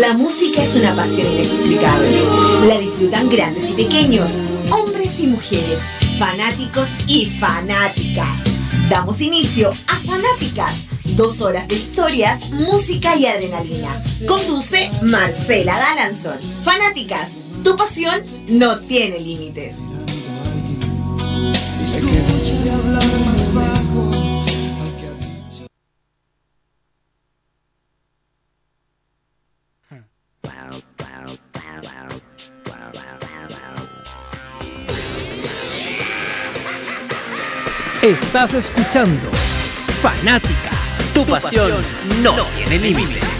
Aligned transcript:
La 0.00 0.12
música 0.12 0.62
es 0.62 0.74
una 0.74 0.94
pasión 0.96 1.24
inexplicable. 1.24 2.24
La 2.66 2.78
disfrutan 2.80 3.28
grandes 3.28 3.70
y 3.70 3.74
pequeños, 3.74 4.40
hombres 4.72 5.12
y 5.20 5.28
mujeres, 5.28 5.78
fanáticos 6.18 6.88
y 7.06 7.26
fanáticas. 7.38 8.26
Damos 8.88 9.20
inicio 9.20 9.70
a 9.86 10.00
Fanáticas. 10.00 10.74
Dos 11.16 11.40
horas 11.40 11.68
de 11.68 11.76
historias, 11.76 12.50
música 12.50 13.14
y 13.14 13.26
adrenalina. 13.26 13.96
Conduce 14.26 14.90
Marcela 15.00 15.78
Galanzón. 15.78 16.38
Fanáticas, 16.64 17.30
tu 17.62 17.76
pasión 17.76 18.20
no 18.48 18.80
tiene 18.80 19.20
límites. 19.20 19.76
Estás 38.44 38.66
escuchando 38.66 39.30
Fanática. 40.02 40.68
Tu 41.14 41.24
pasión 41.24 41.82
no 42.22 42.36
tiene 42.54 42.78
límites. 42.78 43.33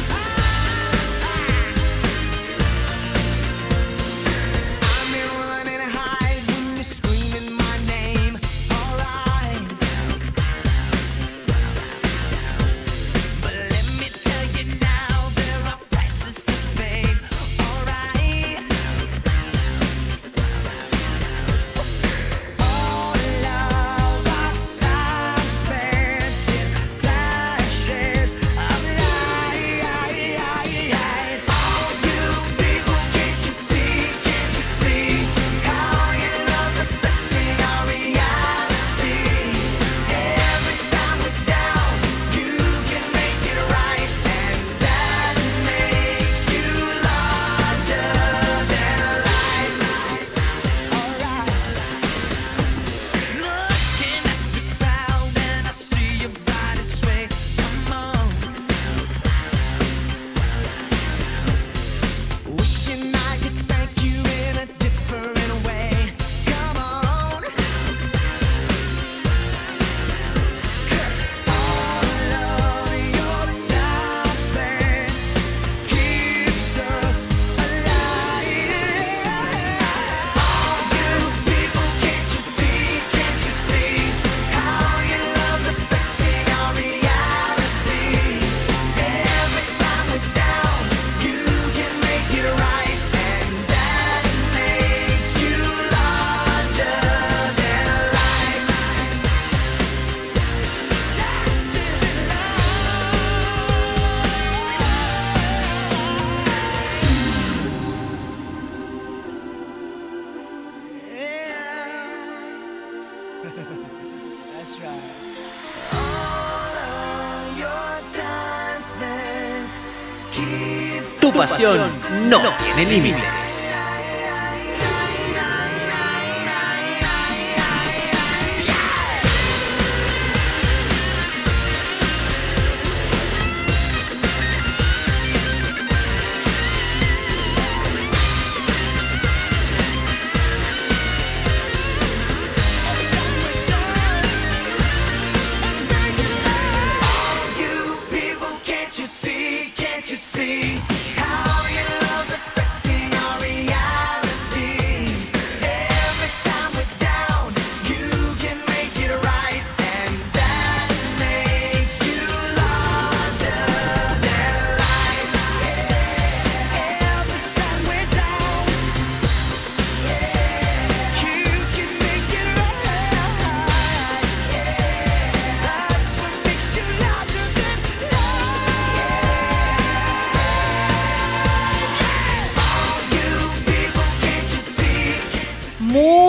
No 122.77 122.89
tiene 122.89 123.24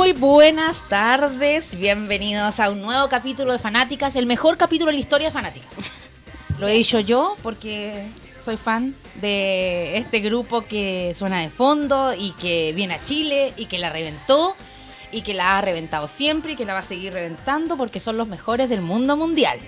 límites. 0.05 0.19
buenas 0.19 0.87
tardes, 0.87 1.77
bienvenidos 1.77 2.59
a 2.59 2.69
un 2.69 2.81
nuevo 2.81 3.09
capítulo 3.09 3.53
de 3.53 3.59
Fanáticas, 3.59 4.15
el 4.15 4.25
mejor 4.25 4.57
capítulo 4.57 4.89
en 4.91 4.97
la 4.97 5.01
historia 5.01 5.27
de 5.27 5.33
Fanáticas. 5.33 5.69
Lo 6.59 6.67
he 6.67 6.73
dicho 6.73 6.99
yo 6.99 7.35
porque 7.41 8.07
soy 8.39 8.57
fan 8.57 8.95
de 9.21 9.97
este 9.97 10.19
grupo 10.19 10.61
que 10.61 11.13
suena 11.17 11.41
de 11.41 11.49
fondo 11.49 12.13
y 12.17 12.31
que 12.33 12.73
viene 12.73 12.93
a 12.93 13.03
Chile 13.03 13.53
y 13.57 13.65
que 13.65 13.79
la 13.79 13.89
reventó 13.89 14.55
y 15.11 15.21
que 15.21 15.33
la 15.33 15.57
ha 15.57 15.61
reventado 15.61 16.07
siempre 16.07 16.53
y 16.53 16.55
que 16.55 16.65
la 16.65 16.73
va 16.73 16.79
a 16.79 16.83
seguir 16.83 17.13
reventando 17.13 17.77
porque 17.77 17.99
son 17.99 18.17
los 18.17 18.27
mejores 18.27 18.69
del 18.69 18.81
mundo 18.81 19.17
mundial. 19.17 19.59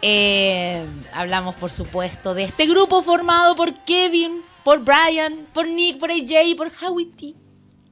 Eh, 0.00 0.84
hablamos, 1.12 1.54
por 1.56 1.70
supuesto, 1.70 2.34
de 2.34 2.44
este 2.44 2.66
grupo 2.66 3.02
formado 3.02 3.54
por 3.54 3.74
Kevin, 3.84 4.42
por 4.64 4.80
Brian, 4.80 5.46
por 5.52 5.68
Nick, 5.68 5.98
por 5.98 6.10
AJ 6.10 6.56
por 6.56 6.72
Howie 6.82 7.06
T 7.06 7.41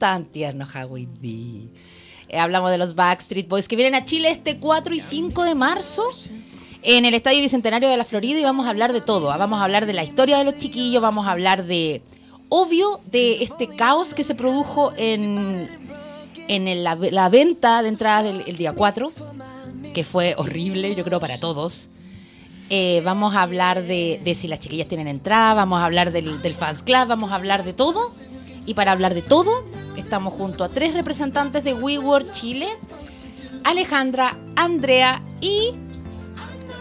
tan 0.01 0.25
tierno 0.25 0.67
Howie. 0.67 1.07
Eh, 2.29 2.39
hablamos 2.39 2.71
de 2.71 2.79
los 2.79 2.95
Backstreet 2.95 3.47
Boys 3.49 3.69
que 3.69 3.77
vienen 3.77 3.95
a 3.95 4.05
Chile 4.05 4.31
este 4.31 4.59
4 4.59 4.95
y 4.95 5.01
5 5.01 5.45
de 5.45 5.55
marzo 5.55 6.03
en 6.83 7.05
el 7.05 7.13
Estadio 7.13 7.41
Bicentenario 7.41 7.89
de 7.89 7.99
la 7.99 8.07
Florida 8.07 8.41
y 8.41 8.43
vamos 8.43 8.67
a 8.67 8.71
hablar 8.71 8.95
de 8.95 9.03
todo. 9.03 9.27
Vamos 9.27 9.61
a 9.61 9.65
hablar 9.65 9.85
de 9.85 9.93
la 9.93 10.03
historia 10.03 10.39
de 10.39 10.45
los 10.45 10.59
chiquillos, 10.59 11.03
vamos 11.03 11.27
a 11.27 11.33
hablar 11.33 11.65
de, 11.65 12.03
obvio, 12.49 13.01
de 13.11 13.43
este 13.43 13.69
caos 13.69 14.15
que 14.15 14.25
se 14.25 14.35
produjo 14.35 14.91
en, 14.97 15.69
en 16.49 16.83
la, 16.83 17.29
venta 17.29 17.83
de 17.83 17.89
entradas 17.91 18.25
del 18.25 18.57
día 18.57 18.73
4, 18.73 19.13
que 19.93 20.03
fue 20.03 20.35
horrible, 20.39 20.95
yo 20.95 21.05
creo, 21.05 21.21
para 21.21 21.39
todos. 21.39 21.91
Eh, 22.71 23.03
vamos 23.05 23.35
a 23.35 23.43
hablar 23.43 23.83
de, 23.83 24.35
si 24.35 24.49
las 24.49 24.61
chiquillas 24.61 24.89
tienen 24.89 25.09
entrada, 25.09 25.53
vamos 25.53 25.83
a 25.83 25.85
hablar 25.85 26.11
del, 26.11 26.41
del 26.41 26.55
Fans 26.55 26.83
Club, 26.83 27.07
vamos 27.07 27.33
a 27.33 27.35
hablar 27.35 27.65
de 27.65 27.75
todo. 27.75 28.01
Y 28.65 28.75
para 28.75 28.93
hablar 28.93 29.15
de 29.15 29.23
todo, 29.23 29.51
Estamos 30.11 30.35
junto 30.35 30.65
a 30.65 30.69
tres 30.69 30.93
representantes 30.93 31.63
de 31.63 31.73
WeWorld 31.73 32.33
Chile, 32.33 32.67
Alejandra, 33.63 34.37
Andrea 34.57 35.23
y 35.41 35.73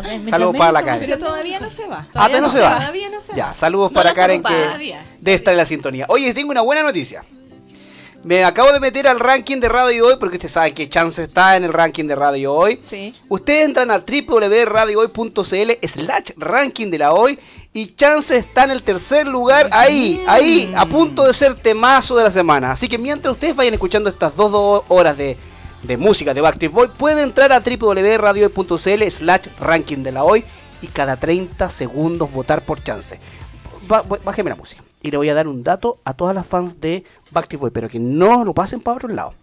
De- 0.00 0.31
Saludos 0.31 0.56
para 0.56 0.73
la 0.73 0.99
Pero 0.99 1.19
todavía 1.19 1.58
no 1.58 1.70
se 1.70 1.87
va. 1.88 2.06
Ah, 2.11 2.12
todavía 2.12 2.41
no 2.41 2.50
se 2.50 2.61
va. 2.61 2.76
Todavía 2.79 3.08
no 3.08 3.20
se 3.20 3.35
Ya, 3.35 3.46
va. 3.46 3.55
saludos 3.55 3.91
Sola 3.91 4.02
para 4.05 4.14
Karen 4.14 4.43
que 4.44 4.52
Todavía. 4.55 5.05
debe 5.20 5.35
estar 5.35 5.52
en 5.52 5.58
la 5.58 5.67
sintonía. 5.67 6.06
Oye, 6.08 6.32
tengo 6.32 6.52
una 6.52 6.61
buena 6.61 6.85
noticia. 6.85 7.25
Me 8.24 8.42
acabo 8.42 8.72
de 8.72 8.80
meter 8.80 9.06
al 9.06 9.20
ranking 9.20 9.58
de 9.58 9.68
Radio 9.68 10.06
Hoy 10.06 10.14
porque 10.18 10.36
ustedes 10.36 10.52
saben 10.52 10.72
que 10.72 10.88
Chance 10.88 11.24
está 11.24 11.56
en 11.56 11.64
el 11.64 11.74
ranking 11.74 12.06
de 12.06 12.16
Radio 12.16 12.54
Hoy. 12.54 12.80
Sí. 12.88 13.14
Ustedes 13.28 13.66
entran 13.66 13.90
a 13.90 13.98
www.radiohoy.cl 13.98 15.86
slash 15.86 16.30
ranking 16.38 16.90
de 16.90 16.98
la 16.98 17.12
hoy 17.12 17.38
y 17.74 17.94
Chance 17.94 18.38
está 18.38 18.64
en 18.64 18.70
el 18.70 18.82
tercer 18.82 19.26
lugar 19.26 19.68
ahí, 19.72 20.24
ahí, 20.26 20.72
a 20.74 20.86
punto 20.86 21.26
de 21.26 21.34
ser 21.34 21.54
temazo 21.56 22.16
de 22.16 22.24
la 22.24 22.30
semana. 22.30 22.72
Así 22.72 22.88
que 22.88 22.96
mientras 22.96 23.34
ustedes 23.34 23.54
vayan 23.54 23.74
escuchando 23.74 24.08
estas 24.08 24.34
dos, 24.34 24.50
dos 24.50 24.84
horas 24.88 25.18
de, 25.18 25.36
de 25.82 25.96
música 25.98 26.32
de 26.32 26.40
Backstreet 26.40 26.72
Boy, 26.72 26.88
pueden 26.96 27.18
entrar 27.18 27.52
a 27.52 27.60
www.radiohoy.cl 27.60 29.10
slash 29.10 29.48
ranking 29.60 29.98
de 29.98 30.12
la 30.12 30.24
hoy 30.24 30.44
y 30.80 30.86
cada 30.86 31.18
30 31.18 31.68
segundos 31.68 32.32
votar 32.32 32.64
por 32.64 32.82
Chance. 32.82 33.18
Bájeme 34.24 34.50
la 34.50 34.56
música. 34.56 34.83
Y 35.04 35.10
le 35.10 35.18
voy 35.18 35.28
a 35.28 35.34
dar 35.34 35.46
un 35.46 35.62
dato 35.62 35.98
a 36.04 36.14
todas 36.14 36.34
las 36.34 36.46
fans 36.46 36.80
de 36.80 37.04
Backstreet 37.30 37.60
Boy, 37.60 37.70
pero 37.70 37.90
que 37.90 37.98
no 37.98 38.42
lo 38.42 38.54
pasen 38.54 38.80
para 38.80 38.96
otro 38.96 39.10
lado. 39.10 39.34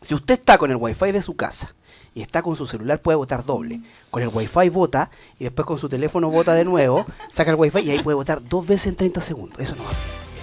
Si 0.00 0.14
usted 0.14 0.34
está 0.40 0.56
con 0.56 0.70
el 0.70 0.78
wifi 0.78 1.12
de 1.12 1.20
su 1.20 1.36
casa 1.36 1.74
y 2.14 2.22
está 2.22 2.40
con 2.40 2.56
su 2.56 2.66
celular, 2.66 2.98
puede 2.98 3.16
votar 3.16 3.44
doble. 3.44 3.80
Con 4.10 4.22
el 4.22 4.30
wifi 4.32 4.70
vota 4.70 5.10
y 5.38 5.44
después 5.44 5.66
con 5.66 5.76
su 5.76 5.90
teléfono 5.90 6.30
vota 6.30 6.54
de 6.54 6.64
nuevo, 6.64 7.04
saca 7.28 7.50
el 7.50 7.58
wifi 7.58 7.80
y 7.80 7.90
ahí 7.90 7.98
puede 7.98 8.14
votar 8.14 8.42
dos 8.42 8.66
veces 8.66 8.86
en 8.86 8.96
30 8.96 9.20
segundos. 9.20 9.60
Eso 9.60 9.76
no 9.76 9.84
va. 9.84 9.90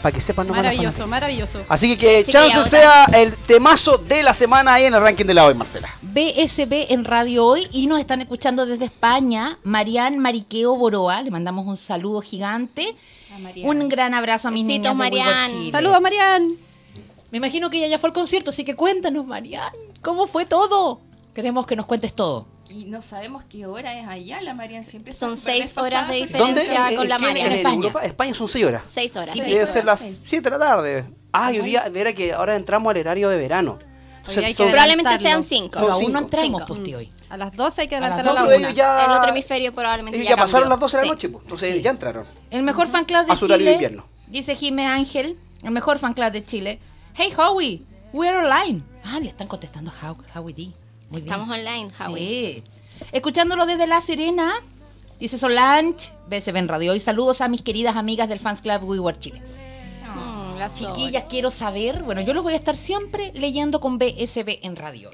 Para 0.03 0.13
que 0.13 0.21
sepan 0.21 0.45
no 0.45 0.53
Maravilloso, 0.53 1.07
maravilloso. 1.07 1.63
Así 1.67 1.97
que 1.97 2.23
que 2.23 2.31
Chance 2.31 2.69
sea 2.69 3.05
el 3.05 3.35
temazo 3.35 3.97
de 3.97 4.21
la 4.21 4.35
semana 4.35 4.75
ahí 4.75 4.85
en 4.85 4.93
el 4.93 5.01
ranking 5.01 5.25
de 5.25 5.33
la 5.33 5.45
hoy, 5.47 5.55
Marcela. 5.55 5.89
BSB 6.03 6.91
en 6.91 7.05
Radio 7.05 7.43
Hoy 7.43 7.67
y 7.71 7.87
nos 7.87 7.99
están 7.99 8.21
escuchando 8.21 8.67
desde 8.67 8.85
España. 8.85 9.57
Marian 9.63 10.19
Mariqueo 10.19 10.75
Boroa, 10.75 11.23
le 11.23 11.31
mandamos 11.31 11.65
un 11.65 11.75
saludo 11.75 12.21
gigante. 12.21 12.95
Un 13.63 13.87
gran 13.89 14.13
abrazo 14.13 14.47
a 14.47 14.51
mis 14.51 14.65
Besitos, 14.65 14.95
niñas 14.95 15.11
de 15.11 15.15
Wilbur 15.17 15.25
Marian. 15.33 15.51
Chile. 15.51 15.71
Saludos, 15.71 16.01
Marian. 16.01 16.51
Me 17.31 17.37
imagino 17.37 17.69
que 17.69 17.77
ella 17.77 17.87
ya 17.87 17.99
fue 17.99 18.09
al 18.09 18.13
concierto, 18.13 18.49
así 18.49 18.63
que 18.65 18.75
cuéntanos, 18.75 19.25
Marian, 19.27 19.71
¿cómo 20.01 20.25
fue 20.27 20.45
todo? 20.45 20.99
Queremos 21.35 21.65
que 21.67 21.75
nos 21.75 21.85
cuentes 21.85 22.13
todo. 22.15 22.47
Y 22.69 22.85
no 22.85 23.01
sabemos 23.01 23.43
qué 23.49 23.65
hora 23.65 23.97
es 23.99 24.07
allá, 24.07 24.41
la 24.41 24.53
Marian 24.53 24.83
siempre 24.83 25.11
está 25.11 25.27
Son 25.27 25.37
súper 25.37 25.55
seis 25.55 25.73
horas 25.77 26.07
de 26.07 26.15
diferencia 26.15 26.79
¿Dónde? 26.81 26.95
con 26.95 27.09
la 27.09 27.15
¿En- 27.15 27.21
en- 27.21 27.27
Marian. 27.27 27.45
en 27.47 27.57
España. 27.57 27.75
Europa? 27.75 27.99
España 28.05 28.33
son 28.35 28.47
6 28.49 28.65
horas. 28.65 28.81
Seis 28.85 29.15
horas. 29.17 29.33
Sí, 29.33 29.41
sí. 29.41 29.51
Debe 29.51 29.65
sí. 29.67 29.73
ser 29.73 29.85
las 29.85 29.99
7 30.25 30.41
de 30.41 30.49
la 30.51 30.59
tarde. 30.59 31.05
Ah, 31.31 31.49
hoy 31.49 31.59
día 31.59 31.89
era 31.93 32.13
que 32.13 32.33
ahora 32.33 32.55
entramos 32.55 32.91
al 32.91 32.97
horario 32.99 33.29
de 33.29 33.37
verano. 33.37 33.77
Hoy 34.27 34.35
hay 34.37 34.53
que 34.53 34.53
son- 34.55 34.69
Probablemente 34.69 35.09
adelantarlo. 35.09 35.43
sean 35.43 35.43
cinco. 35.43 35.79
Pero 35.79 35.91
aún 35.93 36.01
no 36.13 36.19
cinco. 36.19 36.19
entramos, 36.19 36.47
Cinco. 36.61 36.65
pues, 36.67 36.83
tío, 36.83 36.97
hoy. 36.99 37.09
A 37.29 37.37
las 37.37 37.55
12 37.55 37.81
hay 37.81 37.87
que 37.87 37.95
A 37.95 37.99
las 37.99 38.11
adelantar 38.11 38.37
a, 38.37 38.45
12 38.47 38.59
la 38.59 38.71
ya, 38.71 39.05
El 39.05 39.11
otro 39.11 39.29
hemisferio 39.29 39.71
probablemente 39.73 40.17
ellos 40.17 40.29
ya, 40.29 40.35
ya 40.35 40.41
pasaron 40.41 40.67
las 40.69 40.79
12 40.79 40.97
de 40.97 41.03
la 41.03 41.05
Sí. 41.07 41.09
noche, 41.11 41.29
pues. 41.29 41.43
Entonces 41.43 41.75
Sí. 41.75 41.81
ya 41.81 41.91
entraron. 41.91 42.25
El 42.51 42.63
mejor 42.63 42.87
fan 42.87 43.05
club 43.05 43.25
de 43.25 43.31
A 43.33 43.35
su 43.35 43.45
Chile, 43.47 43.73
invierno. 43.73 44.05
dice 44.27 44.55
Jime 44.55 44.87
Ángel, 44.87 45.37
el 45.63 45.71
mejor 45.71 45.99
fan 45.99 46.13
club 46.13 46.31
de 46.31 46.43
Chile. 46.43 46.79
Hey, 47.15 47.31
Howie, 47.37 47.83
we're 48.13 48.37
online. 48.37 48.81
Ah, 49.03 49.19
le 49.19 49.27
están 49.29 49.47
contestando 49.47 49.91
How, 50.01 50.17
Howie 50.35 50.53
D. 50.53 50.61
Muy 51.09 51.21
bien. 51.21 51.25
Estamos 51.33 51.49
online, 51.49 51.91
Howie. 51.99 52.53
Sí. 52.55 52.63
Escuchándolo 53.11 53.65
desde 53.65 53.87
La 53.87 54.01
Serena, 54.01 54.51
dice 55.19 55.37
Solange, 55.37 56.11
BSB 56.29 56.57
en 56.57 56.67
Radio 56.67 56.95
y 56.95 56.99
saludos 56.99 57.41
a 57.41 57.47
mis 57.47 57.61
queridas 57.61 57.95
amigas 57.95 58.27
del 58.29 58.39
Fans 58.39 58.61
Club 58.61 58.83
We 58.83 58.99
Were 58.99 59.17
Chile. 59.17 59.41
Mm, 60.15 60.57
la 60.59 60.69
Sol. 60.69 60.93
Chiquillas, 60.93 61.25
quiero 61.29 61.51
saber, 61.51 62.03
bueno, 62.03 62.21
yo 62.21 62.33
los 62.33 62.43
voy 62.43 62.53
a 62.53 62.57
estar 62.57 62.75
siempre 62.75 63.31
leyendo 63.35 63.79
con 63.79 63.97
BSB 63.97 64.59
en 64.63 64.75
Radio. 64.75 65.09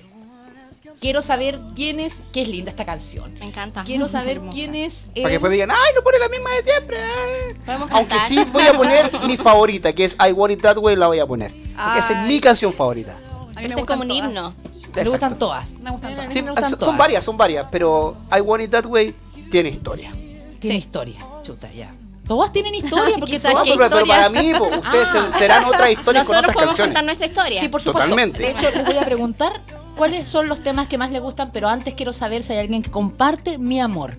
Quiero 0.99 1.21
saber 1.21 1.59
quién 1.75 1.99
es, 1.99 2.23
qué 2.33 2.41
es 2.41 2.47
linda 2.47 2.69
esta 2.71 2.85
canción. 2.85 3.33
Me 3.39 3.45
encanta. 3.45 3.83
Quiero 3.83 4.07
saber 4.07 4.37
hermosa. 4.37 4.55
quién 4.55 4.75
es 4.75 5.03
Para 5.13 5.23
que 5.27 5.29
después 5.33 5.51
digan, 5.51 5.71
ay, 5.71 5.77
no 5.95 6.01
pone 6.01 6.17
la 6.19 6.29
misma 6.29 6.49
de 6.51 6.63
siempre. 6.63 6.97
eh". 6.97 7.55
Podemos 7.65 7.91
Aunque 7.91 8.09
cantar. 8.15 8.27
sí 8.27 8.43
voy 8.51 8.63
a 8.63 8.73
poner 8.73 9.11
mi 9.25 9.37
favorita, 9.37 9.93
que 9.93 10.05
es 10.05 10.15
I 10.25 10.31
Want 10.31 10.53
It 10.53 10.61
That 10.61 10.77
Way, 10.77 10.95
la 10.95 11.07
voy 11.07 11.19
a 11.19 11.25
poner. 11.27 11.51
Porque 11.51 11.99
esa 11.99 12.21
es 12.21 12.27
mi 12.27 12.39
canción 12.39 12.71
favorita. 12.73 13.11
A 13.11 13.15
mí 13.15 13.45
me 13.47 13.53
Pero 13.55 13.67
es 13.67 13.75
gustan 13.75 13.85
como 13.99 14.03
un 14.03 14.11
himno. 14.11 14.53
Me 14.95 15.03
gustan 15.03 15.37
todas. 15.37 15.71
Me 15.73 15.91
gustan 15.91 16.15
todas. 16.15 16.33
Sí, 16.33 16.41
me 16.41 16.51
gustan 16.51 16.69
son 16.71 16.79
todas. 16.79 16.97
varias, 16.97 17.23
son 17.23 17.37
varias, 17.37 17.67
pero 17.71 18.15
I 18.35 18.39
Want 18.41 18.63
It 18.63 18.71
That 18.71 18.85
Way 18.85 19.13
tiene 19.51 19.69
historia. 19.69 20.11
Tiene 20.59 20.77
historia. 20.77 21.19
Chuta, 21.43 21.69
ya. 21.71 21.93
Todas 22.27 22.51
tienen 22.51 22.73
historia 22.83 23.17
porque 23.19 23.39
todas 23.39 23.63
que- 23.63 23.73
pero, 23.75 23.89
pero 23.89 24.05
historia? 24.05 24.15
para 24.15 24.29
mí, 24.29 24.51
po, 24.57 24.63
ustedes 24.65 25.07
Ah. 25.13 25.29
se- 25.33 25.39
serán 25.39 25.65
otras 25.65 25.91
historias 25.91 26.25
con 26.25 26.35
Nosotros 26.35 26.37
otras 26.39 26.53
podemos 26.53 26.75
canciones. 26.75 26.87
contar 26.87 27.03
nuestra 27.03 27.27
historia. 27.27 27.61
Sí, 27.61 27.67
por 27.67 27.81
supuesto. 27.81 28.01
Totalmente. 28.09 28.39
De 28.39 28.49
hecho, 28.51 28.71
les 28.71 28.85
voy 28.85 28.97
a 28.97 29.05
preguntar 29.05 29.61
cuáles 29.95 30.27
son 30.27 30.47
los 30.47 30.61
temas 30.61 30.87
que 30.87 30.97
más 30.97 31.11
les 31.11 31.21
gustan, 31.21 31.51
pero 31.51 31.67
antes 31.67 31.93
quiero 31.93 32.13
saber 32.13 32.43
si 32.43 32.53
hay 32.53 32.59
alguien 32.59 32.81
que 32.83 32.91
comparte 32.91 33.57
mi 33.57 33.79
amor. 33.79 34.17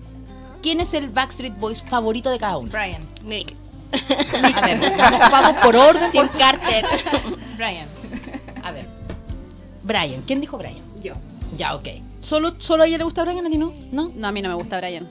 ¿Quién 0.61 0.81
es 0.81 0.93
el 0.93 1.09
Backstreet 1.09 1.57
Boys 1.59 1.83
favorito 1.83 2.29
de 2.29 2.39
cada 2.39 2.57
uno? 2.57 2.69
Brian. 2.71 3.01
Nick. 3.23 3.55
A 4.55 4.61
ver, 4.65 4.79
vamos, 4.97 5.19
vamos 5.31 5.53
por 5.63 5.75
orden. 5.75 6.11
Tim 6.11 6.27
por- 6.27 6.37
Carter. 6.37 6.85
Brian. 7.57 7.87
A 8.63 8.71
ver. 8.71 8.85
Brian, 9.83 10.21
¿quién 10.23 10.41
dijo 10.41 10.57
Brian? 10.57 10.75
Yo. 11.01 11.13
Ya, 11.55 11.75
ok. 11.75 11.87
¿Solo, 12.21 12.53
¿Solo 12.59 12.83
a 12.83 12.87
ella 12.87 12.97
le 12.97 13.03
gusta 13.05 13.23
Brian, 13.23 13.45
a 13.45 13.49
ti 13.49 13.57
no? 13.57 13.71
¿No? 13.91 14.11
No, 14.15 14.27
a 14.27 14.31
mí 14.31 14.41
no 14.41 14.49
me 14.49 14.55
gusta 14.55 14.77
Brian. 14.77 15.07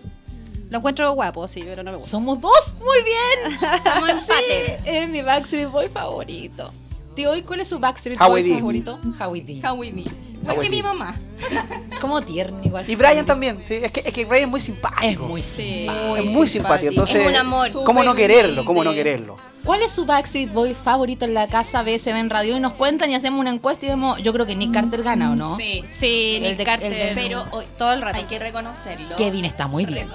Lo 0.68 0.78
encuentro 0.78 1.10
guapo, 1.12 1.46
sí, 1.48 1.60
pero 1.64 1.82
no 1.84 1.92
me 1.92 1.96
gusta. 1.98 2.10
Somos 2.10 2.40
dos. 2.40 2.74
Muy 2.80 2.98
bien. 3.04 3.58
Estamos 3.76 4.08
en 4.10 4.16
empate. 4.18 4.80
Es 5.02 5.08
mi 5.08 5.22
Backstreet 5.22 5.70
Boy 5.70 5.88
favorito. 5.88 6.70
Tío, 7.16 7.34
¿y 7.34 7.42
cuál 7.42 7.58
es 7.60 7.68
su 7.68 7.78
Backstreet 7.80 8.18
Boy 8.18 8.54
favorito? 8.54 8.98
Howie 9.18 9.42
D. 9.42 9.60
Howie 9.68 9.90
D. 9.92 10.04
Igual 10.42 10.60
que 10.60 10.70
mi 10.70 10.82
mamá. 10.82 11.14
Como 12.00 12.20
tierno 12.20 12.60
igual. 12.62 12.88
Y 12.88 12.94
Brian 12.94 13.24
también, 13.26 13.60
sí. 13.62 13.74
Es 13.82 13.90
que, 13.90 14.00
es 14.00 14.12
que 14.12 14.24
Brian 14.26 14.44
es 14.44 14.50
muy 14.50 14.60
simpático. 14.60 15.24
Es 15.24 15.28
muy 15.28 15.42
simpático. 15.42 16.16
Es 16.16 16.24
muy 16.26 16.46
simpático. 16.46 16.90
Entonces, 16.90 17.16
Es 17.16 17.26
un 17.26 17.34
amor. 17.36 17.72
¿cómo 17.84 18.04
no 18.04 18.14
quererlo? 18.14 18.64
¿Cómo 18.64 18.84
no 18.84 18.92
quererlo? 18.92 19.34
¿Cuál 19.64 19.80
es 19.82 19.90
su 19.92 20.04
Backstreet 20.04 20.52
Boy 20.52 20.74
favorito 20.74 21.24
en 21.24 21.32
la 21.34 21.48
casa 21.48 21.82
BSB 21.82 22.08
en 22.16 22.30
radio? 22.30 22.56
Y 22.58 22.60
nos 22.60 22.74
cuentan 22.74 23.10
y 23.10 23.14
hacemos 23.14 23.40
una 23.40 23.50
encuesta 23.50 23.86
y 23.86 23.88
vemos, 23.88 24.22
yo 24.22 24.32
creo 24.34 24.44
que 24.46 24.54
Nick 24.54 24.72
Carter 24.74 25.02
gana, 25.02 25.32
¿o 25.32 25.34
no? 25.36 25.56
Sí. 25.56 25.82
Sí, 25.90 26.34
El 26.36 26.42
Nick 26.42 26.58
de- 26.58 26.64
Carter. 26.64 26.92
el 26.92 27.14
de- 27.16 27.20
Pero 27.22 27.44
hoy, 27.50 27.64
todo 27.78 27.92
el 27.92 28.02
rato. 28.02 28.18
hay 28.18 28.24
que 28.24 28.38
reconocerlo. 28.38 29.16
Kevin 29.16 29.44
está 29.46 29.66
muy 29.66 29.86
bien. 29.86 30.06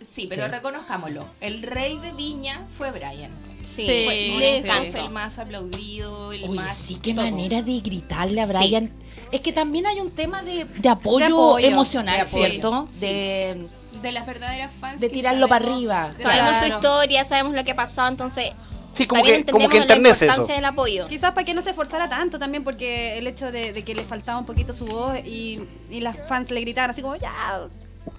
Sí, 0.00 0.26
pero 0.30 0.44
Sí. 0.46 0.52
reconozcámoslo. 0.52 1.26
El 1.40 1.62
rey 1.62 1.98
de 1.98 2.12
Viña 2.12 2.64
fue 2.78 2.92
Brian. 2.92 3.30
Sí, 3.64 3.86
Sí, 3.86 4.36
lejos 4.38 4.94
el 4.94 5.10
más 5.10 5.38
aplaudido, 5.38 6.32
el 6.32 6.44
Oye, 6.44 6.54
más. 6.60 6.76
sí, 6.76 6.98
qué 7.02 7.14
todo. 7.14 7.24
manera 7.24 7.62
de 7.62 7.80
gritarle 7.80 8.40
a 8.40 8.46
Sí. 8.46 8.52
Brian. 8.56 8.90
Es 9.32 9.40
que 9.40 9.52
también 9.52 9.86
hay 9.86 10.00
un 10.00 10.10
tema 10.10 10.42
de, 10.42 10.64
de 10.64 10.88
apoyo, 10.88 11.18
De 11.18 11.24
apoyo, 11.32 11.66
emocional, 11.66 12.16
de 12.16 12.20
apoyo, 12.22 12.44
¿cierto? 12.46 12.88
sí. 12.90 13.00
De, 13.06 13.66
De 14.02 14.12
las 14.12 14.26
verdaderas 14.26 14.72
fans. 14.78 15.00
de 15.00 15.08
tirarlo 15.08 15.48
para 15.48 15.64
arriba. 15.64 16.12
Sabemos 16.16 16.56
su 16.60 16.66
historia, 16.66 17.24
sabemos 17.24 17.54
lo 17.54 17.64
que 17.64 17.74
pasó, 17.74 18.06
entonces 18.06 18.50
Sí, 18.94 19.06
como 19.06 19.22
también 19.22 19.42
que, 19.44 19.50
como 19.50 19.68
que 19.68 19.78
la 19.80 19.84
eso. 20.10 20.24
importancia 20.24 20.54
del 20.54 20.64
apoyo. 20.66 21.08
Quizás 21.08 21.32
para 21.32 21.44
que 21.44 21.52
no 21.54 21.62
se 21.62 21.70
esforzara 21.70 22.08
tanto 22.08 22.38
también, 22.38 22.62
porque 22.62 23.18
el 23.18 23.26
hecho 23.26 23.50
de, 23.50 23.72
de 23.72 23.82
que 23.82 23.92
le 23.94 24.04
faltaba 24.04 24.38
un 24.38 24.46
poquito 24.46 24.72
su 24.72 24.84
voz 24.86 25.18
y, 25.24 25.58
y 25.90 26.00
las 26.00 26.16
fans 26.28 26.50
le 26.52 26.60
gritaban 26.60 26.90
así 26.90 27.02
como, 27.02 27.16
ya, 27.16 27.32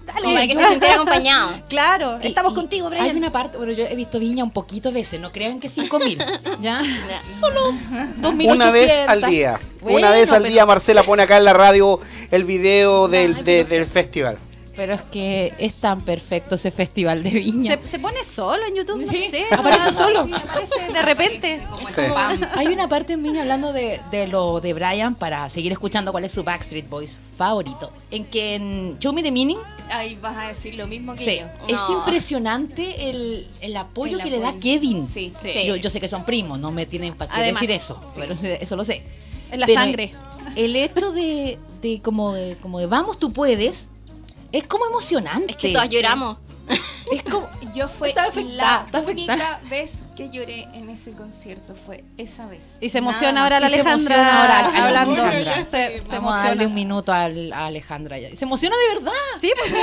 dale. 0.04 0.20
Como 0.22 0.34
para 0.34 0.46
que 0.48 0.54
se 0.54 0.68
sintiera 0.68 0.94
acompañado. 0.94 1.62
Claro, 1.68 2.18
Y- 2.22 2.28
estamos 2.28 2.52
y 2.52 2.56
contigo, 2.56 2.88
Hay 2.88 2.98
Brian. 3.00 3.16
una 3.16 3.30
parte, 3.32 3.56
bueno, 3.58 3.72
yo 3.72 3.84
he 3.84 3.94
visto 3.94 4.18
Viña 4.18 4.44
un 4.44 4.50
poquito 4.50 4.92
veces, 4.92 5.20
no 5.20 5.32
crean 5.32 5.60
que 5.60 5.68
5000, 5.68 6.18
¿ya? 6.60 6.80
Ya. 6.82 7.22
Solo 7.22 7.60
2800. 8.18 8.54
Una 8.56 8.70
vez 8.70 8.92
al 9.08 9.22
día. 9.22 9.60
una 9.82 9.92
Bueno, 9.92 10.10
vez 10.10 10.32
al 10.32 10.42
pero- 10.42 10.52
día 10.52 10.66
Marcela 10.66 11.02
pone 11.02 11.22
acá 11.22 11.36
en 11.36 11.44
la 11.44 11.52
radio 11.52 12.00
el 12.30 12.44
video 12.44 13.08
del, 13.08 13.34
Ay, 13.36 13.42
de- 13.42 13.64
pero- 13.64 13.68
del 13.76 13.86
festival. 13.86 14.38
Pero 14.76 14.92
es 14.92 15.00
que 15.00 15.54
es 15.58 15.74
tan 15.76 16.02
perfecto 16.02 16.56
ese 16.56 16.70
festival 16.70 17.22
de 17.22 17.30
Viña. 17.30 17.78
Se, 17.82 17.88
se 17.88 17.98
pone 17.98 18.22
solo 18.24 18.62
en 18.66 18.74
YouTube, 18.74 19.06
no 19.06 19.10
Sí, 19.10 19.24
sé. 19.30 19.44
aparece 19.50 19.90
solo. 19.90 20.26
Sí, 20.26 20.34
aparece 20.34 20.92
de 20.92 21.02
repente. 21.02 21.62
Sí. 21.94 22.02
Hay 22.56 22.66
una 22.66 22.86
parte 22.86 23.14
en 23.14 23.22
Viña 23.22 23.40
hablando 23.40 23.72
de, 23.72 23.98
de 24.10 24.26
lo 24.26 24.60
de 24.60 24.74
Brian 24.74 25.14
para 25.14 25.48
seguir 25.48 25.72
escuchando 25.72 26.12
cuál 26.12 26.24
es 26.26 26.32
su 26.32 26.44
Backstreet 26.44 26.88
Boys 26.90 27.18
favorito. 27.38 27.90
En 28.10 28.26
que 28.26 28.54
en 28.56 28.98
Show 28.98 29.14
Me 29.14 29.22
the 29.22 29.32
Meaning 29.32 29.58
Ahí 29.90 30.16
vas 30.16 30.36
a 30.36 30.48
decir 30.48 30.74
lo 30.74 30.86
mismo 30.86 31.14
que 31.14 31.24
Sí, 31.24 31.38
yo. 31.40 31.46
es 31.68 31.74
No. 31.88 31.98
impresionante 32.00 33.08
el, 33.10 33.46
el 33.62 33.76
apoyo 33.76 34.18
El 34.18 34.24
que 34.24 34.30
le 34.30 34.40
da. 34.40 34.52
Kevin. 34.60 35.06
Sí, 35.06 35.32
sí. 35.40 35.66
Yo, 35.66 35.76
yo 35.76 35.88
sé 35.90 36.00
que 36.00 36.08
son 36.08 36.24
primos, 36.26 36.58
no 36.58 36.70
me 36.72 36.84
tienen 36.86 37.14
para 37.14 37.40
decir 37.42 37.70
eso, 37.70 37.98
pero 38.14 38.34
eso 38.34 38.76
lo 38.76 38.84
sé. 38.84 39.02
En 39.50 39.60
la 39.60 39.66
Pero 39.66 39.80
sangre. 39.80 40.12
El 40.54 40.76
hecho 40.76 41.12
de, 41.12 41.58
de 41.80 42.00
como 42.02 42.34
de 42.34 42.56
como 42.56 42.78
de 42.78 42.86
vamos 42.86 43.18
tú 43.18 43.32
puedes 43.32 43.88
es 44.58 44.66
como 44.66 44.86
emocionante. 44.86 45.52
Es 45.52 45.56
que 45.56 45.72
todas 45.72 45.90
lloramos. 45.90 46.38
Es 47.12 47.22
como 47.22 47.48
Yo 47.74 47.88
fue 47.98 48.08
Está 48.08 48.24
afectada, 48.24 48.86
la 48.92 49.00
única 49.00 49.60
vez 49.70 50.00
que 50.16 50.28
lloré 50.30 50.62
en 50.72 50.88
ese 50.90 51.12
concierto 51.12 51.76
fue 51.76 52.02
esa 52.18 52.46
vez. 52.46 52.72
Y 52.80 52.90
se 52.90 52.98
emociona 52.98 53.44
ahora 53.44 53.60
la 53.60 53.68
se 53.68 53.74
Alejandra 53.80 54.16
emociona 54.16 54.42
ahora 54.42 54.58
a- 54.58 54.82
a 54.82 54.86
hablando. 54.88 55.22
Alejandra. 55.22 55.64
Se, 55.66 56.02
se 56.02 56.08
Vamos 56.08 56.32
a 56.34 56.36
darle 56.38 56.64
emociona. 56.64 56.66
un 56.66 56.74
minuto 56.74 57.12
al- 57.12 57.52
a 57.52 57.66
Alejandra 57.66 58.18
ya. 58.18 58.34
Se 58.36 58.44
emociona 58.44 58.74
de 58.76 58.94
verdad. 58.94 59.12
Sí, 59.40 59.52
pues 59.56 59.70
sí, 59.70 59.78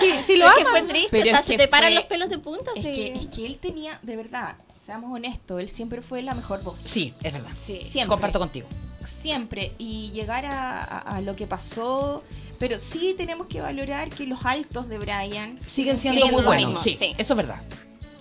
sí, 0.00 0.22
sí 0.26 0.36
lo 0.36 0.48
es 0.48 0.54
que 0.56 0.64
fue 0.66 0.82
triste, 0.82 1.08
Pero 1.12 1.24
o 1.26 1.30
sea, 1.30 1.42
se 1.44 1.56
te 1.56 1.68
paran 1.68 1.94
los 1.94 2.04
pelos 2.04 2.28
de 2.28 2.38
punta. 2.38 2.72
Es 2.74 2.82
sí. 2.82 2.92
que, 2.92 3.12
es 3.14 3.26
que 3.26 3.46
él 3.46 3.58
tenía, 3.58 3.96
de 4.02 4.16
verdad, 4.16 4.56
seamos 4.84 5.12
honestos, 5.14 5.60
él 5.60 5.68
siempre 5.68 6.02
fue 6.02 6.22
la 6.22 6.34
mejor 6.34 6.62
voz. 6.64 6.80
Sí, 6.80 7.14
es 7.22 7.32
verdad. 7.32 7.50
Siempre. 7.56 8.08
Comparto 8.08 8.40
contigo. 8.40 8.66
Siempre. 9.10 9.72
Y 9.78 10.10
llegar 10.12 10.46
a, 10.46 10.80
a- 10.82 10.98
a 11.16 11.20
lo 11.20 11.36
que 11.36 11.46
pasó. 11.46 12.22
Pero 12.58 12.78
sí 12.78 13.14
tenemos 13.16 13.46
que 13.46 13.60
valorar 13.60 14.10
que 14.10 14.26
los 14.26 14.44
altos 14.44 14.88
de 14.88 14.98
Brian 14.98 15.58
Siguen 15.66 15.96
siendo 15.98 16.20
Siguen 16.20 16.34
muy 16.34 16.42
buenos. 16.44 16.66
mismo, 16.70 16.82
Sí, 16.82 16.94
sí. 16.94 17.14
eso 17.16 17.32
es 17.32 17.36
verdad. 17.36 17.60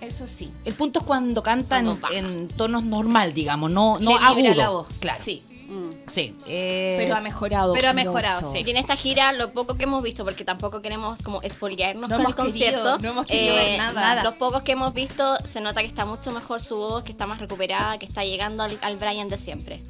Eso 0.01 0.27
sí. 0.27 0.49
El 0.63 0.73
punto 0.75 0.99
es 0.99 1.05
cuando 1.05 1.43
canta 1.43 1.77
en, 1.79 1.99
en 2.13 2.47
tonos 2.47 2.83
normal, 2.85 3.33
digamos, 3.33 3.69
no, 3.69 3.99
no 3.99 4.17
Le 4.17 4.25
agudo. 4.25 4.53
la 4.55 4.69
voz. 4.69 4.87
Claro. 5.01 5.19
Sí. 5.21 5.43
Sí. 6.07 6.35
eh, 6.47 6.95
Pero 6.99 7.15
ha 7.17 7.21
mejorado. 7.21 7.73
Pero 7.73 7.89
ha 7.89 7.93
mejorado, 7.93 8.41
mucho. 8.41 8.53
sí. 8.53 8.63
Y 8.65 8.69
en 8.71 8.77
esta 8.77 8.95
gira, 8.95 9.33
lo 9.33 9.51
poco 9.51 9.75
que 9.75 9.83
hemos 9.83 10.01
visto, 10.01 10.23
porque 10.23 10.43
tampoco 10.45 10.81
queremos 10.81 11.21
como 11.21 11.41
spoilearnos 11.47 12.09
No 12.09 12.15
con 12.15 12.25
el 12.25 12.31
hemos 12.31 12.35
querido, 12.35 12.45
concierto, 12.81 12.95
eh, 12.95 12.99
no 13.01 13.09
hemos 13.11 13.25
querido 13.27 13.53
ver 13.55 13.77
nada. 13.77 14.23
Los 14.23 14.33
pocos 14.35 14.63
que 14.63 14.71
hemos 14.71 14.93
visto, 14.93 15.35
se 15.43 15.59
nota 15.61 15.81
que 15.81 15.87
está 15.87 16.05
mucho 16.05 16.31
mejor 16.31 16.61
su 16.61 16.77
voz, 16.77 17.03
que 17.03 17.11
está 17.11 17.27
más 17.27 17.39
recuperada, 17.39 17.99
que 17.99 18.05
está 18.07 18.23
llegando 18.23 18.63
al, 18.63 18.79
al 18.81 18.95
Brian 18.95 19.27
de 19.29 19.37
siempre. 19.37 19.83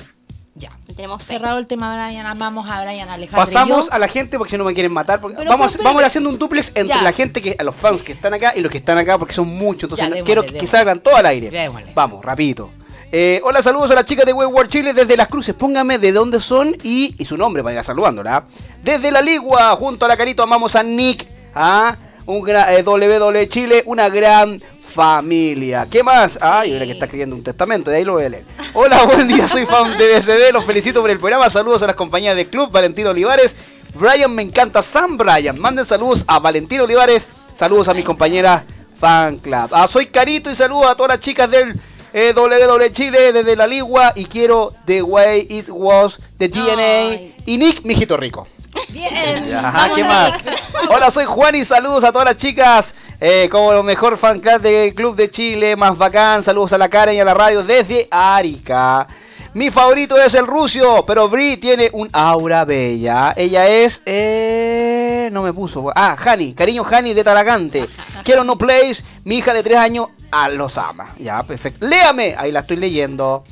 Ya. 0.59 0.69
Tenemos 0.95 1.19
fe. 1.19 1.33
Cerrado 1.33 1.57
el 1.57 1.65
tema 1.67 1.93
Brian, 1.95 2.25
amamos 2.25 2.69
a 2.69 2.83
Brian 2.83 3.09
Alejandro. 3.09 3.45
Pasamos 3.45 3.85
y 3.85 3.89
yo. 3.89 3.93
a 3.93 3.99
la 3.99 4.07
gente 4.09 4.37
porque 4.37 4.51
si 4.51 4.57
no 4.57 4.65
me 4.65 4.73
quieren 4.73 4.91
matar. 4.91 5.21
porque 5.21 5.37
Pero, 5.37 5.49
vamos, 5.49 5.71
pero, 5.71 5.83
vamos 5.85 5.99
pero- 5.99 6.07
haciendo 6.07 6.29
un 6.29 6.37
duplex 6.37 6.67
entre 6.75 6.97
Ya. 6.97 7.01
la 7.01 7.13
gente 7.13 7.41
que, 7.41 7.55
a 7.57 7.63
los 7.63 7.73
fans 7.75 8.03
que 8.03 8.11
están 8.11 8.33
acá 8.33 8.53
y 8.55 8.59
los 8.61 8.71
que 8.71 8.77
están 8.79 8.97
acá 8.97 9.17
porque 9.17 9.33
son 9.33 9.47
muchos. 9.47 9.83
Entonces 9.83 10.03
Ya, 10.05 10.09
no- 10.09 10.15
démosle, 10.17 10.25
quiero 10.49 10.59
que 10.61 10.67
salgan 10.67 10.99
todo 10.99 11.15
al 11.15 11.25
aire. 11.25 11.49
Démosle. 11.49 11.91
Vamos, 11.95 12.23
rapidito. 12.23 12.69
Eh, 13.11 13.41
hola, 13.43 13.63
saludos 13.63 13.89
a 13.89 13.95
las 13.95 14.05
chicas 14.05 14.25
de 14.25 14.33
Wayward 14.33 14.67
Chile 14.67 14.93
desde 14.93 15.17
Las 15.17 15.29
Cruces. 15.29 15.55
Póngame 15.55 15.97
de 15.97 16.11
dónde 16.11 16.39
son 16.39 16.75
y, 16.83 17.15
y 17.17 17.25
su 17.25 17.37
nombre 17.37 17.63
para 17.63 17.77
ir 17.79 17.83
saludándola. 17.83 18.43
Desde 18.83 19.11
La 19.11 19.21
Ligua, 19.21 19.75
junto 19.77 20.05
a 20.05 20.09
la 20.09 20.17
Carito, 20.17 20.43
amamos 20.43 20.75
a 20.75 20.83
Nick. 20.83 21.25
¿ah? 21.55 21.95
Un 22.27 22.41
gran, 22.43 22.69
eh, 22.71 22.83
WW 22.83 23.47
Chile, 23.47 23.81
una 23.87 24.09
gran 24.09 24.61
familia. 24.89 25.87
¿Qué 25.89 26.03
más? 26.03 26.39
Ay, 26.41 26.71
mira 26.71 26.85
que 26.85 26.91
está 26.93 27.05
escribiendo 27.05 27.35
un 27.35 27.43
testamento, 27.43 27.89
de 27.91 27.97
ahí 27.97 28.05
lo 28.05 28.13
voy 28.13 28.25
a 28.25 28.29
leer. 28.29 28.45
Hola, 28.73 29.03
buen 29.05 29.27
día, 29.27 29.47
soy 29.47 29.65
fan 29.65 29.97
de 29.97 30.17
BSB, 30.17 30.51
los 30.51 30.65
felicito 30.65 31.01
por 31.01 31.09
el 31.09 31.19
programa. 31.19 31.49
Saludos 31.49 31.83
a 31.83 31.87
las 31.87 31.95
compañías 31.95 32.35
del 32.35 32.47
club, 32.47 32.71
Valentino 32.71 33.11
Olivares. 33.11 33.55
Brian, 33.93 34.33
me 34.33 34.41
encanta 34.41 34.81
Sam 34.81 35.17
Brian. 35.17 35.59
Manden 35.59 35.85
saludos 35.85 36.23
a 36.27 36.39
Valentino 36.39 36.83
Olivares. 36.83 37.27
Saludos 37.55 37.87
a 37.87 37.93
mis 37.93 38.05
compañeras 38.05 38.63
fan 38.99 39.37
club. 39.37 39.69
Ah, 39.71 39.87
soy 39.87 40.07
Carito 40.07 40.51
y 40.51 40.55
saludos 40.55 40.87
a 40.87 40.95
todas 40.95 41.09
las 41.09 41.19
chicas 41.19 41.49
del 41.49 41.73
eh, 42.13 42.33
WW 42.33 42.91
Chile 42.91 43.31
desde 43.31 43.55
la 43.55 43.67
Ligua 43.67 44.13
y 44.15 44.25
quiero 44.25 44.73
The 44.85 45.01
Way 45.01 45.47
It 45.49 45.65
Was, 45.69 46.19
The 46.37 46.47
DNA 46.47 46.75
Ay. 46.77 47.35
y 47.45 47.57
Nick, 47.57 47.83
mijito 47.83 48.17
rico. 48.17 48.47
Bien. 48.89 49.53
Ajá, 49.65 49.89
¿qué 49.95 50.03
más? 50.03 50.37
Hola, 50.89 51.11
soy 51.11 51.25
Juan 51.25 51.55
y 51.55 51.65
saludos 51.65 52.03
a 52.03 52.11
todas 52.11 52.25
las 52.25 52.37
chicas. 52.37 52.93
eh, 53.19 53.47
como 53.51 53.73
lo 53.73 53.83
mejor 53.83 54.17
fan 54.17 54.39
club 54.39 54.61
del 54.61 54.93
Club 54.93 55.15
de 55.15 55.29
Chile, 55.29 55.75
más 55.75 55.97
bacán. 55.97 56.43
Saludos 56.43 56.73
a 56.73 56.77
la 56.77 56.89
Karen 56.89 57.15
y 57.15 57.19
a 57.19 57.25
la 57.25 57.33
radio 57.33 57.63
desde 57.63 58.07
Arica. 58.11 59.07
Mi 59.53 59.71
favorito 59.71 60.15
es 60.15 60.35
el 60.35 60.45
Rucio, 60.45 61.03
pero 61.07 61.27
Bri 61.27 61.57
tiene 61.57 61.89
un 61.93 62.07
aura 62.13 62.65
bella. 62.65 63.33
Ella 63.35 63.67
es. 63.67 64.01
Eh, 64.05 65.29
no 65.31 65.41
me 65.41 65.53
puso. 65.53 65.91
Ah, 65.95 66.15
Hani, 66.23 66.53
cariño 66.53 66.83
Hani 66.89 67.13
de 67.15 67.23
Talagante. 67.23 67.87
Quiero 68.23 68.43
no 68.43 68.57
place. 68.57 69.03
Mi 69.23 69.37
hija 69.39 69.53
de 69.53 69.63
tres 69.63 69.77
años 69.77 70.07
ah, 70.31 70.49
los 70.49 70.77
ama. 70.77 71.15
Ya, 71.17 71.41
perfecto. 71.43 71.85
Léame. 71.87 72.35
Ahí 72.37 72.51
la 72.51 72.59
estoy 72.59 72.77
leyendo. 72.77 73.43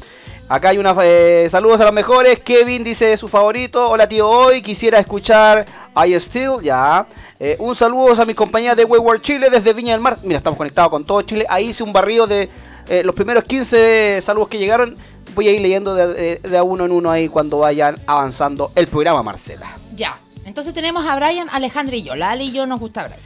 Acá 0.49 0.69
hay 0.69 0.77
una 0.77 0.95
eh, 1.03 1.47
saludos 1.51 1.81
a 1.81 1.83
los 1.85 1.93
mejores. 1.93 2.39
Kevin 2.39 2.83
dice 2.83 3.17
su 3.17 3.27
favorito. 3.27 3.89
Hola 3.89 4.07
tío, 4.07 4.29
hoy 4.29 4.61
quisiera 4.61 4.97
escuchar 4.97 5.65
I 6.05 6.17
Still, 6.19 6.61
ya. 6.63 7.05
Eh, 7.39 7.57
un 7.59 7.75
saludo 7.75 8.19
a 8.21 8.25
mis 8.25 8.35
compañeras 8.35 8.77
de 8.77 8.85
Wayward 8.85 9.21
Chile 9.21 9.49
desde 9.49 9.73
Viña 9.73 9.91
del 9.91 10.01
Mar. 10.01 10.17
Mira, 10.23 10.37
estamos 10.37 10.57
conectados 10.57 10.89
con 10.89 11.03
todo 11.05 11.21
Chile. 11.23 11.45
Ahí 11.49 11.69
hice 11.69 11.83
un 11.83 11.91
barrio 11.91 12.27
de 12.27 12.49
eh, 12.87 13.03
los 13.03 13.13
primeros 13.13 13.43
15 13.43 14.21
saludos 14.21 14.47
que 14.47 14.57
llegaron. 14.57 14.95
Voy 15.35 15.49
a 15.49 15.51
ir 15.51 15.61
leyendo 15.61 15.93
de, 15.93 16.37
de 16.37 16.57
a 16.57 16.63
uno 16.63 16.85
en 16.85 16.91
uno 16.93 17.11
ahí 17.11 17.27
cuando 17.27 17.59
vayan 17.59 17.97
avanzando 18.07 18.71
el 18.75 18.87
programa, 18.87 19.21
Marcela. 19.23 19.67
Ya. 19.95 20.17
Entonces 20.45 20.73
tenemos 20.73 21.05
a 21.05 21.15
Brian, 21.17 21.49
Alejandra 21.51 21.97
y 21.97 22.03
yo. 22.03 22.15
La 22.15 22.31
Ale 22.31 22.45
y 22.45 22.51
yo 22.53 22.65
nos 22.65 22.79
gusta 22.79 23.03
Brian. 23.03 23.19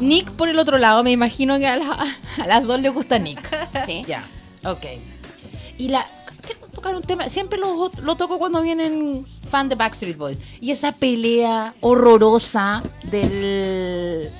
Nick 0.00 0.30
por 0.32 0.50
el 0.50 0.58
otro 0.58 0.76
lado, 0.76 1.02
me 1.02 1.12
imagino 1.12 1.58
que 1.58 1.66
a, 1.66 1.76
la- 1.76 2.06
a 2.42 2.46
las 2.46 2.62
dos 2.64 2.78
les 2.80 2.92
gusta 2.92 3.18
Nick. 3.18 3.40
Sí. 3.86 4.04
Ya, 4.06 4.22
ok. 4.64 4.84
Y 5.78 5.88
la. 5.88 6.06
Quiero 6.42 6.66
tocar 6.68 6.94
un 6.94 7.02
tema. 7.02 7.28
Siempre 7.30 7.58
lo, 7.58 7.90
lo 8.02 8.16
toco 8.16 8.38
cuando 8.38 8.60
vienen 8.60 9.24
fan 9.26 9.68
de 9.68 9.74
Backstreet 9.76 10.16
Boys. 10.16 10.38
Y 10.60 10.70
esa 10.70 10.92
pelea 10.92 11.74
horrorosa 11.80 12.82
del. 13.10 14.30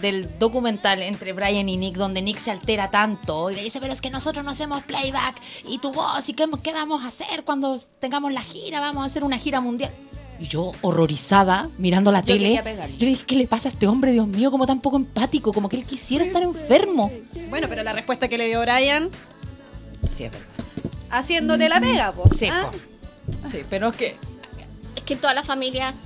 Del 0.00 0.38
documental 0.38 1.00
entre 1.00 1.32
Brian 1.32 1.66
y 1.66 1.78
Nick, 1.78 1.96
donde 1.96 2.20
Nick 2.20 2.36
se 2.36 2.50
altera 2.50 2.90
tanto 2.90 3.50
y 3.50 3.54
le 3.54 3.62
dice: 3.62 3.80
Pero 3.80 3.92
es 3.92 4.02
que 4.02 4.10
nosotros 4.10 4.44
no 4.44 4.50
hacemos 4.50 4.82
playback 4.82 5.34
y 5.66 5.78
tu 5.78 5.92
voz, 5.92 6.28
¿y 6.28 6.34
qué, 6.34 6.46
qué 6.62 6.74
vamos 6.74 7.04
a 7.04 7.08
hacer 7.08 7.44
cuando 7.44 7.80
tengamos 8.00 8.30
la 8.30 8.42
gira? 8.42 8.80
Vamos 8.80 9.04
a 9.04 9.06
hacer 9.06 9.24
una 9.24 9.38
gira 9.38 9.62
mundial. 9.62 9.90
Y 10.38 10.46
yo, 10.46 10.72
horrorizada, 10.82 11.70
mirando 11.78 12.12
la 12.12 12.20
Yo 12.20 12.34
tele, 12.34 12.54
yo 12.98 13.06
le 13.06 13.06
dije: 13.06 13.24
¿Qué 13.24 13.36
le 13.36 13.46
pasa 13.46 13.70
a 13.70 13.72
este 13.72 13.86
hombre, 13.86 14.12
Dios 14.12 14.26
mío? 14.26 14.50
Como 14.50 14.66
tan 14.66 14.80
poco 14.80 14.96
empático, 14.96 15.54
como 15.54 15.70
que 15.70 15.76
él 15.76 15.86
quisiera 15.86 16.22
estar 16.22 16.42
enfermo. 16.42 17.10
Bueno, 17.48 17.68
pero 17.70 17.82
la 17.82 17.94
respuesta 17.94 18.28
que 18.28 18.36
le 18.36 18.48
dio 18.48 18.60
Brian, 18.60 19.08
Sí, 20.06 20.24
es 20.24 20.32
verdad. 20.32 20.53
Haciéndote 21.18 21.68
la 21.68 21.80
pega, 21.80 22.12
pues. 22.12 22.38
Sí, 22.38 22.48
po. 22.48 23.48
Sí, 23.48 23.62
pero 23.68 23.88
es 23.88 23.96
que. 23.96 24.16
Es 24.96 25.02
que 25.02 25.14
en 25.14 25.20
todas 25.20 25.34
las 25.34 25.46
familias 25.46 25.98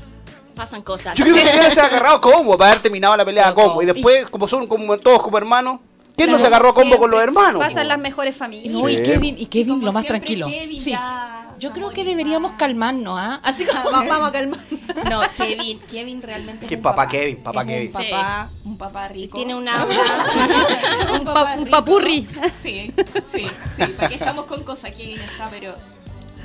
pasan 0.54 0.82
cosas. 0.82 1.14
Yo 1.14 1.24
creo 1.24 1.36
que 1.36 1.70
se 1.70 1.80
agarrado 1.80 2.20
combo 2.20 2.56
para 2.58 2.72
haber 2.72 2.82
terminado 2.82 3.16
la 3.16 3.24
pelea 3.24 3.52
combo. 3.54 3.82
Y 3.82 3.86
después, 3.86 4.26
como 4.28 4.48
son 4.48 4.66
como 4.66 4.98
todos 4.98 5.22
como 5.22 5.38
hermanos, 5.38 5.80
¿quién 6.18 6.30
no 6.30 6.36
Claro, 6.36 6.40
se 6.40 6.46
agarró 6.46 6.68
a 6.70 6.74
combo 6.74 6.98
con 6.98 7.10
los 7.10 7.22
hermanos? 7.22 7.64
Pasan 7.64 7.88
las 7.88 7.98
mejores 7.98 8.36
familias. 8.36 8.72
No, 8.74 8.88
y. 8.88 9.02
Kevin, 9.02 9.36
y 9.38 9.46
Kevin 9.46 9.82
lo 9.82 9.92
más 9.92 10.04
tranquilo. 10.04 10.46
Kevin 10.46 10.80
Sí. 10.80 10.90
ya 10.90 11.54
Yo 11.58 11.72
creo 11.72 11.90
que 11.90 12.04
deberíamos 12.04 12.52
calmarnos, 12.52 13.18
¿ah? 13.18 13.40
Así 13.44 13.64
como 13.64 13.90
Vamos, 13.90 14.28
a 14.28 14.32
calmar. 14.32 14.60
No, 15.08 15.20
Kevin, 15.36 15.80
Kevin 15.90 16.22
realmente 16.22 16.66
es 16.66 16.68
Que 16.68 16.76
un 16.76 16.82
papá 16.82 17.08
Kevin, 17.08 17.36
papá 17.42 17.62
Es 17.62 17.66
Kevin. 17.68 17.86
Un 17.86 17.92
papá, 17.92 18.50
un 18.64 18.78
papá 18.78 19.08
rico. 19.08 19.36
Tiene 19.36 19.54
una 19.54 19.84
un, 21.12 21.24
papá 21.24 21.56
papurri. 21.70 22.28
Sí, 22.52 22.92
sí, 23.26 23.46
sí. 23.74 23.84
¿Para 23.96 24.08
qué 24.08 24.14
estamos 24.16 24.44
con 24.46 24.62
cosas? 24.64 24.90
Kevin 24.92 25.18
está, 25.20 25.48
pero 25.48 25.74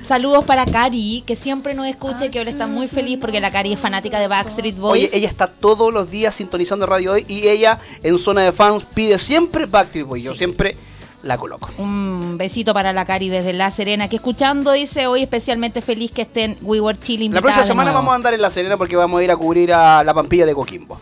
Saludos 0.04 0.44
para 0.44 0.66
Cari, 0.66 1.24
que 1.26 1.38
siempre 1.38 1.74
nos 1.74 1.88
escucha 1.88 2.26
y 2.26 2.30
que 2.30 2.40
ahora 2.40 2.52
está 2.52 2.68
muy 2.68 2.90
feliz 2.90 3.18
porque 3.22 3.40
la 3.40 3.52
Cari 3.52 3.72
es 3.72 3.80
fanática 3.80 4.20
de 4.20 4.28
Backstreet 4.28 4.76
Boys. 4.76 5.06
Oye, 5.06 5.18
ella 5.18 5.30
está 5.30 5.48
todos 5.48 5.94
los 5.94 6.12
días 6.12 6.36
sintonizando 6.36 6.86
radio 6.86 7.14
hoy 7.14 7.26
y 7.30 7.48
ella 7.48 7.80
en 8.04 8.20
zona 8.20 8.42
de 8.42 8.52
fans 8.52 8.84
pide 8.94 9.18
siempre 9.18 9.66
Backstreet 9.66 10.06
Boys. 10.06 10.24
Yo 10.24 10.36
siempre 10.36 10.76
la 11.24 11.38
coloco. 11.38 11.70
Un 11.78 12.38
besito 12.38 12.74
para 12.74 12.92
la 12.92 13.06
Cari 13.06 13.30
desde 13.30 13.54
La 13.54 13.72
Serena, 13.72 14.10
que 14.10 14.18
escuchando 14.18 14.74
dice 14.74 15.08
hoy 15.08 15.24
especialmente 15.24 15.82
feliz 15.82 16.12
que 16.12 16.24
estén 16.24 16.58
We 16.62 16.82
Were 16.82 17.00
Chill 17.00 17.34
La 17.34 17.42
próxima 17.42 17.66
semana 17.66 17.94
vamos 17.94 18.12
a 18.12 18.16
andar 18.16 18.34
en 18.34 18.42
La 18.42 18.50
Serena 18.50 18.76
porque 18.76 18.98
vamos 18.98 19.22
a 19.22 19.24
ir 19.24 19.32
a 19.32 19.38
cubrir 19.38 19.72
a 19.72 20.04
la 20.04 20.14
Pampilla 20.14 20.46
de 20.46 20.54
Coquimbo. 20.54 21.00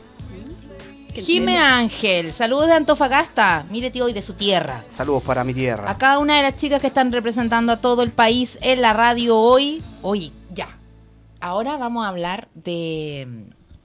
Jime 1.14 1.58
Ángel, 1.58 2.32
saludos 2.32 2.68
de 2.68 2.74
Antofagasta. 2.74 3.66
Mire 3.70 3.92
tío 3.92 4.06
hoy 4.06 4.14
de 4.14 4.22
su 4.22 4.34
tierra. 4.34 4.84
Saludos 4.96 5.24
para 5.24 5.44
mi 5.44 5.54
tierra. 5.54 5.90
Acá 5.90 6.20
una 6.20 6.38
de 6.38 6.44
las 6.44 6.58
chicas 6.58 6.80
que 6.80 6.88
están 6.88 7.12
representando 7.12 7.74
a 7.74 7.78
todo 7.78 8.04
el 8.04 8.12
país 8.12 8.58
en 8.62 8.82
la 8.82 8.94
radio 8.94 9.38
hoy. 9.38 9.84
Oye, 10.02 10.32
ya. 10.54 10.68
Ahora 11.40 11.78
vamos 11.78 12.06
a 12.06 12.10
hablar 12.10 12.48
de 12.54 13.28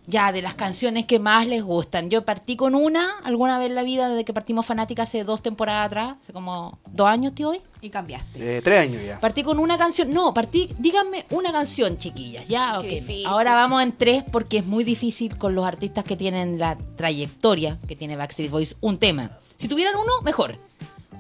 ya 0.07 0.31
de 0.33 0.41
las 0.43 0.55
canciones 0.55 1.05
que 1.05 1.19
más 1.19 1.47
les 1.47 1.63
gustan. 1.63 2.11
Yo 2.11 2.25
partí 2.25 2.57
con 2.57 2.75
una 2.75 3.19
alguna 3.25 3.59
vez 3.59 3.69
en 3.69 3.75
la 3.75 3.83
vida 3.83 4.09
desde 4.09 4.25
que 4.25 4.33
partimos 4.33 4.65
fanática 4.67 5.03
hace 5.03 5.25
dos 5.25 5.43
temporadas 5.43 5.87
atrás, 5.87 6.15
hace 6.21 6.33
como 6.33 6.79
dos 6.87 7.09
años, 7.09 7.35
tío 7.35 7.51
hoy. 7.51 7.61
y 7.81 7.91
cambiaste. 7.91 8.59
Eh, 8.59 8.63
tres 8.63 8.81
años 8.81 9.03
ya. 9.05 9.19
Partí 9.21 9.43
con 9.43 9.59
una 9.59 9.77
canción. 9.79 10.13
No, 10.13 10.33
partí, 10.33 10.69
díganme 10.79 11.25
una 11.31 11.51
canción, 11.53 11.99
chiquillas. 11.99 12.47
Ya, 12.49 12.73
Qué 12.73 12.79
ok. 12.79 12.85
difícil. 12.95 13.27
Ahora 13.27 13.55
vamos 13.55 13.83
en 13.83 13.93
tres 13.93 14.25
porque 14.31 14.59
es 14.59 14.67
muy 14.67 14.85
difícil 14.85 15.37
con 15.39 15.55
los 15.55 15.65
artistas 15.67 16.05
que 16.05 16.17
tienen 16.17 16.59
la 16.59 16.77
trayectoria 16.97 17.79
que 17.89 17.97
tiene 17.97 18.17
Backstreet 18.17 18.51
Boys. 18.51 18.77
Un 18.81 18.99
tema. 18.99 19.31
Si 19.57 19.69
tuvieran 19.69 19.95
uno, 19.97 20.13
mejor. 20.23 20.57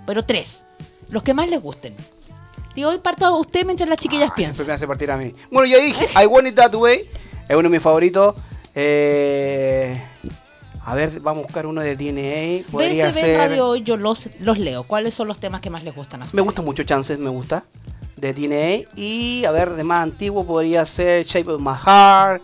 Pero 0.06 0.24
tres. 0.24 0.64
Los 1.10 1.22
que 1.22 1.34
más 1.34 1.48
les 1.50 1.60
gusten. 1.62 1.94
Tío, 2.74 2.90
hoy 2.90 2.98
parto 2.98 3.24
a 3.26 3.36
usted 3.38 3.64
mientras 3.64 3.88
las 3.88 3.98
chiquillas 3.98 4.30
Ah, 4.30 4.34
Siempre 4.36 4.44
piensan. 4.44 4.66
me 4.66 4.72
hace 4.74 4.86
partir 4.86 5.10
a 5.10 5.16
mí. 5.16 5.32
Bueno, 5.50 5.66
yo 5.66 5.80
dije 5.80 6.08
I 6.22 6.26
Want 6.26 6.48
It 6.48 6.54
That 6.56 6.74
Way. 6.74 7.08
Es 7.48 7.54
uno 7.56 7.62
de 7.62 7.68
mis 7.70 7.80
favoritos. 7.82 8.34
Eh, 8.78 9.98
a 10.84 10.94
ver, 10.94 11.18
vamos 11.20 11.44
a 11.44 11.46
buscar 11.46 11.66
uno 11.66 11.80
de 11.80 11.96
DNA. 11.96 12.66
En 12.84 13.14
ser- 13.14 13.36
Radio 13.38 13.68
Hoy 13.68 13.82
yo 13.82 13.96
los, 13.96 14.28
los 14.40 14.58
leo. 14.58 14.82
¿Cuáles 14.84 15.14
son 15.14 15.26
los 15.28 15.38
temas 15.40 15.60
que 15.62 15.70
más 15.70 15.82
les 15.82 15.94
gustan 15.94 16.20
a 16.20 16.24
Me 16.24 16.26
ustedes? 16.28 16.44
gusta 16.44 16.62
mucho 16.62 16.82
Chances, 16.84 17.18
me 17.18 17.30
gusta. 17.30 17.64
De 18.16 18.32
DNA. 18.34 18.88
Y 18.94 19.44
a 19.46 19.50
ver, 19.50 19.70
de 19.70 19.82
más 19.82 20.00
antiguo 20.00 20.46
podría 20.46 20.84
ser 20.86 21.24
Shape 21.24 21.50
of 21.52 21.60
My 21.60 21.72
Heart. 21.74 22.42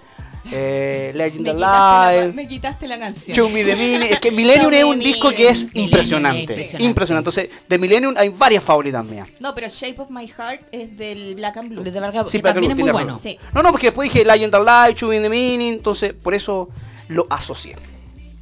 Eh, 0.50 1.12
Legend 1.14 1.42
Me 1.46 1.54
la, 1.54 2.08
Alive. 2.08 2.32
me 2.32 2.48
quitaste 2.48 2.88
la 2.88 2.98
canción. 2.98 3.36
Show 3.36 3.48
Me 3.48 3.62
the 3.64 3.76
Meaning. 3.76 4.02
Es 4.12 4.18
que 4.20 4.30
Millennium 4.32 4.72
es 4.74 4.84
un 4.84 4.98
disco 4.98 5.30
que 5.30 5.48
es 5.48 5.64
Millennium, 5.66 5.84
impresionante. 5.88 6.40
impresionante. 6.40 6.84
Impresionante. 6.84 7.30
Entonces, 7.30 7.64
de 7.68 7.78
Millennium 7.78 8.14
hay 8.18 8.28
varias 8.30 8.64
favoritas 8.64 9.04
mías. 9.04 9.28
No, 9.40 9.54
pero 9.54 9.68
Shape 9.68 10.00
of 10.00 10.10
My 10.10 10.26
Heart 10.26 10.62
es 10.72 10.96
del 10.98 11.36
Black 11.36 11.56
and 11.58 11.68
Blue. 11.68 11.82
Desde 11.84 12.00
Barca- 12.00 12.24
Sí, 12.28 12.38
que 12.38 12.42
pero 12.42 12.54
también 12.54 12.72
es 12.72 12.78
muy 12.78 12.90
bueno. 12.90 13.16
Sí. 13.18 13.38
No, 13.54 13.62
no, 13.62 13.70
porque 13.70 13.86
después 13.88 14.12
dije 14.12 14.24
Legend 14.24 14.54
Alive, 14.56 14.98
Show 14.98 15.08
Me 15.10 15.20
the 15.20 15.28
Meaning. 15.28 15.74
Entonces, 15.74 16.12
por 16.12 16.34
eso 16.34 16.68
lo 17.08 17.26
asocié. 17.30 17.76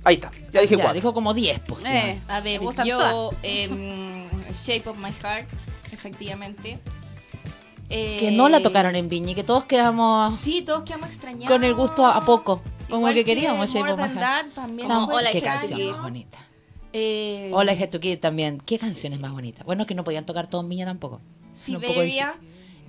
Ahí 0.02 0.14
está. 0.14 0.30
Ya 0.52 0.62
dije 0.62 0.76
Ya, 0.76 0.82
cuatro. 0.82 0.94
dijo 0.94 1.12
como 1.12 1.34
10, 1.34 1.60
pues. 1.66 1.82
Eh, 1.84 2.18
A 2.28 2.40
ver, 2.40 2.60
yo 2.86 3.30
em, 3.42 4.26
Shape 4.54 4.88
of 4.88 4.96
My 4.96 5.10
Heart, 5.22 5.46
efectivamente. 5.92 6.78
Eh, 7.90 8.16
Que 8.20 8.30
no 8.30 8.48
la 8.48 8.62
tocaron 8.62 8.94
en 8.96 9.08
Viña 9.08 9.32
y 9.32 9.34
que 9.34 9.42
todos 9.44 9.64
quedamos 9.64 10.34
Sí, 10.36 10.62
todos 10.62 10.84
quedamos 10.84 11.08
extrañados. 11.08 11.48
con 11.50 11.64
el 11.64 11.74
gusto 11.74 12.06
a 12.06 12.24
poco. 12.24 12.62
Como 12.88 13.00
Igual 13.00 13.14
que 13.14 13.24
queríamos 13.24 13.66
Shape 13.70 13.80
More 13.80 13.92
of 13.92 13.98
My 13.98 14.14
Than 14.14 14.18
Heart. 14.18 14.46
That 14.48 14.54
también 14.54 14.88
No, 14.88 15.06
fue 15.06 15.14
Hola, 15.16 15.30
qué 15.32 15.42
canción 15.42 15.90
más 15.92 16.02
bonita. 16.02 16.38
Eh, 16.92 17.50
Hola 17.54 17.72
Head 17.72 17.90
to 17.90 18.00
Kid 18.00 18.18
también. 18.18 18.58
¿Qué 18.64 18.78
canciones 18.78 19.20
más 19.20 19.30
bonitas? 19.32 19.64
Bueno, 19.64 19.86
que 19.86 19.94
no 19.94 20.02
podían 20.04 20.24
tocar 20.26 20.48
todo 20.48 20.60
en 20.60 20.68
Viña 20.68 20.86
tampoco. 20.86 21.20
Siberia. 21.52 22.32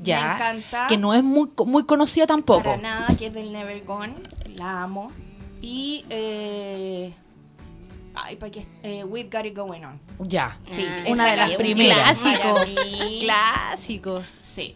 Ya, 0.03 0.19
me 0.19 0.33
encanta. 0.33 0.87
que 0.87 0.97
no 0.97 1.13
es 1.13 1.23
muy, 1.23 1.49
muy 1.67 1.83
conocida 1.85 2.25
tampoco. 2.25 2.63
Para 2.63 2.77
nada, 2.77 3.07
que 3.17 3.27
es 3.27 3.33
del 3.33 3.51
Never 3.53 3.83
Gone. 3.85 4.15
La 4.55 4.81
amo. 4.83 5.11
Y. 5.61 6.03
Eh, 6.09 7.13
ay, 8.15 8.35
¿para 8.37 8.51
qué? 8.51 8.65
Eh, 8.81 9.03
We've 9.03 9.29
Got 9.31 9.45
It 9.45 9.55
Going 9.55 9.83
On. 9.83 9.99
Ya, 10.27 10.57
Sí, 10.71 10.83
Ah, 10.87 11.03
una 11.09 11.25
de 11.29 11.37
las 11.37 11.51
primeras. 11.51 12.19
Clásico. 12.19 12.55
Clásico. 13.19 14.21
Sí. 14.41 14.75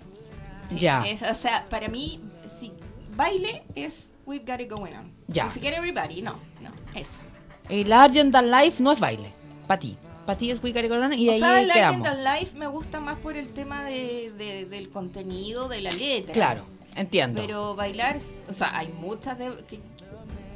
Ya. 0.72 1.04
Es- 1.06 1.22
o 1.22 1.34
sea, 1.34 1.66
para 1.70 1.88
mí, 1.88 2.22
si 2.48 2.72
baile 3.16 3.64
es 3.76 4.14
We've 4.26 4.46
Got 4.46 4.62
It 4.62 4.70
Going 4.72 4.94
On. 4.94 5.12
Ya. 5.28 5.46
Ni 5.46 5.50
siquiera 5.52 5.78
Everybody, 5.78 6.22
no, 6.22 6.40
no, 6.62 6.72
esa. 6.94 7.22
Y 7.70 7.84
Larger 7.84 8.30
Than 8.32 8.52
Life 8.52 8.82
no 8.84 8.92
es 8.92 9.00
baile. 9.00 9.32
Para 9.68 9.80
ti. 9.80 9.98
Para 10.26 10.38
ti 10.38 10.52
es 10.52 10.62
We 10.64 10.72
Got 10.72 10.84
It 10.86 10.90
Going 10.90 11.02
On 11.04 11.14
y 11.14 11.30
o 11.30 11.32
ahí 11.32 11.40
sea, 11.40 11.62
la 11.62 11.74
quedamos. 11.74 12.08
Agenda 12.08 12.36
Life 12.40 12.58
me 12.58 12.68
gusta 12.68 13.00
más 13.00 13.18
por 13.20 13.38
el 13.38 13.50
tema 13.50 13.84
de, 13.84 14.32
de- 14.38 14.66
del 14.66 14.90
contenido, 14.90 15.68
de 15.68 15.82
la 15.82 15.92
letra. 15.92 16.34
Claro, 16.34 16.66
entiendo. 16.96 17.42
Pero 17.42 17.76
bailar, 17.76 18.18
o 18.48 18.54
sea, 18.54 18.76
hay 18.78 18.88
muchas 19.00 19.38
de, 19.38 19.52
que, 19.68 19.80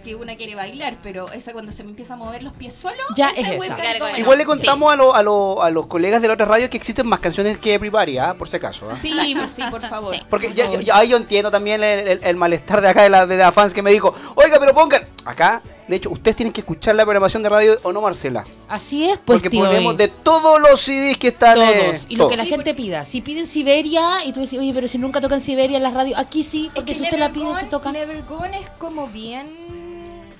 que 0.10 0.16
una 0.16 0.36
quiere 0.36 0.56
bailar, 0.56 0.98
pero 1.04 1.32
esa 1.32 1.54
cuando 1.54 1.72
se 1.72 1.84
me 1.84 1.92
empieza 1.92 2.16
a 2.16 2.18
mover 2.18 2.42
los 2.44 2.54
pies 2.54 2.74
solo, 2.74 2.96
Ya 3.16 3.30
esa 3.30 3.54
es 3.54 3.64
esa. 3.64 4.18
Igual 4.18 4.38
le 4.40 4.46
contamos 4.46 4.92
a, 4.92 4.96
lo- 4.96 5.14
a, 5.16 5.22
lo- 5.24 5.62
a 5.62 5.70
los 5.70 5.86
colegas 5.86 6.22
de 6.22 6.28
la 6.28 6.34
otra 6.34 6.46
radio 6.46 6.70
que 6.70 6.78
existen 6.78 7.06
más 7.08 7.20
canciones 7.20 7.58
que 7.60 7.74
Everybody, 7.76 8.18
¿ah? 8.18 8.34
por 8.38 8.50
si 8.50 8.56
acaso. 8.58 8.88
¿ah? 8.92 8.96
Sí, 9.00 9.34
pues 9.38 9.52
sí, 9.52 9.62
por 9.70 9.82
favor. 9.82 10.16
Sí. 10.16 10.22
Porque 10.30 10.52
ya, 10.54 10.70
ya- 10.70 10.82
ya 10.82 10.98
ahí 10.98 11.10
yo 11.10 11.18
entiendo 11.18 11.52
también 11.52 11.84
el, 11.84 12.08
el- 12.08 12.24
el 12.24 12.36
malestar 12.36 12.82
de 12.82 12.88
acá 12.90 13.04
de 13.04 13.10
la, 13.10 13.26
de 13.28 13.38
la 13.38 13.52
fans 13.52 13.74
que 13.74 13.82
me 13.82 13.92
dijo, 13.92 14.14
oiga, 14.36 14.60
pero 14.60 14.74
pongan. 14.74 15.08
Acá, 15.26 15.62
de 15.88 15.96
hecho, 15.96 16.10
ustedes 16.10 16.36
tienen 16.38 16.52
que 16.54 16.62
escuchar 16.62 16.96
la 16.96 17.04
programación 17.04 17.44
de 17.44 17.50
radio 17.50 17.78
o 17.84 17.92
no, 17.94 18.02
Marcela. 18.02 18.46
Así 18.68 19.06
es, 19.10 19.18
pues 19.24 19.38
porque 19.38 19.50
tío. 19.52 19.64
ponemos 19.66 19.94
y- 19.94 19.98
de 19.98 20.08
todos 20.08 20.60
los 20.60 20.82
CDs 20.82 21.18
que 21.18 21.28
están. 21.28 21.56
todos. 21.56 21.68
eh, 21.70 22.00
y 22.10 22.16
lo 22.16 22.24
todos. 22.24 22.32
que 22.32 22.38
la 22.38 22.44
Sí, 22.46 22.50
gente 22.50 22.72
porque- 22.72 22.82
pida. 22.82 23.06
Si 23.06 23.22
piden 23.22 23.46
Siberia 23.46 24.26
y 24.26 24.32
tú 24.34 24.40
dices, 24.40 24.58
oye, 24.58 24.72
pero 24.74 24.88
si 24.88 24.98
nunca 24.98 25.22
tocan 25.22 25.40
Siberia 25.42 25.78
en 25.78 25.84
la 25.84 25.92
radio, 25.92 26.18
aquí 26.18 26.44
sí, 26.44 26.68
Es 26.68 26.72
porque 26.74 26.94
que 26.94 26.98
si 26.98 27.04
usted 27.04 27.20
la 27.20 27.32
pide, 27.32 27.54
se 27.56 27.66
toca 27.66 27.92
Never 27.92 28.24
Gone 28.24 28.58
es 28.60 28.70
como 28.80 29.08
bien 29.08 29.46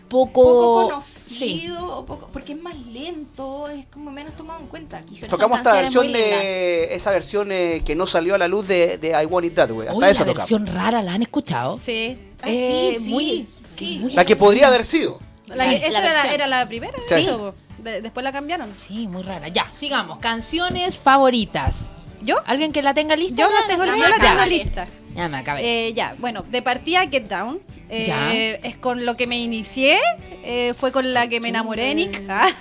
poco, 0.10 0.42
poco 0.90 1.02
Sí. 1.02 1.68
conocido, 1.70 1.98
o 2.00 2.06
poco, 2.06 2.30
porque 2.34 2.54
es 2.54 2.62
más 2.62 2.76
lento, 2.88 3.70
es 3.70 3.86
como 3.88 4.12
menos 4.12 4.34
tomado 4.34 4.60
en 4.60 4.68
cuenta 4.68 5.02
quizás. 5.04 5.30
Tocamos 5.30 5.60
esta 5.60 5.74
versión 5.74 6.12
de. 6.12 6.94
Esa 6.94 7.12
versión 7.12 7.52
eh, 7.52 7.82
que 7.86 7.96
no 7.96 8.06
salió 8.08 8.36
a 8.36 8.38
la 8.38 8.48
luz 8.48 8.68
de, 8.68 8.98
de 8.98 9.10
I 9.22 9.26
Want 9.26 9.46
It 9.48 9.54
That 9.56 9.72
Way. 9.72 9.88
Hasta 9.88 9.98
Oye, 10.00 10.10
esa 10.12 10.20
la 10.26 10.34
tocamos. 10.34 10.50
versión 10.50 10.68
rara, 10.68 11.02
¿la 11.04 11.14
han 11.14 11.22
escuchado? 11.22 11.78
Sí. 11.78 12.18
Ah, 12.42 12.50
Eh, 12.50 12.94
sí, 12.98 13.04
sí, 13.06 13.10
muy- 13.12 13.48
sí. 13.66 14.00
muy 14.02 14.12
La 14.14 14.26
que 14.26 14.36
podría 14.36 14.68
haber 14.68 14.86
sido. 14.86 15.20
La- 15.48 15.64
Sí, 15.64 15.76
esa 15.76 16.00
la 16.02 16.08
era, 16.22 16.34
era 16.34 16.48
la 16.48 16.68
primera. 16.68 16.94
Sí. 17.08 17.26
po. 17.30 17.54
De- 17.82 18.02
después 18.02 18.24
la 18.24 18.32
cambiaron. 18.32 18.74
Sí, 18.74 19.08
muy 19.08 19.24
rara. 19.24 19.48
Ya, 19.48 19.66
sigamos. 19.72 20.18
Canciones 20.20 20.98
favoritas. 20.98 21.88
¿Yo? 22.22 22.36
¿Alguien 22.46 22.72
que 22.74 22.82
la 22.82 22.94
tenga 22.94 23.16
lista? 23.16 23.36
Yo 23.44 23.48
ya? 23.50 23.62
la 23.62 23.68
tengo, 23.68 23.86
Ya, 23.86 23.96
yo 23.96 24.04
la 24.10 24.18
ya. 24.18 24.34
tengo 24.34 24.46
lista. 24.46 24.88
Ya 25.16 25.30
me 25.30 25.38
acabé. 25.38 25.88
Eh, 25.88 25.94
ya, 25.94 26.14
bueno, 26.20 26.44
de 26.44 26.62
partida 26.62 27.08
Get 27.08 27.28
Down. 27.30 27.62
Eh. 27.90 28.60
Es 28.64 28.78
con 28.78 29.06
lo 29.06 29.16
que 29.16 29.28
me 29.28 29.40
inicié. 29.40 29.98
eh, 30.44 30.74
fue 30.76 30.92
con 30.92 31.14
la 31.14 31.28
que 31.28 31.40
me 31.40 31.50
enamoré 31.50 31.84
de 31.86 31.96
Nick. 31.96 32.28
Ya. 32.28 32.56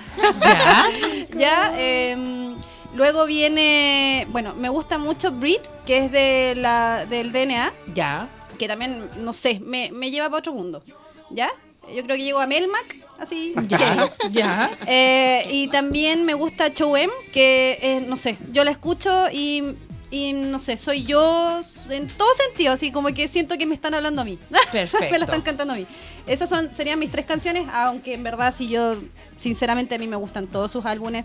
ya. 1.37 1.75
em, 1.79 2.57
luego 2.95 3.27
viene. 3.27 4.27
Bueno, 4.31 4.55
me 4.55 4.69
gusta 4.69 4.99
mucho 4.99 5.31
Brit, 5.33 5.63
que 5.87 5.99
es 5.99 6.13
de 6.13 6.55
la, 6.57 7.07
del 7.07 7.33
DNA. 7.33 7.73
Ya. 7.95 8.29
Que 8.59 8.67
también, 8.67 9.09
no 9.19 9.33
sé, 9.33 9.61
me, 9.61 9.91
me 9.93 10.11
lleva 10.11 10.27
para 10.29 10.39
otro 10.39 10.53
mundo. 10.53 10.83
¿Ya? 11.31 11.51
Yo 11.95 12.03
creo 12.05 12.17
que 12.17 12.25
llego 12.25 12.39
a 12.41 12.47
Melmac, 12.47 12.97
así. 13.19 13.55
Ya. 13.67 14.11
ya. 14.31 14.71
Eh, 14.87 15.47
y 15.51 15.69
también 15.69 16.25
me 16.25 16.35
gusta 16.35 16.73
Choem, 16.73 17.11
que 17.33 17.79
eh, 17.81 18.01
no 18.07 18.17
sé, 18.17 18.37
yo 18.53 18.65
la 18.65 18.71
escucho 18.71 19.27
y, 19.33 19.63
y 20.11 20.33
no 20.33 20.59
sé, 20.59 20.77
soy 20.77 21.05
yo 21.05 21.61
en 21.91 22.07
todo 22.07 22.29
sentido, 22.35 22.73
así 22.73 22.91
como 22.91 23.09
que 23.09 23.29
siento 23.29 23.59
que 23.59 23.67
me 23.67 23.75
están 23.75 23.95
hablando 23.95 24.23
a 24.23 24.25
mí. 24.25 24.39
Perfecto. 24.73 25.07
me 25.11 25.19
la 25.19 25.25
están 25.27 25.43
cantando 25.43 25.75
a 25.75 25.77
mí. 25.77 25.87
Esas 26.27 26.49
son, 26.49 26.75
serían 26.75 26.99
mis 26.99 27.11
tres 27.11 27.27
canciones, 27.27 27.67
aunque 27.73 28.15
en 28.15 28.23
verdad 28.23 28.55
sí 28.57 28.69
yo, 28.69 28.95
sinceramente 29.37 29.95
a 29.95 29.99
mí 29.99 30.07
me 30.07 30.17
gustan 30.17 30.47
todos 30.47 30.71
sus 30.71 30.87
álbumes, 30.87 31.25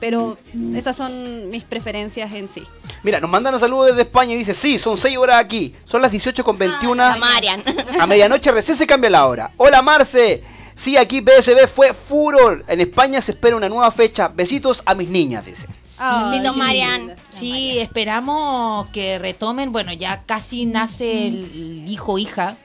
pero 0.00 0.38
esas 0.74 0.96
son 0.96 1.48
mis 1.48 1.64
preferencias 1.64 2.32
en 2.32 2.48
sí. 2.48 2.62
Mira, 3.02 3.20
nos 3.20 3.30
mandan 3.30 3.54
un 3.54 3.60
saludo 3.60 3.84
desde 3.84 4.02
España 4.02 4.34
y 4.34 4.36
dice: 4.36 4.52
Sí, 4.52 4.78
son 4.78 4.98
6 4.98 5.16
horas 5.16 5.42
aquí. 5.42 5.74
Son 5.84 6.02
las 6.02 6.10
18 6.10 6.44
con 6.44 6.58
21. 6.58 6.94
La 6.94 7.16
Marian. 7.16 7.62
A 7.98 8.06
medianoche 8.06 8.50
recién 8.52 8.76
se 8.76 8.86
cambia 8.86 9.08
la 9.08 9.26
hora. 9.26 9.50
Hola 9.56 9.80
Marce. 9.80 10.42
Sí, 10.76 10.98
aquí 10.98 11.22
BSB 11.22 11.66
fue 11.66 11.94
furor. 11.94 12.64
En 12.68 12.80
España 12.80 13.20
se 13.22 13.32
espera 13.32 13.56
una 13.56 13.68
nueva 13.68 13.90
fecha. 13.90 14.28
Besitos 14.28 14.82
a 14.84 14.94
mis 14.94 15.08
niñas, 15.08 15.44
dice. 15.46 15.66
Besitos, 15.82 16.54
Marian. 16.54 17.16
Sí, 17.30 17.78
esperamos 17.78 18.86
que 18.90 19.18
retomen. 19.18 19.72
Bueno, 19.72 19.92
ya 19.94 20.22
casi 20.24 20.66
nace 20.66 21.28
el 21.28 21.88
hijo 21.88 22.12
o 22.12 22.18
hija. 22.18 22.56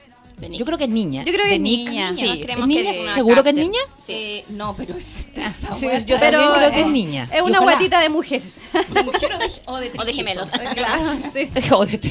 Yo 0.50 0.64
creo 0.64 0.78
que 0.78 0.84
es 0.84 0.90
niña. 0.90 1.22
Yo 1.24 1.32
creo 1.32 1.46
que 1.46 1.54
es 1.54 1.60
niña. 1.60 2.12
Sí. 2.14 2.24
¿Es 2.24 2.66
niña? 2.66 2.82
que 2.82 2.90
es 2.90 3.02
una 3.04 3.14
¿Seguro 3.14 3.42
que 3.42 3.50
es 3.50 3.56
niña? 3.56 3.78
Sí. 3.96 4.12
Eh, 4.12 4.44
no, 4.50 4.74
pero 4.76 4.96
es 4.96 5.26
esa 5.34 5.74
Sí, 5.74 5.86
yo 6.06 6.18
también 6.18 6.50
creo 6.54 6.70
que 6.72 6.80
es 6.80 6.86
niña. 6.88 7.28
Es 7.32 7.42
una 7.42 7.60
guatita 7.60 8.00
de 8.00 8.08
mujer. 8.08 8.42
¿De 8.92 9.02
mujer 9.02 9.32
o 9.34 9.38
de, 9.38 9.46
o 9.66 9.76
de, 9.78 9.90
O 9.98 10.04
de 10.04 10.12
trillizos? 10.12 10.50
gemelos. 10.50 10.50
Claro. 10.74 11.18
sí. 11.32 11.50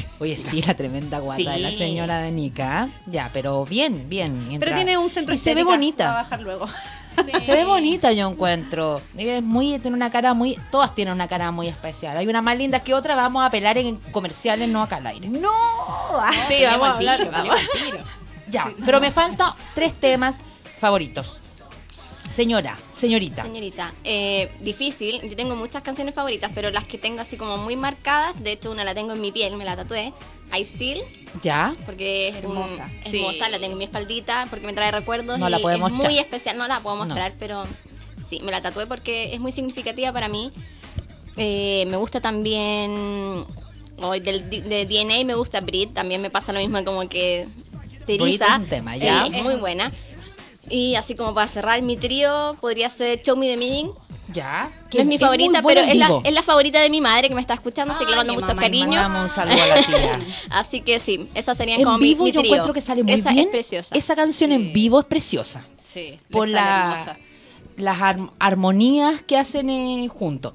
Oye, 0.20 0.38
sí, 0.38 0.62
la 0.62 0.74
tremenda 0.76 1.20
guata 1.20 1.52
de 1.52 1.60
la 1.60 1.70
Sí. 1.70 1.78
señora 1.78 2.20
de 2.20 2.32
Nica. 2.32 2.89
Ya, 3.08 3.30
pero 3.34 3.65
bien, 3.65 4.08
bien. 4.10 4.58
Pero 4.60 4.76
tiene 4.76 4.98
un 4.98 5.10
centro 5.10 5.34
y 5.34 5.38
se 5.38 5.54
ve 5.56 5.62
estética, 5.62 5.65
Va 5.70 5.74
a 5.74 5.78
bonita. 5.78 6.12
bajar 6.13 6.41
luego. 6.41 6.67
Se 7.46 7.54
ve 7.54 7.65
bonita, 7.65 8.13
yo 8.13 8.30
encuentro. 8.30 9.02
Es 9.17 9.44
muy, 9.44 9.78
tiene 9.80 9.98
una 9.98 10.10
cara 10.10 10.34
muy. 10.34 10.58
Todas 10.72 10.96
tienen 10.96 11.13
una 11.13 11.28
cara 11.28 11.52
muy 11.52 11.67
especial. 11.67 12.15
Hay 12.17 12.26
una 12.28 12.41
más 12.41 12.58
linda 12.58 12.80
que 12.80 12.94
otra. 12.94 13.15
Vamos 13.17 13.44
a 13.46 13.50
pelar 13.52 13.78
en 13.78 13.98
comerciales, 14.12 14.70
no 14.70 14.82
acá 14.82 14.96
al 14.98 15.08
aire. 15.08 15.28
No. 15.30 15.50
Sí, 16.48 16.56
Tenemos 16.60 16.80
vamos 16.80 16.88
a 16.88 16.98
hablar. 16.98 17.17
tiro, 17.20 17.32
vamos. 17.32 17.56
Ya, 18.51 18.71
pero 18.85 18.99
me 18.99 19.11
faltan 19.11 19.51
tres 19.73 19.93
temas 19.93 20.35
favoritos. 20.79 21.37
Señora, 22.33 22.77
señorita. 22.93 23.43
Señorita, 23.43 23.93
eh, 24.05 24.51
difícil. 24.61 25.19
Yo 25.29 25.35
tengo 25.35 25.55
muchas 25.55 25.81
canciones 25.83 26.15
favoritas, 26.15 26.49
pero 26.55 26.71
las 26.71 26.85
que 26.87 26.97
tengo 26.97 27.19
así 27.21 27.35
como 27.35 27.57
muy 27.57 27.75
marcadas, 27.75 28.41
de 28.41 28.53
hecho 28.53 28.71
una 28.71 28.85
la 28.85 28.93
tengo 28.95 29.11
en 29.11 29.19
mi 29.19 29.31
piel, 29.33 29.57
me 29.57 29.65
la 29.65 29.75
tatué. 29.75 30.13
I 30.57 30.63
Still, 30.65 31.01
¿Ya? 31.41 31.73
porque 31.85 32.29
es 32.29 32.35
Hermosa. 32.37 32.89
es 33.03 33.11
Sí. 33.11 33.19
hermosa, 33.19 33.49
la 33.49 33.59
tengo 33.59 33.73
en 33.73 33.77
mi 33.79 33.83
espaldita, 33.85 34.47
porque 34.49 34.65
me 34.65 34.73
trae 34.73 34.91
recuerdos 34.91 35.39
No 35.39 35.47
y 35.47 35.51
la 35.51 35.59
puede 35.59 35.75
es 35.75 35.81
mostrar. 35.81 36.03
muy 36.03 36.19
especial. 36.19 36.57
No 36.57 36.67
la 36.67 36.79
puedo 36.81 36.95
No. 36.97 37.05
mostrar, 37.05 37.33
pero 37.39 37.63
sí, 38.27 38.39
me 38.43 38.51
la 38.51 38.61
tatué 38.61 38.85
porque 38.87 39.33
es 39.33 39.39
muy 39.41 39.51
significativa 39.51 40.11
para 40.13 40.27
mí. 40.29 40.51
Eh, 41.37 41.85
me 41.87 41.97
gusta 41.97 42.21
también. 42.21 43.45
oh, 44.03 44.11
del, 44.13 44.49
de 44.49 44.85
DNA 44.85 45.23
me 45.25 45.35
gusta 45.35 45.61
Brit, 45.61 45.93
también 45.93 46.21
me 46.21 46.29
pasa 46.29 46.51
lo 46.53 46.59
mismo 46.59 46.83
como 46.83 47.07
que 47.07 47.47
te 48.05 48.13
Brit 48.17 48.41
eriza. 48.41 48.45
es 48.55 48.59
un 48.59 48.65
tema, 48.67 48.93
Sí, 48.93 48.99
ya. 49.01 49.25
es 49.25 49.43
muy 49.43 49.55
buena. 49.55 49.91
Y 50.69 50.95
así 50.95 51.15
como 51.15 51.33
para 51.33 51.47
cerrar 51.47 51.81
mi 51.81 51.97
trío, 51.97 52.55
podría 52.61 52.89
ser 52.89 53.21
Show 53.21 53.35
Me 53.37 53.47
the 53.47 53.57
Meaning. 53.57 53.91
¿Ya? 54.31 54.71
No 54.93 54.99
es 55.01 55.05
mi 55.07 55.17
favorita, 55.17 55.61
pero 55.61 55.81
es 55.81 55.95
la, 55.97 56.21
es 56.23 56.31
la 56.31 56.41
favorita 56.43 56.79
de 56.79 56.89
mi 56.89 57.01
madre 57.01 57.27
que 57.27 57.35
me 57.35 57.41
está 57.41 57.53
escuchando, 57.55 57.93
así 57.93 58.05
que 58.05 58.11
le 58.11 58.15
mando 58.17 58.31
mi 58.33 58.39
muchos 58.39 58.55
cariños. 58.55 58.95
Mandamos 58.95 59.23
un 59.23 59.29
saludo 59.29 59.61
a 59.61 59.67
la 59.67 59.75
tía. 59.81 60.19
Así 60.51 60.79
que 60.81 60.99
sí, 60.99 61.27
esas 61.35 61.57
serían 61.57 61.79
En 61.79 61.85
como 61.85 61.97
mi- 61.97 62.05
vivo 62.09 62.23
mi, 62.23 62.31
yo 62.31 62.39
trío. 62.39 62.51
encuentro 62.53 62.73
que 62.73 62.79
sale 62.79 63.03
muy 63.03 63.11
Esa 63.11 63.31
bien. 63.33 63.47
es 63.47 63.51
preciosa. 63.51 63.93
Esa 63.93 64.15
canción 64.15 64.53
en 64.53 64.71
vivo 64.71 64.99
es 65.01 65.05
preciosa. 65.05 65.65
Sí. 65.85 66.17
por 66.29 66.47
la- 66.47 67.17
las 67.75 68.01
ar- 68.01 68.29
armonías 68.39 69.21
que 69.21 69.37
hacen 69.37 69.69
eh, 69.69 70.07
juntos. 70.07 70.53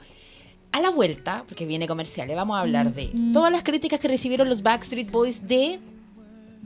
A 0.73 0.81
la 0.81 0.89
vuelta, 0.89 1.45
porque 1.47 1.67
viene 1.67 1.87
comercial, 1.87 2.27
le 2.29 2.35
vamos 2.35 2.57
a 2.57 2.61
hablar 2.61 2.93
de 2.95 3.11
todas 3.35 3.53
las 3.53 3.63
críticas 3.63 4.01
que 4.01 4.09
recibieron 4.09 4.49
los 4.49 4.63
Backstreet 4.63 5.11
Boys 5.11 5.47
de 5.47 5.79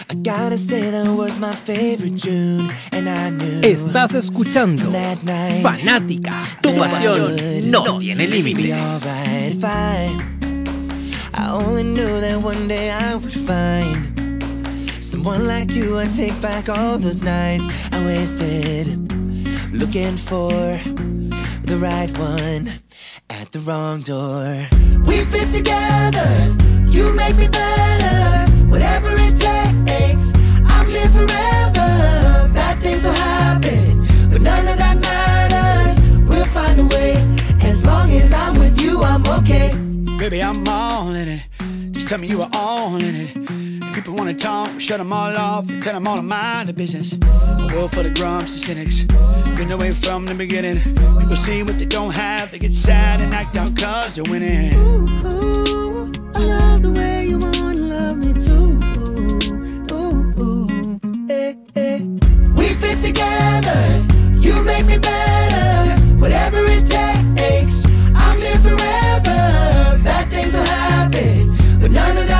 Estás 0.07 0.51
escuchando 0.53 0.91
that 0.91 1.07
was 1.15 1.39
my 1.39 1.55
favorite 1.55 2.19
tune, 2.19 2.69
and 2.91 3.09
I 3.09 3.29
knew 3.31 3.61
that 3.61 5.23
night 5.23 5.63
Fanática. 5.63 6.31
Tu 6.61 6.69
pasión 6.69 7.71
no 7.71 7.99
tiene 7.99 8.27
be 8.27 8.53
límites. 8.53 9.01
I. 9.63 10.09
I 11.33 11.51
only 11.51 11.83
knew 11.83 12.19
that 12.21 12.41
one 12.41 12.67
day 12.67 12.91
I 12.91 13.15
would 13.15 13.33
find 13.33 14.13
someone 15.03 15.47
like 15.47 15.71
you. 15.71 15.97
I'd 15.97 16.11
take 16.11 16.39
back 16.39 16.69
all 16.69 16.97
those 16.97 17.21
nights 17.23 17.65
I 17.91 18.05
wasted 18.05 18.87
looking 19.73 20.15
for 20.17 20.51
the 21.63 21.77
right 21.77 22.15
one 22.17 22.69
at 23.29 23.51
the 23.51 23.59
wrong 23.59 24.01
door. 24.01 24.67
We 25.05 25.25
fit 25.25 25.51
together, 25.51 26.55
you 26.89 27.13
make 27.13 27.35
me 27.37 27.49
better. 27.49 28.64
Whatever 28.69 29.11
it 29.17 29.35
takes, 29.39 30.33
I'm 30.65 30.87
here 30.87 31.09
forever. 31.09 32.49
Bad 32.53 32.79
things 32.81 33.03
will 33.03 33.13
happen, 33.13 34.05
but 34.29 34.41
none 34.41 34.67
of 34.67 34.77
that 34.77 34.97
matters. 35.01 35.97
We'll 36.27 36.45
find 36.45 36.79
a 36.79 36.85
way. 36.95 37.13
As 37.61 37.85
long 37.85 38.11
as 38.11 38.33
I'm 38.33 38.53
with 38.59 38.81
you, 38.81 39.03
I'm 39.03 39.23
okay. 39.39 39.73
Baby, 40.17 40.41
I'm 40.43 40.67
all 40.67 41.13
in 41.13 41.27
it. 41.27 41.41
Just 41.91 42.07
tell 42.07 42.19
me 42.19 42.27
you 42.27 42.41
are 42.41 42.49
all 42.53 42.95
in 42.95 43.15
it. 43.15 43.64
People 43.95 44.13
wanna 44.15 44.33
talk, 44.33 44.77
shut 44.81 44.97
them 44.97 45.13
all 45.13 45.33
off 45.37 45.67
tell 45.79 45.93
them 45.93 46.05
all 46.05 46.17
to 46.17 46.21
mind 46.21 46.67
the 46.67 46.73
business. 46.73 47.13
A 47.13 47.69
world 47.73 47.93
full 47.93 48.05
of 48.05 48.13
grumps 48.13 48.53
and 48.53 48.63
cynics. 48.65 49.03
Been 49.55 49.71
away 49.71 49.93
from 49.93 50.25
the 50.25 50.35
beginning. 50.35 50.79
People 51.17 51.37
see 51.37 51.63
what 51.63 51.79
they 51.79 51.85
don't 51.85 52.11
have, 52.11 52.51
they 52.51 52.59
get 52.59 52.73
sad 52.73 53.21
and 53.21 53.33
act 53.33 53.55
out 53.55 53.73
cause 53.77 54.15
they're 54.15 54.29
winning. 54.29 54.73
Ooh, 54.75 56.11
I 56.35 56.39
love 56.39 56.83
the 56.83 56.91
way 56.91 57.27
you 57.27 57.39
wanna 57.39 57.73
love 57.73 58.17
me 58.17 58.33
too. 58.33 58.77
Ooh, 59.95 60.43
ooh, 60.43 60.99
eh, 61.29 61.53
eh. 61.77 61.99
We 62.57 62.67
fit 62.81 63.01
together, 63.01 63.79
you 64.41 64.61
make 64.63 64.85
me 64.87 64.97
better. 64.97 65.95
Whatever 66.19 66.59
it 66.65 66.85
takes, 66.85 67.85
I'm 68.13 68.39
here 68.41 68.59
forever. 68.59 70.03
Bad 70.03 70.29
things 70.29 70.53
will 70.53 70.65
happen, 70.65 71.55
but 71.79 71.91
none 71.91 72.17
of 72.17 72.27
that 72.27 72.34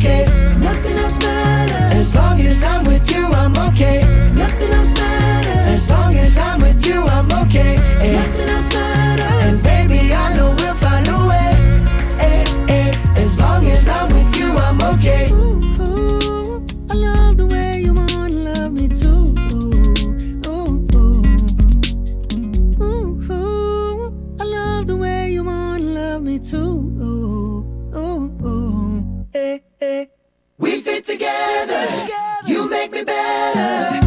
okay. 0.00 0.29
better. 33.04 33.99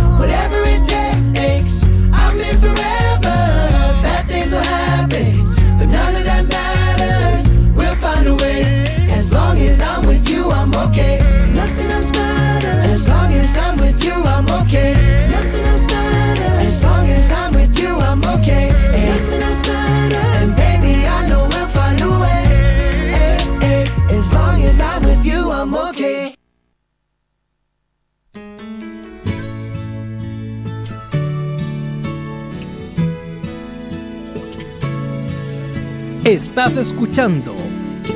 Estás 36.26 36.78
escuchando 36.78 37.54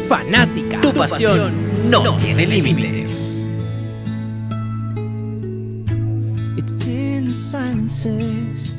Fanática. 0.07 0.79
Tu 0.79 0.93
pasión 0.93 1.53
no, 1.89 2.05
no 2.05 2.15
tiene 2.15 2.47
límites. 2.47 3.35
It's 6.57 6.87
in 6.87 7.25
the 7.25 7.33
silences, 7.33 8.73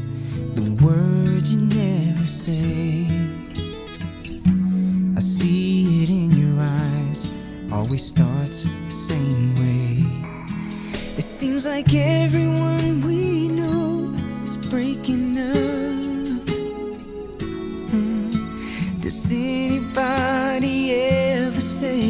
the 0.55 0.63
words 0.83 1.53
you 1.53 1.61
never 1.61 2.27
say. 2.27 3.07
I 5.15 5.21
see 5.21 6.05
it 6.05 6.09
in 6.09 6.31
your 6.31 6.63
eyes, 6.63 7.31
always 7.71 8.03
starts 8.03 8.65
the 8.65 8.91
same 8.91 9.55
way. 9.57 10.07
It 11.19 11.25
seems 11.25 11.67
like 11.67 11.95
everyone 11.95 13.03
we 13.03 13.49
know 13.49 14.11
is 14.43 14.57
breaking 14.71 15.37
up. 15.37 15.88
anybody 19.99 20.93
ever 20.95 21.61
say 21.61 22.08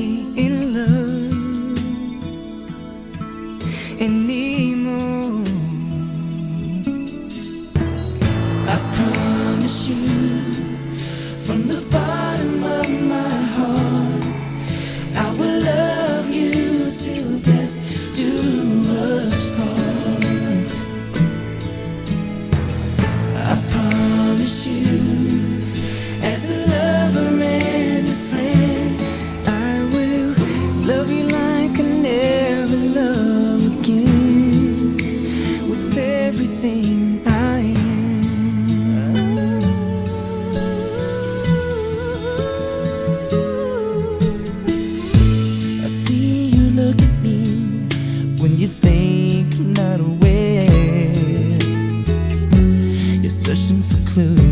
clue. 54.18 54.47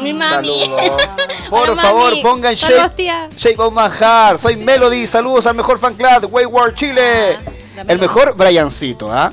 Mi 0.00 0.12
mami. 0.12 0.70
Por 1.50 1.76
favor, 1.76 2.12
pongan 2.22 2.54
Shake, 2.54 3.30
Shake 3.36 3.58
on 3.60 3.74
my 3.74 3.88
heart. 3.88 4.40
Soy. 4.40 4.56
Melody. 4.56 5.06
Saludos 5.06 5.46
al 5.46 5.54
mejor 5.54 5.78
fan 5.78 5.94
club 5.94 6.28
Wayward 6.30 6.74
Chile. 6.74 7.38
El 7.86 7.98
mejor 7.98 8.34
Briancito, 8.36 9.10
¿ah? 9.12 9.32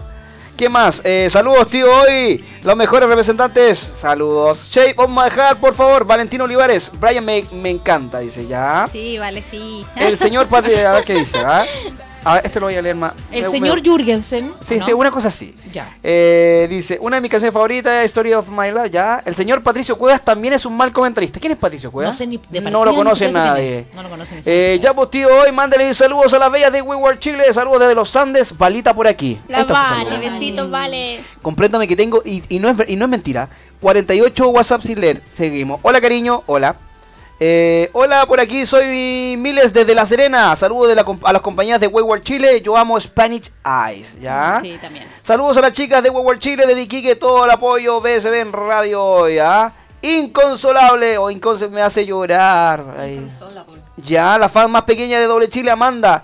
¿Qué 0.58 0.70
más? 0.70 1.02
Eh, 1.04 1.28
saludos, 1.30 1.70
tío, 1.70 1.88
hoy. 1.92 2.44
Los 2.64 2.76
mejores 2.76 3.10
representantes, 3.10 3.80
saludos. 3.80 4.70
Che, 4.70 4.94
vamos 4.94 5.24
a 5.24 5.30
dejar, 5.30 5.58
por 5.58 5.74
favor, 5.74 6.06
Valentino 6.06 6.44
Olivares. 6.44 6.92
Brian 7.00 7.26
me, 7.26 7.44
me 7.54 7.72
encanta, 7.72 8.20
dice 8.20 8.46
ya. 8.46 8.88
Sí, 8.92 9.18
vale, 9.18 9.42
sí. 9.42 9.84
El 9.96 10.16
señor 10.16 10.48
Patria, 10.50 10.92
a 10.92 10.94
ver 10.94 11.04
qué 11.04 11.16
dice, 11.16 11.40
¿ah? 11.40 11.66
A 12.24 12.36
ver, 12.36 12.46
este 12.46 12.60
lo 12.60 12.68
voy 12.68 12.76
a 12.76 12.82
leer 12.82 12.96
más. 12.96 13.14
El 13.32 13.46
señor 13.46 13.78
me... 13.78 13.82
Jürgensen. 13.82 14.54
Sí, 14.62 14.78
no? 14.78 14.86
sí, 14.86 14.94
una 14.94 15.10
cosa 15.10 15.30
así. 15.30 15.56
Ya. 15.72 15.96
Eh, 16.04 16.68
dice, 16.70 17.00
una 17.02 17.16
de 17.16 17.22
mis 17.22 17.32
canciones 17.32 17.54
favoritas, 17.54 18.06
Story 18.06 18.34
of 18.34 18.48
My 18.50 18.70
Life, 18.70 18.92
ya. 18.92 19.24
El 19.26 19.34
señor 19.34 19.64
Patricio 19.64 19.98
Cuevas 19.98 20.24
también 20.24 20.54
es 20.54 20.66
un 20.66 20.78
mal 20.78 20.92
comentarista. 20.92 21.40
¿Quién 21.40 21.54
es 21.54 21.58
Patricio 21.58 21.92
Cuevas? 21.92 22.14
No 22.14 22.18
sé 22.18 22.28
ni 22.28 22.40
de 22.50 22.62
No 22.62 22.86
lo 22.86 22.94
conoce 22.94 23.32
nadie. 23.32 23.86
No 23.96 24.04
lo 24.04 24.10
conoce 24.10 24.40
eh, 24.46 24.80
Ya, 24.82 24.94
pues 24.94 25.10
tío, 25.10 25.30
hoy 25.30 25.52
mándale 25.52 25.88
mis 25.88 25.98
saludos 25.98 26.32
a 26.34 26.38
las 26.38 26.52
bellas 26.52 26.72
de 26.72 26.82
WeWare 26.84 27.18
Chile. 27.18 27.52
Saludos 27.54 27.80
desde 27.80 27.96
los 27.96 28.16
Andes. 28.16 28.56
Valita 28.56 28.94
por 28.94 29.08
aquí. 29.08 29.40
La 29.48 29.66
pues, 29.66 29.70
vale, 29.70 30.20
besitos, 30.20 30.70
vale. 30.70 31.22
Compréndame 31.42 31.88
que 31.88 31.96
tengo 31.96 32.22
y, 32.52 32.60
no 32.60 32.70
es, 32.70 32.90
y 32.90 32.96
no 32.96 33.06
es 33.06 33.12
mentira, 33.12 33.50
48 33.82 34.50
WhatsApp 34.50 34.84
sin 34.84 35.02
leer. 35.02 35.22
Seguimos. 35.34 35.80
Hola 35.84 36.00
cariño, 36.02 36.44
hola. 36.46 36.76
Eh, 37.44 37.90
hola, 37.94 38.28
por 38.28 38.40
aquí 38.40 38.68
soy 38.68 39.36
Miles 39.40 39.74
desde 39.74 39.96
La 39.96 40.06
Serena. 40.06 40.56
Saludos 40.56 40.90
de 40.90 40.96
la 40.96 41.04
comp- 41.04 41.24
a 41.24 41.34
las 41.34 41.42
compañías 41.42 41.80
de 41.82 41.88
Wayward 41.88 42.22
Chile. 42.22 42.62
Yo 42.62 42.78
amo 42.78 43.00
Spanish 43.02 43.50
Eyes, 43.66 44.20
¿ya? 44.22 44.60
Sí, 44.62 44.78
también. 44.80 45.08
Saludos 45.24 45.58
a 45.58 45.62
las 45.62 45.72
chicas 45.72 46.04
de 46.04 46.12
Wayward 46.12 46.38
Chile, 46.38 46.68
de 46.68 46.80
Iquique, 46.80 47.16
todo 47.16 47.46
el 47.46 47.50
apoyo, 47.50 48.00
BSB 48.00 48.42
en 48.42 48.54
radio, 48.54 49.28
¿ya? 49.28 49.74
Inconsolable 50.04 51.18
o 51.18 51.32
inconsol 51.32 51.72
me 51.72 51.82
hace 51.82 52.06
llorar. 52.06 52.84
Ay. 53.00 53.28
Ya, 53.98 54.38
la 54.38 54.48
fan 54.50 54.70
más 54.72 54.84
pequeña 54.84 55.20
de 55.20 55.26
Doble 55.26 55.50
Chile, 55.50 55.72
Amanda. 55.72 56.24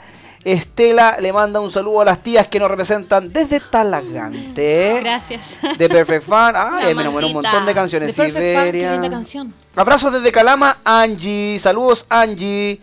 Estela 0.54 1.18
le 1.20 1.34
manda 1.34 1.60
un 1.60 1.70
saludo 1.70 2.02
a 2.02 2.06
las 2.06 2.24
tías 2.24 2.48
que 2.48 2.58
nos 2.58 2.70
representan 2.70 3.30
desde 3.34 3.60
Talagante. 3.60 5.02
Gracias. 5.04 5.58
De 5.78 5.90
Perfect 5.90 6.26
Fan. 6.26 6.56
Ay, 6.58 6.96
me 6.96 7.02
enamoré 7.02 7.26
un 7.26 7.34
montón 7.34 7.66
de 7.66 7.74
canciones. 7.74 8.16
The 8.16 8.22
Perfect 8.24 8.56
Fan, 8.56 8.64
qué 8.66 8.72
Siberia. 8.72 8.92
linda 8.94 9.10
canción. 9.10 9.54
Abrazos 9.76 10.14
desde 10.14 10.32
Calama, 10.32 10.78
Angie. 10.86 11.60
Saludos, 11.60 12.06
Angie. 12.08 12.80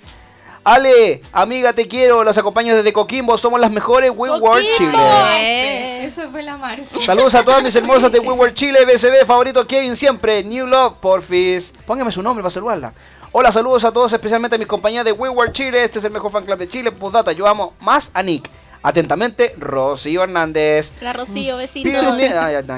Ale, 0.62 1.22
amiga, 1.33 1.72
te 1.72 1.88
quiero. 1.88 2.22
Los 2.22 2.37
acompaño 2.38 2.77
desde 2.77 2.92
Coquimbo. 2.92 3.37
Somos 3.38 3.61
las 3.61 3.70
mejores 3.70 4.12
¡Coquimbo! 4.12 4.59
Chile. 4.79 6.05
Eso 6.05 6.31
fue 6.31 6.42
la 6.42 6.57
Marce. 6.57 7.03
Saludos 7.03 7.35
a 7.35 7.42
todas 7.44 7.62
mis 7.62 7.74
hermosas 7.77 8.12
de 8.12 8.18
Wayward 8.18 8.53
Chile, 8.55 8.85
BSB, 8.85 9.27
favorito 9.27 9.66
Kevin 9.66 9.96
siempre, 9.96 10.44
New 10.44 10.66
Love, 10.66 10.94
porfis. 11.00 11.72
Póngame 11.87 12.12
su 12.12 12.22
nombre 12.22 12.42
para 12.42 12.50
saludarla. 12.53 12.92
Hola, 13.37 13.51
saludos 13.51 13.83
a 13.83 13.90
todos, 13.90 14.12
especialmente 14.12 14.55
a 14.55 14.59
mis 14.61 14.68
compañeras 14.68 15.05
de 15.05 15.11
Wayward 15.11 15.51
Chile. 15.51 15.83
Este 15.83 15.99
es 15.99 16.05
el 16.05 16.12
mejor 16.12 16.31
fan 16.31 16.44
club 16.44 16.57
de 16.57 16.68
Chile. 16.68 16.92
Postdata, 16.92 17.33
yo 17.33 17.49
amo 17.49 17.75
más 17.81 18.12
a 18.14 18.23
Nick. 18.23 18.49
Atentamente, 18.81 19.57
Rocío 19.59 20.23
Hernández. 20.23 20.92
La 21.01 21.12
Rocío, 21.12 21.59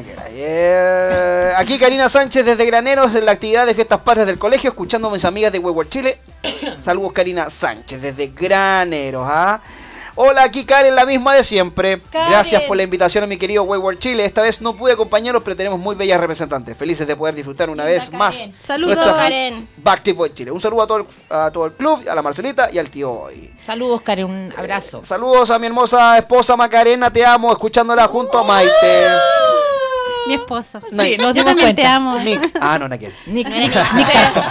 era. 0.08 0.24
Eh, 0.30 1.52
Aquí 1.58 1.78
Karina 1.78 2.08
Sánchez 2.08 2.46
desde 2.46 2.64
Graneros 2.64 3.14
en 3.14 3.26
la 3.26 3.32
actividad 3.32 3.66
de 3.66 3.74
fiestas 3.74 4.00
patrias 4.00 4.26
del 4.26 4.38
colegio, 4.38 4.70
escuchando 4.70 5.08
a 5.08 5.10
mis 5.10 5.26
amigas 5.26 5.52
de 5.52 5.58
Wayward 5.58 5.90
Chile. 5.90 6.18
Saludos 6.78 7.12
Karina 7.12 7.50
Sánchez 7.50 8.00
desde 8.00 8.28
Graneros. 8.28 9.26
¿ah? 9.28 9.60
Hola, 10.18 10.44
aquí 10.44 10.64
Karen, 10.64 10.94
la 10.94 11.04
misma 11.04 11.34
de 11.34 11.44
siempre. 11.44 12.00
Karen. 12.10 12.30
Gracias 12.30 12.62
por 12.62 12.74
la 12.76 12.82
invitación 12.82 13.22
a 13.24 13.26
mi 13.26 13.36
querido 13.36 13.62
Wayward 13.64 13.98
Chile. 13.98 14.24
Esta 14.24 14.40
vez 14.40 14.62
no 14.62 14.74
pude 14.74 14.92
acompañarlos, 14.92 15.42
pero 15.42 15.54
tenemos 15.54 15.78
muy 15.78 15.94
bellas 15.94 16.18
representantes. 16.18 16.74
Felices 16.74 17.06
de 17.06 17.14
poder 17.14 17.34
disfrutar 17.34 17.68
una 17.68 17.84
Linda 17.84 17.92
vez 17.98 18.04
Karen. 18.06 18.18
más. 18.18 18.50
Saludos. 18.66 19.04
Karen. 19.04 19.68
Back 19.76 20.02
to 20.04 20.14
Boy 20.14 20.32
Chile. 20.34 20.50
Un 20.50 20.60
saludo 20.62 20.82
a 20.82 20.86
todo, 20.86 20.98
el, 20.98 21.06
a 21.28 21.50
todo 21.50 21.66
el 21.66 21.72
club, 21.72 22.02
a 22.10 22.14
la 22.14 22.22
Marcelita 22.22 22.70
y 22.72 22.78
al 22.78 22.88
tío 22.88 23.12
hoy. 23.12 23.52
Saludos, 23.62 24.00
Karen, 24.00 24.24
un 24.24 24.54
abrazo. 24.56 25.04
Saludos 25.04 25.50
a 25.50 25.58
mi 25.58 25.66
hermosa 25.66 26.16
esposa 26.16 26.56
Macarena, 26.56 27.12
te 27.12 27.24
amo, 27.24 27.52
escuchándola 27.52 28.06
junto 28.08 28.38
a 28.38 28.44
Maite. 28.44 29.06
Mi 30.26 30.34
esposo. 30.34 30.80
Sí, 30.90 31.16
nos 31.18 31.28
Yo 31.28 31.32
dimos 31.32 31.44
también 31.44 31.56
cuenta. 31.58 31.82
te 31.82 31.86
amo. 31.86 32.18
Nick. 32.18 32.50
Ah, 32.60 32.78
no, 32.78 32.88
Naquel. 32.88 33.12
Nick, 33.26 33.48
Nick. 33.48 33.72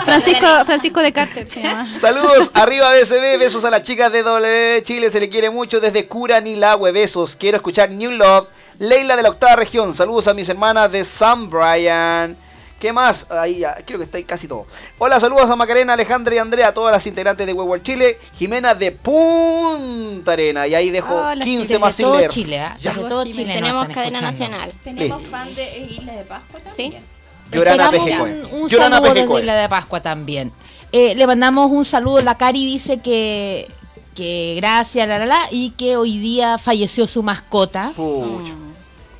Francisco, 0.06 0.48
Francisco 0.66 1.02
de 1.02 1.12
Carter 1.14 1.50
se 1.50 1.64
llama. 1.64 1.88
Saludos 1.98 2.52
arriba 2.54 2.92
BSB, 2.92 3.38
besos 3.38 3.66
a 3.66 3.70
las 3.70 3.84
chicas 3.84 4.12
de 4.12 4.24
W 4.24 4.84
Chile, 4.84 5.10
se 5.10 5.20
le 5.20 5.30
quiere 5.30 5.50
mucho 5.50 5.80
desde 5.80 6.08
Curanilagüe, 6.08 6.92
besos. 6.92 7.36
Quiero 7.36 7.58
escuchar 7.58 7.90
New 7.92 8.12
Love, 8.12 8.48
Leila 8.80 9.16
de 9.16 9.24
la 9.24 9.30
octava 9.30 9.56
región, 9.56 9.94
saludos 9.94 10.28
a 10.28 10.34
mis 10.34 10.48
hermanas 10.50 10.92
de 10.92 11.04
San 11.06 11.50
Brian. 11.50 12.36
¿Qué 12.80 12.92
más? 12.92 13.28
Ahí 13.32 13.60
ya, 13.60 13.76
creo 13.86 13.98
que 14.00 14.06
está 14.06 14.18
ahí 14.18 14.26
casi 14.26 14.48
todo. 14.48 14.68
Hola, 14.98 15.20
saludos 15.20 15.50
a 15.50 15.56
Macarena, 15.56 15.94
Alejandra 15.94 16.36
y 16.36 16.38
Andrea, 16.40 16.74
todas 16.74 16.92
las 16.92 17.08
integrantes 17.08 17.48
de 17.48 17.54
Wayward 17.54 17.82
Chile, 17.84 18.20
Jimena 18.38 18.76
de 18.76 18.92
Punta 18.92 20.34
Arena, 20.34 20.68
y 20.68 20.76
ahí 20.76 20.90
dejo 20.92 21.16
Hola, 21.16 21.44
15 21.44 21.62
Desde 21.62 21.80
más 21.80 21.96
sin 21.96 22.06
todo 22.06 22.18
leer. 22.18 22.30
Chile, 22.32 22.60
¿ah? 22.60 22.76
Ya. 22.80 22.94
Desde 22.94 23.08
todo. 23.08 23.24
Chile. 23.26 23.54
Tenemos 23.54 23.88
cadena 23.88 24.20
escuchando. 24.20 24.22
nacional. 24.28 24.74
Tenemos 24.84 25.22
Sí. 25.22 25.28
fan 25.30 25.56
de 25.56 25.78
Isla 25.90 26.14
de 26.14 26.24
Pascua 26.26 26.60
Sí. 26.70 26.84
también. 26.84 27.04
Llorana 27.52 27.84
Esperamos 27.86 28.06
Pejecue. 28.06 28.32
un, 28.56 28.62
un 28.64 28.70
Llorana 28.70 28.98
saludo 28.98 29.14
desde 29.14 29.44
la 29.44 29.56
de 29.56 29.70
Pascua 29.70 30.02
también. 30.02 30.52
Eh, 30.92 31.16
le 31.16 31.28
mandamos 31.28 31.72
un 31.72 31.86
saludo. 31.86 32.22
La 32.22 32.36
Cari 32.38 32.66
dice 32.66 33.00
que, 33.00 33.68
que 34.16 34.56
gracias, 34.58 35.08
la, 35.08 35.20
la, 35.20 35.26
la, 35.26 35.40
y 35.52 35.70
que 35.72 35.96
hoy 35.96 36.18
día 36.18 36.58
falleció 36.58 37.08
su 37.08 37.24
mascota. 37.24 37.94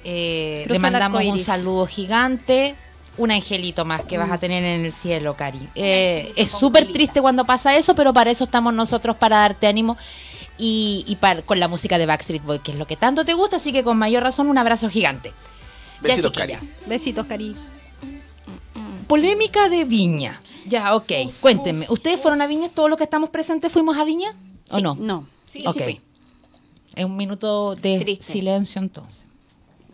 Eh, 0.04 0.66
le 0.68 0.80
mandamos 0.80 1.24
un 1.24 1.40
saludo 1.40 1.86
gigante. 1.88 2.76
Un 3.18 3.32
angelito 3.32 3.86
más 3.86 4.04
que 4.04 4.18
vas 4.18 4.30
a 4.32 4.38
tener 4.38 4.64
en 4.64 4.86
el 4.86 4.92
cielo, 4.92 5.36
Cari. 5.38 5.70
Eh, 5.76 6.34
es 6.36 6.52
súper 6.52 6.92
triste 6.92 7.22
cuando 7.22 7.46
pasa 7.46 7.76
eso, 7.78 7.96
pero 7.96 8.12
para 8.12 8.30
eso 8.32 8.44
estamos 8.44 8.74
nosotros, 8.74 9.16
para 9.16 9.38
darte 9.38 9.68
ánimo. 9.68 9.96
Y, 10.58 11.04
y 11.08 11.16
para- 11.18 11.42
con 11.42 11.60
la 11.60 11.68
música 11.68 11.98
de 11.98 12.06
Backstreet 12.06 12.44
Boy, 12.44 12.60
que 12.60 12.72
es 12.72 12.78
lo 12.78 12.88
que 12.88 12.96
tanto 12.98 13.24
te 13.26 13.34
gusta, 13.34 13.56
así 13.58 13.72
que 13.72 13.84
con 13.84 13.98
mayor 13.98 14.24
razón 14.24 14.48
un 14.50 14.58
abrazo 14.58 14.90
gigante. 14.90 15.34
Besitos. 16.02 16.32
Cari. 16.34 16.54
Besitos, 16.88 17.26
Cari. 17.26 17.56
Polémica 19.08 19.70
de 19.70 19.86
Viña. 19.86 20.40
Ya, 20.66 20.96
ok. 20.96 21.12
Cuéntenme, 21.42 21.86
¿ustedes 21.90 22.20
fueron 22.20 22.42
a 22.42 22.48
Viña? 22.48 22.70
¿Todos 22.70 22.90
los 22.90 22.98
que 22.98 23.04
estamos 23.04 23.30
presentes 23.30 23.72
fuimos 23.72 23.98
a 23.98 24.04
Viña? 24.04 24.34
¿O 24.72 24.78
Sí. 24.78 24.82
no? 24.82 24.96
No. 24.96 25.28
Sí, 25.46 25.64
Ok. 25.68 25.74
sí 25.74 25.80
fui. 25.84 26.02
Es 26.96 27.06
un 27.06 27.16
minuto 27.16 27.76
de 27.76 28.00
Triste. 28.00 28.26
silencio 28.34 28.82
entonces. 28.82 29.26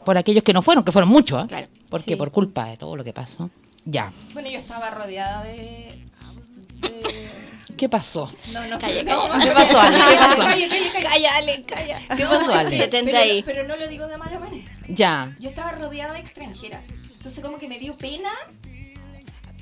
Por 0.06 0.18
aquellos 0.18 0.44
que 0.44 0.54
no 0.54 0.62
fueron, 0.62 0.84
que 0.84 0.92
fueron 0.92 1.10
muchos, 1.10 1.42
¿ah? 1.44 1.48
Claro. 1.48 1.68
Porque 1.90 2.12
Sí. 2.12 2.16
por 2.16 2.32
culpa 2.32 2.66
de 2.66 2.78
todo 2.78 2.96
lo 2.96 3.04
que 3.04 3.14
pasó. 3.14 3.50
Ya. 3.86 4.12
Bueno, 4.34 4.50
yo 4.50 4.60
estaba 4.60 4.90
rodeada 4.90 5.44
de. 5.44 6.00
de- 6.82 7.32
¿Qué 7.78 7.90
pasó? 7.90 8.30
No, 8.52 8.66
no, 8.68 8.78
Calla, 8.78 9.04
no, 9.04 9.28
calla. 9.30 9.44
¿Qué 9.44 9.52
pasó, 9.52 9.80
Ale? 9.80 9.98
¿Qué 9.98 10.18
pasó? 10.18 10.44
Calla, 10.44 10.68
calla, 11.10 11.36
Ale, 11.38 11.64
calla. 11.64 12.00
¿Qué 12.16 12.26
pasó, 12.26 12.54
Ale? 12.54 12.78
Detente 12.78 13.12
Pero, 13.12 13.18
ahí. 13.24 13.44
pero 13.44 13.68
no 13.68 13.76
lo 13.76 13.88
digo 13.88 14.08
de 14.08 14.18
mala 14.18 14.40
manera. 14.40 14.72
Ya. 14.88 15.36
Yo 15.40 15.50
estaba 15.50 15.72
rodeada 15.72 16.14
de 16.14 16.20
extranjeras. 16.20 16.90
Entonces 17.18 17.44
como 17.44 17.58
que 17.58 17.68
me 17.68 17.80
dio 17.80 17.96
pena 17.98 18.30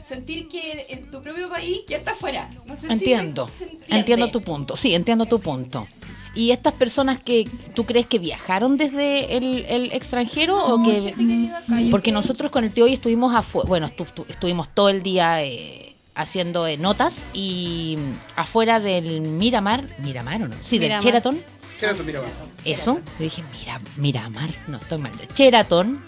sentir 0.04 0.48
que 0.48 0.88
en 0.90 1.12
tu 1.12 1.22
propio 1.22 1.50
país 1.50 1.82
ya 1.88 1.98
está 1.98 2.12
afuera. 2.12 2.50
No 2.66 2.76
sé 2.76 2.88
si 2.88 2.94
Entiendo. 2.94 3.48
se- 3.48 3.70
se. 3.88 3.96
Entiendo 3.96 4.32
tu 4.32 4.42
punto. 4.42 4.76
Sí, 4.76 4.94
entiendo 4.96 5.26
tu 5.26 5.40
punto. 5.40 5.88
¿Y 6.40 6.52
estas 6.52 6.72
personas 6.74 7.20
que 7.20 7.50
tú 7.76 7.86
crees 7.86 8.06
que 8.06 8.18
viajaron 8.20 8.78
desde 8.78 9.36
el, 9.38 9.66
el 9.68 9.92
extranjero 9.92 10.58
o 10.58 10.84
que 10.84 11.14
porque 11.92 12.12
nosotros 12.14 12.50
con 12.50 12.64
el 12.64 12.72
tío 12.72 12.86
hoy 12.86 12.94
estuvimos 12.94 13.36
afuera, 13.36 13.68
bueno, 13.68 13.88
estu- 13.90 14.06
estu- 14.08 14.26
estuvimos 14.30 14.70
todo 14.70 14.88
el 14.90 15.04
día 15.04 15.44
eh, 15.44 15.94
haciendo 16.16 16.66
eh, 16.66 16.78
notas 16.78 17.28
y 17.34 17.98
afuera 18.38 18.80
del 18.80 19.20
Miramar, 19.22 19.84
Miramar 20.00 20.44
o 20.44 20.48
no? 20.48 20.56
Sí, 20.62 20.78
del 20.80 20.88
Miramar. 20.90 21.04
Sheraton. 21.04 21.44
Sheraton, 21.80 22.06
mira, 22.06 22.22
va. 22.22 22.28
Eso, 22.64 22.96
yo 23.18 23.24
dije, 23.24 23.44
mira, 23.60 23.80
Miramar, 23.98 24.50
no, 24.68 24.78
estoy 24.78 24.98
mal. 24.98 25.12
Sheraton, 25.36 26.02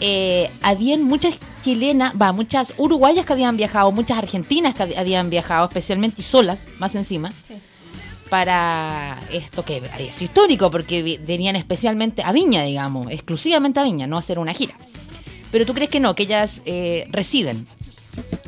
eh, 0.00 0.50
habían 0.62 1.02
muchas 1.04 1.34
chilenas, 1.62 2.12
va, 2.20 2.32
muchas 2.32 2.74
uruguayas 2.76 3.24
que 3.24 3.32
habían 3.32 3.56
viajado, 3.56 3.90
muchas 3.92 4.18
argentinas 4.18 4.74
que 4.74 4.82
hab- 4.82 4.98
habían 4.98 5.30
viajado, 5.30 5.66
especialmente 5.66 6.20
y 6.20 6.24
solas, 6.24 6.64
más 6.78 6.94
encima, 6.94 7.32
Sí. 7.46 7.54
Para 8.34 9.16
esto 9.30 9.64
que 9.64 9.80
es 10.00 10.20
histórico, 10.20 10.68
porque 10.68 11.20
venían 11.24 11.54
especialmente 11.54 12.20
a 12.24 12.32
Viña, 12.32 12.64
digamos, 12.64 13.08
exclusivamente 13.12 13.78
a 13.78 13.84
Viña, 13.84 14.08
no 14.08 14.16
a 14.16 14.18
hacer 14.18 14.40
una 14.40 14.52
gira. 14.52 14.74
Pero 15.52 15.64
tú 15.64 15.72
crees 15.72 15.88
que 15.88 16.00
no, 16.00 16.16
que 16.16 16.24
ellas 16.24 16.60
eh, 16.66 17.06
residen, 17.10 17.64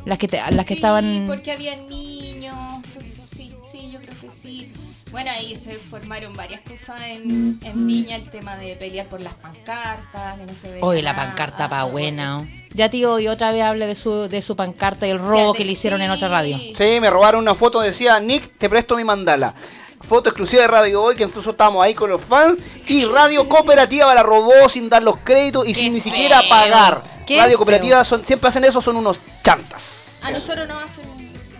las 0.05 0.19
que, 0.19 0.27
te- 0.27 0.41
las 0.51 0.67
que 0.67 0.75
Sí, 0.75 0.79
estaban... 0.81 1.27
porque 1.29 1.53
había 1.53 1.77
niños. 1.77 2.57
Entonces, 2.85 3.29
sí, 3.31 3.53
sí, 3.71 3.91
yo 3.93 4.01
creo 4.01 4.21
que 4.21 4.33
sí. 4.33 4.73
Bueno, 5.13 5.31
ahí 5.31 5.55
se 5.55 5.77
formaron 5.77 6.35
varias 6.37 6.63
cosas 6.63 7.01
en, 7.07 7.61
en 7.63 7.87
Viña, 7.87 8.17
el 8.17 8.29
tema 8.29 8.57
de 8.57 8.75
pelear 8.75 9.07
por 9.07 9.21
las 9.23 9.35
pancartas, 9.35 10.37
que 10.37 10.47
no 10.47 10.55
se 10.57 10.69
veía 10.69 10.85
Oye, 10.85 11.01
la 11.01 11.15
pancarta 11.15 11.67
Ah, 11.67 11.69
pa' 11.71 11.85
buena. 11.85 12.45
Ya 12.75 12.91
tío, 12.91 13.21
y 13.21 13.29
otra 13.29 13.53
vez 13.53 13.63
hable 13.63 13.87
de 13.87 13.95
su, 13.95 14.27
de 14.29 14.43
su 14.43 14.57
pancarta 14.57 15.07
y 15.07 15.11
el 15.11 15.21
robo 15.21 15.55
que 15.55 15.65
le 15.65 15.73
hicieron 15.73 16.03
en 16.03 16.11
otra 16.11 16.27
radio. 16.29 16.59
Sí, 16.59 16.99
me 17.01 17.09
robaron 17.09 17.41
una 17.41 17.55
foto, 17.55 17.81
decía 17.81 18.19
Nick, 18.19 18.59
te 18.59 18.69
presto 18.69 18.97
mi 18.97 19.05
mandala. 19.05 19.55
Foto 20.09 20.29
exclusiva 20.29 20.63
de 20.63 20.69
Radio 20.69 21.03
Hoy, 21.03 21.17
que 21.17 21.25
incluso 21.25 21.51
estábamos 21.51 21.85
ahí 21.85 21.95
con 21.95 22.11
los 22.11 22.23
fans. 22.23 22.59
Y 22.87 23.05
Radio 23.05 23.49
Cooperativa 23.49 24.15
la 24.15 24.23
robó 24.23 24.69
sin 24.69 24.89
dar 24.89 25.03
los 25.03 25.17
créditos 25.19 25.67
y 25.67 25.75
sin 25.75 25.93
ni 25.93 26.01
siquiera 26.01 26.43
pagar. 26.49 27.03
Qué 27.27 27.41
Radio. 27.41 27.57
Cooperativa 27.57 28.05
son, 28.05 28.25
siempre 28.25 28.49
hacen 28.49 28.65
eso, 28.65 28.81
son 28.81 28.97
unos 28.97 29.19
chantas. 29.43 30.19
A 30.23 30.31
nosotros 30.31 30.69
nos 30.69 30.83
hacen 30.83 31.05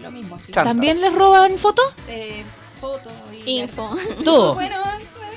lo 0.01 0.11
mismo, 0.11 0.37
así. 0.37 0.53
¿También 0.53 1.01
les 1.01 1.13
roban 1.13 1.59
fotos? 1.59 1.87
Eh, 2.09 2.45
fotos 2.81 3.13
y 3.45 3.61
Info. 3.61 3.91
Todo. 4.25 4.55
Bueno, 4.55 4.77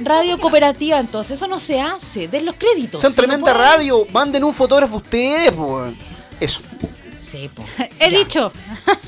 Radio 0.01 0.39
cooperativa, 0.39 0.97
entonces, 0.97 1.34
eso 1.34 1.47
no 1.47 1.60
se 1.60 1.82
hace. 1.82 2.28
Den 2.28 2.45
los 2.45 2.55
créditos. 2.55 3.01
Son 3.01 3.12
no 3.12 3.16
tremenda 3.16 3.53
radio, 3.53 4.05
manden 4.14 4.43
un 4.43 4.53
fotógrafo 4.53 4.97
ustedes, 4.97 5.51
pues. 5.51 5.93
Eso. 6.39 6.62
Sí, 7.30 7.49
po. 7.53 7.63
He 7.99 8.09
Ya. 8.09 8.17
dicho. 8.17 8.51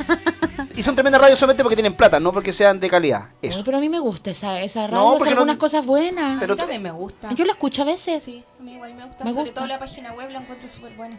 y 0.75 0.83
son 0.83 0.93
tremendas 0.95 1.21
radios 1.21 1.39
solamente 1.39 1.63
porque 1.63 1.75
tienen 1.75 1.93
plata, 1.95 2.19
no 2.19 2.31
porque 2.31 2.53
sean 2.53 2.79
de 2.79 2.89
calidad. 2.89 3.29
Eso. 3.41 3.55
Oye, 3.55 3.63
pero 3.65 3.77
a 3.77 3.79
mí 3.81 3.89
me 3.89 3.99
gusta 3.99 4.29
esa, 4.31 4.61
esa 4.61 4.87
radio, 4.87 4.95
No, 4.97 5.09
hace 5.09 5.17
porque 5.19 5.29
no- 5.31 5.37
algunas 5.37 5.57
cosas 5.57 5.85
buenas. 5.85 6.39
Pero 6.39 6.53
a 6.53 6.55
mí 6.55 6.59
también 6.59 6.81
me 6.83 6.91
gusta. 6.91 7.31
Yo 7.33 7.45
la 7.45 7.53
escucho 7.53 7.81
a 7.81 7.85
veces. 7.85 8.21
Sí, 8.23 8.43
a 8.59 8.63
mí 8.63 8.73
igual 8.75 8.93
me 8.95 9.05
gusta. 9.05 9.23
Me 9.23 9.31
Sobre 9.31 9.43
gusta. 9.45 9.59
todo 9.61 9.67
la 9.67 9.79
página 9.79 10.13
web 10.13 10.29
la 10.31 10.39
encuentro 10.39 10.69
súper 10.69 10.93
buena. 10.93 11.17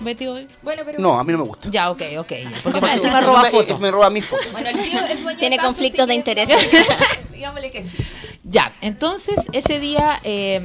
Betty 0.00 0.26
hoy. 0.28 0.46
Bueno, 0.62 0.82
pero. 0.84 0.98
No, 1.00 1.18
a 1.18 1.24
mí 1.24 1.32
no 1.32 1.38
me 1.38 1.44
gusta. 1.44 1.68
Ya, 1.70 1.90
ok, 1.90 2.02
ok. 2.18 2.30
ya. 2.30 2.50
Porque 2.62 2.78
O 2.78 2.80
sea, 2.80 2.94
encima 2.94 3.20
me- 3.20 3.26
roba 3.26 3.42
me, 3.42 3.50
fotos. 3.50 3.80
me 3.80 3.90
roba 3.90 4.10
mis 4.10 4.24
fotos. 4.24 4.52
Bueno, 4.52 4.68
el 4.68 4.76
tío 4.82 5.00
es 5.00 5.22
dueño 5.22 5.38
Tiene 5.38 5.56
de 5.56 5.62
conflictos 5.62 6.06
de 6.06 6.12
que- 6.12 6.18
intereses. 6.18 6.72
Digámosle 7.32 7.70
que 7.72 7.82
sí. 7.82 8.04
Ya, 8.44 8.72
entonces 8.82 9.36
ese 9.52 9.80
día 9.80 10.20
eh, 10.22 10.60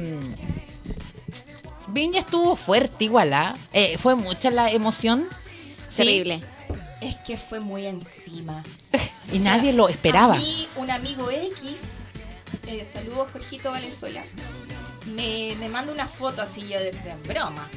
Viña 1.92 2.20
estuvo 2.20 2.56
fuerte 2.56 3.04
igual, 3.04 3.32
¿ah? 3.32 3.56
Eh, 3.72 3.98
fue 3.98 4.14
mucha 4.14 4.50
la 4.50 4.70
emoción. 4.70 5.28
Sí, 5.88 5.98
Terrible. 5.98 6.40
Es 7.00 7.16
que 7.16 7.36
fue 7.36 7.60
muy 7.60 7.86
encima. 7.86 8.62
Y 9.32 9.38
O 9.38 9.42
sea, 9.42 9.56
nadie 9.56 9.72
lo 9.72 9.88
esperaba. 9.88 10.34
A 10.34 10.38
mí, 10.38 10.66
un 10.74 10.90
amigo 10.90 11.30
X, 11.30 12.00
eh, 12.66 12.84
saludos 12.84 13.28
Jorgito 13.32 13.70
Valenzuela, 13.70 14.24
me, 15.06 15.54
me 15.60 15.68
manda 15.68 15.92
una 15.92 16.08
foto 16.08 16.42
así 16.42 16.62
yo 16.62 16.80
de, 16.80 16.90
de 16.90 17.14
broma. 17.28 17.68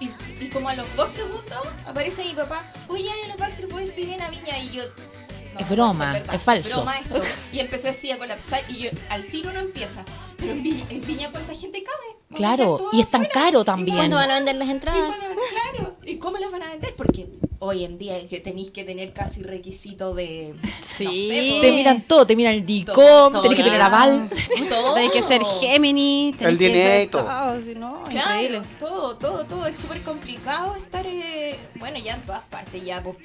Y, 0.00 0.10
y 0.40 0.48
como 0.48 0.68
a 0.68 0.74
los 0.74 0.86
dos 0.96 1.10
segundos 1.10 1.68
aparece 1.86 2.24
mi 2.24 2.34
papá, 2.34 2.64
oye, 2.88 3.08
en 3.22 3.28
los 3.28 3.38
Backstreet 3.38 3.70
Boys 3.70 3.94
vienen 3.94 4.20
a 4.22 4.28
Viña 4.28 4.58
y 4.58 4.70
yo... 4.72 4.82
no, 5.56 5.60
Es 5.62 5.68
broma, 5.70 6.18
es 6.18 6.42
falso. 6.42 6.76
broma 6.76 6.98
esto. 6.98 7.20
Y 7.52 7.58
empecé 7.60 7.88
así 7.88 8.10
a 8.10 8.18
colapsar 8.18 8.62
y 8.68 8.78
yo, 8.78 8.90
al 9.08 9.24
tiro 9.24 9.52
no 9.52 9.60
empieza. 9.60 10.04
Pero 10.36 10.52
en 10.52 10.62
Viña, 10.62 10.84
en 10.90 11.06
Viña 11.06 11.30
¿cuánta 11.30 11.54
gente 11.54 11.82
cabe? 11.82 12.36
Claro, 12.36 12.90
y 12.92 13.00
es 13.00 13.10
tan 13.10 13.22
afuera. 13.22 13.40
caro 13.46 13.60
¿Y 13.62 13.64
también. 13.64 13.96
¿Cuándo 13.96 14.16
cuándo- 14.16 14.28
van 14.28 14.30
a 14.30 14.34
vender 14.34 14.56
las 14.56 14.68
¿Y 14.68 14.70
entradas? 14.70 15.14
claro, 15.72 15.96
¿y 16.04 16.16
cómo 16.16 16.36
las 16.38 16.50
van 16.50 16.62
a 16.62 16.68
vender? 16.70 16.94
Porque 16.94 17.26
hoy 17.58 17.84
en 17.84 17.96
día 17.96 18.18
es 18.18 18.24
que 18.28 18.40
tenéis 18.40 18.70
que 18.70 18.84
tener 18.84 19.14
casi 19.14 19.42
requisito 19.42 20.12
de... 20.12 20.54
Sí. 20.82 21.04
no 21.04 21.10
sé, 21.12 21.58
Te 21.62 21.72
miran 21.72 22.02
todo, 22.02 22.26
te 22.26 22.36
miran 22.36 22.52
el 22.54 22.66
DICOM, 22.66 23.40
tenés 23.40 23.56
que 23.56 23.64
tener 23.64 23.80
aval. 23.80 24.28
Todo. 24.68 24.94
Tenés 24.94 25.12
que 25.12 25.22
ser 25.22 25.40
Gemini, 25.60 26.34
tenés 26.36 26.52
El 26.52 26.58
que 26.58 26.68
DNA 26.68 26.82
ser 26.82 27.02
y 27.02 27.06
todo. 27.06 27.22
todo, 27.24 27.64
si 27.64 27.74
no, 27.74 28.02
Claro, 28.10 28.30
increíble. 28.42 28.62
todo, 28.78 29.16
todo, 29.16 29.44
todo. 29.46 29.66
Es 29.66 29.76
súper 29.76 30.02
complicado 30.02 30.74
estar, 30.76 31.06
eh, 31.06 31.56
bueno, 31.76 31.96
ya 31.98 32.14
en 32.14 32.22
todas 32.22 32.42
partes, 32.44 32.84
ya 32.84 33.02
pues, 33.02 33.16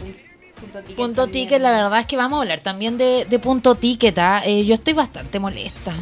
punto 0.61 0.79
ticket. 0.79 0.95
Punto 0.95 1.23
también. 1.23 1.47
ticket, 1.47 1.61
la 1.61 1.71
verdad 1.71 1.99
es 1.99 2.05
que 2.05 2.17
vamos 2.17 2.37
a 2.37 2.41
hablar 2.43 2.59
también 2.59 2.97
de, 2.97 3.25
de 3.29 3.39
punto 3.39 3.75
ticket. 3.75 4.17
¿ah? 4.19 4.41
Eh, 4.45 4.63
yo 4.65 4.75
estoy 4.75 4.93
bastante 4.93 5.39
molesta. 5.39 5.93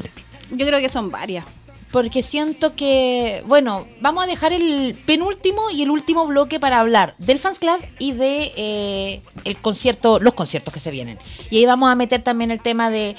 Yo 0.52 0.66
creo 0.66 0.80
que 0.80 0.90
son 0.90 1.10
varias. 1.10 1.46
Porque 1.92 2.22
siento 2.22 2.76
que, 2.76 3.44
bueno, 3.48 3.88
vamos 4.00 4.24
a 4.24 4.28
dejar 4.28 4.54
el 4.54 4.96
penúltimo 5.08 5.72
y 5.72 5.82
el 5.82 5.90
último 5.90 6.28
bloque 6.28 6.60
para 6.60 6.80
hablar 6.80 7.16
del 7.18 7.40
Fans 7.40 7.58
Club 7.58 7.80
y 7.98 8.12
de 8.12 8.52
eh, 8.58 9.22
el 9.44 9.58
concierto, 9.60 10.20
los 10.20 10.36
conciertos 10.36 10.72
que 10.72 10.80
se 10.80 10.92
vienen. 10.92 11.18
Y 11.50 11.58
ahí 11.58 11.66
vamos 11.66 11.90
a 11.90 11.96
meter 11.96 12.22
también 12.22 12.52
el 12.52 12.62
tema 12.62 12.92
de, 12.92 13.16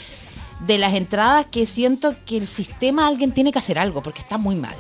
de 0.61 0.79
las 0.79 0.95
entradas, 0.95 1.47
que 1.51 1.67
siento 1.67 2.15
que 2.25 2.37
el 2.37 2.47
sistema 2.47 3.09
alguien 3.09 3.33
tiene 3.33 3.51
que 3.51 3.59
hacer 3.59 3.77
algo, 3.77 4.05
porque 4.05 4.21
está 4.21 4.39
muy 4.39 4.55
mal. 4.55 4.77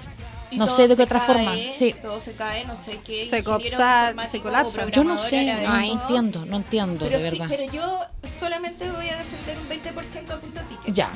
Y 0.51 0.59
No 0.59 0.67
sé 0.67 0.89
de 0.89 0.97
qué 0.97 1.03
otra 1.03 1.19
cae, 1.19 1.27
forma. 1.27 1.55
Sí. 1.75 1.95
Todo 2.03 2.19
se 2.21 2.33
cae, 2.33 2.65
no 2.65 2.77
sé 2.77 2.99
qué. 3.05 3.25
Se 3.25 3.39
informático 3.39 4.31
se 4.31 4.41
colapsa. 4.41 4.89
Yo 4.91 5.05
no 5.05 5.17
sé, 5.17 5.45
no 5.45 5.77
eso. 5.79 5.93
entiendo, 6.01 6.45
no 6.47 6.57
entiendo, 6.57 7.07
Pero 7.07 7.19
de 7.19 7.31
sí, 7.31 7.39
verdad. 7.39 7.57
pero 7.57 7.73
yo 7.73 8.01
solamente 8.29 8.91
voy 8.91 9.09
a 9.09 9.17
defender 9.17 9.57
un 9.59 9.69
20% 9.69 10.27
de 10.27 10.37
punto 10.37 10.61
ticket. 10.63 10.95
Ya, 10.95 11.11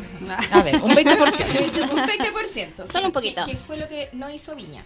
a 0.53 0.62
ver, 0.62 0.76
un 0.76 0.91
20%. 0.91 1.91
un 1.93 1.99
20%. 1.99 2.87
Solo 2.87 3.07
un 3.07 3.12
poquito. 3.12 3.45
Que 3.45 3.57
fue 3.57 3.76
lo 3.76 3.89
que 3.89 4.09
no 4.12 4.30
hizo 4.30 4.55
Viña. 4.55 4.85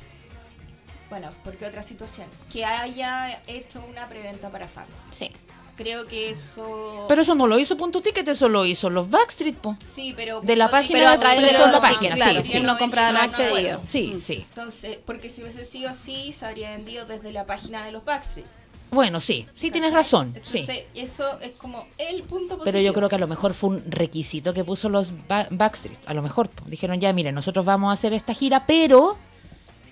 Bueno, 1.11 1.31
porque 1.45 1.67
otra 1.67 1.83
situación. 1.83 2.29
Que 2.53 2.65
haya 2.65 3.41
hecho 3.47 3.83
una 3.89 4.09
preventa 4.09 4.51
para 4.51 4.69
fans. 4.69 5.07
Sí. 5.11 5.31
Creo 5.79 6.07
que 6.09 6.29
eso. 6.31 7.07
Pero 7.09 7.23
eso 7.23 7.35
no 7.37 7.47
lo 7.47 7.57
hizo 7.59 7.77
punto 7.77 8.03
ticket, 8.03 8.27
eso 8.27 8.49
lo 8.49 8.67
hizo 8.67 8.91
los 8.91 9.09
Backstreet, 9.09 9.55
po. 9.57 9.77
sí, 9.85 10.13
pero. 10.17 10.41
de 10.41 10.57
la 10.57 10.69
página 10.69 10.99
de- 10.99 11.07
a 11.07 11.19
través 11.19 11.41
de 11.41 11.49
pero- 11.53 11.67
la 11.71 11.81
página, 11.81 12.17
claro, 12.17 12.43
sí, 12.45 12.51
sí. 12.51 12.61
no 12.61 12.77
No 12.77 13.19
accedido. 13.21 13.81
Sí, 13.87 14.17
sí. 14.21 14.45
Entonces, 14.49 14.99
porque 15.07 15.29
si 15.31 15.43
hubiese 15.43 15.65
sido 15.65 15.89
así, 15.89 16.33
se 16.33 16.45
habría 16.47 16.71
vendido 16.73 17.07
desde 17.07 17.31
la 17.33 17.47
página 17.47 17.85
de 17.85 17.93
los 17.93 18.05
Backstreet. 18.05 18.47
Bueno, 18.91 19.21
sí, 19.21 19.47
sí 19.55 19.71
tienes 19.71 19.93
razón. 19.93 20.35
Sí. 20.45 20.67
Eso 20.95 21.39
es 21.41 21.53
como 21.59 21.87
el 21.99 22.23
punto 22.23 22.57
positivo. 22.57 22.65
Pero 22.65 22.81
yo 22.81 22.93
creo 22.95 23.09
que 23.09 23.17
a 23.17 23.19
lo 23.19 23.29
mejor 23.29 23.53
fue 23.55 23.71
un 23.71 23.83
requisito 23.87 24.53
que 24.55 24.65
puso 24.65 24.89
los 24.89 25.13
Ba- 25.29 25.47
Backstreet. 25.51 25.99
A 26.07 26.15
lo 26.15 26.23
mejor 26.23 26.51
dijeron 26.67 26.99
ya, 26.99 27.13
miren, 27.13 27.35
nosotros 27.35 27.65
vamos 27.67 27.91
a 27.91 27.93
hacer 27.93 28.15
esta 28.15 28.33
gira, 28.35 28.65
pero 28.67 29.19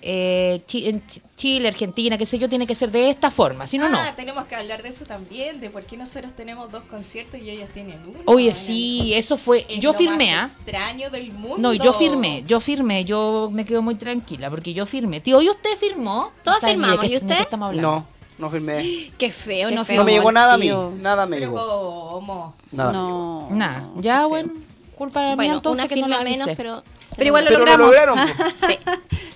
eh, 0.09 0.61
Chi- 0.65 0.87
en 0.87 1.05
Ch- 1.05 1.21
Chile, 1.35 1.67
Argentina, 1.67 2.17
qué 2.17 2.25
sé 2.25 2.39
yo, 2.39 2.47
tiene 2.47 2.65
que 2.65 2.73
ser 2.75 2.89
de 2.91 3.09
esta 3.09 3.29
forma. 3.29 3.67
Si 3.67 3.77
no, 3.77 3.89
no. 3.89 3.97
Ah, 3.99 4.13
tenemos 4.15 4.45
que 4.45 4.55
hablar 4.55 4.81
de 4.81 4.89
eso 4.89 5.03
también, 5.05 5.59
de 5.59 5.69
por 5.69 5.83
qué 5.83 5.97
nosotros 5.97 6.31
tenemos 6.33 6.71
dos 6.71 6.83
conciertos 6.85 7.39
y 7.41 7.49
ellos 7.49 7.69
tienen 7.73 7.99
uno. 8.07 8.19
Oye, 8.25 8.53
sí, 8.53 9.13
eso 9.13 9.35
fue. 9.37 9.65
el- 9.69 9.81
Yo 9.81 9.89
es 9.91 9.95
lo 9.97 9.99
firmé, 9.99 10.31
más 10.31 10.51
¿ah? 10.51 10.55
extraño 10.63 11.09
del 11.09 11.33
mundo. 11.33 11.57
No, 11.59 11.73
yo 11.73 11.91
firmé, 11.91 12.43
yo 12.47 12.59
firmé, 12.61 13.03
yo 13.03 13.49
me 13.51 13.65
quedo 13.65 13.81
muy 13.81 13.95
tranquila 13.95 14.49
porque 14.49 14.73
yo 14.73 14.85
firmé. 14.85 15.19
Tío, 15.19 15.41
¿y 15.41 15.49
usted 15.49 15.71
firmó? 15.77 16.31
Todos 16.43 16.61
No 16.61 16.67
de 16.69 16.73
firmamos, 16.73 17.05
¿y 17.05 17.09
de 17.09 17.15
usted? 17.17 17.39
estamos 17.41 17.67
hablando. 17.67 17.91
No, 17.91 18.07
no 18.39 18.49
firmé. 18.49 19.11
Qué 19.17 19.29
feo, 19.31 19.67
Qué 19.69 19.75
no 19.75 19.83
feo. 19.83 19.97
No 19.97 20.03
me 20.05 20.13
llegó 20.13 20.31
nada 20.31 20.53
a 20.53 20.57
mí. 20.57 20.69
Nada 21.01 21.25
me 21.25 21.37
Pero 21.37 21.51
llegó. 21.51 22.11
¿cómo? 22.13 22.55
Nada. 22.71 22.91
No. 22.93 23.47
Nada, 23.51 23.89
ya 23.97 24.25
bueno, 24.25 24.53
culpa 24.97 25.21
mía 25.21 25.35
Bueno, 25.35 25.53
entonces 25.55 25.83
una 25.83 25.89
que 25.89 25.95
no 25.97 26.07
firma 26.07 26.17
lo 26.19 26.23
menos, 26.23 26.41
avisé. 26.47 26.55
pero... 26.55 26.83
Pero 27.15 27.27
igual 27.27 27.45
lo 27.45 27.49
Pero 27.51 27.65
lo 27.65 27.77
logramos. 27.77 27.87
lograron. 27.87 28.19
Sí, 28.67 28.77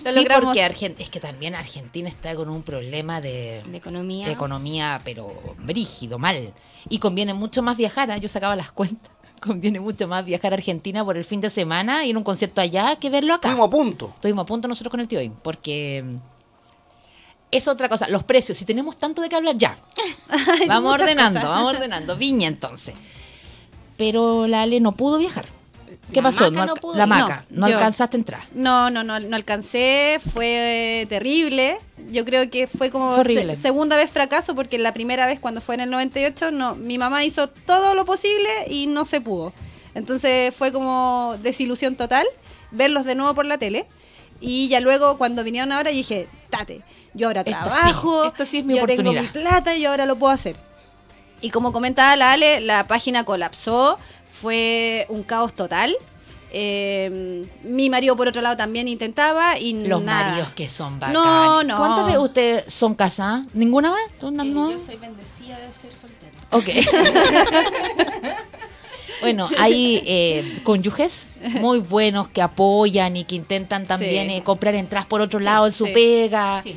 Lo 0.04 0.10
sí, 0.12 0.16
logramos. 0.20 0.44
porque 0.46 0.60
Argen- 0.64 0.94
es 0.98 1.10
que 1.10 1.20
también 1.20 1.54
Argentina 1.54 2.08
está 2.08 2.34
con 2.34 2.48
un 2.50 2.62
problema 2.62 3.20
de, 3.20 3.62
de 3.66 3.76
economía. 3.76 4.26
de 4.26 4.32
economía, 4.32 5.00
pero 5.04 5.32
brígido, 5.58 6.18
mal. 6.18 6.52
Y 6.88 6.98
conviene 6.98 7.34
mucho 7.34 7.62
más 7.62 7.76
viajar, 7.76 8.10
¿ah? 8.10 8.16
yo 8.18 8.28
sacaba 8.28 8.56
las 8.56 8.72
cuentas. 8.72 9.10
Conviene 9.40 9.80
mucho 9.80 10.06
más 10.06 10.24
viajar 10.24 10.52
a 10.52 10.56
Argentina 10.56 11.04
por 11.04 11.16
el 11.16 11.24
fin 11.24 11.40
de 11.40 11.50
semana, 11.50 12.04
ir 12.04 12.14
a 12.14 12.18
un 12.18 12.22
concierto 12.24 12.60
allá, 12.60 12.94
que 12.96 13.10
verlo 13.10 13.34
acá. 13.34 13.48
Estuvimos 13.48 13.66
a 13.66 13.70
punto. 13.70 14.12
Estuvimos 14.14 14.42
a 14.42 14.46
punto 14.46 14.68
nosotros 14.68 14.90
con 14.92 15.00
el 15.00 15.08
tío 15.08 15.20
Im, 15.20 15.32
porque 15.34 16.04
mm, 16.04 16.16
es 17.50 17.66
otra 17.68 17.88
cosa. 17.88 18.06
Los 18.08 18.22
precios, 18.22 18.56
si 18.56 18.64
tenemos 18.64 18.96
tanto 18.98 19.20
de 19.20 19.28
qué 19.28 19.34
hablar, 19.36 19.56
ya. 19.56 19.76
vamos 20.68 20.92
ordenando, 20.94 21.40
cosas. 21.40 21.54
vamos 21.56 21.74
ordenando. 21.74 22.16
Viña 22.16 22.46
entonces. 22.48 22.94
Pero 23.96 24.46
la 24.46 24.62
Ale 24.62 24.78
no 24.80 24.92
pudo 24.92 25.18
viajar. 25.18 25.46
¿Qué 26.12 26.16
La 26.16 26.22
pasó? 26.22 26.50
Maca 26.50 26.66
no, 26.82 26.94
la 26.94 27.06
maca, 27.06 27.44
no, 27.50 27.60
No, 27.62 27.68
yo- 27.68 27.76
alcanzaste 27.76 28.16
a 28.16 28.18
entrar. 28.18 28.40
No, 28.54 28.90
no, 28.90 29.02
no, 29.04 29.18
no 29.20 29.36
alcancé, 29.36 30.18
fue 30.32 31.06
terrible. 31.08 31.78
Yo 32.10 32.24
creo 32.24 32.50
que 32.50 32.66
fue 32.66 32.90
como 32.90 33.22
se- 33.22 33.56
segunda 33.56 33.96
vez 33.96 34.10
fracaso 34.10 34.54
porque 34.54 34.78
la 34.78 34.92
primera 34.92 35.26
vez 35.26 35.38
cuando 35.40 35.60
fue 35.60 35.74
en 35.76 35.82
el 35.82 35.90
98, 35.90 36.50
no, 36.50 36.74
mi 36.74 36.98
mamá 36.98 37.24
hizo 37.24 37.48
todo 37.48 37.94
lo 37.94 38.04
posible 38.04 38.48
y 38.68 38.86
no 38.86 39.04
se 39.04 39.20
pudo. 39.20 39.52
Entonces 39.94 40.54
fue 40.54 40.72
como 40.72 41.36
desilusión 41.42 41.96
total 41.96 42.26
verlos 42.70 43.04
de 43.04 43.14
nuevo 43.14 43.34
por 43.34 43.44
la 43.46 43.58
tele. 43.58 43.86
Y 44.40 44.68
ya 44.68 44.80
luego 44.80 45.18
cuando 45.18 45.44
vinieron 45.44 45.70
ahora 45.70 45.90
dije, 45.90 46.26
tate, 46.50 46.82
yo 47.14 47.28
ahora 47.28 47.42
Esta 47.42 47.52
sí, 47.64 47.70
trabajo, 47.70 48.24
esta 48.24 48.44
sí 48.46 48.58
es 48.58 48.64
mi 48.64 48.74
yo 48.76 48.86
tengo 48.86 49.02
oportunidad. 49.02 49.22
mi 49.22 49.28
plata 49.28 49.76
y 49.76 49.82
yo 49.82 49.90
ahora 49.90 50.04
lo 50.06 50.16
puedo 50.16 50.32
hacer. 50.32 50.56
Y 51.40 51.50
como 51.50 51.72
comentaba 51.72 52.14
la 52.16 52.32
Ale, 52.32 52.60
la 52.60 52.86
página 52.86 53.24
colapsó, 53.24 53.98
fue 54.42 55.06
un 55.08 55.22
caos 55.22 55.54
total. 55.54 55.96
Eh, 56.54 57.46
mi 57.62 57.88
marido 57.88 58.14
por 58.14 58.28
otro 58.28 58.42
lado 58.42 58.58
también 58.58 58.86
intentaba 58.88 59.58
y 59.58 59.72
Los 59.86 60.02
nada. 60.02 60.30
maridos 60.32 60.52
que 60.52 60.68
son 60.68 60.98
bacanes. 60.98 61.14
No, 61.14 61.62
no. 61.62 61.76
¿Cuántos 61.78 62.12
de 62.12 62.18
ustedes 62.18 62.64
son 62.74 62.94
casadas? 62.94 63.46
¿Ninguna 63.54 63.90
más? 63.90 64.02
¿Tú 64.20 64.30
no? 64.30 64.42
Eh, 64.42 64.46
no? 64.48 64.70
Yo 64.72 64.78
soy 64.78 64.96
bendecida 64.96 65.58
de 65.58 65.72
ser 65.72 65.94
soltera. 65.94 66.32
Ok. 66.50 66.68
bueno, 69.20 69.48
hay 69.58 70.02
eh, 70.04 70.60
cónyuges 70.64 71.28
muy 71.60 71.78
buenos 71.78 72.28
que 72.28 72.42
apoyan 72.42 73.16
y 73.16 73.24
que 73.24 73.36
intentan 73.36 73.86
también 73.86 74.28
Sí. 74.28 74.34
eh, 74.36 74.42
comprar 74.42 74.74
entradas 74.74 75.06
por 75.06 75.20
otro 75.20 75.38
lado 75.40 75.66
en 75.66 75.72
su 75.72 75.86
sí. 75.86 75.92
pega. 75.92 76.60
Sí. 76.62 76.76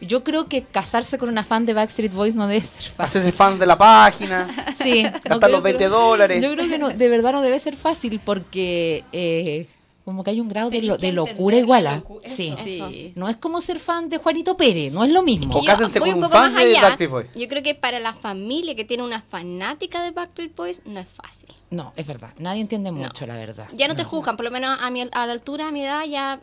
Yo 0.00 0.22
creo 0.24 0.48
que 0.48 0.62
casarse 0.62 1.18
con 1.18 1.28
una 1.28 1.42
fan 1.44 1.66
de 1.66 1.74
Backstreet 1.74 2.12
Boys 2.12 2.34
no 2.34 2.46
debe 2.46 2.60
ser 2.64 2.82
fácil. 2.92 3.20
Hacerse 3.20 3.32
fan 3.32 3.58
de 3.58 3.66
la 3.66 3.76
página. 3.78 4.46
Sí, 4.78 5.02
Gastar 5.24 5.50
los 5.50 5.62
20 5.62 5.84
que- 5.84 5.88
dólares. 5.88 6.42
Yo 6.42 6.52
creo 6.54 6.68
que 6.68 6.78
no, 6.78 6.88
de 6.90 7.08
verdad 7.08 7.32
no 7.32 7.42
debe 7.42 7.58
ser 7.58 7.74
fácil 7.76 8.20
porque 8.24 9.04
eh, 9.12 9.66
como 10.04 10.22
que 10.22 10.30
hay 10.30 10.40
un 10.40 10.48
grado 10.48 10.70
de, 10.70 10.82
lo- 10.82 10.96
que 10.96 11.06
de 11.06 11.12
locura 11.12 11.56
igual. 11.56 11.86
¿ah? 11.88 12.00
locu- 12.02 12.20
Sí. 12.24 12.54
Sí. 12.62 13.12
No 13.16 13.28
es 13.28 13.36
como 13.36 13.60
ser 13.60 13.80
fan 13.80 14.08
de 14.08 14.18
Juanito 14.18 14.56
Pérez, 14.56 14.92
no 14.92 15.02
es 15.04 15.10
lo 15.10 15.22
mismo. 15.24 15.56
O 15.56 15.60
yo 15.62 15.66
cásense 15.66 15.98
voy 15.98 16.10
con 16.10 16.18
un 16.18 16.24
un 16.24 16.30
poco 16.30 16.40
fan 16.42 16.52
más 16.54 16.62
de. 16.62 16.72
Backstreet 16.80 17.10
Boys. 17.10 17.26
Yo 17.34 17.48
creo 17.48 17.62
que 17.64 17.74
para 17.74 17.98
la 17.98 18.14
familia 18.14 18.76
que 18.76 18.84
tiene 18.84 19.02
una 19.02 19.20
fanática 19.20 20.02
de 20.04 20.12
Backstreet 20.12 20.54
Boys 20.54 20.80
no 20.84 21.00
es 21.00 21.08
fácil. 21.08 21.48
No, 21.70 21.92
es 21.96 22.06
verdad. 22.06 22.30
Nadie 22.38 22.60
entiende 22.60 22.92
mucho, 22.92 23.26
la 23.26 23.36
verdad. 23.36 23.66
Ya 23.74 23.88
no, 23.88 23.96
te 23.96 24.04
juzgan, 24.04 24.36
por 24.36 24.44
lo 24.44 24.52
menos 24.52 24.78
a, 24.80 24.90
mi, 24.90 25.02
a 25.02 25.26
la 25.26 25.32
altura, 25.32 25.68
a 25.68 25.72
mi 25.72 25.82
edad, 25.82 26.04
ya 26.06 26.40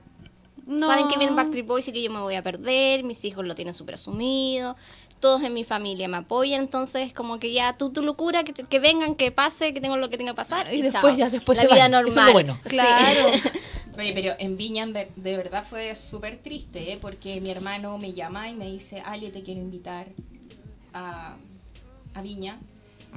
No. 0.66 0.88
saben 0.88 1.08
que 1.08 1.18
vienen 1.18 1.36
Backstreet 1.36 1.66
Boys 1.66 1.88
y 1.88 1.92
que 1.92 2.02
yo 2.02 2.12
me 2.12 2.20
voy 2.22 2.36
a 2.36 2.44
perder, 2.44 3.04
mis 3.04 3.24
hijos 3.26 3.46
lo 3.46 3.54
tienen 3.56 3.74
súper 3.74 3.96
asumido, 3.96 4.76
todos 5.20 5.44
en 5.44 5.54
mi 5.54 5.64
familia 5.64 6.08
me 6.08 6.18
apoyan, 6.18 6.62
entonces 6.64 7.14
como 7.14 7.40
que 7.40 7.52
ya 7.54 7.78
tú, 7.78 7.92
tu 7.92 8.02
locura, 8.04 8.44
que, 8.44 8.54
que 8.54 8.80
vengan, 8.80 9.16
que 9.16 9.32
pase, 9.32 9.74
que 9.74 9.82
tengo 9.82 9.98
lo 9.98 10.10
que 10.10 10.18
tenga 10.18 10.32
que 10.34 10.38
pasar. 10.38 10.68
Y 10.74 10.78
Y, 10.78 10.82
después 10.82 11.14
chao. 11.14 11.18
ya 11.18 11.30
después 11.30 11.58
la 11.58 11.62
se 11.64 11.68
vida 11.68 11.84
van. 11.84 11.92
normal. 11.92 12.12
Eso 12.12 12.20
es 12.22 12.26
lo 12.28 12.34
bueno. 12.34 12.60
Sí. 12.64 12.70
Claro. 12.70 13.32
Oye, 13.98 14.12
pero 14.14 14.34
en 14.40 14.58
Viña 14.58 14.86
de 14.88 15.38
verdad 15.38 15.64
fue 15.68 15.96
súper 15.96 16.38
triste, 16.38 16.92
¿eh? 16.92 16.98
porque 17.02 17.40
mi 17.40 17.50
hermano 17.50 17.98
me 17.98 18.12
llama 18.14 18.50
y 18.50 18.54
me 18.54 18.70
dice, 18.70 19.02
Ale, 19.06 19.30
te 19.30 19.42
quiero 19.42 19.62
invitar 19.62 20.08
a, 20.94 21.36
a 22.14 22.22
Viña. 22.22 22.60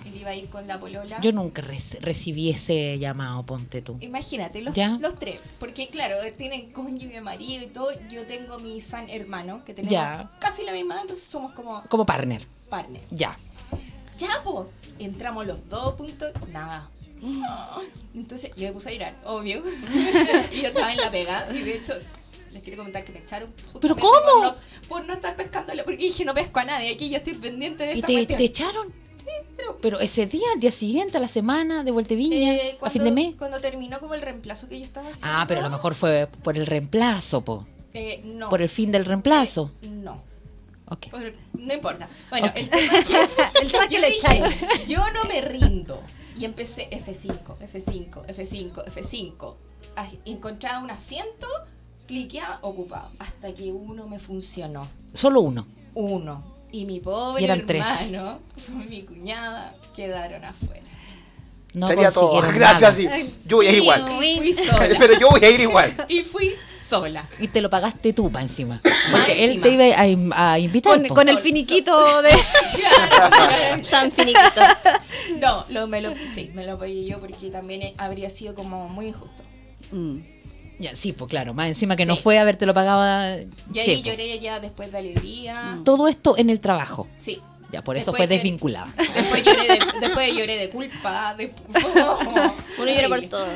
Él 0.06 0.16
iba 0.20 0.30
a 0.30 0.34
ir 0.34 0.48
con 0.48 0.66
la 0.66 0.78
polola. 0.80 1.20
Yo 1.20 1.32
nunca 1.32 1.62
rec- 1.62 1.98
recibí 2.00 2.50
ese 2.50 2.98
llamado, 2.98 3.42
ponte 3.44 3.82
tú. 3.82 3.96
Imagínate, 4.00 4.62
los, 4.62 4.74
¿Ya? 4.74 4.98
los 5.00 5.18
tres. 5.18 5.38
Porque, 5.58 5.88
claro, 5.88 6.16
tienen 6.36 6.70
cónyuge, 6.72 7.20
marido 7.20 7.64
y 7.64 7.66
todo. 7.68 7.90
Yo 8.10 8.26
tengo 8.26 8.58
mi 8.58 8.80
san 8.80 9.08
hermano, 9.10 9.64
que 9.64 9.74
tenemos 9.74 9.92
Ya. 9.92 10.30
casi 10.40 10.64
la 10.64 10.72
misma 10.72 10.94
edad, 10.94 11.02
entonces 11.02 11.26
somos 11.26 11.52
como 11.52 11.82
Como 11.88 12.04
partner. 12.06 12.42
partners. 12.70 13.06
Ya. 13.10 13.36
Ya, 14.18 14.28
pues. 14.44 14.66
Entramos 14.98 15.46
los 15.46 15.68
dos, 15.68 15.94
puntos. 15.94 16.32
Nada. 16.52 16.88
Entonces 18.14 18.50
yo 18.56 18.66
me 18.68 18.72
puse 18.72 18.90
a 18.90 18.92
llorar, 18.92 19.16
obvio. 19.24 19.62
y 20.52 20.60
yo 20.62 20.68
estaba 20.68 20.92
en 20.92 20.98
la 21.00 21.10
pega. 21.10 21.48
Y 21.52 21.62
de 21.62 21.74
hecho, 21.76 21.92
les 22.52 22.62
quiero 22.62 22.78
comentar 22.78 23.04
que 23.04 23.12
me 23.12 23.18
echaron. 23.20 23.52
¿Pero 23.80 23.96
cómo? 23.96 24.12
Por 24.20 24.42
no, 24.42 24.54
por 24.88 25.04
no 25.06 25.14
estar 25.14 25.36
pescándole, 25.36 25.82
porque 25.84 25.98
dije, 26.04 26.24
no 26.24 26.34
pesco 26.34 26.58
a 26.60 26.64
nadie. 26.64 26.92
Aquí 26.94 27.10
yo 27.10 27.16
estoy 27.18 27.34
pendiente 27.34 27.84
de 27.84 27.94
¿Y 27.94 27.96
esta 27.96 28.06
te, 28.06 28.12
cuestión. 28.14 28.38
te 28.38 28.44
echaron? 28.44 28.92
Pero- 29.58 29.76
Pero 29.82 30.00
ese 30.00 30.24
día, 30.26 30.46
al 30.54 30.60
día 30.60 30.72
siguiente, 30.72 31.18
a 31.18 31.20
la 31.20 31.28
semana, 31.28 31.84
de 31.84 31.90
vuelta 31.90 32.14
a 32.14 32.16
Viña, 32.16 32.54
Eh, 32.54 32.78
a 32.80 32.88
fin 32.90 33.04
de 33.04 33.10
mes. 33.12 33.34
Cuando 33.36 33.60
terminó 33.60 34.00
como 34.00 34.14
el 34.14 34.22
reemplazo 34.22 34.68
que 34.68 34.78
yo 34.78 34.84
estaba 34.86 35.08
haciendo. 35.10 35.36
Ah, 35.38 35.44
pero 35.46 35.60
a 35.60 35.64
lo 35.64 35.70
mejor 35.70 35.94
fue 35.94 36.26
por 36.42 36.56
el 36.56 36.64
reemplazo, 36.66 37.42
po. 37.44 37.66
eh, 37.92 38.22
no. 38.24 38.48
Por 38.48 38.62
el 38.62 38.68
fin 38.70 38.90
del 38.92 39.04
reemplazo. 39.04 39.70
Eh, 39.82 39.88
no. 39.88 40.22
Ok. 40.90 41.08
Por- 41.10 41.32
no 41.54 41.74
importa. 41.74 42.08
Bueno, 42.30 42.50
el 42.54 42.68
tema 42.70 42.92
que, 43.04 43.14
El 43.62 43.70
tema 43.72 43.88
que 43.88 43.98
le 43.98 44.08
dije. 44.10 44.40
Yo 44.86 45.00
no 45.12 45.24
me 45.24 45.40
rindo. 45.42 46.00
Y 46.38 46.44
empecé 46.44 46.88
F5, 46.90 47.58
F5, 47.58 48.24
F5, 48.26 48.84
F5. 48.86 49.54
Ah, 49.96 50.08
Encontraba 50.24 50.78
un 50.78 50.90
asiento, 50.90 51.46
cliqueaba, 52.06 52.58
ocupado. 52.62 53.10
Hasta 53.18 53.52
que 53.52 53.72
uno 53.72 54.06
me 54.06 54.18
funcionó. 54.20 54.88
Solo 55.12 55.40
uno. 55.40 55.66
Uno. 55.94 56.54
Y 56.70 56.84
mi 56.84 57.00
pobre 57.00 57.42
Y 57.42 57.44
eran 57.44 57.66
tres. 57.66 57.84
hermano, 58.12 58.40
mi 58.88 59.02
cuñada, 59.02 59.74
quedaron 59.94 60.44
afuera. 60.44 60.82
No 61.74 61.86
Sería 61.86 62.10
todo. 62.10 62.30
consiguieron 62.30 62.58
Gracias, 62.58 62.96
sí. 62.96 63.08
Yo 63.44 63.58
voy 63.58 63.66
a 63.66 63.70
ir 63.72 63.82
igual. 63.82 64.02
Y 64.22 64.52
fui 64.52 64.52
sola. 64.64 64.88
Pero 64.98 65.18
yo 65.18 65.28
voy 65.28 65.44
a 65.44 65.50
ir 65.50 65.60
igual. 65.60 66.06
Y 66.08 66.22
fui 66.24 66.54
sola. 66.74 67.28
Y 67.38 67.48
te 67.48 67.60
lo 67.60 67.68
pagaste 67.68 68.12
tú 68.12 68.30
para 68.30 68.44
encima. 68.44 68.80
Porque 69.10 69.44
él 69.44 69.52
encima. 69.52 69.62
te 69.62 69.70
iba 69.70 70.34
a, 70.34 70.52
a 70.52 70.58
invitar. 70.58 71.06
Con, 71.08 71.28
el 71.28 71.38
finiquito 71.38 72.22
de... 72.22 72.30
Claro. 72.74 73.84
San 73.84 74.10
Finiquito. 74.10 74.60
No, 75.40 75.66
lo, 75.68 75.86
me 75.86 76.00
lo, 76.00 76.14
sí, 76.30 76.50
me 76.54 76.64
lo 76.64 76.78
pagué 76.78 77.04
yo 77.04 77.18
porque 77.18 77.50
también 77.50 77.94
habría 77.98 78.30
sido 78.30 78.54
como 78.54 78.88
muy 78.88 79.08
injusto. 79.08 79.42
Mm. 79.92 80.18
Ya, 80.80 80.94
sí, 80.94 81.12
pues 81.12 81.28
claro, 81.28 81.54
más 81.54 81.66
encima 81.68 81.96
que 81.96 82.06
no 82.06 82.16
fue 82.16 82.38
haberte 82.38 82.64
lo 82.66 82.72
pagaba. 82.74 83.36
Y 83.72 83.78
ahí 83.78 84.02
lloré 84.02 84.38
ya 84.38 84.60
después 84.60 84.92
de 84.92 84.98
alegría. 84.98 85.78
Todo 85.84 86.06
esto 86.08 86.36
en 86.38 86.50
el 86.50 86.60
trabajo. 86.60 87.06
Sí. 87.20 87.40
Ya, 87.70 87.82
por 87.82 87.98
eso 87.98 88.12
fue 88.12 88.26
lloré- 88.26 88.28
desvinculada. 88.36 88.88
Después 89.14 89.42
lloré 89.44 89.66
de, 89.68 89.78
después 90.00 90.34
lloré 90.34 90.56
de 90.56 90.70
culpa. 90.70 91.34
De, 91.34 91.52
Uno 92.78 92.90
llora 92.90 93.08
por 93.08 93.22
todo. 93.28 93.46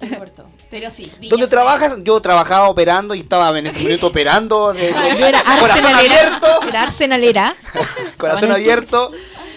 Lloré 0.00 0.16
por 0.16 0.30
todo. 0.30 0.46
Pero 0.70 0.90
sí. 0.90 1.10
¿Dónde 1.28 1.46
fue- 1.46 1.48
trabajas? 1.48 1.96
Yo 2.02 2.20
trabajaba 2.22 2.68
operando 2.68 3.14
y 3.14 3.20
estaba 3.20 3.56
en 3.58 3.66
ese 3.66 3.80
momento 3.80 4.06
operando. 4.06 4.72
De, 4.72 4.90
Yo 5.18 5.26
era 5.26 5.42
corazón 5.42 5.70
arsenalera. 5.84 6.26
abierto. 6.36 6.68
Era 6.68 6.82
arsenalera. 6.82 7.56
Corazón 8.16 8.52
abierto. 8.52 9.10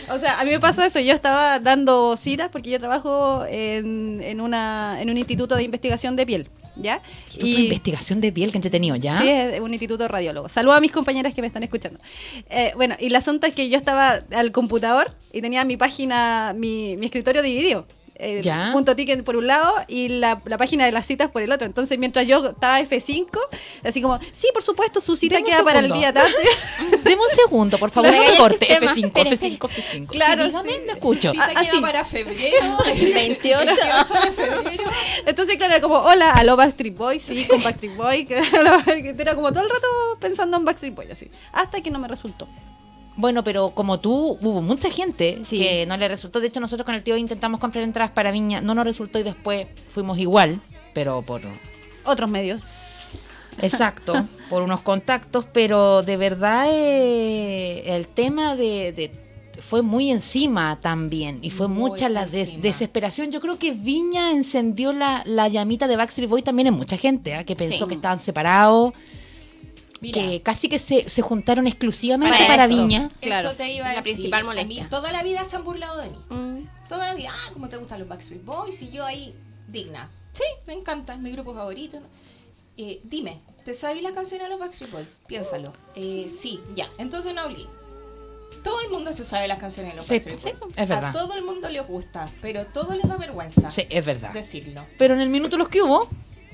O 0.10 0.20
sea, 0.20 0.40
a 0.40 0.46
mí 0.46 0.52
me 0.52 0.60
pasó 0.60 0.84
eso. 0.84 1.00
Yo 1.00 1.14
estaba 1.14 1.60
dando 1.60 2.16
citas 2.18 2.50
porque 2.52 2.70
yo 2.70 2.80
trabajo 2.80 3.46
en, 3.48 4.22
en, 4.22 4.42
una, 4.42 5.02
en 5.02 5.10
un 5.10 5.18
instituto 5.18 5.56
de 5.56 5.64
investigación 5.64 6.16
de 6.16 6.26
piel. 6.26 6.50
¿Ya? 6.80 7.02
Instituto 7.26 7.58
de 7.58 7.64
investigación 7.64 8.22
de 8.22 8.32
piel, 8.32 8.52
que 8.52 8.60
entretenido, 8.60 8.96
¿ya? 8.96 9.18
Sí, 9.18 9.28
es 9.28 9.60
un 9.60 9.74
instituto 9.74 10.08
radiólogo. 10.08 10.48
Saludo 10.48 10.74
a 10.76 10.80
mis 10.80 10.92
compañeras 10.92 11.34
que 11.34 11.42
me 11.42 11.48
están 11.48 11.64
escuchando. 11.64 12.00
Eh, 12.52 12.72
bueno, 12.76 12.96
y 13.00 13.08
el 13.08 13.16
asunto 13.16 13.48
es 13.48 13.54
que 13.54 13.68
yo 13.68 13.78
estaba 13.78 14.20
al 14.32 14.52
computador 14.52 15.10
y 15.34 15.42
tenía 15.42 15.66
mi 15.66 15.76
página, 15.76 16.54
mi, 16.56 16.96
mi 16.98 17.08
escritorio 17.08 17.42
dividido. 17.42 17.88
Ya. 18.44 18.70
punto 18.74 18.96
ticket 18.96 19.24
por 19.24 19.36
un 19.36 19.48
lado 19.48 19.74
y 19.88 20.10
la, 20.10 20.42
la 20.46 20.58
página 20.58 20.86
de 20.86 20.92
las 20.92 21.06
citas 21.06 21.30
por 21.30 21.42
el 21.42 21.52
otro. 21.52 21.66
Entonces, 21.68 21.98
mientras 22.00 22.28
yo 22.28 22.46
estaba 22.50 22.80
F5, 22.82 23.28
así 23.84 24.02
como, 24.02 24.20
sí, 24.32 24.48
por 24.54 24.64
supuesto, 24.64 25.00
su 25.02 25.16
cita 25.16 25.36
Deme 25.36 25.50
queda 25.50 25.64
para 25.64 25.80
el 25.80 25.92
día 25.92 26.12
tanto. 26.14 26.38
Deme 27.04 27.22
un 27.22 27.36
segundo, 27.36 27.78
por 27.78 27.92
favor, 27.92 28.12
no 28.12 28.18
me 28.22 28.32
me 28.32 28.38
corte. 28.38 28.66
sistema. 28.66 28.92
F5, 28.94 29.06
Espere, 29.06 29.30
F5, 29.38 29.60
F5. 29.70 30.08
Claro, 30.08 30.44
Sí, 30.44 30.50
dígame, 30.50 30.72
sí. 30.72 30.80
lo 30.88 30.94
escucho. 30.94 31.32
Cita 31.32 31.44
Ah, 31.46 31.50
queda 31.62 31.72
así. 31.72 31.82
para 31.82 32.06
febrero. 32.06 32.78
28. 33.14 33.66
28 33.66 34.14
de 34.26 34.32
febrero. 34.32 34.84
Entonces, 35.26 35.58
claro, 35.58 35.74
era 35.74 35.82
como, 35.82 35.96
hola, 35.98 36.32
aló 36.34 36.56
Backstreet 36.56 36.96
Boy, 36.98 37.20
sí, 37.20 37.46
con 37.46 37.62
Backstreet 37.64 37.96
Boy. 37.96 38.26
que 38.28 38.36
Era 39.20 39.36
como 39.36 39.52
todo 39.52 39.64
el 39.64 39.70
rato 39.70 39.88
pensando 40.20 40.58
en 40.58 40.66
Backstreet 40.66 40.96
Boy, 40.96 41.12
así. 41.12 41.30
Hasta 41.54 41.82
que 41.82 41.92
no 41.92 42.00
me 42.00 42.08
resultó. 42.08 42.48
Bueno, 43.18 43.44
pero 43.44 43.72
como 43.72 44.00
tú, 44.00 44.38
hubo 44.42 44.62
mucha 44.62 44.90
gente 44.90 45.42
Sí. 45.44 45.58
que 45.60 45.86
no 45.86 45.98
le 45.98 46.08
resultó. 46.08 46.40
De 46.40 46.48
hecho, 46.48 46.60
nosotros 46.60 46.86
con 46.86 46.96
el 46.96 47.04
tío 47.04 47.18
intentamos 47.18 47.60
comprar 47.60 47.84
entradas 47.84 48.12
para 48.12 48.32
Viña. 48.32 48.62
No 48.62 48.74
nos 48.76 48.86
resultó 48.86 49.20
y 49.20 49.24
después 49.24 49.68
fuimos 49.88 50.18
igual, 50.20 50.60
pero 50.94 51.22
por... 51.24 51.42
Otros 52.06 52.30
medios. 52.30 52.62
Exacto, 53.62 54.14
por 54.50 54.62
unos 54.62 54.82
contactos, 54.82 55.46
pero 55.52 56.04
de 56.04 56.16
verdad 56.18 56.68
eh, 56.70 57.96
el 57.96 58.08
tema 58.08 58.56
de, 58.56 58.92
de- 58.94 59.12
fue 59.60 59.82
muy 59.82 60.12
encima 60.12 60.80
también 60.80 61.40
y 61.42 61.50
fue 61.50 61.68
Muy 61.68 61.90
mucha 61.90 62.10
la 62.10 62.28
des- 62.28 62.62
desesperación. 62.62 63.32
Yo 63.32 63.42
creo 63.42 63.58
que 63.58 63.72
Viña 63.72 64.30
encendió 64.32 64.94
la, 64.94 65.24
la 65.26 65.48
llamita 65.48 65.88
de 65.88 65.98
Backstreet 65.98 66.30
Boy 66.30 66.44
también 66.44 66.68
en 66.68 66.76
mucha 66.76 66.96
gente, 66.98 67.34
¿ah? 67.34 67.44
que 67.44 67.56
pensó 67.56 67.86
Sí. 67.86 67.90
que 67.90 67.96
estaban 67.96 68.20
separados, 68.20 68.94
Mira, 70.02 70.22
que 70.22 70.42
casi 70.42 70.70
que 70.70 70.80
se, 70.80 71.10
se 71.10 71.22
juntaron 71.22 71.68
exclusivamente 71.68 72.38
Para. 72.48 72.68
Viña. 72.68 73.10
Claro, 73.22 73.50
eso 73.50 73.58
te 73.58 73.72
iba 73.72 73.86
a 73.86 73.90
la 73.90 73.96
decir. 73.98 74.14
principal 74.14 74.42
A 74.42 74.46
molestia. 74.46 74.84
mí 74.84 74.90
toda 74.90 75.12
la 75.12 75.24
vida 75.24 75.44
se 75.44 75.56
han 75.56 75.64
burlado 75.64 76.02
de 76.02 76.10
mí. 76.10 76.18
Mm. 76.30 76.88
Toda 76.88 77.08
la 77.08 77.14
vida, 77.16 77.30
ah, 77.34 77.50
¿cómo 77.54 77.68
te 77.70 77.78
gustan 77.78 78.00
los 78.00 78.08
Backstreet 78.08 78.44
Boys? 78.46 78.82
Y 78.82 78.92
yo 78.92 79.06
ahí, 79.06 79.34
digna. 79.68 80.10
Sí, 80.34 80.44
me 80.68 80.74
encanta, 80.74 81.14
es 81.14 81.20
mi 81.20 81.32
grupo 81.32 81.54
favorito. 81.54 82.00
Eh, 82.78 83.02
dime, 83.04 83.42
¿te 83.66 83.74
sabes 83.74 84.02
las 84.04 84.12
canciones 84.14 84.46
de 84.48 84.52
los 84.52 84.60
Backstreet 84.60 84.92
Boys? 84.92 85.22
Piénsalo. 85.28 85.74
Eh, 85.96 86.28
sí, 86.30 86.62
ya, 86.76 86.88
entonces 87.00 87.34
no 87.34 87.42
hablé. 87.42 87.66
Todo 88.64 88.80
el 88.82 88.90
mundo 88.90 89.14
se 89.14 89.24
sabe 89.26 89.48
las 89.48 89.60
canciones 89.60 89.94
de 89.94 89.96
los 89.98 90.06
Sí, 90.06 90.14
Backstreet 90.20 90.40
sí, 90.40 90.50
Boys. 90.62 90.74
es 90.78 90.88
verdad. 90.88 91.10
A 91.10 91.12
todo 91.12 91.34
el 91.34 91.44
mundo 91.44 91.70
les 91.70 91.86
gusta, 91.88 92.30
pero 92.42 92.66
todo 92.68 92.94
les 92.94 93.08
da 93.08 93.18
vergüenza 93.18 93.72
Sí, 93.72 93.84
es 93.90 94.06
verdad. 94.06 94.32
decirlo. 94.32 94.86
Pero 94.98 95.14
en 95.14 95.22
el 95.22 95.30
minuto 95.30 95.58
los 95.58 95.70
que 95.70 95.82
hubo 95.82 96.08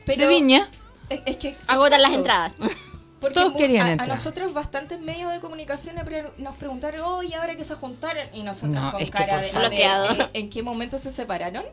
Pero 0.05 0.21
de 0.21 0.27
Viña, 0.27 0.69
Es, 1.09 1.21
es 1.25 1.35
que 1.37 1.55
Agotan 1.67 2.01
las 2.01 2.13
entradas. 2.13 2.53
Porque 3.23 3.33
Todos 3.39 3.53
mu- 3.53 3.57
querían 3.57 3.99
a, 3.99 4.05
nosotros 4.05 4.53
bastantes 4.53 4.99
medios 4.99 5.31
de 5.31 5.39
comunicación 5.39 5.95
nos 6.37 6.55
preguntaron, 6.57 7.01
oye, 7.01 7.33
ahora 7.35 7.55
que 7.55 7.63
se 7.63 7.73
juntaron, 7.75 8.21
y 8.33 8.43
nosotros 8.43 8.71
No, 8.75 8.91
con 8.91 9.01
es 9.01 9.07
que 9.07 9.11
cara 9.17 9.41
por 9.41 9.45
de 9.51 9.59
Bloqueado. 9.59 10.29
¿en 10.33 10.49
qué 10.49 10.61
momento 10.61 10.97
se 10.97 11.11
separaron? 11.11 11.63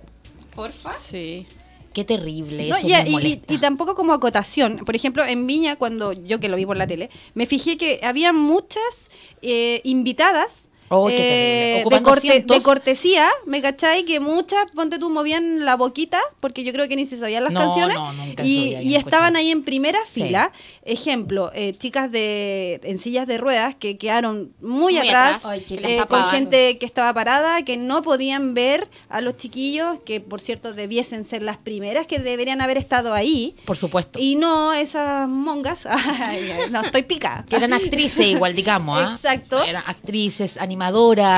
Porfa. 0.54 0.92
Sí. 0.92 1.46
qué 1.92 2.04
terrible, 2.04 2.68
No, 2.68 2.76
eso 2.76 2.86
ya, 2.86 3.02
me 3.02 3.08
y- 3.08 3.10
y, 3.10 3.14
molesta. 3.14 3.52
y 3.52 3.58
tampoco 3.58 3.96
como 3.96 4.12
acotación. 4.12 4.78
Por 4.86 4.94
ejemplo, 4.94 5.24
en 5.26 5.44
Viña, 5.48 5.74
cuando 5.74 6.12
yo 6.12 6.38
que 6.38 6.48
lo 6.48 6.56
vi 6.56 6.64
por 6.64 6.76
la 6.76 6.86
tele, 6.86 7.10
me 7.34 7.46
fijé 7.46 7.76
que 7.76 7.98
había 8.04 8.32
muchas 8.32 9.10
eh, 9.42 9.80
invitadas. 9.82 10.68
Oh, 10.92 11.08
eh, 11.08 11.84
de, 11.88 12.02
corte- 12.02 12.62
cortesía, 12.62 13.28
¿me 13.46 13.62
cachai? 13.62 14.04
Que 14.04 14.18
muchas, 14.18 14.64
ponte 14.74 14.98
tú, 14.98 15.08
movían 15.08 15.64
la 15.64 15.76
boquita, 15.76 16.20
porque 16.40 16.64
yo 16.64 16.72
creo 16.72 16.88
que 16.88 16.96
ni 16.96 17.06
se 17.06 17.16
sabían 17.16 17.44
las 17.44 17.52
No, 17.52 17.60
canciones. 17.60 17.96
no, 17.96 18.12
nunca 18.12 18.42
y 18.44 18.74
y 18.74 18.96
estaban 18.96 19.36
ahí 19.36 19.50
en 19.52 19.62
primera 19.62 20.00
Sí. 20.08 20.24
fila. 20.24 20.50
Ejemplo, 20.84 21.52
eh, 21.54 21.74
chicas 21.78 22.10
de 22.10 22.80
en 22.82 22.98
sillas 22.98 23.28
de 23.28 23.38
ruedas 23.38 23.76
que 23.76 23.98
quedaron 23.98 24.52
muy, 24.60 24.94
Muy 24.94 24.98
atrás, 24.98 25.44
atrás. 25.44 25.46
Ay, 25.46 25.60
qué 25.60 25.74
eh, 25.98 26.02
con 26.08 26.24
gente 26.24 26.76
que 26.78 26.86
estaba 26.86 27.14
parada, 27.14 27.62
que 27.64 27.76
no 27.76 28.02
podían 28.02 28.54
ver 28.54 28.88
a 29.08 29.20
los 29.20 29.36
chiquillos, 29.36 29.98
que 30.04 30.20
por 30.20 30.40
cierto 30.40 30.72
debiesen 30.72 31.22
ser 31.22 31.42
las 31.42 31.56
primeras 31.56 32.08
que 32.08 32.18
deberían 32.18 32.60
haber 32.62 32.78
estado 32.78 33.14
ahí. 33.14 33.54
Por 33.64 33.76
supuesto. 33.76 34.18
Y 34.18 34.34
no 34.34 34.72
esas 34.72 35.28
mongas. 35.28 35.86
Ay, 35.88 36.50
no, 36.72 36.80
estoy 36.82 37.04
picada. 37.04 37.44
que 37.48 37.54
eran 37.54 37.72
actrices 37.72 38.26
igual, 38.26 38.56
digamos. 38.56 38.98
¿ah? 38.98 39.12
Exacto. 39.14 39.62
Eran 39.62 39.84
actrices, 39.86 40.56
animadoras. 40.56 40.79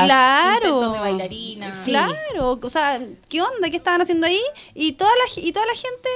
Claro. 0.05 0.64
Intentos 0.66 0.93
de 0.95 0.99
bailarina. 1.01 1.74
Sí. 1.74 1.90
Claro, 1.90 2.59
o 2.62 2.70
sea, 2.70 3.01
¿qué 3.28 3.43
onda? 3.43 3.70
¿Qué 3.70 3.76
estaban 3.76 4.01
haciendo 4.03 4.26
ahí? 4.26 4.40
Y 4.74 4.93
toda 4.93 5.11
la, 5.11 5.43
y 5.43 5.53
toda 5.53 5.66
la 5.66 5.74
gente 5.74 6.09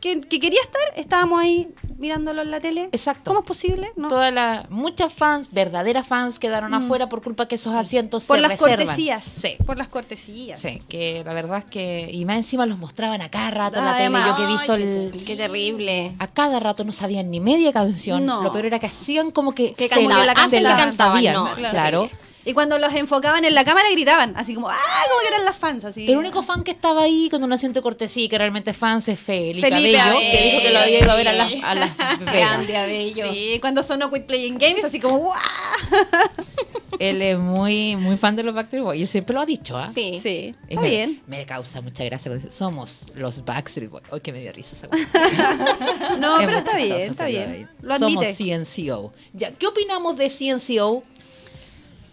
que, 0.00 0.20
que 0.20 0.40
quería 0.40 0.60
estar, 0.60 0.82
estábamos 0.96 1.40
ahí 1.40 1.68
mirándolo 1.98 2.42
en 2.42 2.50
la 2.50 2.60
tele. 2.60 2.84
Exacto. 2.92 3.30
¿Cómo 3.30 3.40
es 3.40 3.46
posible? 3.46 3.90
No. 3.96 4.08
Todas 4.08 4.32
las 4.32 4.68
muchas 4.70 5.12
fans, 5.12 5.48
verdaderas 5.52 6.06
fans, 6.06 6.38
quedaron 6.38 6.74
afuera 6.74 7.08
por 7.08 7.22
culpa 7.22 7.46
que 7.48 7.54
esos 7.54 7.74
asientos 7.74 8.24
por 8.26 8.36
se 8.36 8.42
las 8.42 8.50
reservan. 8.52 8.86
cortesías. 8.86 9.24
Sí. 9.24 9.56
Por 9.64 9.78
las 9.78 9.88
cortesías. 9.88 10.60
Sí, 10.60 10.82
que 10.88 11.22
la 11.24 11.32
verdad 11.32 11.58
es 11.58 11.64
que. 11.64 12.10
Y 12.12 12.24
más 12.24 12.36
encima 12.36 12.66
los 12.66 12.78
mostraban 12.78 13.22
a 13.22 13.30
cada 13.30 13.50
rato 13.50 13.78
en 13.78 13.84
la 13.86 13.94
Además, 13.94 14.22
tele. 14.22 14.30
Yo 14.30 14.36
que 14.36 14.42
he 14.42 14.56
visto 14.58 14.76
qué 14.76 15.06
el. 15.18 15.24
Qué 15.24 15.36
terrible. 15.36 16.14
A 16.18 16.26
cada 16.26 16.60
rato 16.60 16.84
no 16.84 16.92
sabían 16.92 17.30
ni 17.30 17.40
media 17.40 17.72
canción. 17.72 18.26
No. 18.26 18.42
Lo 18.42 18.52
peor 18.52 18.66
era 18.66 18.78
que 18.78 18.86
hacían 18.86 19.30
como 19.30 19.52
que, 19.54 19.72
Que 19.74 19.88
se 19.88 19.94
cantaban. 19.94 20.26
la, 20.26 20.34
la 20.60 20.76
cantaban, 20.76 21.24
no, 21.32 21.54
claro. 21.70 22.10
Y 22.46 22.54
cuando 22.54 22.78
los 22.78 22.94
enfocaban 22.94 23.44
en 23.44 23.54
la 23.54 23.64
cámara 23.64 23.90
gritaban, 23.90 24.32
así 24.36 24.54
como, 24.54 24.68
¡ah! 24.70 24.76
Como 25.08 25.20
que 25.20 25.28
eran 25.28 25.44
las 25.44 25.58
fans, 25.58 25.84
así. 25.84 26.08
El 26.10 26.16
único 26.16 26.42
fan 26.44 26.62
que 26.62 26.70
estaba 26.70 27.02
ahí 27.02 27.28
con 27.28 27.42
un 27.42 27.52
asiento 27.52 27.80
de 27.80 27.82
cortesía, 27.82 28.28
que 28.28 28.38
realmente 28.38 28.70
es 28.70 28.76
fan, 28.76 28.98
es 29.04 29.18
Felipe, 29.20 29.68
Felipe 29.68 29.98
Abello, 29.98 30.16
Abello. 30.16 30.30
que 30.30 30.42
dijo 30.44 30.60
que 30.62 30.70
lo 30.72 30.78
había 30.78 30.98
ido 31.00 31.10
a 31.10 31.14
ver 31.16 31.28
a 31.28 31.32
las, 31.32 31.52
a 31.64 31.74
las. 31.74 31.96
Grande, 32.20 32.76
Abello. 32.76 33.32
Sí, 33.32 33.58
cuando 33.60 33.82
sonó 33.82 34.10
Quit 34.12 34.26
Playing 34.26 34.58
Games, 34.58 34.84
así 34.84 35.00
como, 35.00 35.18
¡guau! 35.18 35.34
él 36.98 37.20
es 37.20 37.36
muy, 37.38 37.96
muy 37.96 38.16
fan 38.16 38.36
de 38.36 38.42
los 38.42 38.54
Backstreet 38.54 38.82
Boys. 38.84 38.98
Y 38.98 39.02
él 39.02 39.08
siempre 39.08 39.34
lo 39.34 39.40
ha 39.40 39.46
dicho, 39.46 39.76
¿ah? 39.76 39.90
Sí. 39.92 40.18
Sí, 40.22 40.54
Y 40.68 40.70
está 40.74 40.80
me, 40.82 40.88
bien. 40.88 41.22
me 41.26 41.44
causa 41.46 41.80
mucha 41.80 42.04
gracia. 42.04 42.30
cuando 42.30 42.44
dice, 42.46 42.56
Somos 42.56 43.06
los 43.14 43.44
Backstreet 43.44 43.90
Boys. 43.90 44.04
Ay, 44.12 44.20
que 44.20 44.32
me 44.32 44.40
dio 44.40 44.52
risa 44.52 44.76
esa 44.76 44.88
No, 46.20 46.38
Es 46.38 46.46
pero 46.46 46.58
está 46.58 46.76
bien, 46.76 47.00
está 47.10 47.26
bien. 47.26 47.68
Lo 47.82 47.98
Somos 47.98 48.24
admite. 48.24 48.64
CNCO. 48.64 49.12
Ya, 49.34 49.50
¿Qué 49.52 49.66
opinamos 49.66 50.16
de 50.16 50.30
CNCO? 50.30 51.02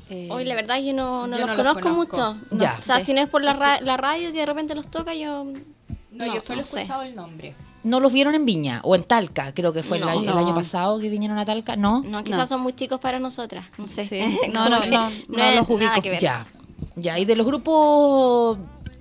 Eh, 0.09 0.27
Hoy 0.31 0.43
la 0.45 0.55
verdad 0.55 0.79
yo 0.81 0.93
no, 0.93 1.27
no 1.27 1.37
Yo 1.37 1.45
los 1.47 1.57
no 1.57 1.63
los 1.63 1.73
conozco, 1.77 1.89
mucho. 1.95 2.37
Ya. 2.51 2.71
O 2.77 2.81
sea, 2.81 2.99
si 2.99 3.13
no 3.13 3.21
es 3.21 3.29
por 3.29 3.41
la, 3.41 3.53
ra- 3.53 3.81
la 3.81 3.97
radio 3.97 4.31
que 4.31 4.39
de 4.39 4.45
repente 4.45 4.75
los 4.75 4.87
toca, 4.89 5.13
yo... 5.15 5.45
No, 6.11 6.25
yo 6.25 6.39
solo 6.41 6.59
he 6.59 6.63
sé. 6.63 6.81
escuchado 6.81 7.03
el 7.03 7.15
nombre. 7.15 7.55
¿No 7.83 7.99
los 7.99 8.13
vieron 8.13 8.35
en 8.35 8.45
Viña? 8.45 8.79
O 8.83 8.95
en 8.95 9.03
Talca, 9.03 9.53
creo 9.53 9.73
que 9.73 9.81
fue 9.83 9.97
el, 9.97 10.03
No, 10.05 10.09
año, 10.11 10.19
el 10.21 10.27
no. 10.35 10.37
año 10.37 10.53
pasado 10.55 10.99
que 10.99 11.09
vinieron 11.09 11.37
a 11.37 11.45
Talca. 11.45 11.75
¿No? 11.75 12.01
No, 12.03 12.23
quizás 12.23 12.47
son 12.47 12.61
muy 12.61 12.73
chicos 12.73 12.99
para 12.99 13.19
nosotras. 13.19 13.65
No 13.77 13.87
sé. 13.87 14.05
Sí. 14.05 14.19
No, 14.53 14.69
no, 14.69 14.79
no, 14.85 15.09
no 15.09 15.09
los 15.09 15.29
nada 15.29 15.61
ubico. 15.67 16.01
que 16.01 16.09
ver. 16.11 16.19
Ya, 16.21 16.45
ya. 16.95 17.17
Y 17.19 17.25
de 17.25 17.35
los 17.35 17.45
grupos 17.45 18.57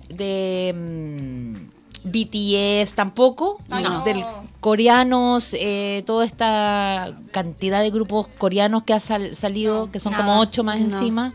de 0.09 0.73
mm, 0.75 1.52
BTS 2.03 2.93
tampoco, 2.93 3.59
Ay, 3.69 3.83
no. 3.83 4.03
del 4.03 4.23
coreanos, 4.59 5.53
eh, 5.53 6.03
toda 6.05 6.25
esta 6.25 7.13
cantidad 7.31 7.81
de 7.81 7.89
grupos 7.91 8.27
coreanos 8.37 8.83
que 8.83 8.93
ha 8.93 8.99
sal- 8.99 9.35
salido, 9.35 9.91
que 9.91 9.99
son 9.99 10.13
como 10.13 10.39
ocho 10.39 10.63
más 10.63 10.79
No. 10.79 10.85
encima. 10.85 11.33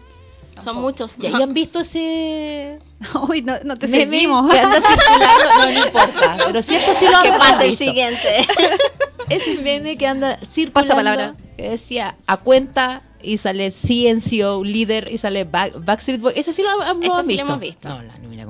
Son 0.60 0.76
muchos. 0.80 1.16
Ya, 1.18 1.30
¿Y 1.30 1.42
han 1.42 1.54
visto 1.54 1.78
ese 1.80 2.80
Hoy 3.28 3.42
no, 3.42 3.54
no 3.64 3.76
te 3.76 3.86
seguimos. 3.86 4.50
que 4.52 4.58
anda 4.58 4.80
circulando? 4.80 5.44
No, 5.58 5.64
no 5.66 5.86
importa. 5.86 6.36
Pero 6.46 6.62
si 6.62 6.74
esto 6.74 6.92
sí 6.98 7.04
lo 7.04 7.22
Que 7.22 7.28
han 7.28 7.38
pase 7.38 7.64
el 7.64 7.70
visto. 7.70 7.84
siguiente. 7.84 8.46
Ese 9.30 9.60
meme 9.62 9.96
que 9.96 10.06
anda 10.06 10.36
circulando. 10.52 10.94
palabra. 10.96 11.34
Que 11.56 11.70
decía 11.70 12.16
a 12.26 12.38
cuenta 12.38 13.02
y 13.22 13.38
sale 13.38 13.70
CNCO, 13.70 14.64
líder 14.64 15.08
y 15.12 15.18
sale 15.18 15.44
Back- 15.44 15.84
Backstreet 15.84 16.20
Boys. 16.20 16.36
Ese 16.36 16.52
sí 16.52 16.62
lo, 16.62 16.70
han- 16.82 16.98
lo 17.00 17.06
Ese 17.06 17.12
han 17.14 17.24
sí 17.26 17.34
lo 17.36 17.40
hemos 17.42 17.60
visto. 17.60 17.88
No, 17.88 17.96
con 17.98 18.08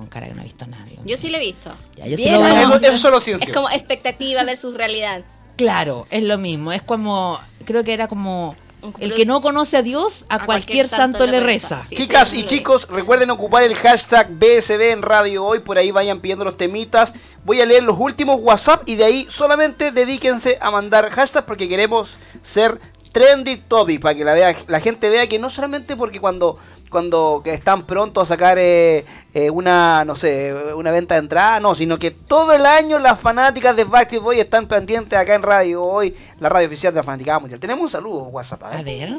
cara 0.09 0.28
que 0.28 0.34
no 0.34 0.40
ha 0.40 0.44
visto 0.44 0.66
nada. 0.66 0.84
digo. 0.84 1.02
Yo 1.04 1.16
sí 1.16 1.30
lo 1.30 1.38
he 1.38 1.40
visto. 1.40 1.70
Ya, 1.96 2.06
yo 2.06 2.16
sí 2.16 2.24
Bien, 2.24 2.40
lo. 2.40 2.46
Eso, 2.46 2.76
eso 2.76 2.98
solo 2.98 3.20
ciencia. 3.20 3.46
Es 3.46 3.54
como 3.54 3.70
expectativa 3.70 4.44
versus 4.44 4.74
realidad. 4.74 5.24
Claro, 5.56 6.06
es 6.11 6.22
lo 6.22 6.38
mismo. 6.38 6.72
Es 6.72 6.82
como, 6.82 7.40
creo 7.64 7.82
que 7.84 7.92
era 7.92 8.09
como 8.09 8.54
el 9.00 9.12
que 9.12 9.26
no 9.26 9.40
conoce 9.40 9.76
a 9.76 9.82
Dios, 9.82 10.24
a, 10.28 10.44
cualquier, 10.44 10.88
santo, 10.88 11.26
le 11.26 11.40
reza. 11.40 11.82
Sí, 11.88 11.96
Chicas 11.96 12.28
sí, 12.28 12.40
y 12.40 12.46
chicos, 12.46 12.88
recuerden 12.88 13.30
ocupar 13.30 13.64
el 13.64 13.74
hashtag 13.74 14.30
BSB 14.30 14.92
en 14.92 15.02
radio 15.02 15.44
hoy, 15.44 15.59
por 15.59 15.78
ahí 15.78 15.90
vayan 15.90 16.20
pidiendo 16.20 16.44
los 16.44 16.56
temitas. 16.56 17.12
Voy 17.44 17.61
a 17.61 17.66
leer 17.66 17.82
los 17.82 17.98
últimos 17.98 18.38
WhatsApp 18.40 18.88
y 18.88 18.94
de 18.94 19.04
ahí 19.04 19.26
solamente 19.30 19.90
dedíquense 19.90 20.59
a 20.61 20.70
mandar 20.70 21.11
hashtag 21.11 21.44
porque 21.44 21.68
queremos 21.68 22.18
ser 22.42 22.78
trendy 23.11 23.56
topic, 23.56 24.00
para 24.00 24.14
que 24.14 24.24
la, 24.24 24.34
vea, 24.34 24.54
la 24.68 24.80
gente 24.80 25.11
vea 25.11 25.26
que 25.26 25.38
no 25.38 25.50
solamente 25.50 25.96
porque 25.96 26.20
cuando 26.20 26.59
cuando 26.91 27.41
que 27.45 27.53
están 27.55 27.82
pronto 27.84 28.20
a 28.20 28.26
sacar 28.26 28.59
eh, 28.59 29.05
eh, 29.34 29.51
una, 29.51 30.05
no 30.05 30.16
sé, 30.16 30.55
una 30.74 30.91
venta 30.91 31.14
de 31.14 31.20
entrada, 31.20 31.61
no, 31.61 31.74
sino 31.74 31.99
que 31.99 32.11
todo 32.11 32.53
el 32.53 32.64
año 32.66 32.99
las 32.99 33.20
fanáticas 33.20 33.76
de 33.76 33.84
Backstreet 33.84 34.22
Boys 34.22 34.39
están 34.41 34.66
pendientes 34.68 35.18
acá 35.18 35.34
en 35.34 35.43
radio 35.43 35.82
hoy, 35.84 36.14
la 36.41 36.49
radio 36.49 36.66
oficial 36.66 36.93
de 36.93 36.99
la 37.01 37.05
Fanaticada 37.05 37.39
Mundial. 37.41 37.61
Tenemos 37.61 37.82
un 37.84 37.91
saludo 37.91 38.22
WhatsApp, 38.24 38.62
a 38.64 38.68
ver. 38.70 38.78
A 38.78 38.82
ver. 38.82 39.12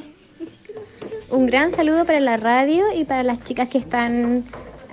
Un 1.30 1.46
gran 1.46 1.72
saludo 1.72 2.06
para 2.06 2.20
la 2.20 2.38
radio 2.38 2.86
y 2.96 3.06
para 3.06 3.22
las 3.24 3.44
chicas 3.44 3.70
que 3.70 3.78
están 3.78 4.46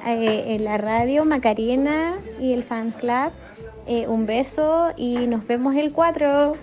eh, 0.07 0.45
en 0.49 0.64
la 0.64 0.77
radio, 0.77 1.24
Macarena 1.24 2.18
y 2.41 2.53
el 2.53 2.62
Fans 2.62 2.97
Club. 2.97 3.33
Eh, 3.89 4.07
un 4.09 4.27
beso 4.27 4.93
y 4.97 5.27
nos 5.29 5.47
vemos 5.47 5.74
el 5.77 5.93
4. 5.93 6.55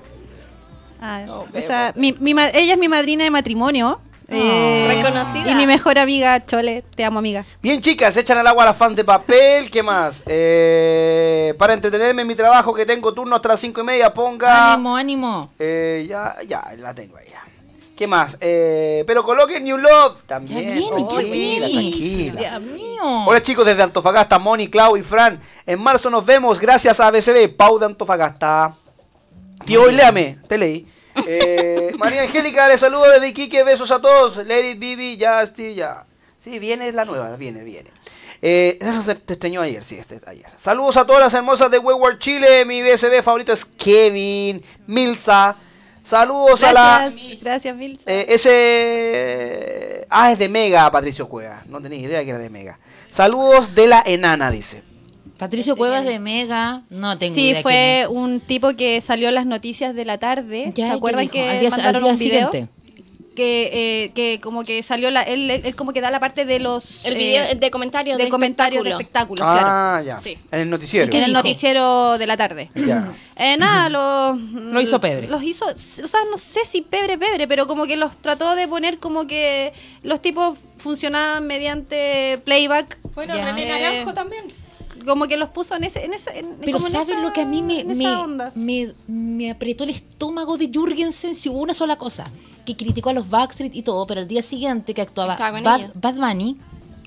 Ah, 1.01 1.91
mi- 1.95 2.15
mi 2.19 2.33
ma- 2.33 2.49
ella 2.49 2.73
es 2.73 2.79
mi 2.79 2.87
madrina 2.87 3.23
de 3.23 3.31
matrimonio. 3.31 3.99
Eh, 4.27 4.85
Reconocida. 4.87 5.51
Y 5.51 5.55
mi 5.55 5.67
mejor 5.67 5.97
amiga, 5.99 6.43
Chole. 6.45 6.83
Te 6.95 7.03
amo, 7.03 7.19
amiga. 7.19 7.45
Bien, 7.61 7.81
chicas, 7.81 8.15
echan 8.17 8.37
al 8.37 8.47
agua 8.47 8.63
a 8.63 8.65
las 8.67 8.77
fans 8.77 8.95
de 8.95 9.03
papel. 9.03 9.69
¿Qué 9.69 9.83
más? 9.83 10.23
Eh, 10.25 11.53
para 11.57 11.73
entretenerme 11.73 12.21
en 12.23 12.27
mi 12.27 12.35
trabajo, 12.35 12.73
que 12.73 12.85
tengo 12.85 13.13
turno 13.13 13.35
hasta 13.35 13.49
las 13.49 13.59
cinco 13.59 13.81
y 13.81 13.83
media, 13.83 14.13
ponga. 14.13 14.73
Ánimo, 14.73 14.95
ánimo. 14.95 15.51
Eh, 15.59 16.05
ya, 16.07 16.37
ya, 16.47 16.63
la 16.77 16.93
tengo 16.93 17.17
ahí. 17.17 17.27
ya. 17.29 17.41
¿Qué 17.95 18.07
más? 18.07 18.37
Eh, 18.41 19.03
pero 19.05 19.23
coloquen 19.23 19.63
New 19.63 19.77
Love. 19.77 20.15
Ya 20.21 20.27
También. 20.27 20.73
viene, 20.73 21.01
ya 21.01 21.07
tranquila, 21.07 21.67
viene. 21.67 21.71
tranquila. 21.91 22.41
Dios 22.41 22.61
mío. 22.61 23.23
Hola 23.27 23.41
chicos 23.43 23.65
desde 23.65 23.83
Antofagasta, 23.83 24.39
Moni, 24.39 24.67
Clau 24.67 24.97
y 24.97 25.03
Fran. 25.03 25.39
En 25.65 25.79
marzo 25.79 26.09
nos 26.09 26.25
vemos 26.25 26.59
gracias 26.59 26.99
a 26.99 27.07
ABCB, 27.07 27.55
Pau 27.55 27.77
de 27.77 27.85
Antofagasta. 27.85 28.73
Tío, 29.65 29.83
hoy 29.83 29.93
léame, 29.93 30.39
te 30.47 30.57
leí. 30.57 30.87
Eh, 31.27 31.93
María 31.97 32.23
Angélica, 32.23 32.67
les 32.67 32.79
saludo 32.79 33.09
desde 33.09 33.29
Iquique, 33.29 33.63
besos 33.63 33.91
a 33.91 34.01
todos. 34.01 34.37
Lady 34.45 34.73
Bibi, 34.75 35.17
ya, 35.17 35.45
Steve, 35.45 35.75
ya. 35.75 36.05
Sí, 36.37 36.59
viene 36.59 36.91
la 36.91 37.05
nueva, 37.05 37.35
viene, 37.37 37.63
viene. 37.63 37.89
Eh, 38.41 38.77
eso 38.81 39.01
se 39.01 39.15
te 39.15 39.33
extrañó 39.35 39.61
ayer, 39.61 39.83
sí, 39.83 39.97
este, 39.97 40.19
ayer. 40.25 40.47
Saludos 40.57 40.97
a 40.97 41.05
todas 41.05 41.21
las 41.21 41.33
hermosas 41.33 41.71
de 41.71 41.79
Wayward 41.79 42.19
Chile. 42.19 42.65
Mi 42.65 42.81
BSB 42.81 43.23
favorito 43.23 43.53
es 43.53 43.63
Kevin, 43.63 44.61
Milsa. 44.85 45.55
Saludos 46.03 46.61
a 46.63 46.73
la. 46.73 46.99
Gracias, 47.03 47.43
gracias, 47.43 47.75
Mil. 47.75 47.97
Eh, 48.05 48.25
ese. 48.27 50.05
Ah, 50.09 50.33
es 50.33 50.39
de 50.39 50.49
Mega, 50.49 50.91
Patricio 50.91 51.29
Cueva. 51.29 51.63
No 51.67 51.81
tenía 51.81 51.99
idea 51.99 52.23
que 52.23 52.31
era 52.31 52.39
de 52.39 52.49
Mega. 52.49 52.77
Saludos 53.09 53.73
de 53.73 53.87
la 53.87 54.03
enana, 54.05 54.51
dice. 54.51 54.83
Patricio 55.43 55.75
Cuevas 55.75 56.05
de 56.05 56.19
Mega. 56.19 56.81
No 56.89 57.17
tengo 57.17 57.35
Sí, 57.35 57.49
idea 57.49 57.61
fue 57.61 58.07
un 58.09 58.39
tipo 58.39 58.75
que 58.75 59.01
salió 59.01 59.27
en 59.29 59.35
las 59.35 59.45
noticias 59.45 59.93
de 59.93 60.05
la 60.05 60.17
tarde. 60.17 60.71
quién 60.73 60.73
es. 60.73 60.75
Ya, 60.75 60.85
¿y 60.85 60.89
¿Se 60.91 60.95
acuerdan 60.97 61.27
que 61.29 61.49
al 61.49 61.59
día, 61.59 61.69
mandaron 61.69 61.95
al 61.95 62.01
día 62.03 62.13
un 62.13 62.19
video? 62.19 62.51
siguiente? 62.51 62.73
Que, 63.35 64.03
eh, 64.05 64.11
que 64.13 64.39
como 64.43 64.63
que 64.63 64.83
salió 64.83 65.09
la, 65.09 65.23
él, 65.23 65.49
él- 65.49 65.61
él 65.65 65.75
como 65.75 65.91
que 65.91 66.01
da 66.01 66.11
la 66.11 66.19
parte 66.19 66.45
de 66.45 66.59
los 66.59 67.03
El 67.05 67.13
eh, 67.15 67.17
video 67.17 67.55
de 67.55 67.71
comentarios 67.71 68.17
de 68.19 68.25
de, 68.25 68.29
comentarios 68.29 68.83
de 68.83 68.91
espectáculo. 68.91 69.43
espectáculos, 69.43 69.47
Ah, 69.49 69.99
claro. 70.03 70.05
ya. 70.05 70.19
Sí. 70.23 70.37
En 70.51 70.59
el 70.61 70.69
noticiero. 70.69 71.11
En 71.17 71.23
el 71.23 71.33
noticiero 71.33 72.17
de 72.19 72.27
la 72.27 72.37
tarde. 72.37 72.69
Ya. 72.75 73.11
Eh, 73.35 73.57
nada, 73.57 73.89
lo, 73.89 74.33
Lo 74.35 74.79
hizo 74.79 75.01
pebre. 75.01 75.25
Los 75.27 75.41
hizo, 75.41 75.65
o 75.65 75.73
sea, 75.77 76.19
no 76.29 76.37
sé 76.37 76.59
si 76.63 76.83
pebre, 76.83 77.17
pebre, 77.17 77.47
pero 77.47 77.65
como 77.65 77.87
que 77.87 77.97
los 77.97 78.15
trató 78.17 78.55
de 78.55 78.67
poner 78.67 78.99
como 78.99 79.25
que 79.25 79.73
los 80.03 80.21
tipos 80.21 80.55
funcionaban 80.77 81.47
mediante 81.47 82.39
playback. 82.45 82.99
Bueno, 83.15 83.35
Ya. 83.35 83.45
René 83.45 83.63
Eh, 83.63 83.69
Naranjo 83.69 84.13
también. 84.13 84.43
Como 85.05 85.27
que 85.27 85.37
los 85.37 85.49
puso 85.49 85.75
en 85.75 85.83
ese, 85.83 86.03
en 86.05 86.13
ese, 86.13 86.39
en- 86.39 86.55
Pero 86.61 86.73
como 86.77 86.87
en 86.87 86.93
¿sabes 86.93 87.09
esa- 87.09 87.19
lo 87.21 87.33
que 87.33 87.41
a 87.41 87.45
mí 87.45 87.61
me, 87.61 87.83
me, 87.83 88.05
me, 88.55 88.93
me 89.07 89.51
apretó 89.51 89.83
el 89.83 89.89
estómago 89.91 90.57
de 90.57 90.67
Jürgensen? 90.73 91.35
Si 91.35 91.49
hubo 91.49 91.59
una 91.59 91.73
sola 91.73 91.97
cosa, 91.97 92.29
que 92.65 92.75
criticó 92.75 93.09
a 93.09 93.13
los 93.13 93.29
Backstreet 93.29 93.75
y 93.75 93.81
todo, 93.81 94.05
pero 94.07 94.21
el 94.21 94.27
día 94.27 94.41
siguiente 94.43 94.93
que 94.93 95.01
actuaba 95.01 95.35
Bad. 95.37 95.91
Bad 95.95 96.15
Bunny, 96.15 96.57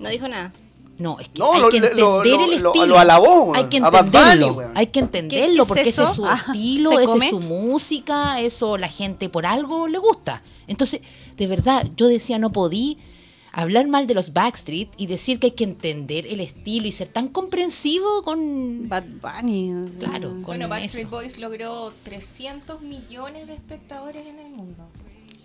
No 0.01 0.09
dijo 0.11 0.29
nada. 0.29 0.53
no, 0.99 1.19
es 1.21 1.29
que 1.29 1.39
No, 1.41 1.53
hay 1.55 1.61
lo- 1.61 1.69
que 1.69 1.81
lo- 1.81 1.87
entender 1.87 2.03
lo- 2.03 2.23
el 2.55 2.63
lo- 2.63 2.71
estilo. 2.73 2.87
lo 2.87 2.99
alabó, 2.99 3.53
hay 3.55 3.65
que 3.65 3.81
Bunny, 3.81 3.97
entenderlo, 3.97 4.71
hay 4.75 4.87
que 4.89 4.99
entenderlo, 5.01 5.47
¿Qué- 5.47 5.63
qué 5.63 5.67
porque 5.69 5.81
es 5.83 5.99
ese 5.99 6.05
es 6.05 6.11
su 6.11 6.27
Ah, 6.27 6.43
estilo, 6.47 6.91
¿se 6.93 7.05
esa 7.05 7.17
es 7.17 7.31
su 7.31 7.41
música, 7.41 8.41
eso 8.41 8.77
la 8.79 8.89
gente 8.89 9.29
por 9.29 9.47
algo 9.47 9.89
le 9.89 9.99
gusta. 9.99 10.43
Entonces, 10.67 11.01
de 11.37 11.47
verdad, 11.47 11.87
yo 11.97 12.07
decía, 12.09 12.39
no 12.39 12.51
podí 12.53 12.99
hablar 13.57 13.89
mal 13.89 14.07
de 14.07 14.15
los 14.15 14.35
Backstreet 14.35 14.91
y 14.99 15.07
decir 15.07 15.41
que 15.41 15.47
hay 15.47 15.53
que 15.53 15.65
entender 15.65 16.27
el 16.27 16.41
estilo 16.41 16.87
y 16.87 16.93
ser 16.93 17.09
tan 17.09 17.29
comprensivo 17.29 18.23
con... 18.23 18.87
Bad 18.89 19.07
Bunny. 19.23 19.89
Claro, 19.99 20.29
con 20.29 20.43
Bueno, 20.43 20.69
Backstreet 20.69 21.07
eso. 21.07 21.17
Boys 21.17 21.39
logró 21.39 21.91
300 22.05 22.83
millones 22.83 23.47
de 23.47 23.55
espectadores 23.55 24.27
en 24.27 24.39
el 24.39 24.51
mundo. 24.51 24.85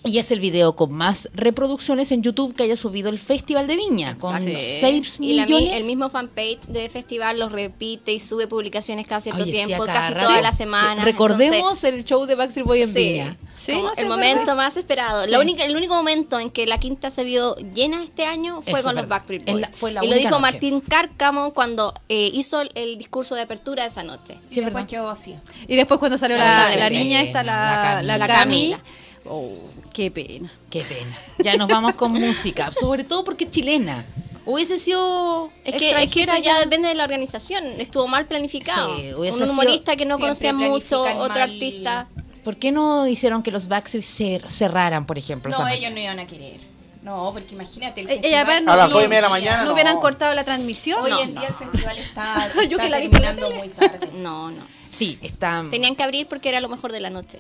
Y 0.04 0.18
es 0.18 0.32
el 0.32 0.40
video 0.40 0.76
con 0.76 0.92
más 0.92 1.30
reproducciones 1.36 2.12
en 2.12 2.24
YouTube 2.24 2.56
que 2.56 2.64
haya 2.64 2.76
subido 2.76 3.10
el 3.10 3.20
Festival 3.20 3.68
de 3.68 3.76
Viña, 3.76 4.18
con 4.18 4.36
Exacto. 4.36 4.60
6 4.80 5.18
Y 5.22 5.34
la 5.34 5.46
millones. 5.46 5.74
el 5.74 5.84
mismo 5.86 6.10
fanpage 6.10 6.62
de 6.70 6.90
festival 6.90 7.38
los 7.38 7.52
repite 7.52 8.12
y 8.12 8.20
sube 8.20 8.48
publicaciones 8.48 9.06
cada 9.08 9.22
cierto 9.22 9.44
Oye, 9.44 9.52
sí, 9.62 9.66
tiempo, 9.68 9.86
cada 9.86 10.00
casi 10.00 10.14
rato. 10.16 10.26
todas 10.26 10.40
Sí. 10.40 10.44
las 10.44 10.58
semanas. 10.58 11.06
Recordemos 11.06 11.84
el 11.84 12.04
show 12.04 12.26
de 12.26 12.34
Backstreet 12.34 12.66
Boy 12.66 12.82
en 12.82 12.92
Sí, 12.92 13.12
Viña. 13.12 13.38
Sí, 13.54 13.74
no 13.74 13.92
el 13.96 14.08
momento 14.08 14.40
verdad. 14.40 14.56
más 14.56 14.76
esperado. 14.76 15.28
La 15.28 15.40
única, 15.40 15.64
el 15.66 15.76
único 15.76 15.94
momento 15.94 16.40
en 16.40 16.50
que 16.50 16.66
la 16.66 16.80
quinta 16.80 17.12
se 17.12 17.24
vio 17.24 17.54
llena 17.58 18.02
este 18.04 18.26
año 18.26 18.64
fue 18.64 18.80
Eso 18.80 18.84
con 18.88 18.96
los. 18.96 19.08
Backstreet 19.08 19.46
Boys. 19.46 19.62
la- 19.62 19.68
fue 19.68 19.92
la 19.92 20.04
y 20.04 20.08
lo 20.08 20.16
dijo 20.16 20.32
noche. 20.32 20.42
Martín 20.42 20.82
Cárcamo 20.82 21.54
cuando 21.54 21.94
eh, 22.10 22.32
hizo 22.34 22.62
el, 22.62 22.72
el 22.74 22.98
discurso 22.98 23.36
de 23.36 23.42
apertura 23.42 23.84
de 23.84 23.90
esa 23.90 24.02
noche. 24.02 24.40
Y 24.50 24.56
Sí, 24.56 24.62
después 24.62 24.86
quedó 24.86 25.06
vacía. 25.06 25.40
Y 25.68 25.76
después 25.76 26.00
cuando 26.00 26.18
salió 26.18 26.38
la, 26.38 26.76
la 26.76 26.90
niña 26.90 27.22
esta, 27.22 27.44
la, 27.44 28.02
La 28.02 28.18
la, 28.18 28.26
Camila. 28.28 28.82
Oh, 29.26 29.54
qué 29.94 30.10
pena. 30.12 30.52
Qué 30.70 30.82
pena. 30.82 31.16
Ya 31.40 31.56
nos 31.58 31.68
vamos 31.68 31.94
con 31.96 32.12
música, 32.14 32.72
sobre 32.72 33.04
todo 33.04 33.24
porque 33.24 33.44
es 33.46 33.52
chilena. 33.52 34.04
Hubiese 34.46 34.80
sido 34.80 35.52
Es 35.64 35.76
que, 35.76 35.92
es 36.04 36.12
que 36.12 36.24
eso 36.24 36.36
ya 36.42 36.60
depende 36.60 36.88
de 36.88 36.96
la 36.96 37.04
organización. 37.04 37.64
Estuvo 37.80 38.08
mal 38.08 38.26
planificado. 38.28 38.98
Sí, 38.98 39.12
Un 39.14 39.50
humorista 39.50 39.96
que 39.96 40.06
no 40.06 40.18
conocía 40.18 40.52
mucho, 40.54 41.02
otro 41.02 41.28
mal. 41.28 41.42
artista. 41.42 42.08
¿Por 42.44 42.58
qué 42.58 42.72
no 42.72 43.06
hicieron 43.06 43.44
que 43.44 43.52
los 43.52 43.68
Backstreet 43.68 44.04
cer- 44.04 44.50
cerraran, 44.50 45.06
por 45.06 45.20
ejemplo? 45.20 45.52
No, 45.52 45.58
esa 45.58 45.66
noche? 45.66 45.78
ellos 45.78 45.92
no 45.94 46.00
iban 46.00 46.20
a 46.20 46.26
querer. 46.26 46.60
No, 47.04 47.30
porque 47.34 47.54
imagínate, 47.54 48.02
el 48.02 48.10
Eh, 48.10 48.20
festival... 48.20 48.66
no- 48.66 48.72
A 48.74 48.76
las 48.78 48.88
no- 48.90 48.94
nueve 48.94 49.06
y 49.06 49.10
media 49.10 49.18
de 49.20 49.28
la 49.28 49.30
mañana, 49.30 49.58
¿No 49.60 49.66
no. 49.66 49.74
hubieran 49.74 50.00
cortado 50.00 50.34
la 50.34 50.44
transmisión? 50.44 51.00
Hoy 51.04 51.12
No. 51.12 51.22
en 51.22 51.36
día 51.36 51.48
el 51.50 51.54
festival 51.54 51.98
está, 52.00 52.52
Yo 52.56 52.62
está 52.78 52.84
que 52.84 52.90
la 52.90 53.00
vi 53.00 53.10
por 53.10 53.22
la 53.22 53.28
terminando 53.34 53.58
muy 53.60 53.70
tarde. 53.70 54.10
No, 54.16 54.50
no. 54.50 54.64
Sí, 54.92 55.20
está... 55.22 55.64
Tenían 55.70 55.96
que 55.96 56.02
abrir 56.04 56.26
porque 56.28 56.50
era 56.50 56.60
lo 56.62 56.68
mejor 56.70 56.92
de 56.92 57.00
la 57.00 57.10
noche. 57.12 57.40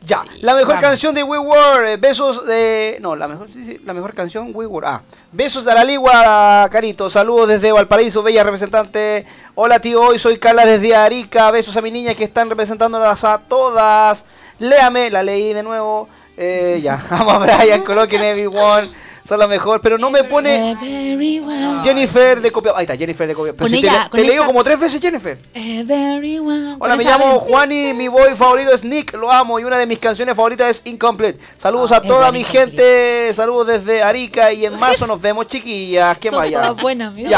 Ya, 0.00 0.24
la 0.42 0.54
mejor 0.54 0.78
canción 0.80 1.12
de 1.12 1.24
We 1.24 1.38
Were, 1.38 1.94
eh, 1.94 1.96
besos 1.96 2.46
de... 2.46 2.98
No, 3.00 3.16
la 3.16 3.26
mejor, 3.26 3.48
sí, 3.52 3.64
sí, 3.64 3.80
la 3.84 3.92
mejor 3.92 4.14
canción 4.14 4.52
We 4.54 4.64
Were. 4.64 4.86
Ah, 4.86 5.02
besos 5.32 5.64
de 5.64 5.74
la 5.74 5.82
ligua, 5.82 6.68
Carito. 6.70 7.10
Saludos 7.10 7.48
desde 7.48 7.72
Valparaíso, 7.72 8.22
bella 8.22 8.44
representante. 8.44 9.26
Hola 9.56 9.80
tío, 9.80 10.00
hoy 10.00 10.20
soy 10.20 10.38
Carla 10.38 10.64
desde 10.64 10.94
Arica. 10.94 11.50
Besos 11.50 11.76
a 11.76 11.82
mi 11.82 11.90
niña 11.90 12.14
que 12.14 12.24
están 12.24 12.48
representándolas 12.48 13.24
a 13.24 13.38
todas. 13.38 14.24
Léame, 14.60 15.10
la 15.10 15.24
leí 15.24 15.52
de 15.52 15.64
nuevo. 15.64 16.08
Eh, 16.36 16.78
ya, 16.80 17.02
vamos 17.10 17.34
a 17.34 17.38
Brian, 17.38 17.82
coloquen 17.82 18.22
everyone. 18.22 18.88
Son 19.28 19.38
la 19.38 19.46
mejor, 19.46 19.80
pero 19.82 19.98
no 19.98 20.10
me 20.10 20.24
pone 20.24 20.74
Jennifer 21.84 22.40
de 22.40 22.50
copia. 22.50 22.72
Ahí 22.74 22.84
está, 22.84 22.96
Jennifer 22.96 23.26
de 23.28 23.34
copia. 23.34 23.52
Pero 23.52 23.64
Con 23.64 23.70
si 23.70 23.78
ella, 23.78 24.04
te, 24.04 24.10
con 24.10 24.20
te 24.20 24.26
leo 24.26 24.34
esa- 24.36 24.46
como 24.46 24.64
tres 24.64 24.80
veces 24.80 25.00
Jennifer. 25.02 25.38
Everyone. 25.54 26.76
Hola, 26.78 26.96
me 26.96 27.04
llamo 27.04 27.40
Juani, 27.40 27.92
mi 27.92 28.08
boy 28.08 28.34
favorito 28.34 28.72
es 28.72 28.84
Nick, 28.84 29.12
lo 29.14 29.30
amo 29.30 29.60
y 29.60 29.64
una 29.64 29.76
de 29.78 29.86
mis 29.86 29.98
canciones 29.98 30.34
favoritas 30.34 30.70
es 30.70 30.82
Incomplete. 30.86 31.38
Saludos 31.58 31.92
a 31.92 31.98
es 31.98 32.02
toda 32.04 32.32
mi 32.32 32.42
gente, 32.42 33.32
saludos 33.34 33.66
desde 33.66 34.02
Arica 34.02 34.52
y 34.52 34.64
en 34.64 34.78
marzo 34.78 35.06
nos 35.06 35.20
vemos 35.20 35.46
chiquillas, 35.46 36.16
¿qué 36.18 36.30
Son 36.30 36.38
más 36.38 36.50
ya? 36.50 36.60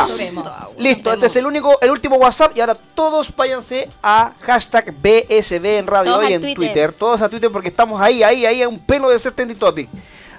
Nos 0.07 0.17
vemos. 0.17 0.47
Listo, 0.79 1.13
este 1.13 1.27
es 1.27 1.37
el 1.37 1.47
único, 1.47 1.79
el 1.81 1.91
último 1.91 2.17
WhatsApp 2.17 2.57
y 2.57 2.61
ahora 2.61 2.77
todos 2.95 3.35
váyanse 3.35 3.89
a 4.03 4.33
hashtag 4.43 4.93
BSB 4.93 5.79
en 5.79 5.87
radio 5.87 6.13
Todos 6.13 6.31
y 6.31 6.35
en 6.35 6.41
Twitter. 6.41 6.57
Twitter. 6.57 6.93
todos 6.93 7.21
a 7.23 7.29
Twitter 7.29 7.51
porque 7.51 7.69
estamos 7.69 8.01
ahí, 8.01 8.23
ahí, 8.23 8.47
ahí, 8.47 8.63
a 8.63 8.69
un 8.69 8.79
pelo 8.79 9.11
de 9.11 9.19
ser 9.19 9.33
trending 9.33 9.59
topic. 9.59 9.89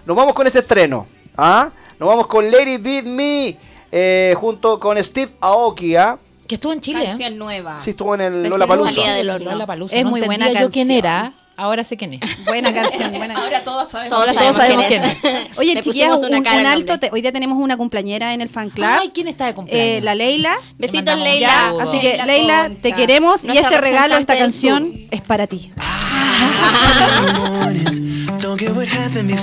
Nos 0.06 0.16
vamos 0.16 0.34
con 0.34 0.48
este 0.48 0.60
estreno, 0.60 1.08
¿ah? 1.38 1.70
Nos 2.00 2.10
vamos 2.10 2.28
con 2.28 2.50
Lady 2.50 2.78
Beat 2.78 3.06
Me 3.06 3.58
eh, 3.92 4.34
junto 4.38 4.80
con 4.80 5.02
Steve 5.04 5.32
Aoki, 5.40 5.96
¿ah? 5.96 6.18
Que 6.48 6.56
estuvo 6.56 6.74
en 6.74 6.82
Chile. 6.82 7.04
¿eh? 7.04 7.08
Canción 7.08 7.38
nueva. 7.38 7.80
Sí, 7.82 7.92
estuvo 7.92 8.16
en 8.16 8.22
el 8.22 8.46
horno. 8.52 9.52
Lollapalooza. 9.52 9.96
Es 9.96 10.04
no 10.04 10.10
muy 10.10 10.22
buena 10.22 10.48
yo 10.48 10.54
quién 10.70 10.88
canción. 10.88 10.92
era. 10.92 11.34
Ahora 11.58 11.84
sé 11.84 11.96
quién 11.96 12.14
es. 12.14 12.20
Buena 12.46 12.74
canción, 12.74 13.12
buena 13.12 13.36
Ahora 13.36 13.64
todos 13.64 13.90
sabemos. 13.90 14.18
Todos 14.18 14.30
Ahora 14.30 14.42
todos 14.42 14.56
sabemos 14.56 14.86
quién 14.86 15.02
quién 15.02 15.36
es. 15.36 15.58
Oye, 15.58 15.80
chiquillas, 15.82 16.24
un, 16.24 16.48
alto. 16.48 16.98
te- 16.98 17.10
hoy 17.12 17.22
día 17.22 17.32
tenemos 17.32 17.60
una 17.60 17.78
cumpleañera 17.78 18.34
en 18.34 18.42
el 18.42 18.50
fan 18.50 18.70
club. 18.70 18.88
Ay, 18.90 19.12
¿quién 19.14 19.28
está 19.28 19.46
de 19.46 19.54
cumpleaños? 19.54 20.00
Eh, 20.00 20.02
la 20.02 20.16
Leila. 20.16 20.58
Besitos, 20.80 21.20
Leila. 21.20 21.40
Ya, 21.40 21.74
así 21.84 22.00
que 22.00 22.18
La 22.18 22.26
Leila, 22.26 22.72
te 22.82 22.94
queremos 22.94 23.44
y 23.44 23.56
este 23.56 23.78
regalo, 23.78 24.18
esta 24.18 24.38
canción 24.38 24.92
es 25.12 25.22
para 25.22 25.46
ti. 25.46 25.72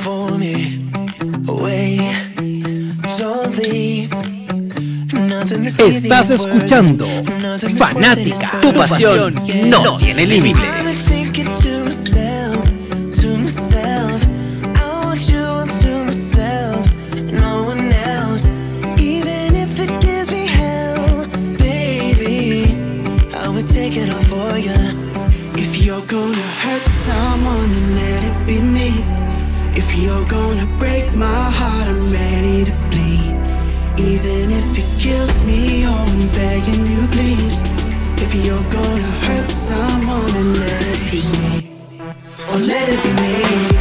mornings. 0.05 1.08
Estás 5.79 6.31
escuchando 6.31 7.07
Fanática. 7.77 8.59
Tu 8.61 8.73
pasión 8.73 9.35
no 9.67 9.97
tiene 9.99 10.27
límites. 10.27 11.09
Gonna 30.29 30.67
break 30.79 31.15
my 31.15 31.51
heart, 31.59 31.89
I'm 31.89 32.13
ready 32.13 32.65
to 32.67 32.73
bleed. 32.91 33.35
Even 33.99 34.51
if 34.51 34.79
it 34.79 34.89
kills 35.01 35.43
me, 35.45 35.85
oh, 35.87 36.07
I'm 36.13 36.29
begging 36.29 36.87
you, 36.87 37.07
please. 37.09 37.61
If 38.21 38.35
you're 38.35 38.71
gonna 38.71 39.13
hurt 39.27 39.51
someone, 39.51 40.27
then 40.33 40.55
let 40.55 40.83
it 40.95 41.11
be 41.11 41.23
me. 41.35 41.71
Oh, 42.51 42.59
let 42.59 42.89
it 42.89 43.03
be 43.03 43.13
me. 43.23 43.78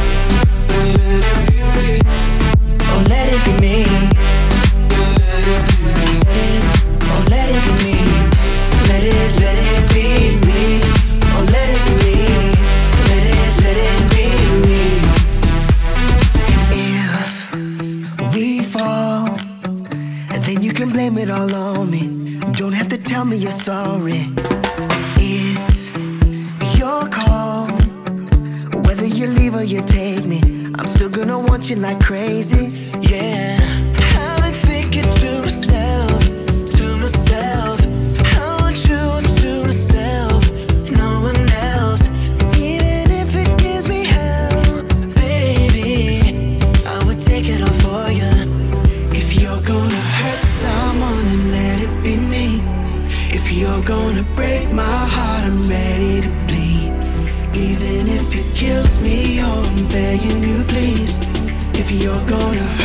Can 20.88 20.94
blame 20.94 21.18
it 21.18 21.30
all 21.30 21.54
on 21.54 21.90
me. 21.90 22.38
Don't 22.52 22.72
have 22.72 22.88
to 22.88 22.98
tell 22.98 23.24
me 23.24 23.36
you're 23.36 23.50
sorry. 23.50 24.32
It's 25.16 25.90
your 26.78 27.08
call. 27.08 27.66
Whether 28.84 29.06
you 29.06 29.26
leave 29.26 29.54
or 29.54 29.64
you 29.64 29.82
take 29.82 30.24
me, 30.24 30.40
I'm 30.78 30.86
still 30.86 31.10
gonna 31.10 31.38
want 31.38 31.68
you 31.68 31.76
like 31.76 32.00
crazy. 32.00 32.72
Yeah. 33.00 33.67
Begging 59.90 60.42
you, 60.42 60.64
please. 60.64 61.18
If 61.74 61.90
you're 61.90 62.26
gonna 62.26 62.77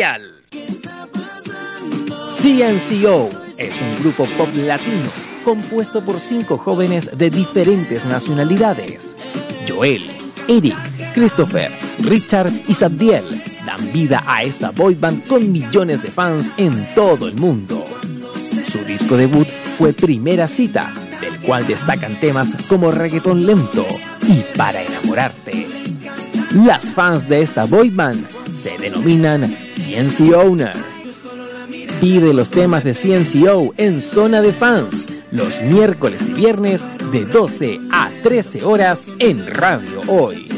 mundial. 0.00 0.44
CNCO 2.28 3.30
es 3.58 3.80
un 3.82 4.02
grupo 4.02 4.24
pop 4.38 4.48
latino 4.54 5.08
compuesto 5.44 6.02
por 6.02 6.20
cinco 6.20 6.56
jóvenes 6.56 7.10
de 7.16 7.28
diferentes 7.28 8.06
nacionalidades. 8.06 9.14
Joel, 9.68 10.02
Eric, 10.48 10.76
Christopher, 11.14 11.70
Richard 12.04 12.50
y 12.68 12.74
Sabdiel 12.74 13.24
dan 13.66 13.92
vida 13.92 14.22
a 14.26 14.42
esta 14.42 14.70
boy 14.70 14.94
band 14.94 15.26
con 15.26 15.52
millones 15.52 16.02
de 16.02 16.08
fans 16.08 16.50
en 16.56 16.94
todo 16.94 17.28
el 17.28 17.34
mundo. 17.34 17.84
Su 18.66 18.78
disco 18.84 19.16
debut 19.16 19.48
fue 19.78 19.92
Primera 19.92 20.48
Cita, 20.48 20.92
del 21.20 21.38
cual 21.40 21.66
destacan 21.66 22.14
temas 22.16 22.56
como 22.68 22.90
Reggaeton 22.90 23.44
Lento 23.44 23.86
y 24.28 24.42
Para 24.56 24.82
Enamorarte. 24.82 25.66
Las 26.64 26.86
fans 26.86 27.28
de 27.28 27.42
esta 27.42 27.64
boy 27.64 27.90
band 27.90 28.39
se 28.52 28.76
denominan 28.78 29.42
CNC 29.42 30.34
Owner. 30.34 30.74
Pide 32.00 32.32
los 32.32 32.50
temas 32.50 32.84
de 32.84 32.94
CNCO 32.94 33.74
en 33.76 34.00
Zona 34.00 34.40
de 34.40 34.52
Fans 34.52 35.06
los 35.30 35.60
miércoles 35.62 36.28
y 36.28 36.32
viernes 36.32 36.84
de 37.12 37.24
12 37.24 37.80
a 37.92 38.10
13 38.22 38.64
horas 38.64 39.06
en 39.18 39.46
Radio 39.46 40.00
Hoy. 40.08 40.48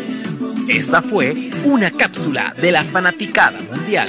Esta 0.69 1.03
fue 1.03 1.51
una 1.65 1.91
cápsula 1.91 2.55
de 2.61 2.73
la 2.73 2.85
fanaticada 2.85 3.59
mundial. 3.61 4.09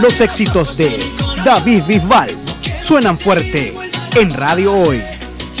Los 0.00 0.18
éxitos 0.22 0.78
de 0.78 0.98
David 1.44 1.82
Bisbal 1.86 2.30
suenan 2.82 3.18
fuerte 3.18 3.74
en 4.14 4.30
Radio 4.30 4.72
Hoy, 4.72 5.02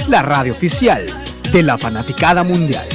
la 0.08 0.22
radio 0.22 0.52
oficial 0.52 1.06
de 1.52 1.62
la 1.62 1.76
fanaticada 1.76 2.42
mundial. 2.42 2.86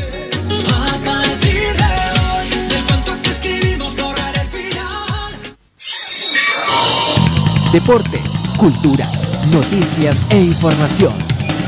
Deportes, 7.72 8.42
cultura, 8.58 9.08
noticias 9.52 10.22
e 10.32 10.40
información. 10.40 11.14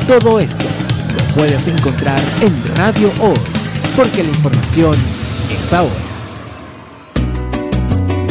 Todo 0.08 0.40
esto 0.40 0.66
lo 1.16 1.36
puedes 1.36 1.68
encontrar 1.68 2.20
en 2.42 2.76
Radio 2.76 3.12
Hoy, 3.20 3.40
porque 3.96 4.24
la 4.24 4.30
información 4.30 4.96
es 5.60 5.72
ahora. 5.72 6.07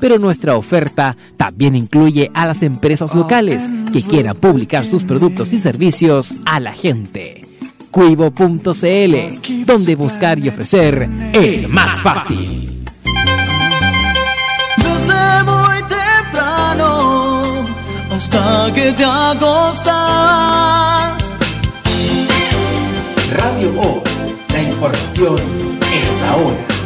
pero 0.00 0.18
nuestra 0.18 0.56
oferta 0.56 1.16
también 1.36 1.76
incluye 1.76 2.30
a 2.34 2.46
las 2.46 2.62
empresas 2.62 3.14
locales 3.14 3.68
que 3.92 4.02
quieran 4.02 4.36
publicar 4.36 4.86
sus 4.86 5.04
productos 5.04 5.52
y 5.52 5.60
servicios 5.60 6.34
a 6.46 6.60
la 6.60 6.72
gente. 6.72 7.42
Cuivo.cl, 7.90 9.64
donde 9.66 9.94
buscar 9.96 10.38
y 10.38 10.48
ofrecer 10.48 11.08
es 11.32 11.68
más 11.68 12.00
fácil. 12.00 12.84
Desde 14.76 15.42
muy 15.44 15.82
temprano 15.88 17.66
hasta 18.12 18.72
que 18.74 18.92
te 18.92 19.04
acostas. 19.04 20.00
Radio 23.36 23.70
O, 23.80 24.02
la 24.52 24.62
información 24.62 25.36
es 25.92 26.22
ahora. 26.28 26.79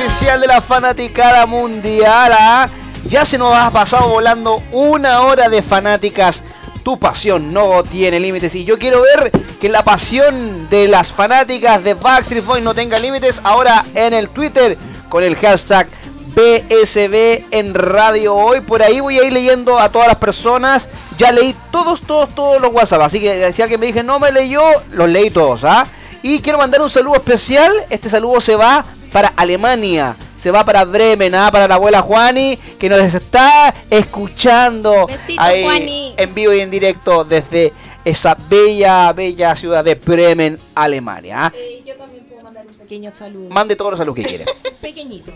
Oficial 0.00 0.40
de 0.40 0.46
la 0.46 0.62
fanaticada 0.62 1.44
mundial. 1.44 2.32
¿ah? 2.34 2.68
Ya 3.04 3.24
se 3.26 3.36
nos 3.36 3.54
ha 3.54 3.70
pasado 3.70 4.08
volando 4.08 4.62
una 4.72 5.20
hora 5.20 5.48
de 5.48 5.62
fanáticas. 5.62 6.42
Tu 6.82 6.98
pasión 6.98 7.52
no 7.52 7.82
tiene 7.82 8.18
límites. 8.18 8.54
Y 8.54 8.64
yo 8.64 8.78
quiero 8.78 9.02
ver 9.02 9.30
que 9.60 9.68
la 9.68 9.84
pasión 9.84 10.70
de 10.70 10.88
las 10.88 11.12
fanáticas 11.12 11.84
de 11.84 11.92
Backstreet 11.94 12.46
Boys 12.46 12.62
no 12.62 12.74
tenga 12.74 12.98
límites. 12.98 13.40
Ahora 13.44 13.84
en 13.94 14.14
el 14.14 14.30
Twitter 14.30 14.78
con 15.10 15.22
el 15.22 15.36
hashtag 15.36 15.86
BSB 16.34 17.44
en 17.50 17.74
Radio 17.74 18.34
Hoy. 18.34 18.62
Por 18.62 18.82
ahí 18.82 19.00
voy 19.00 19.18
a 19.18 19.24
ir 19.24 19.32
leyendo 19.34 19.78
a 19.78 19.90
todas 19.90 20.08
las 20.08 20.16
personas. 20.16 20.88
Ya 21.18 21.30
leí 21.30 21.54
todos, 21.70 22.00
todos, 22.00 22.34
todos 22.34 22.60
los 22.60 22.72
WhatsApp. 22.72 23.02
Así 23.02 23.20
que 23.20 23.52
si 23.52 23.60
alguien 23.60 23.78
me 23.78 23.86
dije 23.86 24.02
no 24.02 24.18
me 24.18 24.32
leyó, 24.32 24.62
los 24.92 25.10
leí 25.10 25.30
todos. 25.30 25.64
¿ah? 25.64 25.86
Y 26.22 26.40
quiero 26.40 26.56
mandar 26.56 26.80
un 26.80 26.88
saludo 26.88 27.16
especial. 27.16 27.70
Este 27.90 28.08
saludo 28.08 28.40
se 28.40 28.56
va 28.56 28.82
para 29.10 29.28
Alemania. 29.36 30.16
Se 30.36 30.50
va 30.50 30.64
para 30.64 30.84
Bremen, 30.84 31.34
¿ah? 31.34 31.50
para 31.52 31.68
la 31.68 31.74
abuela 31.74 32.00
Juani, 32.00 32.56
que 32.56 32.88
nos 32.88 33.00
está 33.00 33.74
escuchando 33.90 35.06
Besito, 35.06 35.40
ahí 35.40 35.64
Juani. 35.64 36.14
en 36.16 36.34
vivo 36.34 36.54
y 36.54 36.60
en 36.60 36.70
directo 36.70 37.24
desde 37.24 37.72
esa 38.04 38.34
bella, 38.48 39.12
bella 39.12 39.54
ciudad 39.54 39.84
de 39.84 39.96
Bremen, 39.96 40.58
Alemania. 40.74 41.46
¿ah? 41.46 41.52
Eh, 41.54 41.82
yo 41.84 41.94
también 41.96 42.24
puedo 42.24 42.42
mandar 42.42 42.66
un 42.66 42.74
pequeño 42.74 43.10
saludo. 43.10 43.50
Mande 43.50 43.76
todos 43.76 43.92
los 43.92 43.98
saludos 43.98 44.16
que 44.16 44.24
quiera. 44.24 44.46
Pequeñito. 44.80 45.32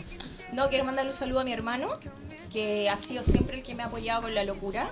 No, 0.53 0.69
quiero 0.69 0.85
mandarle 0.85 1.11
un 1.11 1.17
saludo 1.17 1.41
a 1.41 1.45
mi 1.45 1.53
hermano, 1.53 1.89
que 2.53 2.89
ha 2.89 2.97
sido 2.97 3.23
siempre 3.23 3.59
el 3.59 3.63
que 3.63 3.75
me 3.75 3.83
ha 3.83 3.87
apoyado 3.87 4.23
con 4.23 4.35
la 4.35 4.45
locura. 4.45 4.91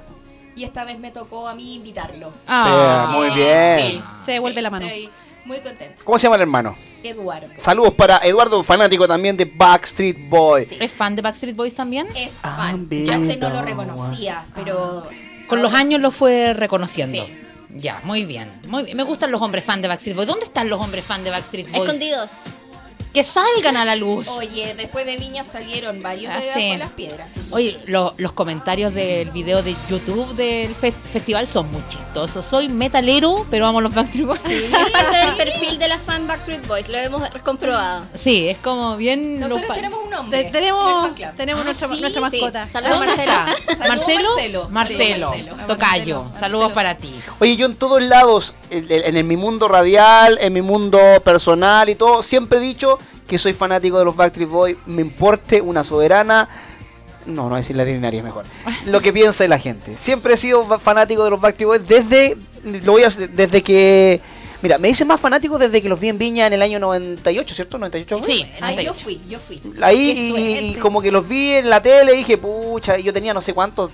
Y 0.55 0.65
esta 0.65 0.85
vez 0.85 0.99
me 0.99 1.11
tocó 1.11 1.49
a 1.49 1.55
mí 1.55 1.75
invitarlo. 1.75 2.31
Ah. 2.47 3.07
Bien, 3.09 3.19
muy 3.19 3.35
bien. 3.35 4.03
Sí, 4.19 4.25
Se 4.27 4.33
devuelve 4.33 4.61
la 4.61 4.69
mano. 4.69 4.85
Estoy 4.85 5.09
muy 5.45 5.59
contenta. 5.61 6.03
¿Cómo 6.05 6.19
se 6.19 6.25
llama 6.25 6.37
el 6.37 6.43
hermano? 6.43 6.77
Eduardo. 7.03 7.49
Saludos 7.57 7.95
para 7.95 8.19
Eduardo, 8.19 8.63
fanático 8.63 9.09
también 9.09 9.37
de 9.37 9.45
Backstreet 9.45 10.29
Boy. 10.29 10.65
Sí. 10.65 10.77
¿Es 10.81 10.91
fan 10.91 11.17
de 11.17 11.23
Backstreet 11.23 11.57
Boys 11.57 11.75
también? 11.75 12.07
Es 12.15 12.39
fan. 12.39 12.89
Yo 12.91 13.13
antes 13.13 13.39
no 13.39 13.51
lo 13.51 13.63
reconocía, 13.63 14.47
pero... 14.55 15.09
Con 15.49 15.61
los 15.61 15.75
años 15.75 16.01
lo 16.01 16.11
fue 16.11 16.55
reconociendo. 16.55 17.27
Sí. 17.27 17.39
Ya, 17.75 18.01
muy 18.05 18.25
bien. 18.25 18.51
Muy 18.69 18.85
bien. 18.85 18.97
Me 18.97 19.03
gustan 19.03 19.31
los 19.31 19.41
hombres 19.43 19.65
fan 19.65 19.83
de 19.83 19.89
Backstreet 19.89 20.17
Boys. 20.17 20.29
¿Dónde 20.29 20.45
están 20.45 20.69
los 20.69 20.81
hombres 20.81 21.05
fan 21.05 21.25
de 21.25 21.31
Backstreet 21.31 21.71
Boys? 21.71 21.83
Escondidos. 21.83 22.31
Que 23.13 23.23
salgan 23.23 23.77
a 23.77 23.85
la 23.85 23.95
luz. 23.97 24.29
Oye, 24.29 24.75
después 24.77 25.05
de 25.05 25.17
Viña 25.19 25.45
salieron 25.45 26.01
varios 26.03 26.33
Ah, 26.35 26.41
de 26.41 26.53
sí. 26.53 26.77
las 26.79 26.91
piedras. 26.93 27.33
Oye, 27.51 27.79
lo- 27.87 28.15
los 28.17 28.33
comentarios 28.33 28.95
del 28.95 29.31
video 29.31 29.63
de 29.63 29.77
YouTube 29.91 30.35
del 30.35 30.75
fe- 30.75 30.93
festival 30.93 31.47
son 31.47 31.71
muy 31.71 31.87
chistosos. 31.89 32.45
Soy 32.45 32.69
metalero, 32.69 33.47
pero 33.51 33.67
amo 33.67 33.81
los 33.81 33.95
Backstreet 33.95 34.27
Boys. 34.27 34.41
Sí, 34.43 34.55
Es 34.55 34.91
parte 34.91 35.17
del 35.17 35.37
perfil 35.37 35.79
de 35.79 35.89
la 35.89 35.99
fan 35.99 36.27
Backstreet 36.27 36.67
Boys, 36.67 36.89
lo 36.89 36.97
hemos 36.99 37.29
comprobado. 37.45 38.07
es 38.49 38.59
como 38.59 38.97
bien... 38.97 39.41
Nosotros 39.41 39.65
un 40.05 40.12
nombre. 40.13 40.45
Te- 40.45 40.51
tenemos 40.51 41.15
tenemos 41.37 41.63
Ah, 41.63 41.65
nuestra, 41.65 41.89
sí, 41.89 42.01
nuestra 42.01 42.31
sí. 42.31 42.41
mascota. 42.41 42.69
Saludos, 42.69 42.99
Marcelo. 43.07 43.33
Marcelo. 43.89 44.69
Marcelo. 44.69 44.69
Marcelo. 44.71 45.57
Tocayo. 45.67 46.23
Marcelo. 46.23 46.39
Saludos 46.41 46.73
para 46.73 46.95
ti. 46.97 47.15
Oye, 47.41 47.57
yo 47.57 47.67
en 47.67 47.75
todos 47.77 48.03
lados, 48.03 48.55
en, 48.71 48.87
en- 48.91 49.17
en 49.17 49.27
mi 49.27 49.37
mundo 49.37 49.69
radial, 49.69 50.39
en 50.41 50.53
mi 50.53 50.63
mundo 50.63 50.99
personal 51.25 51.89
y 51.89 51.95
todo, 51.95 52.23
siempre 52.23 52.59
he 52.59 52.63
dicho 52.63 52.99
que 53.27 53.39
soy 53.39 53.53
fanático 53.55 53.99
de 53.99 54.05
los 54.05 54.15
Backstreet 54.17 54.49
Boys, 54.49 54.77
me 54.87 55.01
importe 55.03 55.61
una 55.61 55.85
soberana. 55.85 56.49
No, 57.25 57.49
no 57.49 57.55
decir 57.57 57.77
la 57.77 57.85
urinaria 57.85 58.19
es 58.19 58.25
mejor. 58.25 58.45
Lo 58.87 59.01
que 59.01 59.13
piensa 59.13 59.47
la 59.47 59.59
gente. 59.59 59.97
Siempre 59.97 60.35
he 60.35 60.37
sido 60.37 60.67
fa- 60.67 60.79
fanático 60.79 61.23
de 61.25 61.31
los 61.31 61.41
Backstreet 61.41 61.67
Boys 61.69 61.89
desde, 61.89 62.37
lo 62.65 62.93
voy 62.93 63.05
a, 63.05 63.09
desde 63.11 63.63
que, 63.63 64.21
mira, 64.63 64.79
me 64.79 64.89
hice 64.89 65.05
más 65.05 65.21
fanático 65.21 65.59
desde 65.59 65.83
que 65.83 65.89
los 65.89 65.99
vi 66.01 66.09
en 66.09 66.19
Viña 66.19 66.47
en 66.47 66.53
el 66.55 66.63
año 66.63 66.79
98, 66.79 67.55
¿cierto? 67.55 67.79
98. 67.79 68.19
fue? 68.25 68.33
Sí, 68.35 68.43
Ah, 68.61 68.71
yo 68.73 68.93
98. 68.93 69.05
fui, 69.05 69.21
yo 69.29 69.39
fui. 69.39 69.61
Ahí 69.83 70.73
y, 70.75 70.75
como 70.79 71.03
que 71.03 71.11
los 71.13 71.27
vi 71.29 71.51
en 71.53 71.69
la 71.71 71.83
tele 71.83 72.15
y 72.15 72.19
dije, 72.19 72.39
pucha, 72.39 72.97
yo 72.99 73.13
tenía 73.13 73.35
no 73.35 73.41
sé 73.43 73.53
cuántos, 73.55 73.91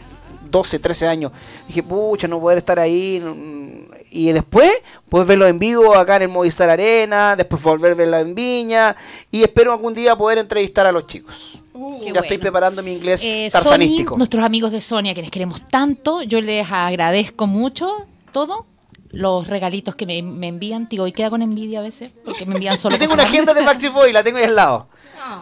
12, 0.50 0.78
13 0.78 1.06
años. 1.08 1.32
Dije, 1.66 1.82
pucha, 1.82 2.26
no 2.28 2.40
poder 2.40 2.58
estar 2.58 2.78
ahí. 2.78 3.20
mm, 3.24 3.94
Y 4.10 4.32
después, 4.32 4.70
poder 5.10 5.26
verlo 5.26 5.46
en 5.46 5.58
vivo 5.58 5.94
acá 5.94 6.16
en 6.16 6.22
el 6.22 6.28
Movistar 6.28 6.70
Arena, 6.70 7.36
después 7.36 7.62
volver 7.62 7.92
a 7.92 7.94
verlo 7.94 8.16
en 8.18 8.34
Viña. 8.34 8.96
Y 9.30 9.42
espero 9.42 9.72
algún 9.72 9.92
día 9.92 10.16
poder 10.16 10.38
entrevistar 10.38 10.86
a 10.86 10.92
los 10.92 11.06
chicos. 11.06 11.34
Uh, 11.74 11.98
ya 11.98 12.04
bueno. 12.04 12.20
estoy 12.22 12.38
preparando 12.38 12.82
mi 12.82 12.92
inglés 12.92 13.20
Eh, 13.22 13.48
tarzanístico. 13.52 14.14
Sony, 14.14 14.18
nuestros 14.18 14.42
amigos 14.44 14.72
de 14.72 14.80
Sony, 14.80 15.10
a 15.10 15.14
quienes 15.14 15.30
queremos 15.30 15.60
tanto, 15.68 16.22
yo 16.22 16.40
les 16.40 16.66
agradezco 16.72 17.46
mucho 17.46 18.06
todo. 18.32 18.64
Los 19.10 19.46
regalitos 19.46 19.94
que 19.94 20.04
me, 20.06 20.22
me 20.22 20.48
envían, 20.48 20.88
tío, 20.88 21.06
y 21.06 21.12
queda 21.12 21.30
con 21.30 21.40
envidia 21.42 21.78
a 21.78 21.82
veces, 21.82 22.10
porque 22.24 22.44
me 22.46 22.54
envían 22.54 22.76
solo 22.76 22.94
Yo 22.96 23.00
tengo 23.00 23.14
una 23.14 23.22
agenda 23.22 23.54
de 23.54 23.62
Backstreet 23.62 23.92
Boys, 23.92 24.12
la 24.12 24.22
tengo 24.22 24.38
ahí 24.38 24.44
al 24.44 24.56
lado. 24.56 24.88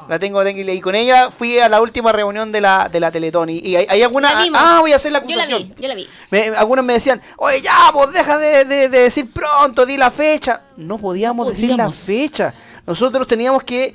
La 0.09 0.19
tengo, 0.19 0.43
tengo- 0.43 0.61
y 0.73 0.81
con 0.81 0.95
ella 0.95 1.31
fui 1.31 1.59
a 1.59 1.69
la 1.69 1.81
última 1.81 2.11
reunión 2.11 2.51
de 2.51 2.61
la, 2.61 2.89
de 2.89 2.99
la 2.99 3.11
Teletón. 3.13 3.51
Y, 3.51 3.59
y 3.59 3.77
hay, 3.77 3.87
hay 3.89 4.03
alguna. 4.03 4.33
La 4.33 4.43
vimos. 4.43 4.61
Ah, 4.63 4.79
voy 4.81 4.93
a 4.93 4.97
hacer 4.97 5.13
la 5.13 5.21
Yo 5.25 5.37
la 5.37 5.43
acusación. 5.45 5.75
vi, 5.77 5.83
yo 5.83 5.89
la 5.89 5.95
vi. 5.95 6.09
Me- 6.31 6.49
algunos 6.57 6.85
me 6.85 6.95
decían, 6.95 7.21
oye, 7.37 7.61
ya, 7.61 7.91
pues 7.93 8.13
deja 8.13 8.39
de, 8.39 8.65
de- 8.65 8.89
de 8.89 8.99
decir 9.01 9.31
pronto, 9.33 9.85
di 9.87 9.97
la 9.97 10.11
fecha. 10.11 10.63
No 10.77 10.99
podíamos 10.99 11.47
No 11.47 11.51
decir 11.51 11.77
la 11.77 11.91
fecha. 11.91 12.55
Nosotros 12.87 13.27
teníamos 13.29 13.65
que. 13.65 13.95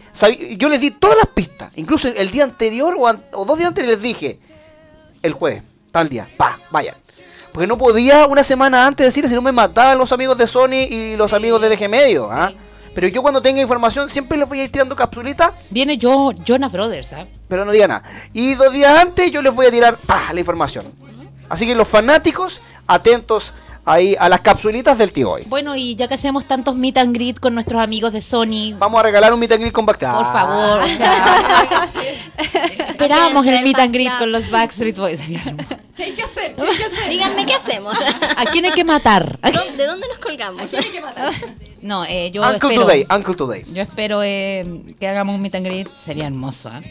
Yo 0.57 0.69
les 0.69 0.79
di 0.81 0.91
todas 0.91 1.17
las 1.17 1.27
pistas. 1.27 1.71
Incluso 1.75 2.07
el 2.09 2.29
día 2.29 2.43
anterior 2.43 2.95
o, 2.97 3.07
an- 3.07 3.23
o 3.33 3.43
dos 3.45 3.57
días 3.57 3.69
antes 3.69 3.85
les 3.85 4.01
dije, 4.01 4.39
el 5.21 5.33
jueves, 5.33 5.63
tal 5.91 6.07
día, 6.09 6.27
pa, 6.37 6.59
vayan. 6.69 6.95
Porque 7.51 7.67
no 7.67 7.77
podía 7.77 8.25
una 8.27 8.43
semana 8.43 8.87
antes 8.87 9.05
decir, 9.05 9.27
si 9.27 9.35
no 9.35 9.41
me 9.41 9.51
mataban 9.51 9.97
los 9.97 10.11
amigos 10.11 10.37
de 10.37 10.47
Sony 10.47 10.87
y 10.89 11.15
los 11.15 11.33
amigos 11.33 11.61
de 11.61 11.69
DG 11.69 11.89
Medio. 11.89 12.31
¿ah? 12.31 12.51
Pero 12.93 13.07
yo 13.07 13.21
cuando 13.21 13.41
tenga 13.41 13.61
información 13.61 14.09
siempre 14.09 14.37
les 14.37 14.47
voy 14.47 14.61
a 14.61 14.63
ir 14.65 14.71
tirando 14.71 14.95
capsulitas, 14.95 15.51
Viene 15.69 15.97
yo, 15.97 16.31
Jonas 16.45 16.71
Brothers, 16.71 17.13
¿ah? 17.13 17.25
pero 17.47 17.65
no 17.65 17.71
diga 17.71 17.87
nada. 17.87 18.03
Y 18.33 18.55
dos 18.55 18.71
días 18.71 18.99
antes 18.99 19.31
yo 19.31 19.41
les 19.41 19.53
voy 19.53 19.65
a 19.65 19.71
tirar 19.71 19.97
la 20.33 20.39
información. 20.39 20.85
Así 21.49 21.65
que 21.67 21.75
los 21.75 21.87
fanáticos, 21.87 22.61
atentos 22.87 23.53
ahí 23.85 24.15
a 24.19 24.29
las 24.29 24.41
capsulitas 24.41 24.97
del 24.97 25.11
tío 25.11 25.31
hoy. 25.31 25.43
Bueno, 25.47 25.75
y 25.75 25.95
ya 25.95 26.07
que 26.07 26.13
hacemos 26.15 26.45
tantos 26.45 26.75
meet 26.75 26.97
and 26.97 27.13
greet 27.15 27.39
con 27.39 27.53
nuestros 27.55 27.81
amigos 27.81 28.13
de 28.13 28.21
Sony, 28.21 28.75
Vamos 28.77 28.99
a 28.99 29.03
regalar 29.03 29.33
un 29.33 29.39
meet 29.39 29.51
and 29.51 29.61
greet 29.61 29.73
con 29.73 29.85
Bacta. 29.85 30.13
por 30.13 30.25
favor, 30.31 30.81
o 30.83 30.87
sea, 30.87 31.89
esperamos 32.89 33.45
el 33.45 33.63
meet 33.63 33.79
and 33.79 33.91
greet 33.93 34.17
con 34.17 34.31
los 34.31 34.49
Backstreet 34.49 34.97
Boys. 34.97 35.21
¿Qué 35.95 36.03
hay 36.03 36.11
que 36.13 36.23
hacer? 36.23 36.55
¿Qué 36.55 36.61
hay 36.61 36.77
que 36.77 36.85
hacer? 36.85 37.09
Díganme 37.09 37.45
qué 37.45 37.53
hacemos. 37.53 37.97
¿A 38.37 38.45
quién 38.45 38.65
hay 38.65 38.71
que 38.71 38.83
matar? 38.83 39.39
¿Dó- 39.53 39.77
¿De 39.77 39.85
dónde 39.85 40.07
nos 40.07 40.17
colgamos? 40.19 40.69
¿Qué 40.71 40.77
hay 40.77 40.83
que 40.89 41.01
matar? 41.01 41.31
No, 41.81 42.05
eh, 42.05 42.31
yo 42.31 42.41
Uncle 42.43 42.69
espero, 42.69 42.81
Today, 42.83 43.07
Uncle 43.09 43.33
Today. 43.35 43.65
yo 43.73 43.81
espero 43.81 44.21
eh, 44.23 44.83
que 44.99 45.07
hagamos 45.07 45.35
un 45.35 45.41
meet 45.41 45.55
and 45.55 45.65
greet, 45.65 45.87
sería 45.93 46.27
hermoso, 46.27 46.69
¿ah? 46.71 46.81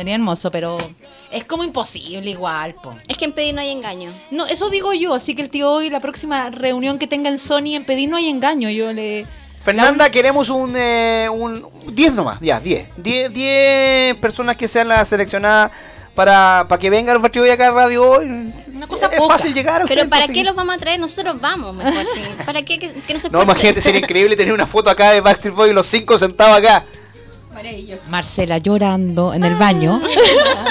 Sería 0.00 0.14
hermoso, 0.14 0.50
pero 0.50 0.78
es 1.30 1.44
como 1.44 1.62
imposible 1.62 2.30
igual, 2.30 2.72
po. 2.72 2.96
Es 3.06 3.18
que 3.18 3.26
en 3.26 3.32
pedir 3.32 3.54
no 3.54 3.60
hay 3.60 3.68
engaño. 3.68 4.10
No, 4.30 4.46
eso 4.46 4.70
digo 4.70 4.94
yo, 4.94 5.12
así 5.12 5.34
que 5.34 5.42
el 5.42 5.50
tío 5.50 5.70
hoy, 5.70 5.90
la 5.90 6.00
próxima 6.00 6.48
reunión 6.48 6.98
que 6.98 7.06
tenga 7.06 7.28
en 7.28 7.38
Sony 7.38 7.74
en 7.74 7.84
pedir 7.84 8.08
no 8.08 8.16
hay 8.16 8.30
engaño, 8.30 8.70
yo 8.70 8.94
le... 8.94 9.26
Fernanda, 9.62 10.08
queremos 10.08 10.48
un, 10.48 10.72
eh, 10.74 11.28
un 11.30 11.62
10 11.94 12.14
nomás, 12.14 12.38
ya, 12.40 12.58
10. 12.60 12.88
10 12.96 13.30
10 13.30 14.16
personas 14.16 14.56
que 14.56 14.68
sean 14.68 14.88
las 14.88 15.06
seleccionadas 15.06 15.70
para, 16.14 16.64
para 16.66 16.80
que 16.80 16.88
vengan 16.88 17.12
los 17.12 17.20
partidos 17.20 17.48
de 17.48 17.52
acá 17.52 17.66
a 17.66 17.72
Radio 17.72 18.02
hoy. 18.02 18.24
Una 18.74 18.86
cosa 18.86 19.04
es 19.08 19.18
poca. 19.18 19.34
fácil 19.36 19.52
llegar 19.52 19.82
Pero 19.82 20.00
centro, 20.00 20.08
¿para 20.08 20.24
así 20.24 20.32
qué 20.32 20.44
los 20.44 20.54
vamos 20.56 20.76
a 20.76 20.78
traer? 20.78 20.98
Nosotros 20.98 21.38
vamos 21.38 21.74
mejor, 21.74 22.06
sí. 22.14 22.22
¿Para 22.46 22.62
qué 22.62 22.78
que, 22.78 22.90
que 22.90 23.12
no 23.12 23.20
se 23.20 23.28
No, 23.28 23.42
imagínate, 23.42 23.82
sería 23.82 24.00
increíble 24.00 24.34
tener 24.34 24.54
una 24.54 24.66
foto 24.66 24.88
acá 24.88 25.10
de 25.10 25.20
Backstreet 25.20 25.54
Boys 25.54 25.74
los 25.74 25.86
cinco 25.86 26.16
sentados 26.16 26.56
acá. 26.56 26.86
Maravilloso. 27.52 28.10
Marcela 28.10 28.58
llorando 28.58 29.34
en 29.34 29.44
el 29.44 29.54
baño. 29.56 30.00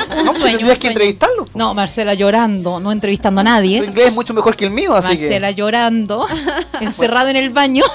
No, 0.09 0.33
pues 0.33 0.43
tendrías 0.43 0.79
que 0.79 0.87
entrevistarlo. 0.87 1.45
No, 1.53 1.73
Marcela 1.73 2.13
llorando, 2.13 2.79
no 2.79 2.91
entrevistando 2.91 3.41
a 3.41 3.43
Tu 3.43 3.49
nadie. 3.49 3.77
inglés 3.77 4.07
es 4.07 4.13
mucho 4.13 4.33
mejor 4.33 4.55
que 4.57 4.65
el 4.65 4.71
mío, 4.71 4.93
así 4.93 5.09
Marcela 5.09 5.51
llorando, 5.51 6.25
encerrado 6.81 7.29
en 7.29 7.35
el 7.37 7.49
baño. 7.51 7.83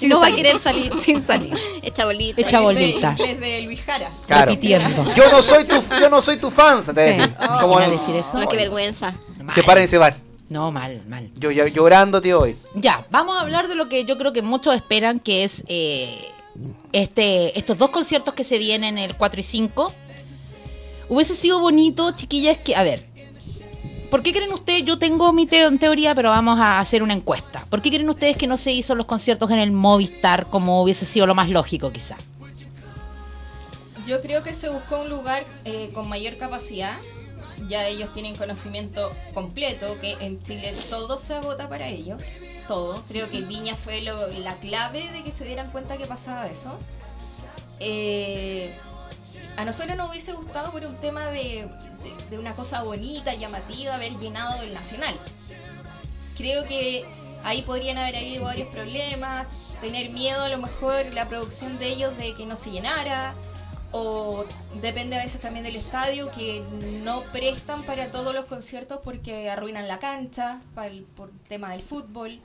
Y 0.00 0.08
no 0.08 0.20
va 0.20 0.26
a 0.26 0.32
querer 0.34 0.58
salir. 0.58 0.92
Sin 0.98 1.22
salir. 1.22 1.54
Echa 1.80 2.04
bolita. 2.04 2.40
Echa 2.40 2.60
bolita. 2.60 3.10
inglés 3.12 3.40
de 3.40 3.62
Luis 3.62 3.80
Jara. 3.86 4.10
que. 4.10 4.26
Claro. 4.26 4.46
Repitiendo. 4.50 5.14
Yo 5.14 5.30
no 5.30 5.40
soy 5.42 5.64
tu, 5.64 5.80
yo 6.00 6.10
no 6.10 6.20
soy 6.20 6.36
tu 6.36 6.50
fan, 6.50 6.82
te 6.92 7.12
Sí. 7.14 7.18
decía. 7.20 7.36
Como 7.60 7.74
Imagina 7.74 7.88
decir 7.88 8.16
eso. 8.16 8.38
No, 8.38 8.48
qué 8.48 8.56
vergüenza. 8.56 9.14
se 9.54 9.62
y 9.84 9.88
se 9.88 9.96
van. 9.96 10.14
No, 10.48 10.70
mal, 10.72 11.00
mal. 11.08 11.30
Yo, 11.36 11.50
yo 11.52 11.66
llorando, 11.68 12.20
tío, 12.20 12.40
hoy. 12.40 12.56
Ya, 12.74 13.06
vamos 13.10 13.36
a 13.38 13.40
hablar 13.42 13.68
de 13.68 13.76
lo 13.76 13.88
que 13.88 14.04
yo 14.04 14.18
creo 14.18 14.32
que 14.32 14.42
muchos 14.42 14.74
esperan, 14.74 15.20
que 15.20 15.44
es 15.44 15.64
eh, 15.68 16.28
este, 16.92 17.58
estos 17.58 17.76
dos 17.78 17.90
conciertos 17.90 18.34
que 18.34 18.44
se 18.44 18.58
vienen 18.58 18.98
el 18.98 19.16
4 19.16 19.40
y 19.40 19.42
5. 19.42 19.92
Hubiese 21.08 21.34
sido 21.34 21.60
bonito, 21.60 22.10
chiquillas, 22.12 22.56
que, 22.58 22.74
a 22.76 22.82
ver, 22.82 23.06
¿por 24.10 24.22
qué 24.22 24.32
creen 24.32 24.52
ustedes? 24.52 24.84
Yo 24.84 24.98
tengo 24.98 25.32
mi 25.32 25.46
teo- 25.46 25.76
teoría, 25.78 26.14
pero 26.14 26.30
vamos 26.30 26.58
a 26.58 26.78
hacer 26.80 27.02
una 27.02 27.12
encuesta. 27.12 27.66
¿Por 27.68 27.82
qué 27.82 27.90
creen 27.90 28.08
ustedes 28.08 28.36
que 28.36 28.46
no 28.46 28.56
se 28.56 28.72
hizo 28.72 28.94
los 28.94 29.06
conciertos 29.06 29.50
en 29.50 29.58
el 29.58 29.72
Movistar 29.72 30.48
como 30.48 30.82
hubiese 30.82 31.04
sido 31.06 31.26
lo 31.26 31.34
más 31.34 31.50
lógico, 31.50 31.92
quizá? 31.92 32.16
Yo 34.06 34.20
creo 34.20 34.42
que 34.42 34.52
se 34.52 34.68
buscó 34.68 35.00
un 35.00 35.08
lugar 35.08 35.44
eh, 35.64 35.90
con 35.94 36.08
mayor 36.08 36.36
capacidad. 36.36 36.92
Ya 37.68 37.86
ellos 37.86 38.12
tienen 38.12 38.34
conocimiento 38.36 39.12
completo, 39.32 39.98
que 40.00 40.12
en 40.20 40.42
Chile 40.42 40.74
todo 40.90 41.18
se 41.18 41.34
agota 41.34 41.68
para 41.68 41.88
ellos. 41.88 42.22
Todo. 42.68 43.02
Creo 43.08 43.30
que 43.30 43.40
Viña 43.42 43.76
fue 43.76 44.00
la 44.02 44.56
clave 44.60 45.10
de 45.12 45.22
que 45.22 45.30
se 45.30 45.44
dieran 45.44 45.70
cuenta 45.70 45.96
que 45.96 46.06
pasaba 46.06 46.46
eso. 46.46 46.78
Eh, 47.80 48.72
a 49.56 49.64
nosotros 49.64 49.96
nos 49.96 50.10
hubiese 50.10 50.32
gustado 50.32 50.72
por 50.72 50.84
un 50.84 50.96
tema 50.96 51.26
de, 51.26 51.68
de- 52.02 52.28
de 52.30 52.38
una 52.38 52.54
cosa 52.54 52.82
bonita, 52.82 53.34
llamativa, 53.34 53.94
haber 53.94 54.16
llenado 54.18 54.62
el 54.62 54.74
Nacional. 54.74 55.18
Creo 56.36 56.64
que 56.64 57.04
ahí 57.44 57.62
podrían 57.62 57.98
haber 57.98 58.16
habido 58.16 58.44
varios 58.44 58.68
problemas, 58.68 59.46
tener 59.80 60.10
miedo 60.10 60.42
a 60.42 60.48
lo 60.48 60.58
mejor 60.58 61.12
la 61.12 61.28
producción 61.28 61.78
de 61.78 61.88
ellos 61.88 62.16
de 62.16 62.34
que 62.34 62.46
no 62.46 62.56
se 62.56 62.70
llenara, 62.70 63.34
o 63.96 64.44
depende 64.82 65.14
a 65.14 65.22
veces 65.22 65.40
también 65.40 65.64
del 65.64 65.76
estadio 65.76 66.28
que 66.32 66.64
no 67.04 67.22
prestan 67.32 67.84
para 67.84 68.10
todos 68.10 68.34
los 68.34 68.46
conciertos 68.46 68.98
porque 69.04 69.48
arruinan 69.48 69.86
la 69.86 70.00
cancha 70.00 70.60
para 70.74 70.88
el- 70.88 71.04
por 71.04 71.30
tema 71.48 71.70
del 71.70 71.80
fútbol. 71.80 72.40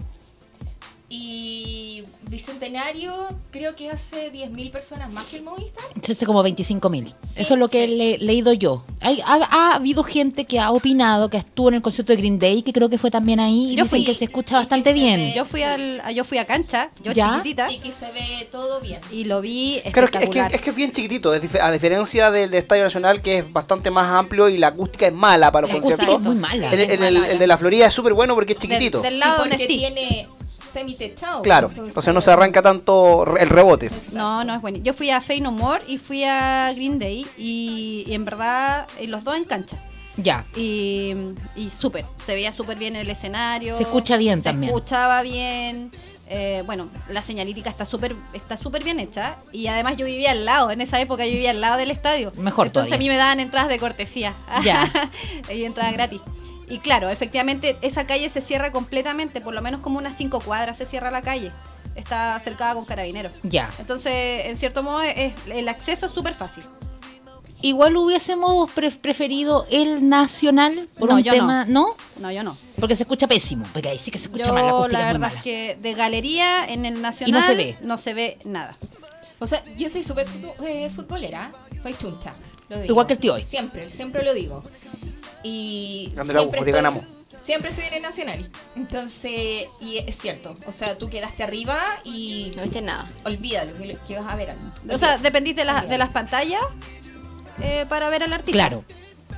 Y 1.11 2.03
Bicentenario 2.29 3.11
creo 3.49 3.75
que 3.75 3.89
hace 3.89 4.31
10.000 4.31 4.69
personas 4.71 5.11
más 5.11 5.25
que 5.25 5.37
el 5.37 5.43
Movistar. 5.43 5.83
Se 6.03 6.11
hace 6.11 6.25
como 6.27 6.43
25 6.43 6.87
mil. 6.91 7.07
Sí, 7.23 7.41
Eso 7.41 7.55
es 7.55 7.59
lo 7.59 7.67
que 7.67 7.87
sí. 7.87 7.93
he 7.99 8.17
leído 8.19 8.53
yo. 8.53 8.85
Hay- 9.01 9.19
ha, 9.25 9.39
ha 9.49 9.75
habido 9.75 10.03
gente 10.03 10.45
que 10.45 10.59
ha 10.59 10.69
opinado, 10.71 11.29
que 11.31 11.37
estuvo 11.37 11.69
en 11.69 11.75
el 11.75 11.81
concierto 11.81 12.13
de 12.13 12.17
Green 12.17 12.37
Day, 12.37 12.61
que 12.61 12.71
creo 12.73 12.87
que 12.89 12.99
fue 12.99 13.09
también 13.09 13.39
ahí, 13.39 13.71
y 13.71 13.75
Yo 13.75 13.85
dicen 13.85 13.89
fui, 13.89 14.05
que 14.05 14.13
se 14.13 14.25
escucha 14.25 14.55
y 14.55 14.59
bastante 14.59 14.93
se 14.93 14.99
bien. 14.99 15.17
ve- 15.19 15.33
Yo 15.35 15.45
fui, 15.45 15.63
al, 15.63 16.03
yo 16.13 16.23
fui 16.23 16.37
a 16.37 16.45
cancha, 16.45 16.91
yo 17.01 17.11
¿Ya? 17.11 17.31
chiquitita, 17.37 17.71
Y 17.71 17.79
que 17.79 17.91
se 17.91 18.11
ve 18.11 18.47
todo 18.51 18.79
bien. 18.79 18.99
y 19.11 19.23
lo 19.23 19.41
vi 19.41 19.81
Claro, 19.91 20.05
es 20.05 20.11
que, 20.11 20.17
es, 20.17 20.29
que, 20.29 20.37
espectacular. 20.39 20.55
es 20.55 20.61
que 20.61 20.69
es 20.69 20.75
bien 20.75 20.91
chiquitito, 20.91 21.33
es 21.33 21.41
dif- 21.41 21.59
a 21.59 21.71
diferencia 21.71 22.29
del, 22.29 22.53
Estadio 22.53 22.83
Nacional 22.83 23.21
que 23.23 23.39
es 23.39 23.51
bastante 23.51 23.89
más 23.89 24.07
amplio 24.11 24.47
y 24.49 24.57
la 24.59 24.67
acústica 24.67 25.07
es 25.07 25.13
mala 25.13 25.51
para 25.51 25.65
los 25.65 25.73
La 25.73 25.79
acústica 25.79 26.05
conciertos. 26.05 26.21
es 26.21 26.27
muy 26.27 26.35
mala. 26.35 26.71
El, 26.71 26.79
el- 26.81 27.03
el- 27.03 27.17
el 27.25 27.39
de 27.39 27.47
la 27.47 27.57
Florida 27.57 27.87
es 27.87 27.93
súper 27.93 28.13
bueno 28.13 28.35
porque 28.35 28.53
es 28.53 28.59
chiquitito. 28.59 29.01
Del, 29.01 29.09
del 29.13 29.15
Y 29.15 29.19
lado 29.19 29.37
donde 29.39 29.55
porque 29.57 29.67
tiene 29.67 30.27
semi-techado. 30.61 31.41
claro, 31.41 31.71
entonces 31.75 32.13
no 32.13 32.21
se 32.21 32.31
arranca 32.31 32.61
tanto 32.61 33.25
el 33.37 33.49
rebote. 33.49 33.89
No, 34.13 34.43
no 34.43 34.53
es 34.55 34.61
bueno. 34.61 34.77
Yo 34.81 34.93
fui 34.93 35.09
a 35.11 35.21
Fey 35.21 35.41
No 35.41 35.51
More 35.51 35.83
y 35.87 35.97
fui 35.97 36.23
a 36.23 36.71
Green 36.75 36.99
Day 36.99 37.25
y, 37.37 38.03
y 38.07 38.13
en 38.13 38.25
verdad 38.25 38.87
eh, 38.99 39.07
los 39.07 39.23
dos 39.23 39.35
en 39.37 39.45
cancha. 39.45 39.77
Ya. 40.17 40.43
Y, 40.55 41.13
y 41.55 41.69
súper, 41.69 42.03
se 42.25 42.33
veía 42.33 42.51
súper 42.51 42.77
bien 42.77 42.95
el 42.95 43.09
escenario. 43.09 43.73
Se 43.75 43.83
escucha 43.83 44.17
bien 44.17 44.39
se 44.39 44.45
también. 44.45 44.73
escuchaba 44.73 45.21
bien. 45.21 45.91
Eh, 46.31 46.61
bueno, 46.67 46.87
la 47.07 47.23
señalítica 47.23 47.71
está 47.71 47.85
súper 47.85 48.15
está 48.33 48.55
súper 48.55 48.83
bien 48.83 48.99
hecha 48.99 49.35
y 49.51 49.65
además 49.65 49.97
yo 49.97 50.05
vivía 50.05 50.29
al 50.29 50.45
lado, 50.45 50.69
en 50.69 50.79
esa 50.79 50.99
época 51.01 51.25
yo 51.25 51.31
vivía 51.31 51.49
al 51.49 51.59
lado 51.61 51.77
del 51.77 51.89
estadio. 51.89 52.31
Mejor 52.37 52.67
Entonces 52.67 52.89
todavía. 52.91 52.95
a 52.95 52.99
mí 52.99 53.09
me 53.09 53.17
daban 53.17 53.39
entradas 53.39 53.67
de 53.69 53.79
cortesía. 53.79 54.33
Ya. 54.63 54.91
y 55.53 55.63
entradas 55.63 55.93
gratis. 55.93 56.21
Y 56.69 56.79
claro, 56.79 57.09
efectivamente 57.09 57.75
esa 57.81 58.05
calle 58.05 58.29
se 58.29 58.41
cierra 58.41 58.71
completamente, 58.71 59.41
por 59.41 59.53
lo 59.53 59.61
menos 59.61 59.81
como 59.81 59.97
unas 59.97 60.15
cinco 60.15 60.39
cuadras 60.39 60.77
se 60.77 60.85
cierra 60.85 61.09
la 61.11 61.21
calle. 61.21 61.51
Está 61.95 62.39
cercada 62.39 62.75
con 62.75 62.85
carabineros. 62.85 63.33
Ya. 63.43 63.69
Entonces, 63.79 64.45
en 64.45 64.55
cierto 64.57 64.83
modo, 64.83 65.01
es, 65.01 65.33
el 65.47 65.67
acceso 65.67 66.05
es 66.05 66.11
súper 66.13 66.33
fácil. 66.33 66.63
Igual 67.61 67.97
hubiésemos 67.97 68.71
pre- 68.71 68.91
preferido 68.91 69.65
el 69.69 70.07
nacional 70.07 70.87
por 70.97 71.09
No, 71.09 71.15
un 71.15 71.23
yo 71.23 71.33
tema, 71.33 71.65
¿no. 71.65 71.87
No, 72.17 72.31
yo 72.31 72.41
no. 72.41 72.55
Porque 72.79 72.95
se 72.95 73.03
escucha 73.03 73.27
pésimo, 73.27 73.65
porque 73.73 73.89
ahí 73.89 73.97
sí 73.97 74.11
que 74.11 74.17
se 74.17 74.25
escucha 74.27 74.45
Yo, 74.45 74.53
mal, 74.53 74.63
la 74.65 74.71
acústica 74.71 74.93
la 74.99 74.99
es 74.99 75.05
muy 75.05 75.13
verdad 75.19 75.27
mala. 75.27 75.37
es 75.39 75.43
que 75.43 75.77
de 75.81 75.93
galería 75.93 76.65
en 76.65 76.85
el 76.85 77.01
nacional 77.01 77.43
se 77.43 77.55
ve. 77.55 77.77
no 77.81 77.97
se 77.97 78.13
ve 78.13 78.37
nada. 78.45 78.77
O 79.39 79.47
sea, 79.47 79.61
yo 79.75 79.89
soy 79.89 80.03
súper 80.05 80.25
eh, 80.65 80.89
futbolera, 80.89 81.51
soy 81.83 81.95
chuncha. 81.97 82.31
lo 82.69 82.77
digo. 82.77 82.91
Igual 82.93 83.07
que 83.07 83.13
el 83.13 83.19
tío 83.19 83.33
hoy. 83.33 83.41
Siempre, 83.41 83.89
siempre 83.89 84.23
lo 84.23 84.33
digo. 84.33 84.63
Y 85.43 86.11
siempre 86.13 86.41
estoy, 86.57 86.71
ganamos. 86.71 87.03
siempre 87.41 87.69
estoy 87.69 87.85
en 87.85 87.93
el 87.95 88.01
Nacional. 88.01 88.51
Entonces, 88.75 89.65
y 89.81 89.97
es 90.05 90.17
cierto. 90.17 90.55
O 90.67 90.71
sea, 90.71 90.97
tú 90.97 91.09
quedaste 91.09 91.43
arriba 91.43 91.77
y 92.03 92.53
No 92.55 92.63
viste 92.63 92.81
nada. 92.81 93.09
olvídalo 93.25 93.75
que, 93.77 93.97
que 94.07 94.15
vas 94.19 94.27
a 94.31 94.35
ver 94.35 94.51
algo. 94.51 94.63
O 94.93 94.97
sea, 94.97 95.17
dependís 95.17 95.55
de, 95.55 95.65
la- 95.65 95.83
de 95.85 95.97
las 95.97 96.09
pantallas 96.09 96.61
eh, 97.61 97.85
para 97.89 98.09
ver 98.09 98.23
al 98.23 98.33
artista. 98.33 98.51
Claro. 98.67 98.83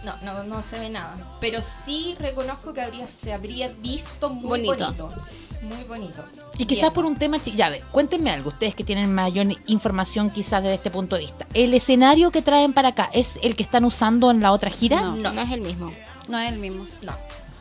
No, 0.03 0.15
no, 0.23 0.43
no 0.45 0.61
se 0.63 0.79
ve 0.79 0.89
nada. 0.89 1.15
Pero 1.39 1.61
sí 1.61 2.15
reconozco 2.19 2.73
que 2.73 2.81
habría, 2.81 3.05
se 3.07 3.33
habría 3.33 3.67
visto 3.67 4.29
muy 4.29 4.67
Bonito. 4.67 4.83
bonito. 4.85 5.13
Muy 5.61 5.83
bonito. 5.83 6.23
Y 6.57 6.65
quizás 6.65 6.83
Bien. 6.83 6.93
por 6.93 7.05
un 7.05 7.15
tema, 7.15 7.37
ya 7.37 7.69
ve, 7.69 7.81
cuéntenme 7.91 8.31
algo, 8.31 8.49
ustedes 8.49 8.73
que 8.75 8.83
tienen 8.83 9.13
mayor 9.13 9.47
información 9.67 10.29
quizás 10.31 10.61
desde 10.63 10.75
este 10.75 10.89
punto 10.91 11.15
de 11.15 11.21
vista. 11.23 11.45
¿El 11.53 11.73
escenario 11.73 12.31
que 12.31 12.41
traen 12.41 12.73
para 12.73 12.89
acá 12.89 13.09
es 13.13 13.39
el 13.43 13.55
que 13.55 13.63
están 13.63 13.85
usando 13.85 14.31
en 14.31 14.41
la 14.41 14.51
otra 14.51 14.69
gira? 14.71 15.01
No. 15.01 15.31
No, 15.33 15.41
es 15.41 15.51
el 15.51 15.61
mismo. 15.61 15.91
No 16.27 16.39
es 16.39 16.51
el 16.51 16.59
mismo. 16.59 16.85
No. 17.05 17.13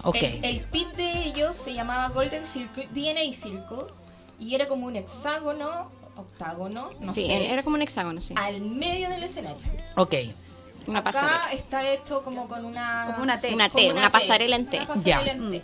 Ok. 0.05 0.17
El, 0.17 0.45
el 0.45 0.61
pit 0.61 0.89
de 0.95 1.25
ellos 1.27 1.55
se 1.57 1.75
llamaba 1.75 2.09
Golden 2.09 2.45
Circle, 2.45 2.89
DNA 2.95 3.33
Circle, 3.35 3.85
y 4.39 4.55
era 4.55 4.67
como 4.67 4.87
un 4.87 4.97
hexágono, 4.97 5.91
octágono, 6.17 6.91
no 7.01 7.13
sí, 7.13 7.27
sé, 7.27 7.53
era 7.53 7.63
como 7.63 7.77
un 7.77 7.83
hexágono, 7.83 8.21
sí. 8.21 8.35
al 8.37 8.61
medio 8.63 9.09
del 9.11 9.23
escenario. 9.23 9.61
Ok. 9.97 10.15
Una 10.87 11.01
Acá 11.01 11.13
pasarela. 11.13 11.53
está 11.53 11.93
hecho 11.93 12.23
como 12.23 12.49
con 12.49 12.65
una... 12.65 13.05
Como 13.11 13.23
una 13.23 13.39
T. 13.39 13.53
Una 13.55 13.69
T, 13.69 13.93
una 13.93 14.11
pasarela 14.11 14.57
en 14.57 14.65
T. 14.67 14.79
Una 14.79 14.87
pasarela 14.87 15.25
Ya. 15.27 15.33
en 15.33 15.51
T. 15.51 15.63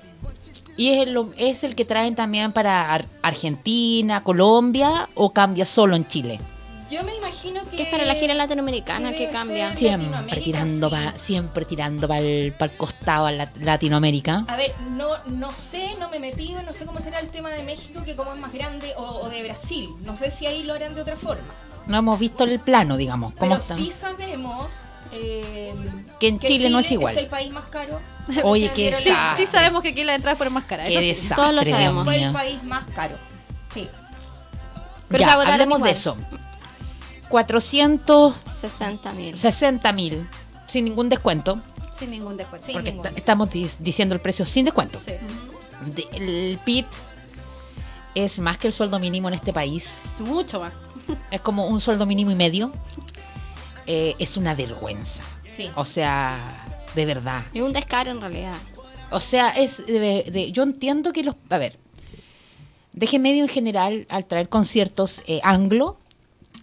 ¿Y 0.77 0.91
es 0.91 1.07
el, 1.07 1.19
es 1.39 1.65
el 1.65 1.75
que 1.75 1.85
traen 1.85 2.15
también 2.15 2.53
para 2.53 2.93
Ar- 2.93 3.07
Argentina, 3.23 4.23
Colombia 4.23 5.09
o 5.15 5.33
cambia 5.33 5.65
solo 5.67 5.97
en 5.97 6.07
Chile? 6.07 6.39
Yo 6.91 7.03
me 7.03 7.17
imagino 7.17 7.61
que... 7.69 7.79
Que 7.79 7.83
es 7.85 7.89
para 7.89 8.05
la 8.05 8.15
gira 8.15 8.33
latinoamericana 8.35 9.11
que 9.13 9.29
cambia. 9.31 9.75
Siempre 9.77 10.41
tirando 10.41 10.89
sí. 10.89 10.95
pa- 10.95 11.13
siempre 11.19 11.65
tirando 11.65 12.07
para 12.07 12.21
el, 12.21 12.55
costado 12.77 13.27
a 13.27 13.33
la- 13.33 13.51
Latinoamérica. 13.61 14.45
A 14.47 14.57
ver, 14.57 14.73
no, 14.93 15.09
no 15.27 15.53
sé, 15.53 15.91
no 15.99 16.09
me 16.11 16.19
he 16.19 16.21
metido, 16.21 16.63
no 16.63 16.73
sé 16.73 16.87
cómo 16.87 17.01
será 17.01 17.19
el 17.21 17.29
tema 17.31 17.51
de 17.51 17.65
México, 17.65 18.03
que 18.05 18.15
como 18.15 18.33
es 18.35 18.39
más 18.41 18.53
grande, 18.53 18.93
o, 18.97 19.03
o 19.03 19.29
de 19.31 19.43
Brasil. 19.43 19.89
No 20.05 20.15
sé 20.15 20.31
si 20.31 20.47
ahí 20.47 20.63
lo 20.63 20.75
harán 20.75 20.95
de 20.95 21.01
otra 21.01 21.17
forma. 21.17 21.43
No 21.89 21.97
hemos 21.99 22.19
visto 22.21 22.45
el 22.45 22.61
plano, 22.61 22.97
digamos. 22.97 23.33
¿Cómo 23.33 23.51
Pero 23.51 23.61
están? 23.61 23.79
sí 23.79 23.91
sabemos 23.91 24.73
eh, 25.13 25.75
Que 26.21 26.29
en 26.29 26.39
Chile 26.41 26.71
no 26.71 26.79
es 26.79 26.91
igual. 26.91 27.15
Es 27.17 27.23
el 27.23 27.29
país 27.29 27.51
más 27.53 27.65
caro. 27.67 28.01
Oye, 28.45 28.71
vieron 28.75 29.01
Sí, 29.01 29.13
sí 29.37 29.47
sabemos 29.47 29.83
que 29.83 29.91
aquí 29.91 30.03
la 30.05 30.15
entrada 30.15 30.37
fueron 30.37 30.55
más 30.55 30.65
caras. 30.65 30.89
Qué 30.89 31.11
eso 31.11 31.23
sí. 31.29 31.35
Todos 31.35 31.53
lo 31.55 31.65
sabemos. 31.65 32.05
Fue 32.05 32.23
el 32.23 32.33
país 32.33 32.63
más 32.65 32.87
caro. 32.95 33.17
Sí. 33.75 33.89
Pero 35.09 35.25
Ya, 35.25 35.33
hablemos 35.33 35.79
igual. 35.79 35.93
de 35.93 35.99
eso. 35.99 36.17
460 37.29 38.35
60 38.53 39.93
mil. 39.93 40.17
mil, 40.17 40.29
sin 40.67 40.85
ningún 40.85 41.09
descuento, 41.09 41.61
Sin 41.99 42.11
ningún 42.11 42.37
descuento. 42.37 42.67
Porque 42.73 42.91
ningún. 42.93 43.07
esta- 43.07 43.19
estamos 43.19 43.49
dis- 43.51 43.77
diciendo 43.79 44.15
el 44.15 44.21
precio 44.21 44.45
sin 44.47 44.65
descuento. 44.65 44.99
Sí. 44.99 45.13
De- 45.87 46.09
el 46.53 46.59
PIT 46.65 46.87
es 48.15 48.39
más 48.39 48.59
que 48.59 48.67
el 48.69 48.73
sueldo 48.73 48.99
mínimo 48.99 49.29
en 49.29 49.35
este 49.35 49.53
país. 49.53 50.17
Mucho 50.21 50.61
más. 50.61 50.73
Es 51.31 51.41
como 51.41 51.67
un 51.67 51.81
sueldo 51.81 52.07
mínimo 52.07 52.31
y 52.31 52.35
medio. 52.35 52.73
Eh, 53.87 54.15
es 54.19 54.37
una 54.37 54.55
vergüenza. 54.55 55.23
Sí. 55.57 55.71
O 55.75 55.85
sea, 55.85 56.39
de 56.95 57.07
verdad. 57.07 57.43
Es 57.55 57.63
un 57.63 57.73
descaro 57.73 58.11
en 58.11 58.21
realidad. 58.21 58.55
O 59.11 59.21
sea, 59.21 59.51
es 59.51 59.87
de, 59.87 60.25
de- 60.33 60.51
yo 60.53 60.63
entiendo 60.65 61.13
que 61.13 61.23
los... 61.23 61.37
A 61.51 61.59
ver, 61.59 61.79
Deje 62.93 63.19
Medio 63.19 63.43
en 63.45 63.49
general, 63.49 64.07
al 64.09 64.27
traer 64.27 64.49
conciertos 64.49 65.23
eh, 65.27 65.41
anglo, 65.45 65.99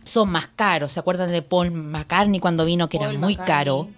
son 0.03 0.29
más 0.29 0.47
caros. 0.55 0.91
¿Se 0.91 0.99
acuerdan 0.99 1.31
de 1.31 1.41
Paul 1.41 1.71
McCartney 1.71 2.39
cuando 2.39 2.65
vino, 2.65 2.89
que 2.89 2.97
era 2.97 3.07
muy 3.07 3.17
McCartney. 3.35 3.45
caro? 3.45 3.89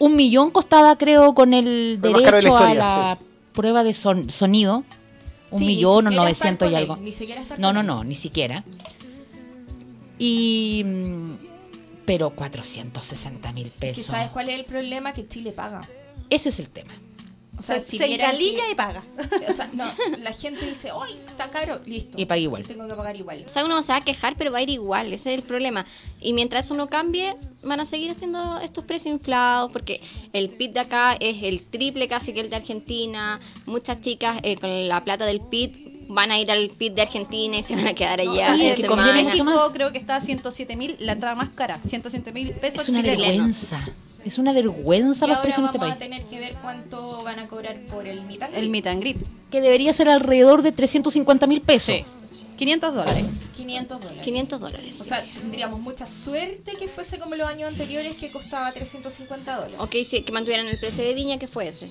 Un 0.00 0.14
millón 0.16 0.50
costaba, 0.50 0.96
creo, 0.96 1.34
con 1.34 1.54
el 1.54 1.98
Fue 2.00 2.10
más 2.10 2.22
caro 2.22 2.36
de 2.36 2.42
la 2.42 2.50
derecho 2.50 2.56
a 2.58 2.74
la 2.74 3.18
prueba 3.52 3.82
de 3.84 3.94
son- 3.94 4.28
sonido. 4.30 4.84
Un 5.50 5.60
Sí, 5.60 5.64
millón 5.66 6.06
o 6.08 6.10
siquiera 6.10 6.22
900 6.24 6.70
y 6.70 6.74
algo. 6.74 6.94
él, 6.96 7.02
ni 7.04 7.12
siquiera 7.12 7.40
estar 7.40 7.58
No, 7.58 7.72
no, 7.72 7.82
no, 7.82 8.04
ni 8.04 8.14
siquiera. 8.14 8.62
Y... 10.18 10.84
Pero 12.08 12.30
460 12.30 13.52
mil 13.52 13.66
Es 13.68 13.72
que 13.72 13.78
pesos. 13.78 14.04
¿Sabes 14.06 14.30
cuál 14.30 14.48
es 14.48 14.58
el 14.58 14.64
problema? 14.64 15.12
Que 15.12 15.26
Chile 15.28 15.52
paga. 15.52 15.86
Ese 16.30 16.48
es 16.48 16.58
el 16.58 16.68
tema. 16.70 16.92
O 17.58 17.62
Se, 17.62 17.72
sea, 17.72 17.80
si 17.80 17.98
se 17.98 18.04
encalilla 18.14 18.64
que- 18.66 18.70
y 18.70 18.74
paga. 18.76 19.02
O 19.48 19.52
sea, 19.52 19.68
no, 19.72 19.84
la 20.22 20.32
gente 20.32 20.64
dice, 20.64 20.90
¡ay, 20.98 21.12
está 21.26 21.48
caro! 21.50 21.80
Listo. 21.86 22.16
Y 22.16 22.24
paga 22.24 22.38
igual. 22.38 22.62
Tengo 22.64 22.86
que 22.86 22.94
pagar 22.94 23.16
igual. 23.16 23.42
O 23.44 23.48
sea, 23.48 23.64
uno 23.64 23.82
se 23.82 23.90
va 23.92 23.98
a 23.98 24.04
quejar, 24.04 24.36
pero 24.36 24.52
va 24.52 24.58
a 24.58 24.62
ir 24.62 24.70
igual. 24.70 25.12
Ese 25.12 25.32
es 25.34 25.40
el 25.40 25.44
problema. 25.44 25.84
Y 26.20 26.34
mientras 26.34 26.66
eso 26.66 26.74
no 26.74 26.88
cambie, 26.88 27.36
van 27.64 27.80
a 27.80 27.84
seguir 27.84 28.10
haciendo 28.12 28.58
estos 28.60 28.84
precios 28.84 29.12
inflados, 29.12 29.72
porque 29.72 30.00
el 30.32 30.50
PIT 30.50 30.72
de 30.74 30.80
acá 30.80 31.14
es 31.18 31.42
el 31.42 31.64
triple 31.64 32.06
casi 32.06 32.32
que 32.32 32.40
el 32.40 32.48
de 32.50 32.56
Argentina. 32.56 33.40
Muchas 33.66 34.00
chicas 34.02 34.38
eh, 34.44 34.56
con 34.56 34.88
la 34.88 35.02
plata 35.02 35.26
del 35.26 35.40
PIT 35.40 35.87
van 36.08 36.30
a 36.30 36.38
ir 36.38 36.50
al 36.50 36.70
PIT 36.70 36.94
de 36.94 37.02
Argentina 37.02 37.58
y 37.58 37.62
se 37.62 37.76
van 37.76 37.86
a 37.88 37.94
quedar 37.94 38.20
allá. 38.20 38.54
sí, 38.56 38.62
una 38.62 38.64
es 38.72 38.80
que 38.80 38.86
conviene 38.86 39.22
mucho 39.24 39.44
México 39.44 39.70
creo 39.72 39.92
que 39.92 39.98
está 39.98 40.16
a 40.16 40.20
107 40.20 40.76
mil, 40.76 40.96
la 41.00 41.12
entrada 41.12 41.34
más 41.34 41.50
cara, 41.50 41.78
107 41.86 42.32
mil 42.32 42.50
pesos 42.52 42.82
Es 42.82 42.88
una 42.88 43.02
chilenos. 43.02 43.26
vergüenza. 43.26 43.88
Es 44.24 44.38
una 44.38 44.52
vergüenza 44.52 45.26
Y 45.26 45.28
los 45.28 45.38
precios 45.38 45.58
en 45.58 45.64
vamos 45.64 45.74
este 45.76 45.86
a 45.86 45.96
país. 45.96 45.98
tener 46.10 46.24
que 46.28 46.40
ver 46.40 46.54
cuánto 46.60 47.22
van 47.22 47.38
a 47.38 47.46
cobrar 47.46 47.78
por 47.82 48.06
el 48.06 48.22
mitad. 48.24 48.52
El 48.54 48.68
meet 48.70 48.86
and 48.86 49.00
greet. 49.00 49.16
Que 49.50 49.60
debería 49.60 49.92
ser 49.92 50.08
alrededor 50.08 50.62
de 50.62 50.72
350 50.72 51.46
mil 51.46 51.60
pesos. 51.60 51.94
500 52.56 52.94
dólares. 52.94 53.24
500 53.56 54.00
dólares. 54.00 54.22
500 54.24 54.60
dólares. 54.60 55.00
O 55.00 55.04
sea, 55.04 55.22
tendríamos 55.34 55.80
mucha 55.80 56.06
suerte 56.06 56.72
que 56.78 56.88
fuese 56.88 57.18
como 57.18 57.34
los 57.36 57.46
años 57.48 57.68
anteriores 57.70 58.16
que 58.16 58.30
costaba 58.30 58.72
350 58.72 59.54
dólares. 59.56 59.76
ok, 59.78 59.94
sí, 60.04 60.22
que 60.22 60.32
mantuvieran 60.32 60.66
el 60.66 60.78
precio 60.78 61.04
de 61.04 61.14
Viña, 61.14 61.38
que 61.38 61.46
fue 61.48 61.68
ese. 61.68 61.86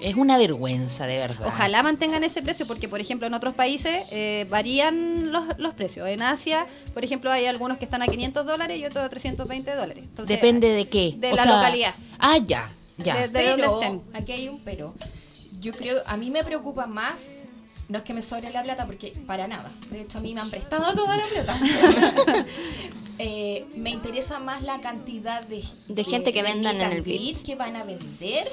Es 0.00 0.16
una 0.16 0.36
vergüenza, 0.38 1.06
de 1.06 1.18
verdad. 1.18 1.46
Ojalá 1.46 1.82
mantengan 1.82 2.22
ese 2.24 2.42
precio 2.42 2.66
porque, 2.66 2.88
por 2.88 3.00
ejemplo, 3.00 3.26
en 3.26 3.34
otros 3.34 3.54
países 3.54 4.04
eh, 4.10 4.46
varían 4.50 5.32
los, 5.32 5.44
los 5.58 5.72
precios. 5.74 6.08
En 6.08 6.20
Asia, 6.22 6.66
por 6.92 7.04
ejemplo, 7.04 7.30
hay 7.32 7.46
algunos 7.46 7.78
que 7.78 7.84
están 7.86 8.02
a 8.02 8.06
500 8.06 8.44
dólares 8.44 8.78
y 8.78 8.84
otros 8.84 9.04
a 9.04 9.08
320 9.08 9.70
dólares. 9.74 9.98
Entonces, 9.98 10.36
Depende 10.36 10.68
de 10.68 10.86
qué. 10.88 11.14
de 11.16 11.32
O 11.32 11.36
la 11.36 11.42
sea, 11.44 11.56
localidad. 11.56 11.94
Ah, 12.18 12.38
ya, 12.38 12.70
ya. 12.98 13.14
De- 13.14 13.28
de- 13.28 13.48
dónde 13.48 13.62
pero, 13.62 13.80
estén. 13.80 14.02
aquí 14.12 14.32
hay 14.32 14.48
un 14.48 14.60
pero. 14.60 14.94
Yo 15.60 15.72
creo, 15.72 16.02
a 16.06 16.16
mí 16.18 16.28
me 16.30 16.44
preocupa 16.44 16.86
más, 16.86 17.42
no 17.88 17.96
es 17.98 18.04
que 18.04 18.12
me 18.12 18.20
sobre 18.20 18.50
la 18.50 18.62
plata, 18.62 18.84
porque 18.84 19.14
para 19.26 19.46
nada. 19.48 19.72
De 19.90 20.02
hecho, 20.02 20.18
a 20.18 20.20
mí 20.20 20.34
me 20.34 20.40
han 20.42 20.50
prestado 20.50 20.92
toda 20.94 21.16
la 21.16 21.24
plata. 21.24 21.58
Eh, 23.18 23.64
me 23.76 23.90
interesa 23.90 24.40
más 24.40 24.64
la 24.64 24.80
cantidad 24.80 25.40
de, 25.44 25.62
De 25.86 26.02
gente 26.02 26.32
que 26.32 26.42
vendan 26.42 26.76
meet 26.78 26.86
en 26.90 26.96
el 26.96 27.02
greets 27.04 27.44
que 27.44 27.54
van 27.54 27.76
a 27.76 27.84
vender 27.84 28.44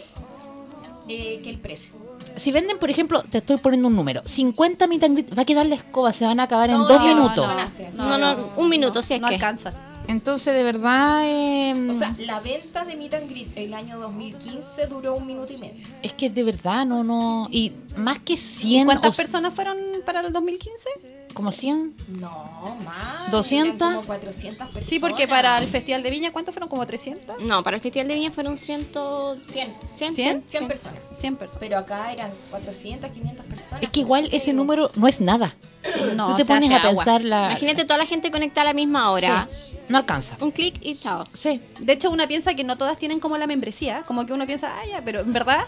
eh, 1.08 1.40
que 1.44 1.50
el 1.50 1.60
precio. 1.60 1.96
Si 2.36 2.52
venden, 2.52 2.78
por 2.80 2.90
ejemplo, 2.90 3.22
te 3.24 3.40
estoy 3.40 3.58
poniendo 3.58 3.88
un 3.88 3.96
número, 3.96 4.22
50 4.26 4.88
meet 4.88 5.04
and 5.04 5.18
greet, 5.18 5.38
va 5.38 5.42
a 5.42 5.46
quedar 5.46 5.66
la 5.66 5.76
escoba, 5.76 6.14
se 6.14 6.26
van 6.26 6.40
a 6.40 6.44
acabar 6.44 6.70
en 6.70 6.78
dos 6.78 6.90
no, 7.00 7.06
minutos. 7.06 7.48
no, 7.96 8.18
No, 8.18 8.18
no, 8.18 8.50
un 8.58 8.70
minuto, 8.70 9.02
si 9.02 9.16
es 9.16 9.22
no 9.22 9.28
que. 9.28 9.36
alcanza. 9.36 9.74
Entonces, 10.08 10.54
de 10.56 10.64
verdad, 10.64 11.22
eh, 11.26 11.88
O 11.90 11.94
sea, 11.94 12.14
la 12.20 12.40
venta 12.40 12.84
de 12.86 12.96
Meet 12.98 13.14
and 13.14 13.30
Greet 13.30 13.48
el 13.58 13.74
año 13.74 14.00
2015 14.00 14.88
duró 14.88 15.16
un 15.16 15.26
minuto 15.28 15.54
y 15.54 15.58
medio. 15.58 15.86
es 16.02 16.12
que 16.14 16.30
de 16.30 16.44
verdad, 16.44 16.86
no, 16.86 17.04
no. 17.04 17.48
Y 17.52 17.72
más 17.98 18.20
que 18.20 18.36
100 18.36 18.86
¿Cuántas 18.86 19.14
o- 19.14 19.18
personas 19.18 19.54
fueron 19.54 19.78
para 20.06 20.22
el 20.22 20.34
2015? 20.34 20.90
Como 21.34 21.52
100. 21.52 21.94
No, 22.20 22.78
más. 22.86 23.32
200. 23.32 23.76
eran 23.76 23.96
como 23.96 24.08
400 24.08 24.68
personas. 24.68 24.86
Sí, 24.86 25.00
porque 25.00 25.28
para 25.28 25.58
el 25.58 25.68
Festival 25.68 26.04
de 26.04 26.10
Viña, 26.10 26.32
¿cuántos 26.32 26.54
fueron? 26.54 26.70
¿Como 26.70 26.86
300? 26.86 27.42
No, 27.42 27.64
para 27.64 27.78
el 27.78 27.82
Festival 27.82 28.08
de 28.08 28.16
Viña 28.16 28.32
fueron 28.32 28.58
100. 28.58 28.88
100. 28.92 29.76
100, 29.96 30.14
100, 30.14 30.44
100 30.48 30.68
personas. 30.68 31.00
100 31.14 31.36
personas. 31.36 31.60
Pero 31.60 31.78
acá 31.78 32.12
eran 32.12 32.32
400, 32.52 33.10
500 33.12 33.46
personas. 33.46 33.84
Es 33.84 33.90
que 33.90 34.00
igual 34.02 34.30
ese 34.32 34.54
número 34.54 34.92
no 34.96 35.08
es 35.08 35.22
nada. 35.22 35.56
No, 36.16 36.32
Tú 36.32 36.38
te 36.38 36.44
se 36.44 36.48
pones 36.54 36.70
hace 36.70 36.74
a 36.74 36.78
agua. 36.78 36.90
pensar 37.04 37.24
la... 37.24 37.46
Imagínate 37.48 37.84
toda 37.86 37.98
la 37.98 38.06
gente 38.06 38.30
conectada 38.32 38.62
a 38.62 38.66
la 38.72 38.74
misma 38.74 39.10
hora. 39.12 39.48
Sí, 39.50 39.78
no 39.90 39.98
alcanza. 39.98 40.38
Un 40.42 40.52
clic 40.52 40.78
y 40.82 40.96
chao. 40.96 41.26
Sí. 41.34 41.60
De 41.80 41.94
hecho, 41.94 42.12
uno 42.12 42.28
piensa 42.28 42.54
que 42.54 42.64
no 42.64 42.78
todas 42.78 42.98
tienen 42.98 43.20
como 43.20 43.38
la 43.38 43.48
membresía, 43.48 44.04
como 44.08 44.26
que 44.26 44.34
uno 44.34 44.46
piensa, 44.46 44.72
ah, 44.78 44.86
ya, 44.88 45.02
pero 45.02 45.22
en 45.22 45.34
verdad 45.34 45.66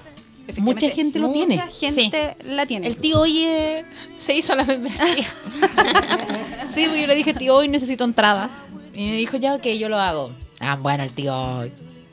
Mucha 0.58 0.90
gente 0.90 1.20
lo 1.20 1.32
tiene. 1.32 1.56
Mucha 1.56 1.68
gente 1.70 2.36
la 2.44 2.66
tiene. 2.66 2.88
El 2.88 2.98
tío 2.98 3.22
hoy 3.22 3.44
eh, 3.44 3.86
se 4.18 4.36
hizo 4.36 4.56
la 4.56 4.66
membresía. 4.66 5.16
sí, 6.68 6.86
pues 6.88 7.02
yo 7.02 7.08
le 7.08 7.16
dije, 7.16 7.34
tío, 7.34 7.56
hoy 7.56 7.68
necesito 7.68 8.04
entradas. 8.04 8.52
Y 8.94 9.08
me 9.10 9.16
dijo, 9.16 9.38
ya, 9.38 9.56
ok, 9.56 9.66
yo 9.80 9.90
lo 9.90 9.98
hago. 9.98 10.32
Ah, 10.60 10.78
bueno, 10.80 11.04
el 11.04 11.12
tío. 11.12 11.64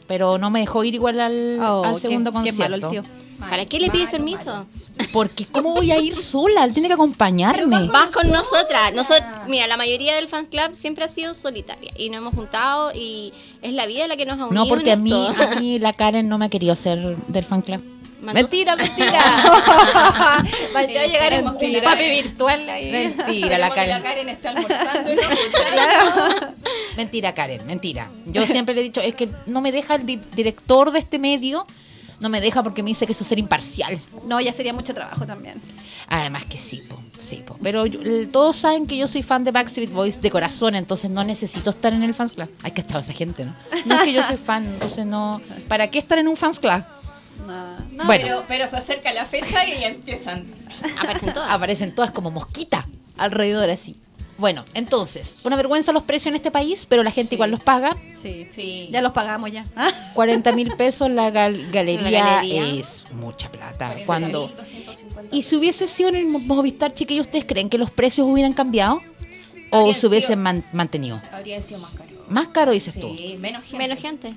Pero 0.06 0.38
no 0.38 0.50
me 0.50 0.60
dejó 0.60 0.82
ir 0.84 0.94
igual 0.94 1.20
al, 1.20 1.58
Oh, 1.60 1.84
al 1.84 1.96
segundo 2.00 2.30
qué 2.30 2.34
concierto. 2.34 2.60
malo 2.62 2.74
el 2.76 2.88
tío. 2.88 3.02
¿Para 3.38 3.64
qué 3.64 3.80
le 3.80 3.88
pides 3.90 4.10
permiso? 4.10 4.66
Porque, 5.14 5.46
¿cómo 5.46 5.72
voy 5.74 5.90
a 5.92 5.98
ir 5.98 6.14
sola? 6.16 6.64
Él 6.64 6.74
tiene 6.74 6.88
que 6.88 6.94
acompañarme. 6.94 7.86
Vas 7.88 8.14
con 8.14 8.28
nosotras. 8.30 8.92
Nosot- 8.92 9.46
mira, 9.48 9.66
la 9.66 9.78
mayoría 9.78 10.14
del 10.16 10.28
fans 10.28 10.48
club 10.48 10.74
siempre 10.74 11.04
ha 11.04 11.08
sido 11.08 11.32
solitaria 11.32 11.90
y 11.96 12.10
nos 12.10 12.18
hemos 12.18 12.34
juntado 12.34 12.92
y 12.94 13.32
es 13.62 13.72
la 13.72 13.86
vida 13.86 14.06
la 14.08 14.16
que 14.16 14.26
nos 14.26 14.38
ha 14.38 14.46
unido. 14.46 14.64
No, 14.64 14.68
porque 14.68 14.92
a 14.92 14.96
mí, 14.96 15.10
a 15.12 15.54
mí 15.58 15.78
la 15.78 15.94
Karen 15.94 16.28
no 16.28 16.36
me 16.36 16.44
ha 16.46 16.48
querido 16.50 16.76
ser 16.76 17.16
del 17.28 17.44
fan 17.46 17.62
club. 17.62 17.82
Mandó- 18.20 18.34
Mentira, 18.42 18.76
mentira. 18.76 19.22
Va 20.76 20.80
a 20.80 20.82
llegar 20.86 21.32
un, 21.42 21.44
Mentira. 21.52 21.78
un 21.78 21.84
papi 21.84 22.10
virtual 22.10 22.68
ahí. 22.68 22.90
Mentira, 22.92 23.58
la 23.58 23.70
Karen. 23.70 23.88
la 23.90 24.02
Karen 24.02 24.28
está 24.28 24.50
almorzando. 24.50 25.10
¿no? 25.14 25.20
Mentira, 26.96 27.32
Karen, 27.32 27.66
mentira. 27.66 28.10
Yo 28.26 28.46
siempre 28.46 28.74
le 28.74 28.80
he 28.82 28.84
dicho, 28.84 29.00
es 29.00 29.14
que 29.14 29.28
no 29.46 29.60
me 29.60 29.72
deja 29.72 29.94
el 29.94 30.04
di- 30.06 30.20
director 30.34 30.90
de 30.90 30.98
este 30.98 31.18
medio, 31.18 31.66
no 32.20 32.28
me 32.28 32.40
deja 32.40 32.62
porque 32.62 32.82
me 32.82 32.88
dice 32.90 33.06
que 33.06 33.12
eso 33.12 33.22
es 33.24 33.28
ser 33.28 33.38
imparcial. 33.38 33.98
No, 34.26 34.40
ya 34.40 34.52
sería 34.52 34.72
mucho 34.74 34.92
trabajo 34.92 35.24
también. 35.26 35.60
Además 36.08 36.44
que 36.44 36.58
sí, 36.58 36.82
po, 36.88 37.00
sí, 37.18 37.42
po. 37.46 37.56
Pero 37.62 37.86
yo- 37.86 38.00
todos 38.30 38.56
saben 38.56 38.86
que 38.86 38.96
yo 38.96 39.06
soy 39.08 39.22
fan 39.22 39.44
de 39.44 39.52
Backstreet 39.52 39.90
Boys 39.92 40.20
de 40.20 40.30
corazón, 40.30 40.74
entonces 40.74 41.10
no 41.10 41.24
necesito 41.24 41.70
estar 41.70 41.92
en 41.94 42.02
el 42.02 42.12
fans 42.12 42.32
club. 42.32 42.50
Hay 42.64 42.72
que 42.72 42.80
estar 42.82 43.00
esa 43.00 43.12
gente, 43.14 43.46
¿no? 43.46 43.54
No 43.86 43.94
es 43.94 44.02
que 44.02 44.12
yo 44.12 44.22
soy 44.22 44.36
fan, 44.36 44.66
entonces 44.66 45.06
no. 45.06 45.40
¿Para 45.68 45.86
qué 45.90 45.98
estar 46.00 46.18
en 46.18 46.28
un 46.28 46.36
fans 46.36 46.58
club? 46.58 46.82
No, 47.46 48.04
Bueno. 48.04 48.22
pero, 48.24 48.44
pero 48.48 48.68
se 48.68 48.76
acerca 48.76 49.12
la 49.12 49.26
fecha 49.26 49.66
y 49.66 49.84
empiezan. 49.84 50.46
Aparecen 50.98 51.32
todas. 51.32 51.50
Aparecen 51.50 51.94
todas 51.94 52.10
como 52.10 52.30
mosquitas 52.30 52.84
alrededor 53.16 53.70
así. 53.70 53.96
Bueno, 54.38 54.64
entonces, 54.72 55.36
una 55.44 55.54
vergüenza 55.56 55.92
los 55.92 56.04
precios 56.04 56.28
en 56.28 56.34
este 56.36 56.50
país, 56.50 56.86
pero 56.86 57.02
la 57.02 57.10
gente 57.10 57.28
Sí. 57.30 57.34
igual 57.34 57.50
los 57.50 57.60
paga. 57.60 57.94
Sí. 58.20 58.46
Sí. 58.50 58.88
Ya 58.90 59.02
los 59.02 59.12
pagamos 59.12 59.52
ya. 59.52 59.66
¿Ah? 59.76 59.90
40 60.14 60.52
mil 60.52 60.74
pesos 60.76 61.10
la 61.10 61.30
gal- 61.30 61.70
galería, 61.70 62.10
La 62.10 62.24
galería. 62.36 62.66
es 62.80 63.04
mucha 63.12 63.50
plata. 63.52 63.94
Cuando 64.06 64.48
40.250. 64.48 65.28
y 65.36 65.42
si 65.42 65.56
hubiese 65.56 65.86
sido 65.88 66.08
en 66.08 66.16
el 66.16 66.26
Movistar, 66.26 66.94
chiquillos, 66.94 67.26
¿ustedes 67.26 67.44
creen 67.44 67.68
que 67.68 67.76
los 67.76 67.90
precios 67.90 68.26
hubieran 68.26 68.54
cambiado? 68.54 69.02
¿O 69.72 69.92
se 69.92 70.06
hubiesen 70.06 70.28
sido- 70.28 70.40
man- 70.42 70.64
mantenido? 70.72 71.20
Habría 71.32 71.60
sido 71.60 71.80
más 71.80 71.90
caro. 71.92 72.08
Más 72.30 72.48
caro, 72.48 72.72
dices 72.72 72.98
tú. 72.98 73.14
Sí, 73.14 73.36
menos 73.38 73.62
gente. 73.62 73.76
Menos 73.78 73.98
gente. 74.00 74.34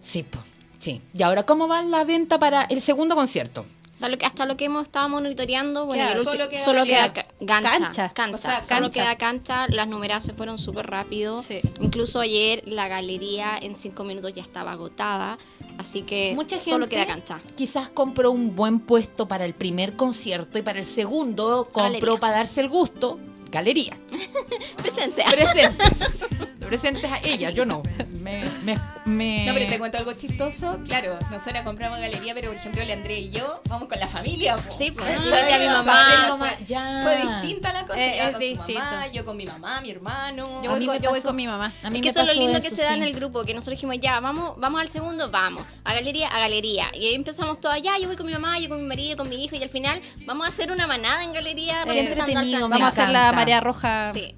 Sí, 0.00 0.22
po, 0.22 0.38
sí. 0.86 1.00
Y 1.14 1.22
ahora, 1.22 1.42
¿cómo 1.44 1.66
va 1.68 1.82
la 1.82 2.04
venta 2.04 2.38
para 2.38 2.62
el 2.64 2.80
segundo 2.80 3.14
concierto? 3.14 3.62
O 3.94 3.98
sea, 3.98 4.08
lo 4.10 4.18
que, 4.18 4.26
hasta 4.26 4.44
lo 4.44 4.58
que 4.58 4.66
hemos 4.66 4.82
estado 4.82 5.08
monitoreando, 5.08 5.86
bueno, 5.86 6.04
Claro, 6.04 6.22
solo 6.22 6.48
queda 6.50 6.60
solo 6.62 6.84
queda 6.84 7.08
galería. 7.08 7.12
ca- 7.24 7.46
cancha. 7.46 7.78
Cancha. 7.80 8.12
cancha. 8.12 8.34
O 8.34 8.38
sea, 8.38 8.62
Solo 8.62 8.90
queda 8.90 9.16
cancha. 9.16 9.66
Las 9.68 9.88
numeradas 9.88 10.22
se 10.24 10.34
fueron 10.34 10.58
súper 10.58 10.86
rápido. 10.86 11.42
Sí. 11.42 11.60
Incluso 11.80 12.20
ayer 12.20 12.62
la 12.66 12.88
galería 12.88 13.56
en 13.56 13.74
cinco 13.74 14.04
minutos 14.04 14.34
ya 14.34 14.42
estaba 14.42 14.72
agotada. 14.72 15.38
Así 15.78 16.02
que 16.02 16.32
Mucha 16.34 16.56
gente 16.56 16.70
solo 16.70 16.88
queda 16.88 17.06
cancha. 17.06 17.40
quizás 17.54 17.88
compró 17.88 18.30
un 18.32 18.54
buen 18.54 18.80
puesto 18.80 19.26
para 19.28 19.44
el 19.46 19.54
primer 19.54 19.94
concierto 19.94 20.58
y 20.58 20.62
para 20.62 20.78
el 20.78 20.84
segundo 20.86 21.64
compró 21.72 21.82
Galería. 21.84 22.20
para 22.20 22.36
darse 22.36 22.60
el 22.60 22.68
gusto 22.68 23.18
galería. 23.50 23.96
Presente. 24.76 25.24
Presentes. 25.30 26.26
Presentes 26.66 27.10
a 27.10 27.18
ella, 27.22 27.50
yo 27.50 27.64
no. 27.64 27.82
Me, 28.20 28.44
me, 28.64 28.76
me- 29.04 29.46
No, 29.46 29.54
pero 29.54 29.66
te 29.68 29.78
cuento 29.78 29.98
algo 29.98 30.12
chistoso. 30.14 30.80
Claro, 30.84 31.16
nosotros 31.30 31.62
compramos 31.62 32.00
galería, 32.00 32.34
pero 32.34 32.48
por 32.48 32.56
ejemplo, 32.56 32.82
el 32.82 32.90
André 32.90 33.20
y 33.20 33.30
yo 33.30 33.60
vamos 33.68 33.88
con 33.88 33.98
la 34.00 34.08
familia. 34.08 34.56
po. 34.56 34.70
Sí, 34.76 34.90
pues, 34.90 35.06
Ah, 35.08 35.14
yo 35.22 35.28
invité 35.30 35.54
a 35.54 35.58
mi 35.58 35.66
mamá. 35.66 36.36
Fue, 36.38 36.48
Fue- 36.48 36.66
ya. 36.66 37.00
fue 37.02 37.16
distinta 37.40 37.72
la 37.72 37.86
cosa. 37.86 37.98
Eh, 38.04 38.18
con 38.32 38.40
distinto. 38.40 38.66
su 38.66 38.72
mamá, 38.74 39.06
yo 39.08 39.24
con 39.24 39.36
mi 39.36 39.46
mamá, 39.46 39.80
mi 39.80 39.90
hermano. 39.90 40.62
Yo, 40.62 40.70
A 40.70 40.72
voy 40.72 40.80
mí 40.80 40.86
con, 40.86 40.96
me 40.96 41.02
yo 41.02 41.10
voy 41.10 41.22
con 41.22 41.36
mi 41.36 41.46
mamá. 41.46 41.66
A 41.84 41.90
mí 41.90 41.98
Es 41.98 42.00
me 42.00 42.00
que 42.00 42.08
eso 42.08 42.20
es 42.22 42.26
lo 42.26 42.34
lindo 42.34 42.58
eso, 42.58 42.68
que 42.68 42.74
se 42.74 42.82
da 42.82 42.88
sí. 42.88 42.94
en 42.94 43.02
el 43.04 43.14
grupo, 43.14 43.44
que 43.44 43.54
nosotros 43.54 43.76
dijimos, 43.78 43.96
ya, 44.00 44.18
vamos, 44.20 44.54
vamos 44.58 44.80
al 44.80 44.88
segundo, 44.88 45.30
vamos, 45.30 45.62
a 45.84 45.94
galería, 45.94 46.28
a 46.28 46.40
galería. 46.40 46.86
Y 46.94 47.06
ahí 47.06 47.14
empezamos 47.14 47.60
todas, 47.60 47.80
ya, 47.80 47.96
yo 47.98 48.08
voy 48.08 48.16
con 48.16 48.26
mi 48.26 48.32
mamá, 48.32 48.58
yo 48.58 48.68
con 48.68 48.80
mi 48.82 48.88
marido, 48.88 49.16
con 49.16 49.28
mi 49.28 49.44
hijo, 49.44 49.54
y 49.56 49.62
al 49.62 49.68
final 49.68 50.00
vamos 50.24 50.46
a 50.46 50.48
hacer 50.48 50.72
una 50.72 50.86
manada 50.86 51.22
en 51.22 51.32
galería. 51.32 51.82
Entretenido, 51.86 52.68
me 52.68 52.74
Vamos 52.78 52.82
a 52.82 52.88
hacer 52.88 53.08
la 53.10 53.30
marea 53.32 53.60
roja. 53.60 54.12
Sí. 54.12 54.34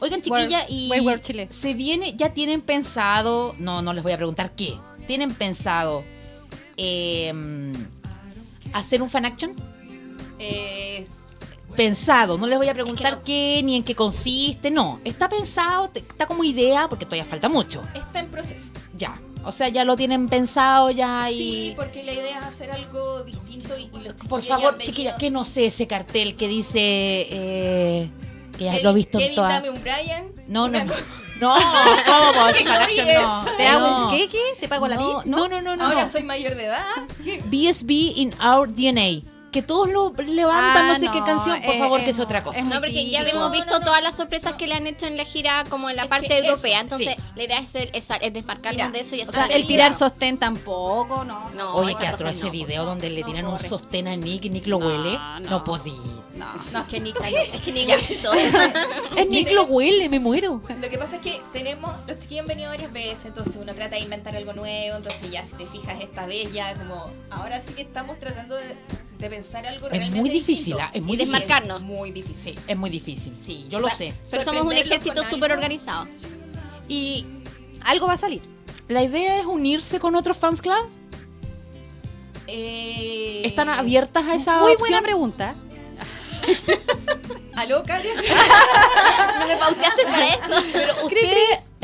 Oigan, 0.00 0.22
chiquilla, 0.22 0.64
y 0.68 0.90
Chile. 1.20 1.48
se 1.50 1.74
viene, 1.74 2.14
ya 2.16 2.32
tienen 2.32 2.62
pensado, 2.62 3.54
no, 3.58 3.82
no 3.82 3.92
les 3.92 4.02
voy 4.02 4.12
a 4.12 4.16
preguntar 4.16 4.50
qué, 4.56 4.74
tienen 5.06 5.34
pensado 5.34 6.02
eh, 6.76 7.32
hacer 8.72 9.02
un 9.02 9.10
fan 9.10 9.26
action? 9.26 9.54
Eh, 10.38 11.06
Pensado, 11.76 12.36
no 12.36 12.46
les 12.46 12.58
voy 12.58 12.68
a 12.68 12.74
preguntar 12.74 13.18
no. 13.18 13.22
qué 13.22 13.60
ni 13.64 13.76
en 13.76 13.84
qué 13.84 13.94
consiste, 13.94 14.70
no, 14.70 15.00
está 15.04 15.28
pensado, 15.28 15.90
está 15.94 16.26
como 16.26 16.42
idea, 16.42 16.88
porque 16.88 17.04
todavía 17.04 17.24
falta 17.24 17.48
mucho, 17.48 17.82
está 17.94 18.20
en 18.20 18.26
proceso. 18.26 18.72
ya, 18.96 19.20
o 19.44 19.52
sea, 19.52 19.68
ya 19.68 19.84
lo 19.84 19.96
tienen 19.96 20.28
pensado 20.28 20.90
ya 20.90 21.30
y... 21.30 21.36
Sí, 21.36 21.72
porque 21.76 22.02
la 22.02 22.12
idea 22.12 22.40
es 22.40 22.44
hacer 22.44 22.72
algo 22.72 23.22
distinto 23.22 23.78
y, 23.78 23.82
y 23.84 24.04
los 24.04 24.14
Por 24.28 24.42
favor, 24.42 24.78
chiquilla, 24.78 25.16
que 25.16 25.30
no 25.30 25.44
sé 25.44 25.66
ese 25.66 25.86
cartel 25.86 26.34
que 26.34 26.48
dice 26.48 26.80
eh, 26.80 28.10
que 28.60 28.64
ya 28.66 28.72
Kevin- 28.72 28.84
lo 28.84 28.90
he 28.90 28.94
visto 28.94 29.18
en 29.18 29.22
Kevin, 29.24 29.36
todas. 29.36 29.52
dame 29.54 29.70
un 29.70 29.82
Brian. 29.82 30.32
No, 30.46 30.68
no, 30.68 30.84
no. 30.84 30.92
¿cómo? 30.92 31.00
No. 31.40 31.54
¿Te 33.56 33.66
hago 33.66 34.04
un 34.04 34.10
queque? 34.10 34.38
¿Te 34.60 34.68
pago 34.68 34.86
la 34.86 34.96
No, 34.96 35.08
vida? 35.08 35.22
no, 35.24 35.48
no, 35.48 35.62
no, 35.62 35.74
no. 35.76 35.84
Ahora 35.86 36.04
no. 36.04 36.10
soy 36.10 36.22
mayor 36.22 36.54
de 36.54 36.66
edad. 36.66 36.84
BSB 37.46 37.90
in 38.16 38.34
our 38.44 38.68
DNA. 38.68 39.22
Que 39.50 39.62
todos 39.62 39.88
lo 39.90 40.12
levantan, 40.16 40.84
Ah, 40.84 40.88
no 40.88 40.94
sé 40.94 41.08
qué 41.12 41.22
canción. 41.24 41.60
Por 41.62 41.74
eh, 41.74 41.78
favor, 41.78 42.00
eh, 42.00 42.04
que 42.04 42.10
es 42.10 42.18
otra 42.20 42.40
cosa. 42.42 42.60
es 42.60 42.64
No, 42.66 42.78
porque 42.80 43.10
ya 43.10 43.22
hemos 43.22 43.50
visto 43.50 43.72
no, 43.72 43.78
no. 43.80 43.84
todas 43.84 44.00
las 44.02 44.16
sorpresas 44.16 44.52
que 44.54 44.68
le 44.68 44.74
han 44.74 44.86
hecho 44.86 45.06
en 45.06 45.16
la 45.16 45.24
gira 45.24 45.64
como 45.68 45.90
en 45.90 45.96
la 45.96 46.02
Es 46.02 46.08
parte 46.08 46.28
que 46.28 46.38
eso, 46.38 46.48
europea. 46.50 46.80
Entonces, 46.80 47.16
sí. 47.16 47.22
la 47.34 47.42
idea 47.42 47.58
es, 47.58 47.74
el- 47.74 47.90
es, 47.92 48.08
es 48.20 48.32
desmarcarnos 48.32 48.76
Mira, 48.86 48.90
de 48.90 49.00
eso 49.00 49.16
y 49.16 49.20
O 49.20 49.22
hacer 49.24 49.34
sea, 49.34 49.44
una 49.46 49.54
el 49.56 49.66
tirar 49.66 49.92
sostén 49.92 50.38
tampoco, 50.38 51.24
no. 51.24 51.50
No, 51.50 51.74
Oye, 51.74 51.96
que 51.96 52.06
atroz 52.06 52.30
ese 52.32 52.46
no. 52.46 52.50
video 52.52 52.84
donde 52.84 53.10
le 53.10 53.20
No 53.22 53.26
tiran 53.26 53.46
un 53.46 53.52
corre. 53.56 53.68
sostén 53.68 54.06
a 54.06 54.14
Nick 54.16 54.44
y 54.44 54.50
Nick 54.50 54.66
lo 54.68 54.76
huele. 54.78 55.14
no. 55.14 55.40
No 55.40 55.64
podí. 55.64 55.92
No. 56.36 56.46
No, 56.72 56.78
es 56.80 56.86
que 56.86 57.00
Nick 57.00 57.20
Es 57.52 57.60
que 57.62 57.72
ningún 57.72 57.98
chistoso. 57.98 58.32
Es 59.16 59.28
Nick 59.28 59.50
lo 59.50 59.64
huele, 59.64 60.08
me 60.08 60.20
muero. 60.20 60.62
Lo 60.80 60.88
que 60.88 60.96
pasa 60.96 61.16
es 61.16 61.22
que 61.22 61.42
tenemos, 61.52 61.92
los 62.06 62.20
chiquillos 62.20 62.42
han 62.42 62.48
venido 62.48 62.70
varias 62.70 62.92
veces, 62.92 63.24
entonces 63.26 63.56
uno 63.56 63.74
trata 63.74 63.96
de 63.96 64.02
inventar 64.02 64.36
algo 64.36 64.52
nuevo, 64.52 64.96
entonces 64.96 65.28
ya 65.30 65.44
si 65.44 65.56
te 65.56 65.66
fijas 65.66 66.00
esta 66.00 66.24
vez 66.26 66.52
ya 66.52 66.72
como, 66.74 67.10
ahora 67.30 67.60
sí 67.60 67.74
que 67.74 67.82
estamos 67.82 68.18
tratando 68.20 68.54
de, 68.54 68.76
de 69.20 69.30
pensar 69.30 69.66
algo 69.66 69.86
Es 69.86 69.92
realmente 69.92 70.20
muy 70.20 70.30
difícil, 70.30 70.74
distinto. 70.74 70.82
ah, 70.82 70.90
es 70.92 71.02
muy 71.02 71.14
Y 71.14 71.18
difícil. 71.18 71.40
Desmarcarnos. 71.40 71.82
muy 71.82 72.10
difícil. 72.12 72.54
Sí, 72.54 72.58
es 72.66 72.76
muy 72.76 72.90
difícil. 72.90 73.36
Sí, 73.40 73.66
yo 73.68 73.78
O 73.78 73.80
lo 73.82 73.88
sea, 73.88 73.96
sé. 73.96 74.14
Pero 74.30 74.44
somos 74.44 74.62
un 74.62 74.72
ejército 74.72 75.22
súper 75.24 75.52
organizado. 75.52 76.06
Y 76.88 77.26
Algo 77.82 78.06
va 78.06 78.14
a 78.14 78.18
salir. 78.18 78.42
la 78.88 79.02
idea 79.02 79.38
es 79.40 79.46
unirse 79.46 79.98
con 80.00 80.14
otros 80.16 80.36
fans 80.36 80.60
club. 80.62 80.74
Eh, 82.46 83.42
¿Están 83.44 83.68
abiertas 83.68 84.24
a 84.26 84.34
esa 84.34 84.60
Muy 84.60 84.72
opción? 84.72 84.88
buena 84.90 85.02
pregunta. 85.02 85.54
¿Aló, 87.54 87.82
Karen? 87.84 88.16
No 88.16 89.46
me 89.46 89.56
pauteaste 89.56 90.02
para 90.04 90.28
esto. 90.28 90.54
Pero 90.72 90.94
cri. 91.08 91.20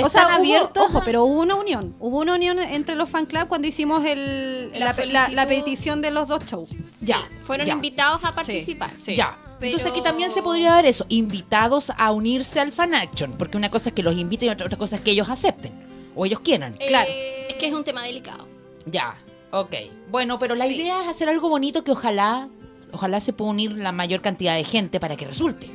O 0.05 0.07
hubo- 0.09 0.19
abiertos. 0.19 0.85
ojo, 0.91 1.03
pero 1.05 1.25
hubo 1.25 1.41
una 1.41 1.55
unión. 1.55 1.97
Hubo 2.01 2.19
una 2.19 2.35
unión 2.35 2.59
entre 2.59 2.95
los 2.95 3.09
fan 3.09 3.25
club 3.27 3.49
cuando 3.49 3.67
hicimos 3.67 4.05
el, 4.05 4.71
La 4.73 4.79
la, 4.79 4.85
la- 4.87 4.93
solicitud. 4.93 5.33
la 5.35 5.47
petición 5.49 6.03
de 6.03 6.11
los 6.11 6.29
dos 6.29 6.45
shows. 6.45 7.01
Ya, 7.01 7.21
Fueron 7.43 7.67
ya. 7.67 7.73
invitados 7.73 8.23
a 8.25 8.33
participar. 8.33 8.95
Ya. 8.97 9.39
Pero- 9.59 9.73
Entonces 9.73 9.91
aquí 9.91 10.03
también 10.03 10.31
se 10.31 10.43
podría 10.43 10.73
dar 10.73 10.85
eso, 10.85 11.07
invitados 11.09 11.91
a 11.97 12.13
unirse 12.13 12.61
al 12.61 12.73
fan 12.73 12.95
action, 12.95 13.33
porque 13.39 13.57
una 13.57 13.71
cosa 13.71 13.89
es 13.89 13.95
que 13.95 14.03
los 14.03 14.15
inviten 14.17 14.49
y 14.51 14.53
otra, 14.53 14.67
otra 14.67 14.77
cosa 14.79 14.97
es 14.97 15.03
que 15.03 15.13
ellos 15.13 15.31
acepten 15.31 15.73
o 16.15 16.27
ellos 16.27 16.41
quieran. 16.41 16.75
Claro. 16.75 17.09
Eh, 17.11 17.47
Es 17.51 17.55
que 17.57 17.69
es 17.69 17.73
un 17.73 17.83
tema 17.83 18.03
delicado. 18.03 18.47
Ya, 18.85 19.17
ok. 19.53 19.75
Bueno, 20.11 20.39
pero 20.39 20.55
la 20.55 20.67
idea 20.67 21.01
es 21.01 21.09
hacer 21.09 21.31
algo 21.31 21.49
bonito 21.49 21.85
que 21.85 21.91
ojalá, 21.93 22.51
ojalá 22.93 23.19
se 23.21 23.33
pueda 23.33 23.51
unir 23.51 23.73
la 23.73 23.93
mayor 23.93 24.21
cantidad 24.21 24.55
de 24.55 24.65
gente 24.65 25.01
para 25.01 25.17
que 25.17 25.25
resulte. 25.27 25.71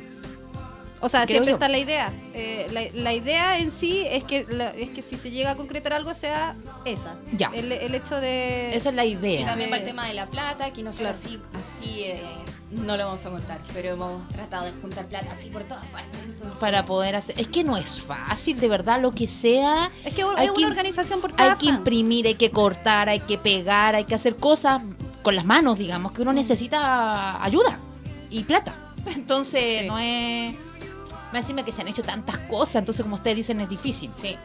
O 1.04 1.08
sea, 1.08 1.22
Creo 1.26 1.42
siempre 1.42 1.50
yo. 1.50 1.56
está 1.56 1.68
la 1.68 1.78
idea. 1.78 2.12
Eh, 2.32 2.66
la, 2.70 2.82
la 3.02 3.12
idea 3.12 3.58
en 3.58 3.70
sí 3.72 4.04
es 4.08 4.22
que, 4.24 4.46
la- 4.48 4.70
es 4.70 4.90
que 4.90 5.02
si 5.02 5.16
se 5.18 5.30
llega 5.30 5.50
a 5.50 5.56
concretar 5.56 5.92
algo 5.92 6.14
sea 6.14 6.54
esa. 6.84 7.16
Ya. 7.36 7.50
El, 7.52 7.72
el 7.72 7.94
hecho 7.94 8.20
de... 8.20 8.74
Esa 8.74 8.90
es 8.90 8.94
la 8.94 9.04
Y 9.04 9.12
idea. 9.12 9.46
también 9.46 9.68
Eh, 9.68 9.70
para 9.72 9.82
el 9.82 9.88
tema 9.88 10.06
de 10.06 10.14
la 10.14 10.28
plata, 10.28 10.72
que 10.72 10.82
nosotros 10.84 11.10
así, 11.12 11.40
así 11.60 12.02
eh, 12.04 12.22
no 12.70 12.96
lo 12.96 13.04
vamos 13.06 13.26
a 13.26 13.30
contar, 13.30 13.60
pero 13.74 13.90
hemos 13.90 14.28
tratado 14.28 14.64
de 14.66 14.72
juntar 14.80 15.06
plata 15.06 15.32
así 15.32 15.48
por 15.50 15.64
todas 15.64 15.84
partes. 15.86 16.20
entonces- 16.24 16.58
Para 16.60 16.84
poder 16.84 17.16
hacer. 17.16 17.38
Es 17.38 17.48
que 17.48 17.64
no 17.64 17.76
es 17.76 18.00
fácil, 18.00 18.60
de 18.60 18.68
verdad, 18.68 19.00
lo 19.00 19.12
que 19.12 19.26
sea. 19.26 19.90
Es 20.04 20.14
que 20.14 20.22
Hay 20.22 20.28
hay 20.36 20.46
que- 20.54 20.60
una 20.60 20.68
organización 20.68 21.20
por 21.20 21.34
cada 21.34 21.50
Hay 21.52 21.58
que 21.58 21.66
fan. 21.66 21.76
imprimir, 21.78 22.26
hay 22.28 22.36
que 22.36 22.50
cortar, 22.52 23.08
hay 23.08 23.20
que 23.20 23.38
pegar, 23.38 23.96
hay 23.96 24.04
que 24.04 24.14
hacer 24.14 24.36
cosas 24.36 24.80
con 25.22 25.34
las 25.34 25.44
manos, 25.44 25.78
digamos, 25.78 26.12
que 26.12 26.22
uno 26.22 26.32
necesita 26.32 27.42
ayuda 27.42 27.78
y 28.30 28.44
plata. 28.44 28.74
Entonces, 29.16 29.80
Sí. 29.80 29.86
no 29.88 29.98
es. 29.98 30.54
Más 31.32 31.42
encima 31.44 31.64
que 31.64 31.72
se 31.72 31.80
han 31.82 31.88
hecho 31.88 32.02
tantas 32.02 32.38
cosas, 32.38 32.76
entonces, 32.76 33.02
como 33.02 33.14
ustedes 33.16 33.36
dicen, 33.36 33.60
es 33.60 33.68
difícil. 33.68 34.10
Sí. 34.14 34.36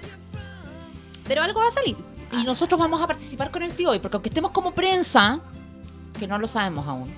Pero 1.27 1.43
algo 1.43 1.59
va 1.59 1.68
a 1.68 1.72
salir. 1.72 1.97
Y 2.31 2.43
nosotros 2.43 2.80
vamos 2.80 3.01
a 3.01 3.07
participar 3.07 3.51
con 3.51 3.64
el 3.64 3.72
tío 3.73 3.89
hoy, 3.91 3.99
porque 3.99 4.15
aunque 4.15 4.30
estemos 4.30 4.51
como 4.51 4.72
prensa, 4.72 5.39
que 6.18 6.27
no 6.27 6.38
lo 6.38 6.47
sabemos 6.47 6.88
aún. 6.88 7.14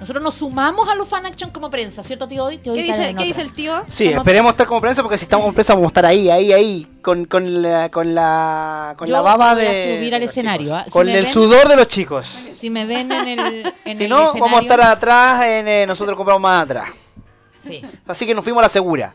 Nosotros 0.00 0.24
nos 0.24 0.32
sumamos 0.34 0.88
a 0.88 0.94
los 0.94 1.06
fan 1.06 1.26
action 1.26 1.50
como 1.50 1.68
prensa, 1.68 2.02
¿cierto, 2.02 2.26
tío 2.26 2.44
hoy? 2.44 2.56
Tío 2.56 2.72
¿Qué 2.72 2.82
dice, 2.84 3.14
¿qué 3.18 3.24
dice 3.24 3.42
el 3.42 3.52
tío? 3.52 3.84
Sí, 3.90 4.06
Como- 4.08 4.18
esperemos 4.20 4.50
estar 4.52 4.66
como 4.66 4.80
prensa 4.80 5.02
porque 5.02 5.18
si 5.18 5.24
estamos 5.24 5.44
como 5.44 5.52
prensa 5.54 5.74
vamos 5.74 5.88
a 5.88 5.90
estar 5.90 6.06
ahí, 6.06 6.30
ahí, 6.30 6.52
ahí, 6.54 6.86
con, 7.02 7.26
con 7.26 7.60
la, 7.62 7.90
con 7.90 8.14
la, 8.14 8.94
con 8.96 9.08
Yo 9.08 9.12
la 9.12 9.20
baba 9.20 9.52
voy 9.54 9.62
a 9.66 9.68
de. 9.68 9.96
subir 9.98 10.14
al 10.14 10.22
escenario. 10.22 10.74
¿ah? 10.74 10.84
Si 10.86 10.90
Con 10.90 11.04
me 11.06 11.18
el 11.18 11.24
ven- 11.24 11.32
sudor 11.34 11.68
de 11.68 11.76
los 11.76 11.86
chicos. 11.88 12.26
Si 12.54 12.70
me 12.70 12.86
ven 12.86 13.12
en 13.12 13.28
el, 13.40 13.72
en 13.84 13.96
si 13.96 14.04
el 14.04 14.10
no, 14.10 14.16
vamos 14.16 14.34
a 14.36 14.38
escenario- 14.38 14.60
estar 14.62 14.80
atrás, 14.80 15.44
en, 15.46 15.68
eh, 15.68 15.84
nosotros 15.86 16.16
compramos 16.16 16.40
más 16.40 16.64
atrás. 16.64 16.88
Sí. 17.62 17.82
Así 18.06 18.26
que 18.26 18.34
nos 18.34 18.44
fuimos 18.44 18.60
a 18.60 18.62
la 18.64 18.68
segura. 18.68 19.14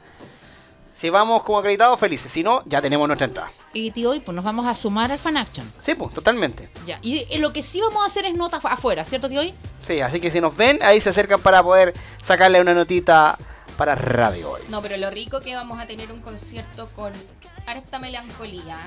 Si 0.94 1.10
vamos 1.10 1.44
como 1.44 1.58
acreditados, 1.60 2.00
felices. 2.00 2.32
Si 2.32 2.42
no, 2.42 2.64
ya 2.66 2.82
tenemos 2.82 3.06
nuestra 3.08 3.26
entrada. 3.28 3.52
Y 3.74 3.92
tío 3.92 4.12
hoy, 4.12 4.22
pues 4.22 4.34
nos 4.34 4.46
vamos 4.46 4.66
a 4.66 4.74
sumar 4.74 5.12
al 5.12 5.20
fan 5.20 5.36
action. 5.36 5.70
Sí, 5.78 5.94
pues, 5.94 6.14
totalmente. 6.14 6.70
Ya. 6.88 7.00
Y 7.02 7.26
eh, 7.30 7.38
lo 7.40 7.52
que 7.52 7.62
sí 7.62 7.82
vamos 7.82 8.02
a 8.04 8.08
hacer 8.08 8.26
es 8.26 8.34
nota 8.34 8.62
afu- 8.62 8.72
afuera, 8.72 9.04
¿cierto, 9.04 9.28
tío 9.28 9.42
hoy? 9.42 9.54
Sí, 9.84 10.00
así 10.00 10.22
que 10.22 10.32
si 10.32 10.40
nos 10.40 10.56
ven, 10.56 10.80
ahí 10.82 11.02
se 11.02 11.10
acercan 11.10 11.42
para 11.42 11.62
poder 11.62 11.94
sacarle 12.22 12.62
una 12.62 12.74
notita 12.74 13.38
para 13.76 13.96
radio 13.96 14.52
hoy. 14.52 14.62
No, 14.70 14.82
pero 14.82 14.96
lo 14.96 15.10
rico 15.10 15.42
que 15.42 15.54
vamos 15.54 15.80
a 15.80 15.86
tener 15.86 16.14
un 16.14 16.22
concierto 16.22 16.88
con 16.96 17.12
harta 17.68 18.00
melancolía. 18.00 18.78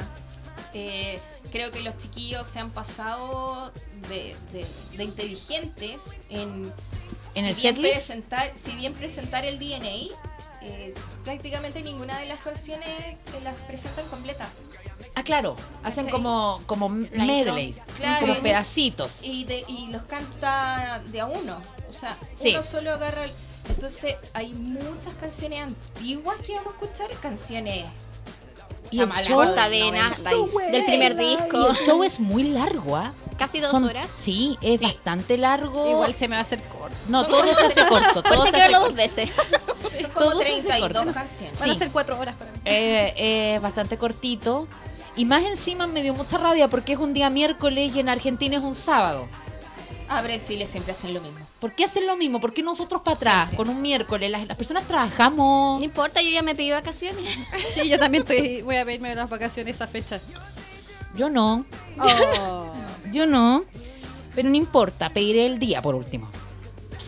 Eh, 0.72 1.20
creo 1.52 1.70
que 1.72 1.82
los 1.82 1.96
chiquillos 1.98 2.46
se 2.46 2.58
han 2.58 2.70
pasado 2.70 3.70
de, 4.08 4.34
de- 4.54 4.66
de 4.96 5.04
inteligentes 5.04 6.20
en, 6.30 6.72
¿En 7.34 7.46
el 7.46 7.54
si 7.54 7.62
bien 7.62 7.74
setlist? 7.76 7.94
presentar, 7.94 8.52
si 8.56 8.72
bien 8.76 8.94
presentar 8.94 9.44
el 9.44 9.58
DNA, 9.58 10.14
eh, 10.62 10.94
prácticamente 11.24 11.82
ninguna 11.82 12.18
de 12.18 12.26
las 12.26 12.40
canciones 12.40 12.88
las 13.42 13.54
presentan 13.66 14.06
completas. 14.08 14.48
Ah, 15.14 15.22
claro. 15.22 15.56
Hacen 15.84 16.08
como, 16.08 16.60
como 16.66 16.88
medley. 16.88 17.74
Claro. 17.96 18.26
Como 18.26 18.40
pedacitos. 18.40 19.22
Y, 19.24 19.44
de, 19.44 19.64
y 19.68 19.86
los 19.88 20.02
canta 20.02 21.00
de 21.06 21.20
a 21.20 21.26
uno. 21.26 21.60
O 21.88 21.92
sea, 21.92 22.16
Sí. 22.34 22.50
uno 22.50 22.62
solo 22.62 22.92
agarra. 22.92 23.24
el- 23.24 23.32
Entonces, 23.68 24.16
hay 24.34 24.52
muchas 24.54 25.12
canciones 25.20 25.60
antiguas 25.62 26.36
que 26.44 26.54
vamos 26.54 26.74
a 26.74 26.84
escuchar, 26.84 27.10
canciones. 27.20 27.84
Y 28.90 29.00
el 29.00 29.10
show, 29.24 29.36
Cortavena, 29.36 30.14
del 30.72 30.84
primer 30.84 31.12
y 31.20 31.36
disco. 31.36 31.66
el 31.68 31.76
show 31.76 32.02
es 32.02 32.20
muy 32.20 32.44
largo, 32.44 32.96
¿ah? 32.96 33.12
Casi 33.36 33.60
dos 33.60 33.70
Son- 33.70 33.84
horas. 33.84 34.10
Sí, 34.10 34.56
es 34.62 34.80
Sí. 34.80 34.86
bastante 34.86 35.36
largo. 35.36 35.88
Igual 35.90 36.14
se 36.14 36.26
me 36.28 36.36
va 36.36 36.40
a 36.40 36.42
hacer 36.42 36.62
corto. 36.62 36.96
No, 37.08 37.20
Son 37.22 37.30
todo 37.30 37.40
como 37.42 37.54
se 37.54 37.64
hace 37.66 37.86
corto. 37.86 38.22
Todo 38.22 38.44
se 38.46 38.50
que 38.50 38.56
hace 38.56 38.72
corto. 38.72 38.86
dos 38.88 38.94
veces. 38.96 39.30
Son 40.00 40.10
como 40.12 40.30
Todo 40.30 40.38
se 40.40 40.44
hace 40.48 40.62
32 40.62 40.92
corto. 41.04 41.12
canciones. 41.14 41.60
Van 41.60 41.70
a 41.70 41.74
ser 41.74 41.90
cuatro 41.90 42.18
horas 42.18 42.34
para 42.36 42.50
mí. 42.50 42.58
Eh, 42.64 43.14
eh, 43.16 43.58
bastante 43.60 43.96
cortito. 43.98 44.66
Y 45.16 45.24
más 45.24 45.42
encima 45.44 45.86
me 45.86 46.02
dio 46.02 46.14
mucha 46.14 46.38
rabia 46.38 46.68
porque 46.68 46.92
es 46.94 46.98
un 46.98 47.12
día 47.12 47.28
miércoles 47.30 47.92
y 47.94 48.00
en 48.00 48.08
Argentina 48.08 48.56
es 48.56 48.62
un 48.62 48.74
sábado. 48.74 49.26
En 50.10 50.44
Chile 50.44 50.66
siempre 50.66 50.92
hacen 50.92 51.12
lo 51.14 51.20
mismo. 51.20 51.38
¿Por 51.60 51.74
qué 51.74 51.84
hacen 51.84 52.06
lo 52.06 52.16
mismo? 52.16 52.40
¿Por 52.40 52.52
qué 52.52 52.62
nosotros 52.62 53.02
para 53.02 53.16
atrás, 53.16 53.36
Siempre. 53.48 53.56
con 53.56 53.68
un 53.68 53.82
miércoles? 53.82 54.30
Las, 54.30 54.46
las 54.46 54.56
personas 54.56 54.84
trabajamos. 54.84 55.78
No 55.78 55.84
importa, 55.84 56.22
yo 56.22 56.30
ya 56.30 56.42
me 56.42 56.54
pedí 56.54 56.70
vacaciones. 56.70 57.38
Sí, 57.74 57.88
yo 57.88 57.98
también 57.98 58.22
estoy, 58.22 58.62
voy 58.62 58.76
a 58.76 58.84
pedirme 58.84 59.14
las 59.14 59.28
vacaciones 59.28 59.76
esa 59.76 59.86
fecha. 59.86 60.20
Yo 61.14 61.28
no. 61.28 61.64
Oh. 61.98 62.72
Yo 63.12 63.26
no. 63.26 63.64
Pero 64.34 64.48
no 64.48 64.56
importa, 64.56 65.10
pediré 65.10 65.46
el 65.46 65.58
día 65.58 65.82
por 65.82 65.94
último. 65.94 66.30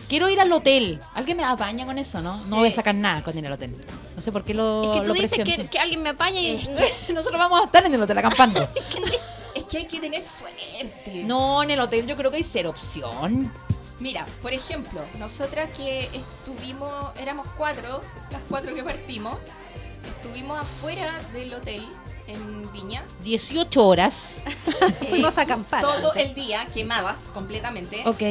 Quiero 0.07 0.29
ir 0.29 0.39
al 0.39 0.51
hotel. 0.51 0.99
Alguien 1.15 1.37
me 1.37 1.43
apaña 1.43 1.85
con 1.85 1.97
eso, 1.97 2.21
¿no? 2.21 2.37
No 2.47 2.57
voy 2.57 2.69
a 2.69 2.71
sacar 2.73 2.93
nada 2.93 3.23
con 3.23 3.37
ir 3.37 3.45
al 3.47 3.53
hotel. 3.53 3.75
No 4.15 4.21
sé 4.21 4.31
por 4.31 4.43
qué 4.43 4.53
lo. 4.53 4.83
Es 4.83 4.89
que 4.89 5.01
tú 5.01 5.07
lo 5.07 5.13
dices 5.13 5.43
que, 5.43 5.67
que 5.67 5.79
alguien 5.79 6.03
me 6.03 6.09
apaña 6.09 6.39
y... 6.39 6.61
Nosotros 7.13 7.39
vamos 7.39 7.61
a 7.61 7.65
estar 7.65 7.85
en 7.85 7.93
el 7.93 8.01
hotel 8.01 8.17
acampando. 8.17 8.67
Que 9.71 9.77
hay 9.77 9.85
que 9.85 9.99
tener 10.01 10.21
suerte. 10.21 11.23
no, 11.23 11.63
en 11.63 11.71
el 11.71 11.79
hotel 11.79 12.05
yo 12.05 12.17
creo 12.17 12.29
que 12.29 12.37
hay 12.37 12.43
cero 12.43 12.69
opción. 12.69 13.51
Mira, 13.99 14.25
por 14.41 14.51
ejemplo, 14.51 15.01
nosotras 15.17 15.69
que 15.77 16.09
estuvimos, 16.13 16.91
éramos 17.19 17.47
cuatro, 17.57 18.01
las 18.31 18.41
cuatro 18.49 18.75
que 18.75 18.83
partimos, 18.83 19.37
estuvimos 20.17 20.59
afuera 20.59 21.09
del 21.33 21.53
hotel 21.53 21.87
en 22.27 22.69
Viña. 22.73 23.03
18 23.23 23.87
horas. 23.87 24.43
Fuimos 25.09 25.37
a 25.37 25.43
acampar. 25.43 25.81
Todo 25.83 26.13
el 26.15 26.33
día 26.33 26.67
quemadas 26.73 27.29
completamente. 27.33 28.03
Ok. 28.05 28.21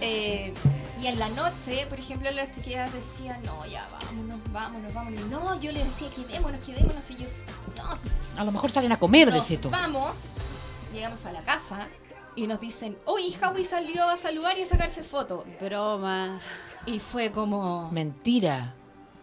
Eh, 0.00 0.52
y 1.00 1.06
en 1.06 1.18
la 1.18 1.30
noche, 1.30 1.86
por 1.88 1.98
ejemplo, 1.98 2.30
las 2.32 2.52
chiquillas 2.52 2.92
decían, 2.92 3.40
no, 3.44 3.64
ya 3.64 3.88
vámonos, 3.90 4.38
vámonos, 4.52 4.92
vámonos. 4.92 5.20
Y 5.20 5.24
no, 5.24 5.60
yo 5.60 5.72
les 5.72 5.84
decía, 5.84 6.08
quedémonos, 6.10 6.60
quedémonos. 6.62 7.10
Y 7.10 7.14
ellos, 7.14 7.38
no, 7.78 8.40
A 8.40 8.44
lo 8.44 8.52
mejor 8.52 8.70
salen 8.70 8.92
a 8.92 8.98
comer, 8.98 9.28
nos 9.32 9.48
decís 9.48 9.60
tú. 9.60 9.70
vamos. 9.70 10.36
Llegamos 10.92 11.24
a 11.26 11.32
la 11.32 11.42
casa 11.44 11.86
y 12.36 12.46
nos 12.46 12.60
dicen, 12.60 12.96
oye, 13.04 13.34
Howie 13.42 13.64
salió 13.64 14.08
a 14.08 14.16
saludar 14.16 14.58
y 14.58 14.62
a 14.62 14.66
sacarse 14.66 15.02
foto. 15.02 15.44
Broma. 15.60 16.40
Y 16.86 16.98
fue 16.98 17.30
como... 17.30 17.90
Mentira. 17.92 18.74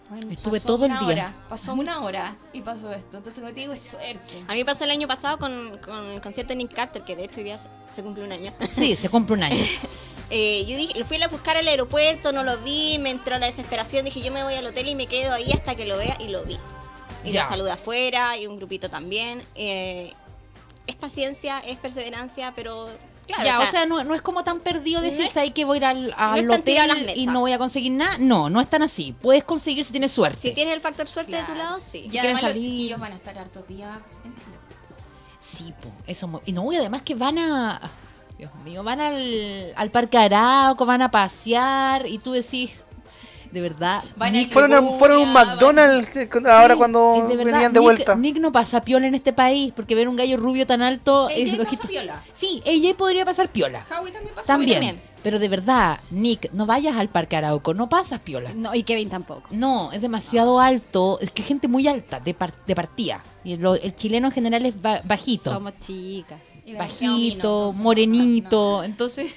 Bueno, 0.10 0.32
Estuve 0.32 0.62
todo 0.62 0.86
el 0.86 0.92
día. 1.00 1.08
hora, 1.08 1.36
pasó 1.50 1.74
una 1.74 2.02
hora 2.02 2.38
y 2.54 2.62
pasó 2.62 2.94
esto. 2.94 3.18
Entonces, 3.18 3.42
como 3.42 3.54
te 3.54 3.60
digo, 3.60 3.74
es 3.74 3.82
suerte. 3.82 4.42
A 4.48 4.54
mí 4.54 4.64
pasó 4.64 4.86
el 4.86 4.92
año 4.92 5.06
pasado 5.06 5.38
con, 5.38 5.78
con 5.80 6.06
el 6.06 6.22
concierto 6.22 6.54
de 6.54 6.58
Nick 6.58 6.74
Carter, 6.74 7.04
que 7.04 7.18
de 7.18 7.26
hecho 7.26 7.40
hoy 7.40 7.44
día 7.44 7.58
se, 7.58 7.68
se 7.94 8.04
cumple 8.04 8.24
un 8.24 8.32
año. 8.32 8.54
Sí, 8.72 8.96
se 8.96 9.10
compra 9.10 9.36
un 9.36 9.44
año. 9.44 9.64
Eh, 10.30 10.66
yo 10.68 10.76
dije, 10.76 11.00
lo 11.00 11.06
fui 11.06 11.24
a 11.24 11.28
buscar 11.30 11.56
al 11.56 11.66
aeropuerto, 11.70 12.34
no 12.34 12.44
lo 12.44 12.58
vi, 12.58 12.98
me 13.00 13.12
entró 13.12 13.38
la 13.40 13.46
desesperación, 13.46 14.04
dije 14.04 14.20
yo 14.20 14.30
me 14.34 14.44
voy 14.44 14.56
al 14.56 14.66
hotel 14.66 14.86
y 14.90 14.94
me 14.94 15.08
quedo 15.08 15.32
ahí 15.34 15.50
hasta 15.54 15.76
que 15.76 15.86
lo 15.86 15.96
vea 15.96 16.18
y 16.20 16.28
lo 16.28 16.44
vi. 16.44 16.58
Y 17.24 17.32
Ya. 17.32 17.44
lo 17.44 17.48
saludé 17.48 17.72
afuera 17.72 18.36
y 18.38 18.46
un 18.46 18.58
grupito 18.58 18.90
también. 18.90 19.42
Eh, 19.56 20.12
es 20.88 20.96
paciencia, 20.96 21.60
es 21.60 21.78
perseverancia, 21.78 22.54
pero 22.56 22.90
claro, 23.28 23.44
ya, 23.44 23.60
o 23.60 23.66
sea, 23.66 23.86
no, 23.86 24.04
no 24.04 24.16
es 24.16 24.22
como 24.22 24.44
tan 24.44 24.60
perdido 24.62 25.02
decir, 25.02 25.26
no 25.26 25.30
"Sabes 25.32 25.52
que 25.52 25.66
voy 25.66 25.76
a 25.76 25.80
ir 25.80 25.86
al, 25.86 26.14
al 26.18 26.64
tiradas 26.64 26.98
hotel 26.98 27.14
y 27.18 27.28
no 27.28 27.42
voy 27.42 27.52
a 27.52 27.58
conseguir 27.58 27.92
nada. 27.92 28.18
No, 28.20 28.50
no 28.50 28.62
es 28.62 28.70
tan 28.70 28.82
así. 28.84 29.14
Puedes 29.22 29.44
conseguir 29.44 29.84
si 29.86 29.92
tienes 29.92 30.12
suerte. 30.12 30.50
si 30.50 30.56
tienes 30.56 30.74
el 30.74 30.82
factor 30.82 31.08
suerte 31.08 31.34
de 31.34 31.40
tu 31.40 31.46
Claro. 31.54 31.60
lado, 31.60 31.78
sí. 31.82 32.00
Y 32.06 32.10
quieren 32.10 32.32
además 32.38 32.44
los 32.44 32.52
salir- 32.54 32.64
chiquillos 32.72 33.00
van 33.00 33.12
a 33.12 33.16
estar 33.16 33.38
hartos 33.38 33.68
días 33.68 33.90
en 34.24 34.36
Chile. 34.36 34.58
Sí, 35.40 35.74
po, 35.82 35.90
eso. 36.08 36.42
Y 36.46 36.52
no, 36.52 36.72
y 36.72 36.78
además 36.78 37.02
que 37.04 37.16
van 37.16 37.38
a. 37.38 37.80
Dios 38.38 38.54
mío, 38.64 38.84
van 38.84 39.00
al, 39.02 39.74
al 39.76 39.90
Parque 39.90 40.18
Arauco, 40.18 40.86
van 40.86 41.02
a 41.02 41.10
pasear 41.10 42.06
y 42.06 42.20
tú 42.20 42.32
decís, 42.34 42.72
de 43.52 43.62
verdad. 43.62 44.04
Nick, 44.32 44.52
Fueron 44.52 44.74
a, 44.74 44.82
fueron 44.94 45.18
a 45.18 45.22
un 45.24 45.34
McDonald's 45.34 46.10
ahora 46.46 46.74
Sí, 46.74 46.78
cuando 46.78 47.14
de 47.28 47.36
verdad, 47.38 47.54
venían 47.54 47.74
de 47.74 47.80
Nick- 47.80 47.84
vuelta. 47.84 48.16
Nick 48.16 48.38
no 48.38 48.52
pasa 48.52 48.82
piola 48.82 49.08
en 49.08 49.16
este 49.16 49.34
país 49.34 49.74
porque 49.76 49.96
ver 49.96 50.08
un 50.08 50.16
gallo 50.16 50.38
rubio 50.38 50.66
tan 50.68 50.82
alto 50.82 51.30
Ella 51.30 51.54
es 51.64 51.66
pasa 51.70 51.88
piola. 51.88 52.22
Sí, 52.36 52.62
ella 52.66 52.96
podría 52.96 53.26
pasar 53.26 53.50
piola. 53.50 53.86
Howie 53.90 54.12
también 54.12 54.34
pasó. 54.36 54.48
También. 54.48 54.78
también. 54.80 55.02
Pero 55.24 55.40
de 55.40 55.50
verdad, 55.50 56.00
Nick, 56.12 56.52
no 56.54 56.66
vayas 56.66 56.96
al 56.96 57.10
Parque 57.10 57.36
Arauco, 57.36 57.74
no 57.74 57.90
pasas 57.90 58.22
piola. 58.22 58.54
No, 58.54 58.74
y 58.74 58.84
Kevin 58.84 59.10
tampoco. 59.10 59.44
No, 59.52 59.92
es 59.92 60.02
demasiado 60.02 60.60
alto. 60.62 61.18
Es 61.22 61.32
que 61.32 61.44
gente 61.44 61.68
muy 61.68 61.88
alta 61.88 62.20
de, 62.22 62.34
par- 62.34 62.54
de 62.66 62.76
partida. 62.76 63.24
Y 63.44 63.58
lo- 63.58 63.76
el 63.76 63.96
chileno 63.96 64.28
en 64.28 64.34
general 64.34 64.66
es 64.66 64.82
ba- 64.82 65.02
bajito. 65.04 65.52
Somos 65.52 65.74
chicas. 65.80 66.40
Bajito, 66.78 67.74
morenito. 67.74 68.84
Entonces, 68.84 69.32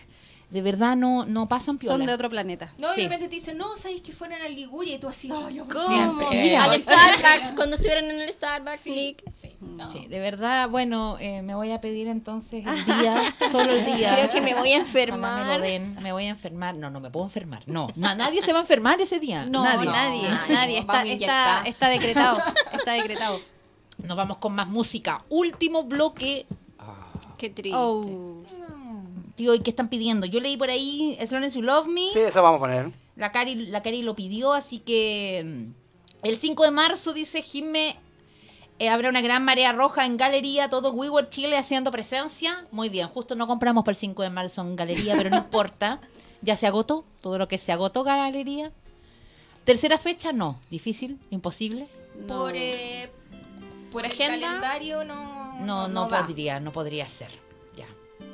de 0.51 0.63
verdad 0.63 0.97
no, 0.97 1.25
no 1.27 1.47
pasan 1.49 1.79
piola. 1.79 1.97
Son 1.97 2.07
de 2.07 2.13
otro 2.13 2.29
planeta. 2.29 2.73
No, 2.79 2.91
y 2.93 2.95
Sí. 2.97 3.01
de 3.03 3.07
repente 3.09 3.29
te 3.29 3.35
dicen, 3.37 3.57
no, 3.57 3.77
sabéis 3.77 4.03
que 4.03 4.13
fueron 4.13 4.41
a 4.43 4.49
Liguria 4.49 4.97
y 4.97 4.99
tú 4.99 5.07
así, 5.09 5.31
oh, 5.31 5.49
yo 5.49 5.65
¿Cómo? 5.69 5.87
siempre. 5.89 6.43
Mira, 6.43 6.65
Al 6.65 6.81
Starbucks, 6.83 7.53
cuando 7.55 7.77
estuvieron 7.77 8.05
en 8.11 8.19
el 8.21 8.29
Starbucks, 8.33 8.81
Sí, 8.81 8.91
Nick. 8.91 9.23
sí, 9.33 9.57
no. 9.61 9.89
Sí, 9.89 10.07
de 10.09 10.19
verdad, 10.19 10.69
bueno, 10.69 11.17
eh, 11.21 11.43
me 11.43 11.55
voy 11.55 11.71
a 11.71 11.81
pedir 11.81 12.09
entonces 12.09 12.65
el 12.67 12.85
día, 12.85 13.21
solo 13.51 13.73
el 13.73 13.85
día. 13.85 14.15
Creo 14.17 14.31
que 14.31 14.41
me 14.41 14.55
voy 14.55 14.73
a 14.73 14.79
Ojalá 14.81 14.85
me 14.85 14.89
enfermar. 14.89 15.47
lo 15.47 15.59
den, 15.61 15.95
me 16.03 16.13
voy 16.13 16.25
a 16.25 16.31
enfermar. 16.31 16.75
No, 16.77 16.91
no 16.91 16.99
me 17.01 17.11
puedo 17.11 17.27
enfermar. 17.27 17.63
No, 17.67 17.89
na- 17.95 18.15
nadie 18.15 18.43
se 18.43 18.53
va 18.53 18.59
a 18.59 18.63
enfermar 18.63 19.01
ese 19.01 19.21
día. 19.21 19.47
No, 19.47 19.63
nadie. 19.63 19.87
nadie, 19.91 20.23
No, 20.31 20.37
nadie. 20.49 20.75
no, 20.77 20.81
Está, 20.81 21.05
está, 21.05 21.63
está 21.65 21.89
decretado. 21.89 22.39
Está 22.73 22.93
decretado. 22.93 23.41
Nos 23.99 24.17
vamos 24.17 24.39
con 24.39 24.55
más 24.55 24.67
música. 24.67 25.25
Último 25.29 25.85
bloque. 25.85 26.47
Qué 27.39 27.51
triste. 27.51 27.77
Oh. 27.79 28.43
¿Y 29.41 29.61
qué 29.61 29.71
están 29.71 29.89
pidiendo? 29.89 30.27
Yo 30.27 30.41
leí 30.41 30.57
por 30.57 30.71
ahí 30.71 31.17
As 31.21 31.33
Long 31.33 31.45
As 31.45 31.55
You 31.55 31.63
Love 31.63 31.87
Me. 31.89 32.11
Sí, 32.13 32.21
eso 32.21 32.43
vamos 32.43 32.59
a 32.59 32.61
poner. 32.61 32.91
La 33.17 33.33
Cari, 33.33 33.55
la 33.55 33.83
Cari 33.83 34.03
lo 34.03 34.15
pidió, 34.15 34.53
así 34.53 34.79
que 34.79 35.43
mm, 35.45 36.27
el 36.27 36.37
5 36.37 36.65
de 36.65 36.71
marzo, 36.71 37.13
dice 37.13 37.43
Jimé, 37.43 37.97
eh, 38.79 38.89
habrá 38.89 39.09
una 39.11 39.21
gran 39.21 39.45
marea 39.45 39.73
roja 39.73 40.07
en 40.07 40.17
Galería, 40.17 40.69
todo 40.69 40.93
WeWork 40.93 41.29
Chile 41.29 41.57
haciendo 41.59 41.91
presencia. 41.91 42.67
Muy 42.71 42.89
bien, 42.89 43.09
justo 43.09 43.35
no 43.35 43.47
compramos 43.47 43.85
para 43.85 43.93
el 43.93 43.97
5 43.97 44.23
de 44.23 44.31
marzo 44.31 44.63
en 44.63 44.77
Galería, 44.77 45.15
pero 45.17 45.31
no 45.31 45.37
importa. 45.45 46.01
Ya 46.43 46.57
se 46.57 46.67
agotó, 46.67 47.05
todo 47.21 47.37
lo 47.39 47.47
que 47.49 47.59
se 47.59 47.73
agotó 47.73 48.03
Galería. 48.05 48.73
Tercera 49.65 49.99
fecha, 49.99 50.33
no. 50.33 50.59
Difícil, 50.71 51.19
imposible. 51.31 51.87
Por, 52.27 52.55
eh, 52.57 53.11
por 53.93 54.07
Agenda. 54.07 54.47
calendario 54.47 55.05
no. 55.05 55.59
No, 55.61 55.89
no, 55.89 56.09
va. 56.09 56.27
podría, 56.27 56.59
no 56.61 56.73
podría 56.73 57.07
ser. 57.07 57.31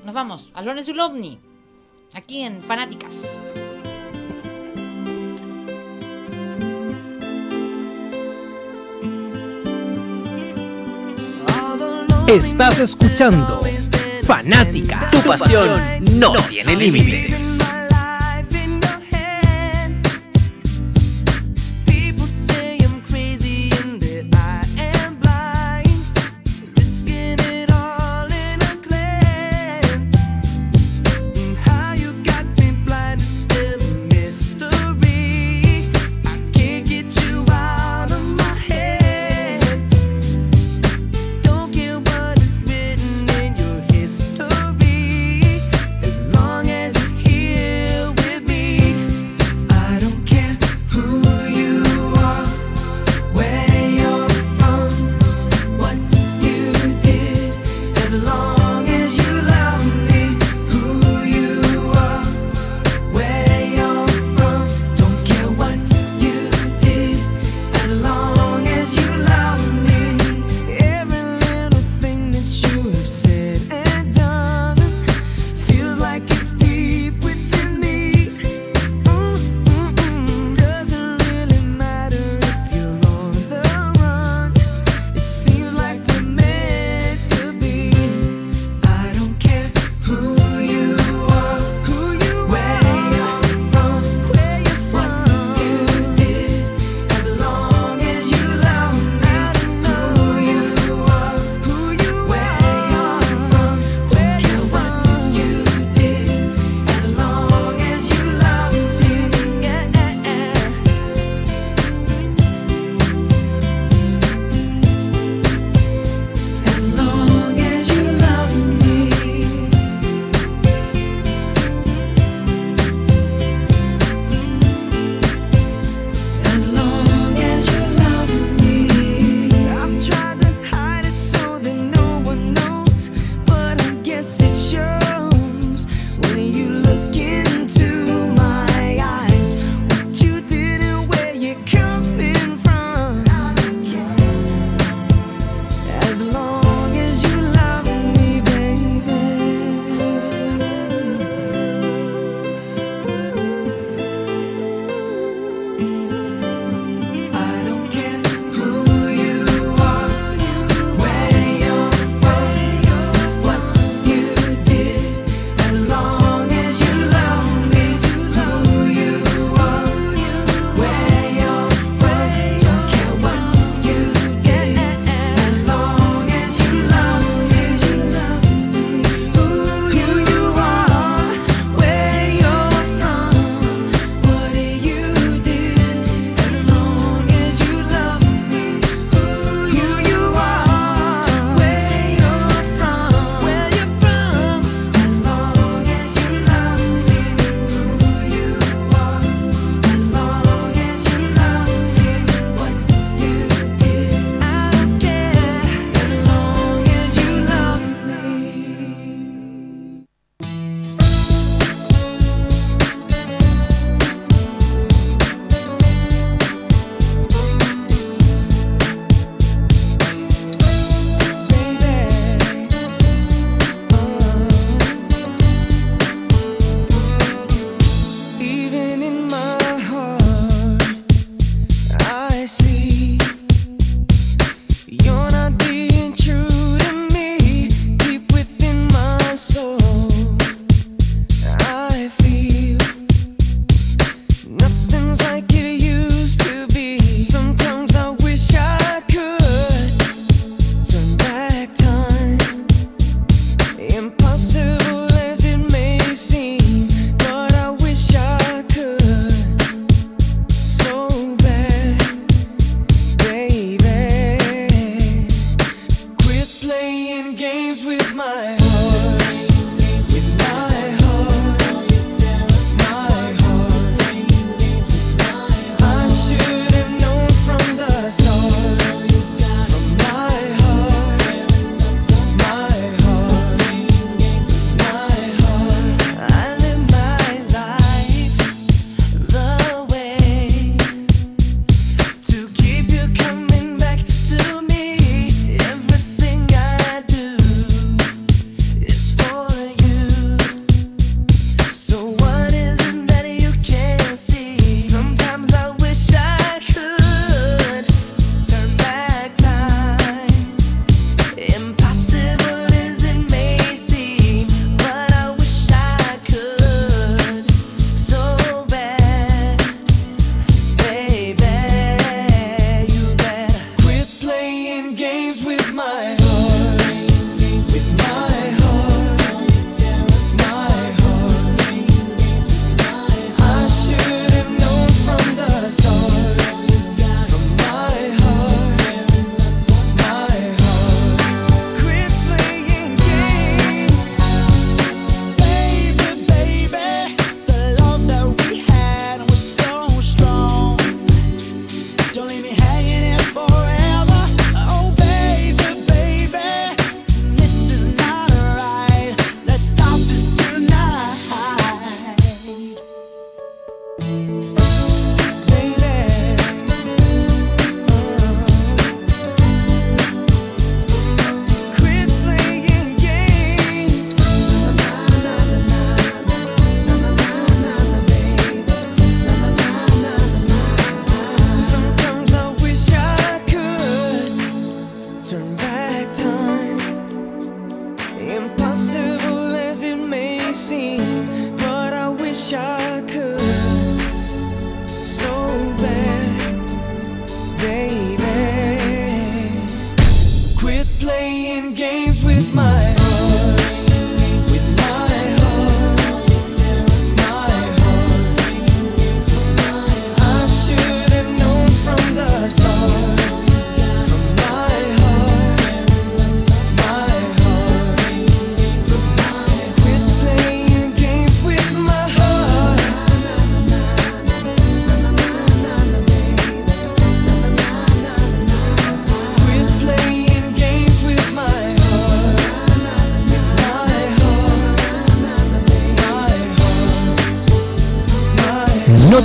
Nos 0.06 0.14
vamos. 0.14 0.52
A 0.54 0.62
Lones 0.62 0.88
Ulovni. 0.88 1.36
Aquí 2.14 2.42
en 2.42 2.62
Fanáticas. 2.62 3.34
Estás 12.28 12.78
escuchando 12.78 13.60
Fanática. 14.22 15.10
Tu 15.10 15.20
pasión 15.22 15.80
no 16.12 16.34
tiene 16.48 16.76
límites. 16.76 17.55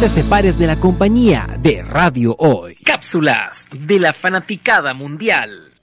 Te 0.02 0.10
separes 0.10 0.58
de 0.58 0.66
la 0.66 0.80
compañía 0.80 1.48
de 1.60 1.84
Radio 1.84 2.36
Hoy. 2.40 2.74
Cápsulas 2.84 3.68
de 3.72 4.00
la 4.00 4.14
fanaticada 4.14 4.96
mundial. 4.96 5.74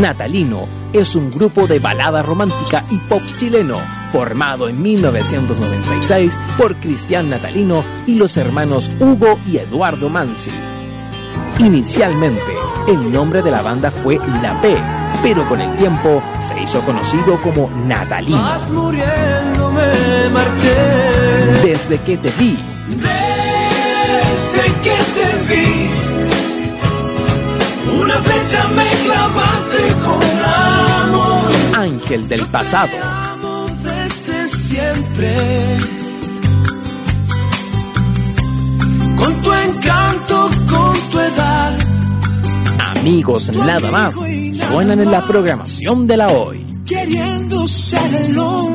Natalino 0.00 0.66
es 0.94 1.14
un 1.14 1.30
grupo 1.30 1.66
de 1.66 1.80
balada 1.80 2.22
romántica 2.22 2.86
y 2.90 2.96
pop 2.96 3.20
chileno, 3.36 3.76
formado 4.12 4.70
en 4.70 4.80
1996 4.80 6.38
por 6.56 6.74
Cristian 6.76 7.28
Natalino 7.28 7.84
y 8.06 8.14
los 8.14 8.38
hermanos 8.38 8.90
Hugo 8.98 9.38
y 9.46 9.58
Eduardo 9.58 10.08
Mansi. 10.08 10.52
Inicialmente, 11.58 12.54
el 12.88 13.12
nombre 13.12 13.42
de 13.42 13.50
la 13.50 13.60
banda 13.60 13.90
fue 13.90 14.16
La 14.40 14.58
P, 14.62 14.74
pero 15.24 15.42
con 15.48 15.58
el 15.58 15.74
tiempo 15.78 16.22
se 16.38 16.60
hizo 16.60 16.82
conocido 16.82 17.40
como 17.40 17.70
Natalino. 17.86 18.36
Vas 18.36 18.70
muriendo, 18.70 19.72
me 19.72 20.28
marché. 20.28 20.74
Desde 21.62 21.98
que 22.00 22.18
te 22.18 22.30
vi, 22.32 22.58
Desde 22.90 24.64
que 24.82 24.96
te 25.14 25.54
vi, 25.54 25.90
una 27.98 28.20
flecha 28.20 28.68
me 28.68 28.86
clavaste 29.02 29.94
con 30.04 30.22
amor. 31.00 31.50
Ángel 31.74 32.28
del 32.28 32.44
pasado, 32.48 32.92
Amo 33.02 33.66
desde 33.82 34.46
siempre. 34.46 35.78
Con 39.16 39.34
tu 39.40 39.52
encanto, 39.54 40.50
con 40.68 40.94
tu 41.10 41.18
edad. 41.18 41.93
Amigos 43.04 43.50
nada 43.54 43.90
más, 43.90 44.14
suenan 44.14 44.98
en 44.98 45.10
la 45.10 45.26
programación 45.26 46.06
de 46.06 46.16
la 46.16 46.28
hoy. 46.28 46.64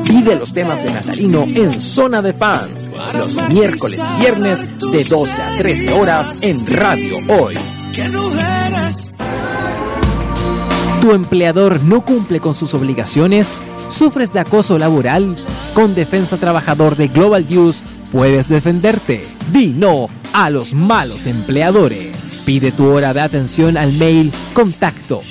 Pide 0.04 0.36
los 0.36 0.52
temas 0.52 0.84
de 0.84 0.92
Natalino 0.92 1.42
en 1.42 1.80
Zona 1.80 2.22
de 2.22 2.32
Fans, 2.32 2.88
los 3.12 3.34
miércoles 3.48 4.00
y 4.00 4.20
viernes 4.20 4.68
de 4.78 5.02
12 5.02 5.42
a 5.42 5.58
13 5.58 5.92
horas 5.94 6.44
en 6.44 6.64
Radio 6.64 7.18
Hoy. 7.28 7.56
¿Tu 11.00 11.10
empleador 11.10 11.82
no 11.82 12.02
cumple 12.02 12.38
con 12.38 12.54
sus 12.54 12.72
obligaciones? 12.74 13.60
¿Sufres 13.88 14.32
de 14.32 14.38
acoso 14.38 14.78
laboral? 14.78 15.34
Con 15.74 15.96
Defensa 15.96 16.36
Trabajador 16.36 16.94
de 16.94 17.08
Global 17.08 17.48
News 17.50 17.82
puedes 18.12 18.48
defenderte. 18.48 19.22
Di 19.52 19.70
no 19.70 20.08
a 20.32 20.50
los 20.50 20.74
malos 20.74 21.26
empleadores. 21.26 22.42
Pide 22.46 22.72
tu 22.72 22.86
hora 22.86 23.12
de 23.12 23.20
atención 23.20 23.76
al 23.76 23.92
mail 23.92 24.32
contacto 24.52 25.22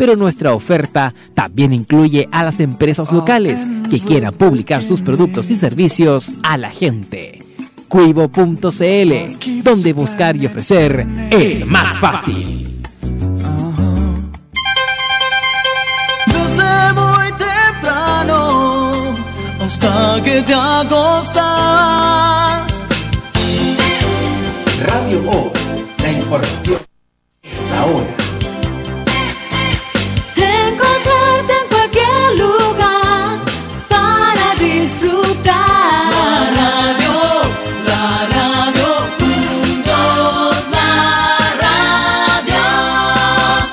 pero 0.00 0.16
nuestra 0.16 0.54
oferta 0.54 1.12
también 1.34 1.74
incluye 1.74 2.26
a 2.32 2.42
las 2.42 2.58
empresas 2.60 3.12
locales 3.12 3.66
que 3.90 4.00
quieran 4.00 4.32
publicar 4.32 4.82
sus 4.82 5.02
productos 5.02 5.50
y 5.50 5.56
servicios 5.56 6.30
a 6.42 6.56
la 6.56 6.70
gente. 6.70 7.38
Cuivo.cl, 7.86 9.62
donde 9.62 9.92
buscar 9.92 10.38
y 10.38 10.46
ofrecer 10.46 11.06
es 11.30 11.66
más 11.66 11.98
fácil. 11.98 12.80
desde 16.28 16.92
muy 16.94 17.32
temprano 17.36 19.02
hasta 19.60 20.22
que 20.24 20.40
te 20.40 20.54
acostas. 20.54 21.44
Radio 24.86 25.20
O, 25.30 25.52
la 26.02 26.12
información 26.12 26.78
es 27.42 27.72
ahora. 27.72 28.19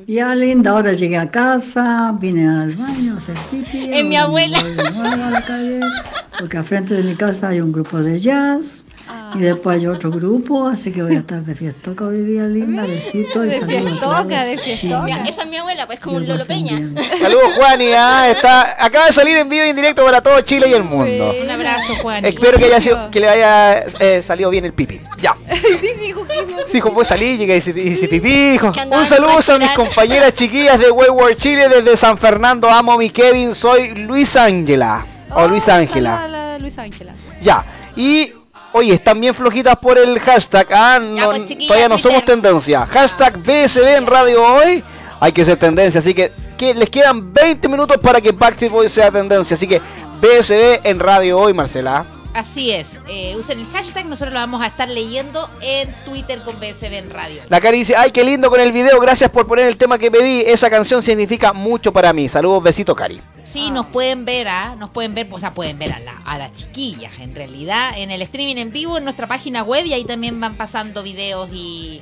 Ya 0.08 0.34
linda, 0.34 0.72
ahora 0.72 0.92
llegué 0.94 1.16
a 1.16 1.28
casa, 1.30 2.12
vine 2.18 2.48
al 2.48 2.72
baño 2.72 3.14
a 3.14 3.18
hacer 3.18 3.36
pipí. 3.50 3.88
Es 3.94 4.04
mi 4.04 4.16
abuela. 4.16 4.58
a 4.58 5.30
la 5.30 5.40
calle, 5.42 5.80
porque 6.38 6.56
al 6.58 6.64
frente 6.64 6.94
de 6.94 7.02
mi 7.04 7.14
casa 7.14 7.48
hay 7.48 7.60
un 7.60 7.70
grupo 7.72 7.98
de 7.98 8.18
jazz 8.18 8.84
y 9.34 9.38
después 9.40 9.78
hay 9.78 9.86
otro 9.86 10.10
grupo, 10.10 10.68
así 10.68 10.92
que 10.92 11.02
voy 11.02 11.16
a 11.16 11.20
estar 11.20 11.40
de 11.42 11.54
fiestoca 11.54 12.04
hoy 12.04 12.20
día, 12.20 12.42
linda, 12.44 12.84
besito 12.84 13.44
y 13.44 13.48
De 13.48 13.58
saludos 13.60 13.82
fiestoca, 13.82 14.06
todos. 14.06 14.28
de 14.28 14.58
fiestoca. 14.58 15.02
Mira, 15.04 15.24
esa 15.24 15.42
es 15.42 15.48
mi 15.48 15.56
abuela, 15.56 15.86
pues 15.86 16.00
como 16.00 16.16
un 16.16 16.26
lo 16.28 16.34
Lolo 16.34 16.44
Peña. 16.46 16.72
Saludos, 17.20 17.52
Juani. 17.56 17.92
¿ah? 17.92 18.28
Está, 18.30 18.84
acaba 18.84 19.06
de 19.06 19.12
salir 19.12 19.36
en 19.38 19.48
vivo 19.48 19.64
y 19.64 19.68
en 19.70 19.76
directo 19.76 20.04
para 20.04 20.20
todo 20.20 20.40
Chile 20.42 20.68
y 20.68 20.74
el 20.74 20.84
mundo. 20.84 21.34
Un 21.42 21.50
abrazo, 21.50 21.94
Juan. 21.96 22.24
Espero 22.24 22.58
que, 22.58 22.66
haya 22.66 22.80
sido- 22.80 23.10
que 23.10 23.20
le 23.20 23.28
haya 23.28 23.78
eh, 24.00 24.22
salido 24.22 24.50
bien 24.50 24.64
el 24.64 24.72
pipi. 24.72 25.00
Ya. 25.20 25.34
Sí, 25.62 26.08
hijo, 26.08 26.26
Sí, 26.66 26.78
hijo, 26.78 26.92
puede 26.92 27.06
salir, 27.06 27.38
llega 27.38 27.52
y 27.54 27.56
dice, 27.56 27.72
dice 27.72 28.08
pipí, 28.08 28.54
hijo. 28.54 28.72
Un 28.90 29.06
saludo 29.06 29.32
a 29.32 29.58
mis 29.58 29.70
compañeras 29.70 30.34
chiquillas 30.34 30.78
de 30.78 30.90
Wayward 30.90 31.36
Chile 31.36 31.68
desde 31.68 31.96
San 31.96 32.18
Fernando. 32.18 32.68
Amo 32.70 32.96
mi 32.98 33.10
Kevin, 33.10 33.54
soy 33.54 33.94
Luis 33.94 34.36
Ángela. 34.36 35.04
O 35.34 35.46
Luis 35.48 35.68
Ángela. 35.68 36.22
Oh, 36.24 36.28
La, 36.28 36.52
la 36.52 36.58
Luis 36.58 36.78
Ángela. 36.78 37.14
Ya. 37.42 37.64
Y, 37.96 38.32
oye, 38.72 38.94
están 38.94 39.20
bien 39.20 39.34
flojitas 39.34 39.78
por 39.78 39.98
el 39.98 40.18
hashtag. 40.20 40.66
Ah, 40.72 40.98
no- 41.00 41.30
pues, 41.30 41.46
todavía 41.66 41.88
no 41.88 41.94
Twitter. 41.96 41.98
somos 42.12 42.24
tendencia. 42.24 42.86
Hashtag 42.86 43.38
BSB 43.38 43.96
en 43.96 44.06
Radio 44.06 44.42
Hoy. 44.42 44.82
Hay 45.20 45.32
que 45.32 45.44
ser 45.44 45.56
tendencia. 45.56 46.00
Así 46.00 46.14
que, 46.14 46.32
que 46.58 46.74
les 46.74 46.90
quedan 46.90 47.32
20 47.32 47.68
minutos 47.68 47.96
para 47.98 48.20
que 48.20 48.32
Backstreet 48.32 48.72
Boys 48.72 48.92
sea 48.92 49.10
tendencia. 49.10 49.54
Así 49.56 49.66
que 49.66 49.80
BSB 50.20 50.80
en 50.84 50.98
Radio 51.00 51.38
Hoy, 51.38 51.54
Marcela. 51.54 52.04
Así 52.34 52.70
es. 52.70 53.00
eh, 53.08 53.36
usen 53.36 53.58
el 53.60 53.66
hashtag, 53.66 54.06
nosotros 54.06 54.32
lo 54.32 54.40
vamos 54.40 54.62
a 54.62 54.66
estar 54.66 54.88
leyendo 54.88 55.50
en 55.60 55.92
Twitter 56.06 56.40
con 56.42 56.58
BSB 56.58 56.92
en 56.94 57.10
radio. 57.10 57.42
La 57.50 57.60
Cari 57.60 57.78
dice, 57.78 57.94
ay, 57.94 58.10
qué 58.10 58.24
lindo 58.24 58.48
con 58.48 58.58
el 58.60 58.72
video, 58.72 58.98
gracias 59.00 59.30
por 59.30 59.46
poner 59.46 59.68
el 59.68 59.76
tema 59.76 59.98
que 59.98 60.10
pedí. 60.10 60.40
Esa 60.40 60.70
canción 60.70 61.02
significa 61.02 61.52
mucho 61.52 61.92
para 61.92 62.12
mí. 62.12 62.28
Saludos, 62.28 62.62
besito, 62.62 62.96
Cari. 62.96 63.20
Sí, 63.44 63.70
nos 63.70 63.86
pueden 63.86 64.24
ver, 64.24 64.48
¿ah? 64.48 64.74
Nos 64.78 64.88
pueden 64.90 65.14
ver, 65.14 65.26
o 65.30 65.38
sea, 65.38 65.52
pueden 65.52 65.78
ver 65.78 65.92
a, 65.92 65.98
la- 65.98 66.22
a 66.24 66.38
las 66.38 66.52
chiquillas, 66.54 67.18
en 67.18 67.34
realidad, 67.34 67.92
en 67.98 68.10
el 68.10 68.22
streaming 68.22 68.56
en 68.56 68.70
vivo, 68.70 68.96
en 68.96 69.04
nuestra 69.04 69.26
página 69.26 69.62
web, 69.62 69.84
y 69.84 69.92
ahí 69.92 70.04
también 70.04 70.40
van 70.40 70.54
pasando 70.54 71.02
videos 71.02 71.50
y, 71.52 72.00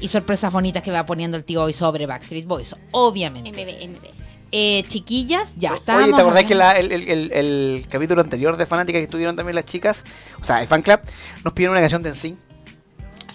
y 0.00 0.08
sorpresas 0.08 0.52
bonitas 0.52 0.82
que 0.82 0.90
va 0.90 1.06
poniendo 1.06 1.36
el 1.38 1.44
tío 1.44 1.62
hoy 1.62 1.72
sobre 1.72 2.04
Backstreet 2.06 2.44
Boys, 2.46 2.76
obviamente. 2.90 3.50
MB, 3.50 3.88
MB. 3.88 4.19
Eh, 4.52 4.84
chiquillas, 4.88 5.54
ya 5.56 5.70
está. 5.74 5.96
Oye, 5.96 6.12
¿te 6.12 6.20
acordás 6.20 6.44
que 6.44 6.54
la- 6.56 6.76
el, 6.78 6.90
el- 6.90 7.08
el- 7.08 7.32
el 7.32 7.86
capítulo 7.88 8.20
anterior 8.20 8.56
de 8.56 8.66
Fanática 8.66 8.98
que 8.98 9.04
estuvieron 9.04 9.36
también 9.36 9.54
las 9.54 9.64
chicas, 9.64 10.04
o 10.40 10.44
sea, 10.44 10.60
el 10.60 10.66
fan 10.66 10.82
club, 10.82 10.98
nos 11.44 11.52
pidieron 11.52 11.74
una 11.74 11.80
canción 11.80 12.02
de 12.02 12.10
NSYNC? 12.10 12.36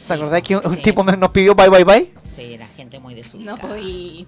¿Te 0.08 0.14
acordás 0.14 0.42
que 0.42 0.58
un, 0.58 0.66
un 0.68 0.76
sí. 0.76 0.82
tipo 0.82 1.04
nos 1.06 1.30
pidió 1.32 1.56
Bye 1.56 1.70
Bye 1.70 1.84
Bye? 1.86 2.14
Sí, 2.26 2.58
la 2.58 2.68
gente 2.68 3.00
muy 3.00 3.14
de 3.14 3.24
su 3.24 3.40
No, 3.40 3.56
y- 3.78 4.28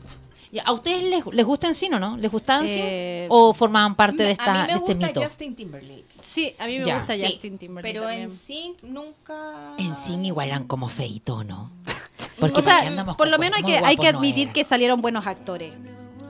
¿A 0.63 0.71
ustedes 0.71 1.03
les, 1.03 1.25
les 1.33 1.45
gusta 1.45 1.67
en 1.67 1.75
sí 1.75 1.89
o 1.91 1.99
no? 1.99 2.15
¿Les 2.15 2.31
gustaba 2.31 2.61
en 2.61 2.69
sí? 2.69 2.79
Eh, 2.81 3.27
¿O 3.29 3.53
formaban 3.53 3.95
parte 3.95 4.23
de, 4.23 4.29
a 4.29 4.31
esta, 4.31 4.53
mí 4.53 4.59
de 4.61 4.65
me 4.67 4.73
este 4.75 4.93
gusta 4.93 5.07
mito? 5.07 5.21
Justin 5.23 5.55
Timberlake. 5.57 6.05
Sí, 6.21 6.55
a 6.57 6.67
mí 6.67 6.79
me 6.79 6.85
Ya. 6.85 6.99
gusta 6.99 7.13
Sí, 7.15 7.25
Justin 7.25 7.57
Timberlake. 7.57 7.93
Pero 7.93 8.09
en 8.09 8.19
también. 8.21 8.31
sí 8.31 8.73
nunca. 8.81 9.73
En 9.77 9.93
sí 9.97 10.13
igual 10.23 10.47
eran 10.47 10.63
como 10.65 10.87
feito, 10.87 11.43
¿no? 11.43 11.69
Porque 12.39 12.59
O 12.59 12.61
sea, 12.63 12.71
¿para 12.75 12.81
qué 12.83 12.87
andamos 12.87 13.17
por 13.17 13.27
lo 13.27 13.37
menos 13.37 13.57
hay 13.57 13.63
que, 13.65 13.77
hay 13.77 13.97
que 13.97 14.09
no 14.13 14.19
admitir 14.19 14.53
que 14.53 14.63
salieron 14.63 15.01
buenos 15.01 15.27
actores. 15.27 15.73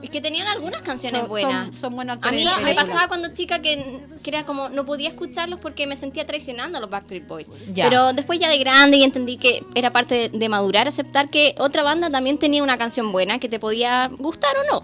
Es 0.02 0.10
que 0.10 0.20
tenían 0.20 0.46
algunas 0.46 0.80
canciones 0.82 1.20
Son- 1.20 1.28
buenas. 1.28 1.66
son- 1.66 1.76
son 1.78 1.94
buenos 1.96 2.18
A 2.22 2.30
mí 2.30 2.44
me 2.44 2.50
película. 2.50 2.74
pasaba 2.76 3.08
cuando 3.08 3.34
chica 3.34 3.60
que, 3.60 4.00
que 4.22 4.30
era 4.30 4.44
como 4.44 4.68
no 4.68 4.84
podía 4.84 5.08
escucharlos 5.08 5.58
porque 5.58 5.86
me 5.88 5.96
sentía 5.96 6.24
traicionando 6.24 6.78
a 6.78 6.80
los 6.80 6.88
Backstreet 6.88 7.26
Boys. 7.26 7.48
Ya. 7.74 7.88
Pero 7.88 8.12
después 8.12 8.38
ya 8.38 8.48
de 8.48 8.58
grande 8.58 8.96
y 8.98 9.02
entendí 9.02 9.38
que 9.38 9.64
era 9.74 9.90
parte 9.90 10.28
de, 10.30 10.38
de 10.38 10.48
madurar, 10.48 10.86
aceptar 10.86 11.28
que 11.28 11.54
otra 11.58 11.82
banda 11.82 12.10
también 12.10 12.38
tenía 12.38 12.62
una 12.62 12.78
canción 12.78 13.10
buena 13.10 13.40
que 13.40 13.48
te 13.48 13.58
podía 13.58 14.08
gustar 14.18 14.50
o 14.56 14.72
no. 14.72 14.82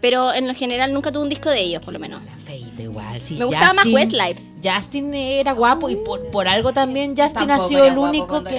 Pero 0.00 0.32
en 0.32 0.48
lo 0.48 0.54
general 0.54 0.92
nunca 0.92 1.12
tuve 1.12 1.22
un 1.24 1.28
disco 1.28 1.48
de 1.50 1.60
ellos, 1.60 1.82
por 1.84 1.92
lo 1.92 2.00
menos. 2.00 2.20
Feito 2.44 2.82
igual, 2.82 3.20
sí. 3.20 3.36
Me 3.36 3.44
gustaba 3.44 3.74
más 3.74 3.84
Justin- 3.84 3.94
Westlife. 3.94 4.42
Justin 4.64 5.14
era 5.14 5.52
guapo 5.52 5.88
y 5.90 5.96
por, 5.96 6.28
por 6.30 6.48
algo 6.48 6.72
también 6.72 7.10
Justin 7.16 7.46
Tampoco 7.46 7.62
ha 7.64 7.68
sido 7.68 7.84
el 7.84 7.98
único 7.98 8.42
que... 8.42 8.58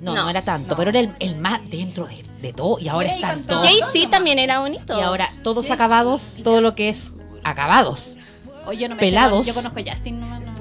No, 0.00 0.14
no, 0.14 0.22
No. 0.24 0.30
era 0.30 0.42
tanto, 0.42 0.70
No. 0.70 0.76
pero 0.76 0.90
era 0.90 1.00
el, 1.00 1.10
el 1.18 1.36
más 1.36 1.60
dentro 1.68 2.06
de, 2.06 2.22
de 2.42 2.52
todo 2.52 2.78
y 2.78 2.88
ahora 2.88 3.12
están 3.14 3.44
todos... 3.44 3.64
Jay-Z 3.66 4.10
también 4.10 4.38
era 4.38 4.58
bonito. 4.60 4.98
Y 4.98 5.02
ahora 5.02 5.28
todos 5.42 5.70
acabados, 5.70 6.38
todo 6.44 6.60
lo 6.60 6.74
que 6.74 6.88
es 6.90 7.12
acabados. 7.44 8.18
O 8.66 8.72
yo 8.72 8.88
no 8.88 8.94
me 8.96 9.00
Pelados. 9.00 9.46
sé, 9.46 9.52
yo 9.52 9.54
conozco 9.54 9.80
a 9.80 9.92
Justin, 9.92 10.20
no, 10.20 10.26
no, 10.26 10.40
no. 10.40 10.52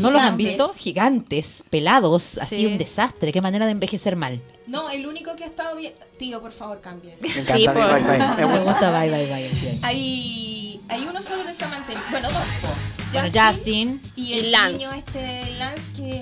¿No 0.00 0.10
los 0.12 0.22
han 0.22 0.36
visto? 0.36 0.72
Gigantes, 0.78 1.64
pelados, 1.68 2.38
así 2.38 2.56
Sí. 2.56 2.66
un 2.66 2.78
desastre. 2.78 3.32
Qué 3.32 3.40
manera 3.40 3.66
de 3.66 3.72
envejecer 3.72 4.14
mal. 4.14 4.40
No, 4.68 4.88
el 4.90 5.04
único 5.06 5.34
que 5.34 5.42
ha 5.42 5.46
estado 5.48 5.74
bien. 5.76 5.92
Tío, 6.16 6.40
por 6.40 6.52
favor, 6.52 6.80
cambie. 6.80 7.16
Me 7.20 7.28
Sí, 7.28 7.64
por- 7.64 7.74
mi 7.74 7.80
Bye 7.82 8.18
Bye. 8.18 8.46
Me 8.46 8.58
gusta. 8.60 8.90
bye, 9.00 9.10
bye, 9.10 9.26
bye. 9.26 9.78
Hay, 9.82 10.80
hay 10.88 11.02
uno 11.10 11.20
solo 11.20 11.44
que 11.44 11.52
se 11.52 11.66
mantenido. 11.66 12.04
Bueno, 12.10 12.28
dos. 12.30 12.38
po. 12.62 12.68
Bueno, 13.12 13.28
Justin, 13.34 14.00
y 14.14 14.22
y 14.22 14.32
el 14.38 14.52
Lance. 14.52 14.76
niño 14.78 14.92
este 14.92 15.50
Lance 15.58 15.92
que. 15.92 16.12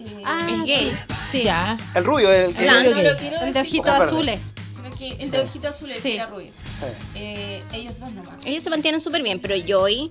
eh, 0.00 0.22
Ah, 0.26 0.40
Es 0.50 0.64
gay. 0.64 0.92
Sí. 1.30 1.42
ya. 1.44 1.78
El 1.94 2.04
rubio, 2.04 2.32
el 2.32 2.52
que... 2.52 2.66
Lance. 2.66 2.90
no 2.90 2.96
gay. 2.96 3.04
lo 3.12 3.16
quiero 3.16 3.40
El 3.42 3.52
de 3.52 3.60
ojitos 3.60 3.90
azules. 3.92 4.40
Que 5.16 5.22
el 5.22 5.30
de 5.30 5.40
ojito 5.40 5.68
azul, 5.68 5.90
el 5.90 5.98
Sí. 5.98 6.18
rubio. 6.30 6.50
Eh, 7.14 7.62
ellos 7.72 7.98
dos 8.00 8.12
nomás. 8.12 8.34
Ellos 8.44 8.62
se 8.62 8.70
mantienen 8.70 9.00
súper 9.00 9.22
bien, 9.22 9.40
pero 9.40 9.54
Joy 9.56 10.10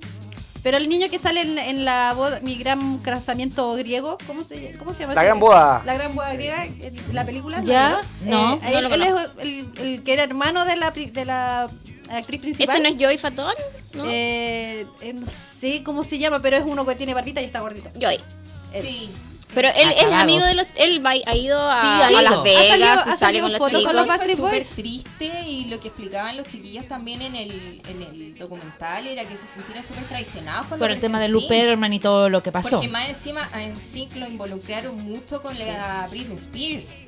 Pero 0.61 0.77
el 0.77 0.87
niño 0.87 1.09
que 1.09 1.19
sale 1.19 1.41
en, 1.41 1.57
en 1.59 1.83
la 1.83 2.13
boda, 2.13 2.39
mi 2.41 2.55
gran 2.55 2.99
casamiento 2.99 3.73
griego, 3.73 4.17
¿cómo 4.25 4.45
se, 4.45 4.75
cómo 4.79 4.93
se 4.93 5.01
llama? 5.01 5.13
La 5.13 5.23
gran 5.25 5.37
boda. 5.37 5.83
La 5.85 5.93
gran 5.95 6.15
boda 6.15 6.31
griega, 6.33 6.63
el- 6.65 7.01
la 7.11 7.25
película. 7.25 7.61
¿Ya? 7.65 7.99
¿no? 8.21 8.31
No, 8.31 8.53
Eh, 8.55 8.59
no 8.71 8.77
él, 8.77 8.83
lo 8.85 8.93
él 8.95 9.01
es 9.01 9.13
el, 9.39 9.85
el 9.85 10.03
que 10.03 10.13
era 10.13 10.23
hermano 10.23 10.63
de 10.63 10.77
la, 10.77 10.93
pri- 10.93 11.11
de 11.11 11.25
la 11.25 11.69
actriz 12.09 12.39
principal. 12.39 12.75
¿Ese 12.75 12.81
no 12.81 12.87
es 12.87 12.95
Joy 12.97 13.17
Fatón? 13.17 13.53
¿No? 13.93 14.05
Eh, 14.07 14.85
eh, 15.01 15.11
no 15.13 15.27
sé 15.27 15.83
cómo 15.83 16.05
se 16.05 16.17
llama, 16.17 16.39
pero 16.41 16.55
es 16.55 16.63
uno 16.65 16.85
que 16.85 16.95
tiene 16.95 17.13
barbita 17.13 17.41
y 17.41 17.45
está 17.45 17.59
gordito. 17.59 17.89
Joy. 17.99 18.17
Sí. 18.71 19.09
Pero 19.53 19.69
él 19.69 19.89
es 19.97 20.03
amigo 20.03 20.45
de 20.45 20.55
los. 20.55 20.73
Él 20.75 21.05
va, 21.05 21.11
ha 21.11 21.35
ido 21.35 21.59
a, 21.69 21.81
Sí, 21.81 21.87
a 21.87 22.05
ha 22.07 22.11
ido. 22.11 22.21
Las 22.21 22.33
Ha 22.33 22.41
Vegas 22.43 22.69
salido- 22.69 23.13
y 23.13 23.17
sale 23.17 23.41
con 23.41 23.51
los 23.51 23.59
fotos 23.59 23.79
chicos. 23.79 23.95
con 23.95 24.07
los 24.07 24.31
súper 24.35 24.63
triste 24.63 25.31
y 25.47 25.65
lo 25.65 25.79
que 25.79 25.87
explicaban 25.89 26.37
los 26.37 26.47
chiquillos 26.47 26.87
también 26.87 27.21
en 27.21 27.35
el, 27.35 27.81
en 27.87 28.01
el 28.01 28.35
documental 28.35 29.07
era 29.07 29.25
que 29.25 29.37
se 29.37 29.47
sintieron 29.47 29.83
súper 29.83 30.03
traicionados 30.05 30.67
cuando 30.67 30.83
Por 30.83 30.91
el 30.91 30.99
tema 30.99 31.19
de 31.19 31.27
hermano, 31.69 31.93
y 31.93 31.99
todo 31.99 32.29
lo 32.29 32.41
que 32.41 32.51
pasó. 32.51 32.71
Porque 32.71 32.87
más 32.87 33.09
encima 33.09 33.49
a 33.53 33.61
NSYNC 33.61 34.15
lo 34.15 34.27
involucraron 34.27 35.01
mucho 35.03 35.41
con 35.41 35.57
la 35.59 36.07
Britney 36.09 36.35
Spears. 36.37 37.01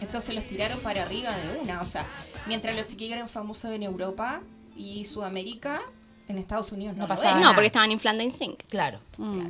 Entonces 0.00 0.34
los 0.34 0.44
tiraron 0.46 0.78
para 0.80 1.02
arriba 1.02 1.30
de 1.30 1.58
una. 1.60 1.80
O 1.80 1.84
sea, 1.84 2.06
mientras 2.46 2.74
los 2.76 2.86
chiquillos 2.86 3.16
eran 3.16 3.28
famosos 3.28 3.72
en 3.72 3.82
Europa 3.82 4.42
y 4.76 5.04
Sudamérica, 5.04 5.80
en 6.28 6.38
Estados 6.38 6.72
Unidos 6.72 6.96
no, 6.96 7.02
No 7.02 7.08
pasaba. 7.08 7.40
No, 7.40 7.52
porque 7.54 7.66
estaban 7.66 7.90
inflando 7.90 8.22
en 8.22 8.30
sync. 8.30 8.62
Claro. 8.68 9.00
Mm. 9.16 9.48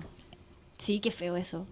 Sí, 0.78 1.00
qué 1.00 1.10
feo 1.10 1.36
eso. 1.36 1.66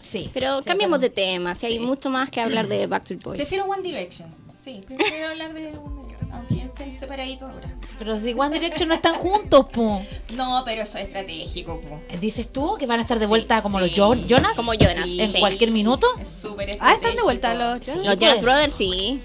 Sí. 0.00 0.30
Pero 0.32 0.60
Sí, 0.60 0.64
cambiemos 0.66 0.98
pero- 0.98 1.08
de 1.08 1.14
tema, 1.14 1.54
si 1.54 1.66
hay 1.66 1.78
mucho 1.78 2.10
más 2.10 2.30
que 2.30 2.40
hablar 2.40 2.66
de 2.68 2.86
Backstreet 2.88 3.22
Boys. 3.22 3.36
Prefiero 3.36 3.64
One 3.66 3.82
Direction. 3.82 4.28
Sí, 4.62 4.82
prefiero 4.86 5.28
hablar 5.28 5.52
de 5.54 5.68
One 5.68 6.02
Direction. 6.04 6.32
Aunque 6.32 6.54
estén 6.62 6.92
separaditos 6.92 7.50
ahora. 7.50 7.68
Pero 7.98 8.18
si 8.20 8.32
One 8.34 8.50
Direction 8.58 8.88
no 8.88 8.94
están 8.94 9.14
juntos, 9.14 9.66
po. 9.72 10.00
No, 10.30 10.62
pero 10.64 10.82
eso 10.82 10.96
es 10.98 11.06
estratégico, 11.06 11.80
po. 11.80 12.00
¿Dices 12.20 12.52
tú 12.52 12.76
que 12.78 12.86
van 12.86 13.00
a 13.00 13.02
estar 13.02 13.18
de 13.18 13.24
Sí, 13.24 13.28
vuelta 13.28 13.62
como 13.62 13.80
los. 13.80 13.90
Jo- 13.90 14.14
Jonas? 14.14 14.52
Como 14.54 14.72
Jonas, 14.74 15.08
en 15.10 15.28
sí. 15.28 15.40
cualquier 15.40 15.70
minuto. 15.72 16.06
Es 16.20 16.30
súper 16.30 16.70
Ah, 16.70 16.72
están 16.72 16.88
de 16.88 16.94
estratégico. 16.94 17.24
vuelta 17.24 17.54
los 17.54 17.84
Sí. 17.86 17.98
Los. 18.04 18.18
Jonas 18.18 18.42
Brothers, 18.42 18.74
sí. 18.74 19.20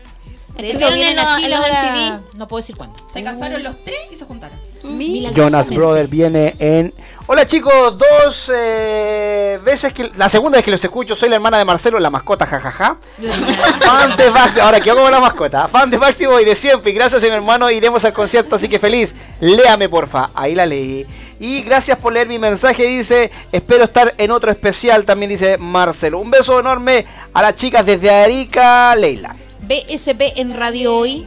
De 0.57 0.71
hecho, 0.71 0.91
vienen 0.91 1.13
en 1.13 1.19
a 1.19 1.23
los- 1.23 1.35
Chile 1.35 1.45
en 1.47 1.51
los 1.51 1.61
ahora, 1.61 1.81
MTV. 2.19 2.37
no 2.37 2.47
puedo 2.47 2.61
decir 2.61 2.75
cuándo. 2.77 2.95
Se 3.13 3.23
casaron 3.23 3.61
los 3.63 3.83
tres 3.83 3.97
y 4.11 4.15
se 4.15 4.25
juntaron. 4.25 4.57
Jonas 4.81 4.93
Milagrosamente. 4.97 5.75
Brothers 5.77 6.09
viene 6.09 6.55
en. 6.59 6.93
Hola 7.25 7.47
chicos, 7.47 7.97
dos 7.97 8.51
eh, 8.53 9.59
veces 9.65 9.91
que. 9.93 10.11
La 10.15 10.29
segunda 10.29 10.57
vez 10.57 10.65
que 10.65 10.69
los 10.71 10.83
escucho, 10.83 11.15
soy 11.15 11.27
la 11.29 11.35
hermana 11.35 11.57
de 11.57 11.65
Marcelo, 11.65 11.99
la 11.99 12.11
mascota, 12.11 12.45
jajaja. 12.45 12.97
Fan 13.79 14.15
de 14.15 14.29
Backstreet 14.29 14.63
Ahora 14.63 14.79
quedó 14.79 14.97
como 14.97 15.09
la 15.09 15.19
mascota. 15.19 15.67
Fan 15.67 15.89
de 15.89 15.97
Backstreet 15.97 16.29
Boy 16.29 16.45
de 16.45 16.55
siempre. 16.55 16.91
Y 16.91 16.93
gracias 16.93 17.23
a 17.23 17.25
mi 17.25 17.31
hermano 17.33 17.69
iremos 17.71 18.05
al 18.05 18.13
concierto, 18.13 18.55
así 18.55 18.69
que 18.69 18.77
feliz. 18.77 19.15
Léame, 19.39 19.89
porfa. 19.89 20.29
Ahí 20.35 20.53
la 20.53 20.67
leí. 20.67 21.05
Y 21.39 21.63
gracias 21.63 21.97
por 21.97 22.13
leer 22.13 22.27
mi 22.27 22.37
mensaje. 22.37 22.83
Dice: 22.85 23.31
Espero 23.51 23.85
estar 23.85 24.13
en 24.19 24.29
otro 24.29 24.51
especial. 24.51 25.03
También 25.03 25.29
dice 25.31 25.57
Marcelo. 25.57 26.19
Un 26.19 26.29
beso 26.29 26.59
enorme 26.59 27.05
a 27.33 27.41
las 27.41 27.55
chicas 27.55 27.85
desde 27.85 28.11
Arica, 28.11 28.95
Leila. 28.95 29.35
BSP 29.67 30.37
en 30.39 30.55
Radio 30.55 30.95
Hoy. 30.97 31.25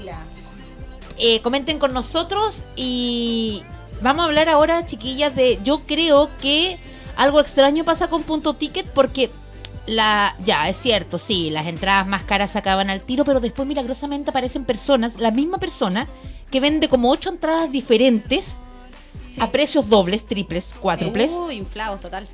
Eh, 1.18 1.40
comenten 1.40 1.78
con 1.78 1.92
nosotros 1.92 2.62
y 2.76 3.62
vamos 4.02 4.22
a 4.22 4.24
hablar 4.26 4.48
ahora, 4.48 4.86
chiquillas, 4.86 5.34
de 5.34 5.58
yo 5.64 5.80
creo 5.80 6.28
que 6.40 6.78
algo 7.16 7.40
extraño 7.40 7.84
pasa 7.84 8.08
con 8.08 8.22
Punto 8.22 8.54
Ticket 8.54 8.86
porque 8.92 9.28
la 9.86 10.36
ya 10.44 10.68
es 10.68 10.76
cierto, 10.76 11.18
sí, 11.18 11.50
las 11.50 11.66
entradas 11.66 12.06
más 12.06 12.22
caras 12.22 12.54
acaban 12.54 12.88
al 12.90 13.00
tiro, 13.00 13.24
pero 13.24 13.40
después 13.40 13.66
milagrosamente 13.66 14.30
aparecen 14.30 14.64
personas, 14.64 15.16
la 15.18 15.32
misma 15.32 15.58
persona 15.58 16.06
que 16.52 16.60
vende 16.60 16.88
como 16.88 17.10
ocho 17.10 17.30
entradas 17.30 17.72
diferentes 17.72 18.60
a 19.40 19.50
precios 19.50 19.88
dobles, 19.88 20.24
triples, 20.26 20.72
cuádruples. 20.80 21.32
Uh, 21.32 21.50
inflados, 21.50 22.00
total. 22.00 22.28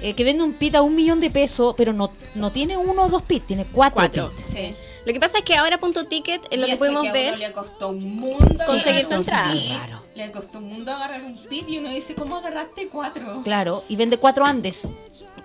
eh, 0.00 0.14
que 0.14 0.24
vende 0.24 0.42
un 0.44 0.54
pit 0.54 0.76
a 0.76 0.82
un 0.82 0.94
millón 0.94 1.20
de 1.20 1.28
pesos, 1.30 1.74
pero 1.76 1.92
no, 1.92 2.10
no 2.36 2.50
tiene 2.50 2.78
uno 2.78 3.02
o 3.02 3.08
dos 3.10 3.22
pits, 3.22 3.48
tiene 3.48 3.66
cuatro, 3.66 3.96
Cuatro. 3.96 4.30
pits. 4.34 4.48
Sí. 4.48 4.70
Lo 5.04 5.12
que 5.12 5.20
pasa 5.20 5.38
es 5.38 5.44
que 5.44 5.54
ahora 5.56 5.78
punto 5.78 6.04
ticket 6.04 6.42
es 6.50 6.58
lo 6.58 6.66
Y 6.66 6.70
que 6.70 6.76
pudimos 6.76 7.02
que 7.02 7.08
a 7.08 7.12
ver. 7.12 7.28
uno 7.34 7.38
le 7.38 7.52
costó 7.52 7.88
un 7.88 8.16
mundo 8.16 8.64
Conseguir 8.66 9.04
su 9.04 9.14
entrada. 9.14 9.52
Claro. 9.52 10.02
Le 10.14 10.30
costó 10.30 10.58
un 10.58 10.66
mundo 10.66 10.92
agarrar 10.92 11.22
un 11.22 11.36
pit 11.36 11.68
y 11.68 11.78
uno 11.78 11.88
dice, 11.90 12.14
¿cómo 12.14 12.36
agarraste 12.36 12.88
cuatro? 12.88 13.40
Claro, 13.42 13.84
y 13.88 13.96
vende 13.96 14.18
cuatro 14.18 14.44
Andes. 14.44 14.86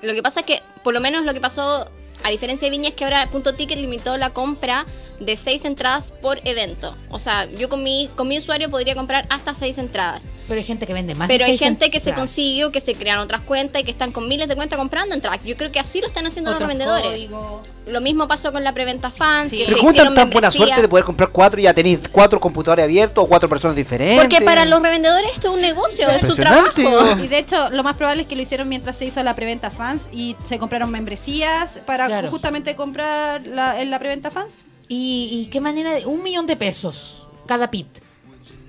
Lo 0.02 0.14
que 0.14 0.22
pasa 0.22 0.41
es 0.41 0.45
que, 0.45 0.61
por 0.84 0.94
lo 0.94 0.99
menos 0.99 1.23
lo 1.26 1.34
que 1.34 1.40
pasó, 1.40 1.90
a 2.23 2.30
diferencia 2.30 2.65
de 2.65 2.72
Viña, 2.72 2.90
es 2.90 2.95
que 2.95 3.06
ahora 3.06 3.27
Punto 3.27 3.53
Ticket 3.56 3.80
limitó 3.80 4.18
la 4.18 4.32
compra 4.32 4.86
de 5.19 5.38
seis 5.38 5.64
entradas 5.64 6.11
por 6.11 6.45
evento. 6.45 6.95
O 7.10 7.19
sea, 7.19 7.45
yo 7.45 7.69
con 7.69 7.84
mi, 7.84 8.10
con 8.15 8.27
mi 8.27 8.38
usuario 8.38 8.69
podría 8.69 8.95
comprar 8.95 9.26
hasta 9.30 9.53
seis 9.53 9.77
entradas. 9.77 10.22
Pero 10.47 10.59
hay 10.59 10.63
gente 10.63 10.85
que 10.85 10.93
vende 10.93 11.15
más. 11.15 11.27
de 11.27 11.34
Pero 11.34 11.45
hay 11.45 11.57
gente 11.57 11.89
que 11.89 11.99
se 11.99 12.09
entradas. 12.11 12.30
consiguió, 12.30 12.72
que 12.72 12.80
se 12.80 12.93
crean 12.93 13.17
otras 13.17 13.41
cuentas 13.41 13.81
y 13.81 13.85
que 13.85 13.89
están 13.91 14.11
con 14.11 14.27
miles 14.27 14.47
de 14.47 14.55
cuentas 14.55 14.77
comprando 14.77 15.15
entradas. 15.15 15.39
Yo 15.43 15.57
creo 15.57 15.72
que 15.72 15.80
así 15.80 16.01
lo 16.01 16.07
están 16.07 16.27
haciendo 16.27 16.51
los 16.51 16.59
revendedores. 16.61 17.03
códigos. 17.03 17.61
Lo 17.88 18.01
mismo 18.01 18.27
pasó 18.27 18.51
con 18.51 18.63
la 18.63 18.72
preventa 18.73 19.09
fan. 19.11 19.49
Sí. 19.49 19.57
que 19.59 19.65
Pero 19.65 19.77
se 19.77 19.81
¿cómo 20.03 20.13
tan, 20.13 20.30
buena 20.30 20.51
suerte 20.51 20.81
de 20.81 20.88
poder 20.88 21.05
comprar 21.05 21.30
cuatro 21.30 21.59
y 21.59 21.63
ya 21.63 21.73
tenéis 21.73 21.99
cuatro 22.11 22.39
computadores 22.39 22.84
abiertos 22.84 23.23
o 23.23 23.27
cuatro 23.27 23.49
personas 23.49 23.76
diferentes? 23.76 24.19
Porque 24.22 24.41
para 24.45 24.65
los 24.65 24.81
revendedores 24.81 25.31
esto 25.34 25.49
es 25.49 25.53
un 25.55 25.61
negocio, 25.61 26.07
es 26.09 26.22
su 26.26 26.35
trabajo. 26.35 26.72
Y 27.23 27.27
de 27.27 27.38
hecho, 27.39 27.69
lo 27.72 27.81
más 27.84 27.95
probable 27.97 28.23
es 28.23 28.27
que 28.27 28.35
lo 28.35 28.41
hicieron 28.43 28.69
mientras 28.69 28.95
se 28.97 29.05
hizo 29.05 29.22
la 29.23 29.35
preventa 29.35 29.72
fans 29.72 30.09
y 30.11 30.35
se 30.45 30.59
compraron 30.59 30.91
membresías 30.91 31.80
para 31.85 32.05
Claro. 32.07 32.30
justamente 32.30 32.76
comprar 32.76 33.45
la, 33.47 33.81
en 33.81 33.89
la 33.89 33.99
preventa 33.99 34.30
fans. 34.30 34.61
¿Y, 34.88 35.30
y 35.31 35.49
qué 35.49 35.59
manera 35.61 35.91
de 35.93 36.05
un 36.05 36.22
millón 36.22 36.45
de 36.45 36.55
pesos 36.55 37.27
cada 37.47 37.72
pit? 37.72 37.88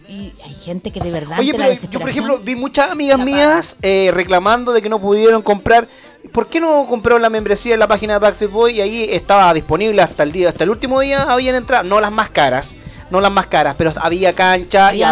Y 0.09 0.33
hay 0.45 0.55
gente 0.55 0.91
que 0.93 1.01
de 1.01 1.11
verdad. 1.11 1.39
Oye, 1.41 1.53
pero 1.55 1.73
yo 1.91 2.01
por 2.01 2.09
ejemplo 2.09 2.39
vi 2.39 2.55
muchas 2.57 2.91
amigas 2.91 3.19
mías 3.19 3.77
eh, 3.83 4.11
reclamando 4.13 4.73
de 4.73 4.81
que 4.83 4.89
no 4.89 5.01
pudieron 5.01 5.43
comprar. 5.43 5.89
¿Por 6.33 6.49
qué 6.49 6.61
no 6.61 6.87
compraron 6.89 7.23
la 7.23 7.31
membresía 7.31 7.75
en 7.75 7.81
la 7.81 7.87
página 7.89 8.15
de 8.15 8.19
Backstreet 8.21 8.51
Boy 8.51 8.73
y 8.79 8.81
ahí 8.81 9.07
estaba 9.11 9.53
disponible 9.55 10.03
hasta 10.03 10.23
el 10.25 10.33
día, 10.33 10.49
hasta 10.49 10.65
el 10.65 10.71
último 10.71 11.01
día 11.01 11.23
habían 11.23 11.55
entrado, 11.55 11.85
no 11.85 12.01
las 12.01 12.11
más 12.11 12.31
caras, 12.31 12.77
no 13.11 13.21
las 13.21 13.31
más 13.31 13.47
caras, 13.47 13.77
pero 13.79 13.93
había 14.01 14.33
cancha 14.35 14.93
y 14.93 15.03
Había 15.05 15.11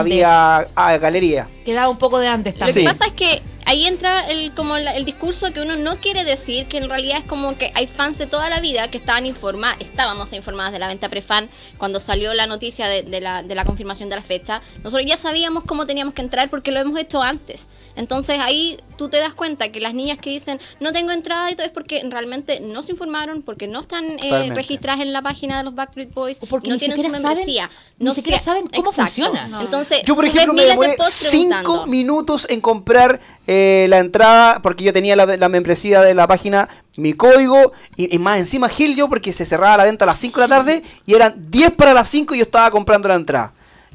había 0.58 0.68
ah, 0.74 0.96
galería. 0.98 1.48
Quedaba 1.64 1.88
un 1.88 1.98
poco 1.98 2.18
de 2.18 2.26
antes 2.28 2.54
Lo 2.54 2.60
también. 2.66 2.74
que 2.74 2.92
Sí. 2.92 2.98
pasa 2.98 3.06
es 3.06 3.12
que 3.12 3.42
ahí 3.66 3.86
entra 3.86 4.28
el 4.30 4.52
como 4.54 4.76
la- 4.78 4.92
el 4.96 5.04
discurso 5.04 5.52
que 5.52 5.60
uno 5.60 5.76
no 5.76 5.96
quiere 5.96 6.24
decir, 6.24 6.66
que 6.66 6.78
en 6.78 6.88
realidad 6.88 7.18
es 7.18 7.24
como 7.24 7.56
que 7.56 7.70
hay 7.74 7.86
fans 7.86 8.18
de 8.18 8.26
toda 8.26 8.50
la 8.50 8.60
vida 8.60 8.88
que 8.88 8.96
estaban 8.98 9.26
informadas, 9.26 9.78
estábamos 9.80 10.32
informadas 10.32 10.72
de 10.72 10.78
la 10.78 10.88
venta 10.88 11.08
prefan 11.08 11.48
cuando 11.78 12.00
salió 12.00 12.34
la 12.34 12.46
noticia 12.46 12.88
de, 12.88 13.02
de 13.02 13.20
la, 13.20 13.42
de 13.42 13.54
la 13.54 13.64
confirmación 13.64 14.08
de 14.08 14.16
la 14.16 14.22
fecha. 14.22 14.60
Nosotros 14.82 15.06
ya 15.08 15.16
sabíamos 15.16 15.64
cómo 15.64 15.86
teníamos 15.86 16.14
que 16.14 16.22
entrar 16.22 16.50
porque 16.50 16.70
lo 16.70 16.80
hemos 16.80 16.98
hecho 16.98 17.22
antes. 17.22 17.68
Entonces 17.96 18.40
ahí 18.40 18.76
tú 18.98 19.08
te 19.08 19.18
das 19.18 19.34
cuenta 19.34 19.70
que 19.70 19.80
las 19.80 19.94
niñas 19.94 20.18
que 20.18 20.30
dicen 20.30 20.60
no 20.80 20.92
tengo 20.92 21.10
entrada 21.12 21.50
y 21.50 21.54
todo 21.54 21.66
es 21.66 21.72
porque 21.72 22.02
realmente 22.08 22.60
no 22.60 22.82
se 22.82 22.92
informaron, 22.92 23.42
porque 23.42 23.66
no 23.68 23.80
están 23.80 24.04
eh, 24.22 24.50
registradas 24.52 25.00
en 25.00 25.12
la 25.12 25.22
página 25.22 25.58
de 25.58 25.64
los 25.64 25.74
Backstreet 25.74 26.12
Boys, 26.12 26.38
O 26.40 26.46
porque 26.46 26.68
no 26.70 26.74
ni 26.76 26.80
tienen 26.80 26.96
su 26.98 27.02
siquiera 27.02 27.20
saben- 27.22 27.36
membresía. 27.36 27.70
ni 27.98 28.04
no 28.06 28.14
siquiera 28.14 28.38
saben 28.40 28.66
cómo 28.74 28.92
funciona. 28.92 29.48
No. 29.48 29.60
Entonces, 29.60 30.02
Yo, 30.04 30.14
por 30.16 30.24
ejemplo, 30.24 30.52
me 30.54 30.64
demoré 30.64 30.94
posts 30.96 31.28
cinco 31.30 31.48
preguntando. 31.54 31.86
minutos 31.86 32.46
en 32.50 32.60
comprar 32.60 33.20
eh, 33.46 33.86
la 33.88 33.98
entrada 33.98 34.60
porque 34.62 34.84
yo 34.84 34.92
tenía 34.92 35.16
la, 35.16 35.26
la 35.26 35.48
membresía 35.48 36.00
de 36.02 36.14
la 36.14 36.26
página, 36.26 36.68
mi 36.96 37.12
código 37.12 37.72
y, 37.96 38.14
y 38.14 38.18
más 38.18 38.38
encima 38.38 38.68
Gil 38.68 38.96
yo 38.96 39.08
porque 39.08 39.32
se 39.32 39.44
cerraba 39.44 39.78
la 39.78 39.84
venta 39.84 40.04
a 40.04 40.06
las 40.06 40.18
5 40.18 40.40
de 40.40 40.48
la 40.48 40.56
tarde 40.56 40.82
y 41.04 41.14
eran 41.14 41.34
10 41.50 41.72
para 41.72 41.92
las 41.92 42.08
5 42.08 42.34
y 42.34 42.38
yo 42.38 42.44
estaba 42.44 42.70
comprando 42.70 43.08
la 43.08 43.16
entrada. 43.16 43.52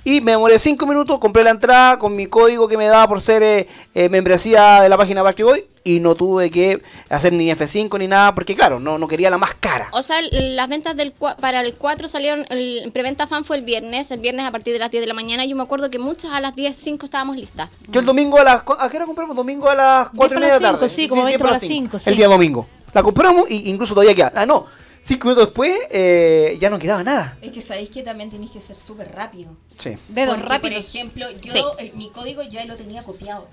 Y 0.10 0.22
me 0.22 0.31
demoré 0.31 0.57
5 0.57 0.88
minutos, 0.88 1.19
compré 1.19 1.44
la 1.44 1.52
entrada 1.52 1.99
con 1.99 2.15
mi 2.15 2.26
código 2.26 2.68
que 2.68 2.77
me 2.77 2.88
daba 2.88 3.07
por 3.07 3.22
ser 3.22 3.44
eh, 3.44 3.68
eh, 3.94 4.10
membresía 4.10 4.81
de 4.81 4.90
la 4.90 4.98
página 4.98 5.22
Backstreet 5.22 5.48
Boy 5.48 5.65
y 5.84 5.99
no 5.99 6.15
tuve 6.15 6.49
que 6.49 6.81
hacer 7.10 7.31
ni 7.31 7.52
F5 7.52 7.95
ni 7.99 8.07
nada 8.07 8.34
porque 8.34 8.56
claro, 8.56 8.80
no, 8.80 8.98
no 8.98 9.07
quería 9.07 9.30
la 9.30 9.38
más 9.38 9.53
cara. 9.60 9.88
O 9.91 10.02
sea, 10.02 10.18
las 10.31 10.68
ventas 10.68 10.98
del 10.98 11.11
para 11.11 11.61
el 11.61 11.76
4 11.76 12.07
salieron, 12.07 12.44
el 12.49 12.90
preventa 12.91 13.27
fan 13.27 13.45
fue 13.45 13.57
el 13.57 13.64
viernes, 13.64 14.10
el 14.10 14.19
viernes 14.19 14.48
a 14.48 14.52
partir 14.52 14.73
de 14.73 14.80
las 14.80 14.90
10 14.90 15.03
de 15.03 15.07
la 15.07 15.14
mañana. 15.14 15.45
Yo 15.45 15.56
me 15.56 15.61
acuerdo 15.61 15.91
que 15.91 15.99
muchas 15.99 16.31
a 16.31 16.41
las 16.41 16.56
10, 16.56 16.76
5 16.76 17.06
estábamos 17.06 17.38
listas. 17.38 17.69
Yo 17.88 17.99
el 17.99 18.07
domingo 18.07 18.40
a 18.40 18.44
las... 18.44 18.64
¿A 18.80 18.90
qué 18.90 18.98
hora 18.98 19.06
compramos? 19.06 19.36
Domingo 19.36 19.69
a 19.69 19.76
las 19.76 20.10
4 20.15 20.38
y 20.38 20.41
media 20.41 20.56
de 20.56 20.60
la 20.60 20.72
tarde. 20.72 20.90
sí, 20.90 21.07
como 21.07 21.23
20 21.23 21.38
para 21.38 21.49
para 21.49 21.53
las 21.53 21.61
las 21.61 21.69
cinco. 21.69 21.84
cinco, 21.84 21.99
sí. 21.99 22.10
El 22.10 22.15
día 22.15 22.27
domingo. 22.27 22.68
La 22.95 23.03
compramos 23.03 23.48
y 23.52 23.69
incluso 23.69 23.94
todavía 23.94 24.15
queda. 24.15 24.34
Ah, 24.36 24.48
no. 24.48 24.65
Cinco 25.02 25.28
minutos 25.30 25.46
después 25.48 25.78
eh, 25.92 26.58
ya 26.60 26.70
no 26.70 26.78
quedaba 26.80 27.04
nada. 27.04 27.38
Es 27.42 27.52
que 27.52 27.62
sabéis 27.62 27.90
que 27.90 28.04
también 28.04 28.30
tenéis 28.30 28.52
que 28.52 28.60
ser 28.60 28.78
súper 28.78 29.12
rápido. 29.14 29.56
Sí. 29.78 29.92
Dedos 30.10 30.36
Porque, 30.36 30.50
rápidos. 30.50 30.86
Por 30.86 30.96
ejemplo, 30.96 31.26
yo 31.42 31.52
Sí. 31.54 31.62
el- 31.80 31.94
mi 31.94 32.10
código 32.10 32.44
ya 32.44 32.66
lo 32.66 32.76
tenía 32.76 33.02
copiado. 33.04 33.48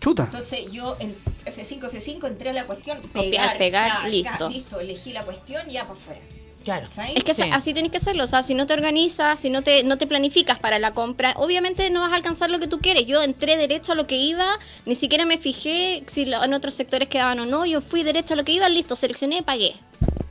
Chuta. 0.00 0.24
Entonces 0.24 0.70
yo 0.72 0.96
en 1.00 1.14
F5, 1.46 1.88
F5 1.90 2.26
entré 2.26 2.50
a 2.50 2.52
la 2.52 2.66
cuestión. 2.66 2.98
Copiar, 3.12 3.56
pegar, 3.58 4.08
listo. 4.08 4.48
listo, 4.48 4.80
elegí 4.80 5.12
la 5.12 5.22
cuestión 5.24 5.68
y 5.68 5.74
ya 5.74 5.82
para 5.82 5.94
afuera. 5.98 6.20
Claro. 6.64 6.88
¿Sabes? 6.90 7.12
Es 7.14 7.22
que 7.22 7.32
Sí. 7.32 7.42
así 7.52 7.72
tienes 7.74 7.92
que 7.92 7.98
hacerlo, 7.98 8.24
o 8.24 8.26
sea, 8.26 8.42
si 8.42 8.52
no 8.54 8.66
te 8.66 8.74
organizas, 8.74 9.38
si 9.38 9.50
no 9.50 9.62
te, 9.62 9.84
no 9.84 9.98
te 9.98 10.08
planificas 10.08 10.58
para 10.58 10.80
la 10.80 10.92
compra, 10.94 11.32
obviamente 11.36 11.88
no 11.90 12.00
vas 12.00 12.10
a 12.10 12.16
alcanzar 12.16 12.50
lo 12.50 12.58
que 12.58 12.66
tú 12.66 12.80
quieres. 12.80 13.06
Yo 13.06 13.22
entré 13.22 13.56
derecho 13.56 13.92
a 13.92 13.94
lo 13.94 14.08
que 14.08 14.16
iba, 14.16 14.58
ni 14.84 14.96
siquiera 14.96 15.24
me 15.26 15.38
fijé 15.38 16.02
si 16.08 16.24
lo- 16.24 16.42
en 16.42 16.52
otros 16.54 16.74
sectores 16.74 17.06
quedaban 17.06 17.38
o 17.38 17.46
no, 17.46 17.64
yo 17.66 17.80
fui 17.80 18.02
derecho 18.02 18.34
a 18.34 18.36
lo 18.36 18.44
que 18.44 18.50
iba, 18.50 18.68
listo, 18.68 18.96
seleccioné, 18.96 19.44
pagué. 19.44 19.76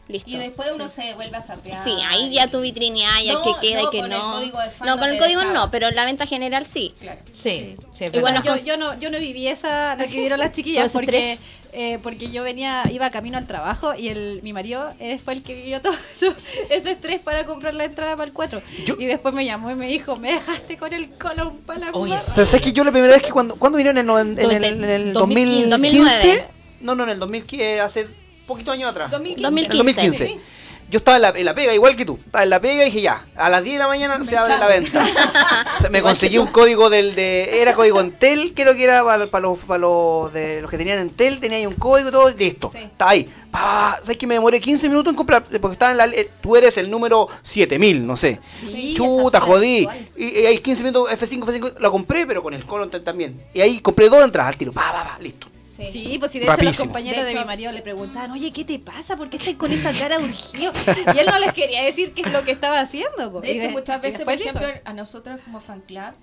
Listo. 0.08 0.30
Y 0.30 0.38
después 0.38 0.70
uno 0.74 0.88
se 0.88 1.16
vuelve 1.16 1.36
a 1.38 1.42
sapear. 1.42 1.84
Sí, 1.84 1.92
ahí 2.08 2.32
ya 2.32 2.48
tu 2.48 2.62
vitrineada, 2.62 3.22
ya 3.24 3.34
No, 3.34 3.44
que 3.44 3.52
queda 3.68 3.82
no, 3.82 3.88
y 3.88 3.92
que 3.92 4.02
con 4.02 4.12
el 4.12 4.18
no. 4.20 4.32
código 4.34 4.60
de 4.62 4.70
fan 4.70 4.88
no, 4.88 5.00
con 5.00 5.10
el 5.10 5.18
código 5.18 5.40
dejaba. 5.42 5.60
no, 5.66 5.72
pero 5.72 5.88
en 5.88 5.96
la 5.96 6.06
venta 6.06 6.28
general 6.28 6.66
sí. 6.66 6.94
Claro. 7.00 7.20
Sí, 7.34 7.76
sí, 7.94 8.06
Y 8.14 8.20
bueno, 8.20 8.44
yo, 8.44 8.56
yo 8.58 8.78
no 8.78 9.00
yo 9.00 9.10
no 9.10 9.18
viví 9.20 9.48
esa 9.48 9.96
lo 9.96 10.04
que 10.04 10.12
vivieron 10.12 10.40
las 10.40 10.54
chiquillas 10.54 10.92
porque 10.94 11.38
eh, 11.74 12.00
porque 12.04 12.30
yo 12.32 12.44
venía 12.44 12.84
iba 12.92 13.10
camino 13.10 13.38
al 13.40 13.48
trabajo 13.48 13.96
y 13.96 14.08
el 14.10 14.42
mi 14.44 14.54
marido 14.54 14.94
eh, 15.00 15.18
fue 15.18 15.34
el 15.34 15.42
que 15.44 15.56
vivió 15.56 15.82
todo 15.82 15.94
eso- 16.16 16.34
ese 16.70 16.92
estrés 16.92 17.22
para 17.22 17.46
comprar 17.48 17.74
la 17.74 17.86
entrada 17.86 18.16
para 18.16 18.28
el 18.28 18.34
4 18.34 18.62
Yo- 18.86 18.96
y 19.00 19.06
después 19.06 19.34
me 19.34 19.44
llamó 19.44 19.72
y 19.72 19.76
me 19.76 19.88
dijo 19.88 20.16
me 20.18 20.32
dejaste 20.34 20.78
con 20.78 20.94
el 20.94 21.10
colón 21.18 21.58
para 21.66 21.80
la 21.80 21.90
Oye, 21.92 22.10
guarra". 22.12 22.22
sí. 22.22 22.32
Pero 22.36 22.46
sabes 22.48 22.62
que 22.62 22.74
yo 22.74 22.84
la 22.84 22.92
primera 22.92 23.14
vez 23.16 23.24
que 23.24 23.32
cuando, 23.32 23.56
¿cuándo 23.56 23.78
vinieron 23.78 23.98
en, 23.98 24.10
en, 24.40 24.40
en 24.40 24.52
el, 24.52 24.64
en 24.64 24.84
el 24.84 25.14
2015. 25.14 25.70
2015? 25.70 26.48
No, 26.82 26.94
no, 26.94 27.04
en 27.06 27.10
el 27.10 27.20
2015, 27.20 27.82
hace 27.82 28.08
poquito 28.46 28.72
años 28.72 28.90
atrás. 28.90 29.12
2015. 29.12 29.48
En 29.48 29.72
el 29.72 29.78
2015. 29.78 30.28
Sí. 30.28 30.40
Yo 30.88 31.00
estaba 31.00 31.18
en 31.18 31.22
la, 31.24 31.30
en 31.30 31.46
la 31.46 31.56
pega, 31.56 31.74
igual 31.74 31.96
que 31.96 32.06
tú. 32.06 32.20
Estaba 32.24 32.44
en 32.44 32.50
la 32.52 32.60
pega 32.60 32.84
y 32.84 32.86
dije 32.86 33.02
ya, 33.02 33.26
a 33.36 33.50
las 33.50 33.64
10 33.64 33.74
de 33.74 33.80
la 33.80 33.88
mañana 33.88 34.24
se 34.24 34.38
abre 34.38 34.58
la 34.58 34.68
venta. 34.68 35.04
O 35.78 35.82
sea, 35.82 35.90
me 35.90 36.02
conseguí 36.02 36.38
un 36.38 36.48
código 36.48 36.90
del 36.92 37.16
de. 37.16 37.60
Era 37.62 37.74
código 37.74 38.00
Entel, 38.00 38.54
creo 38.56 38.76
que 38.76 38.84
era 38.84 39.04
para, 39.04 39.26
para 39.26 39.42
los, 39.42 39.60
para 39.60 39.80
los, 39.80 40.32
de, 40.32 40.62
los 40.62 40.70
que 40.70 40.78
tenían 40.78 41.00
Entel, 41.00 41.40
tenía 41.40 41.58
ahí 41.58 41.66
un 41.66 41.74
código 41.74 42.10
y 42.10 42.12
todo, 42.12 42.30
listo. 42.30 42.72
Sí. 42.72 42.84
Está 42.84 43.10
ahí. 43.10 43.30
Pa, 43.50 43.98
¿Sabes 44.02 44.18
que 44.18 44.28
me 44.28 44.36
demoré 44.36 44.62
15 44.62 44.88
minutos 44.90 45.12
en 45.12 45.18
comprar? 45.18 45.44
Porque 45.44 45.74
estaba 45.74 45.92
en 45.92 45.98
la. 45.98 46.06
eh, 46.06 46.30
Tú 46.40 46.56
eres 46.56 46.78
el 46.78 46.90
número 46.92 47.28
7000, 47.42 48.06
no 48.06 48.16
sé. 48.16 48.40
Sí, 48.46 48.94
Chuta, 48.96 49.40
jodí. 49.42 49.88
Y, 50.16 50.40
y 50.42 50.46
ahí 50.46 50.60
15 50.60 50.84
minutos 50.84 51.10
F5, 51.10 51.46
F5, 51.46 51.80
la 51.80 51.90
compré, 51.90 52.28
pero 52.28 52.44
con 52.44 52.54
el 52.54 52.64
colon 52.64 52.92
también. 53.04 53.42
Y 53.56 53.62
ahí 53.62 53.80
compré 53.80 54.08
dos 54.08 54.24
entradas 54.24 54.52
al 54.52 54.58
tiro. 54.58 54.72
Pa, 54.72 54.92
pa, 54.92 55.04
pa, 55.04 55.18
listo. 55.20 55.48
Sí. 55.76 55.92
Sí, 55.92 56.16
pues 56.20 56.32
si 56.32 56.40
de 56.40 56.46
hecho 56.46 56.62
los 56.62 56.78
compañeros 56.78 57.26
De 57.26 57.34
de, 57.34 57.40
mi 57.40 57.46
marido 57.46 57.72
le 57.72 57.82
preguntaban, 57.82 58.32
oye, 58.32 58.52
¿qué 58.54 58.64
te 58.64 58.80
pasa? 58.80 59.18
¿Por 59.18 59.30
qué 59.30 59.38
estás 59.38 59.56
con 59.56 59.72
esa 59.72 59.92
cara 59.92 60.20
urgido? 60.20 60.72
Y 61.14 61.20
él 61.20 61.26
no 61.30 61.38
les 61.40 61.52
quería 61.54 61.84
decir 61.84 62.14
qué 62.14 62.22
es 62.22 62.32
lo 62.32 62.44
que 62.44 62.52
estaba 62.52 62.80
haciendo. 62.80 63.32
po. 63.32 63.42
De 63.42 63.52
hecho, 63.52 63.68
de- 63.68 63.70
muchas 63.74 64.02
veces, 64.02 64.24
por 64.24 64.38
dijo, 64.38 64.50
ejemplo, 64.58 64.68
a 64.86 64.94
nosotros 64.94 65.42
como 65.44 65.60
fan 65.60 65.82
club, 65.82 66.14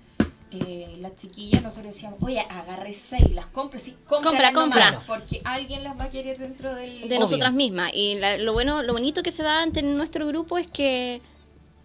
eh, 0.51 0.97
las 1.01 1.15
chiquillas, 1.15 1.61
nosotros 1.63 1.93
decíamos, 1.93 2.19
oye, 2.21 2.39
agarré 2.49 2.93
seis, 2.93 3.29
las 3.33 3.47
compro, 3.47 3.79
sí, 3.79 3.95
Compra, 4.07 4.53
compra. 4.53 4.91
nomás, 4.91 5.05
Porque 5.05 5.41
alguien 5.45 5.83
las 5.83 5.99
va 5.99 6.05
a 6.05 6.09
querer 6.09 6.37
dentro 6.37 6.73
del... 6.75 7.07
de 7.09 7.19
nosotras 7.19 7.53
mismas. 7.53 7.91
Y 7.93 8.15
la- 8.15 8.37
lo 8.37 8.53
bueno, 8.53 8.81
lo 8.83 8.93
bonito 8.93 9.23
que 9.23 9.31
se 9.31 9.41
da 9.43 9.63
entre 9.63 9.81
nuestro 9.83 10.27
grupo 10.27 10.57
es 10.57 10.67
que 10.67 11.21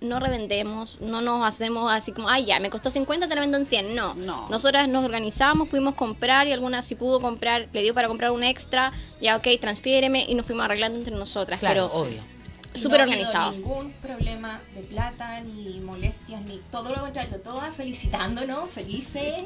no 0.00 0.20
revendemos, 0.20 1.00
no 1.00 1.20
nos 1.20 1.46
hacemos 1.46 1.90
así 1.92 2.12
como, 2.12 2.28
ay, 2.28 2.46
ya, 2.46 2.60
me 2.60 2.70
costó 2.70 2.90
50, 2.90 3.28
te 3.28 3.34
la 3.34 3.40
vendo 3.40 3.56
en 3.56 3.66
100. 3.66 3.94
No. 3.94 4.14
Nosotras 4.48 4.88
nos 4.88 5.04
organizamos, 5.04 5.68
pudimos 5.68 5.94
comprar 5.94 6.46
y 6.46 6.52
alguna 6.52 6.82
si 6.82 6.94
pudo 6.94 7.20
comprar, 7.20 7.68
le 7.72 7.82
dio 7.82 7.94
para 7.94 8.08
comprar 8.08 8.30
un 8.30 8.44
extra, 8.44 8.92
ya, 9.20 9.36
ok, 9.36 9.46
transfiéreme 9.60 10.24
y 10.28 10.34
nos 10.34 10.46
fuimos 10.46 10.64
arreglando 10.64 10.98
entre 10.98 11.14
nosotras. 11.14 11.60
Claro, 11.60 11.88
pero 11.90 12.02
obvio. 12.02 12.22
Súper 12.74 12.98
no 12.98 13.04
organizado. 13.04 13.52
ningún 13.52 13.92
problema 13.92 14.60
de 14.74 14.82
plata, 14.82 15.40
ni 15.40 15.80
molestias, 15.80 16.42
ni 16.42 16.60
todo 16.70 16.90
lo 16.90 17.00
contrario. 17.00 17.40
Todas 17.40 17.74
felicitándonos, 17.74 18.68
felices. 18.70 19.42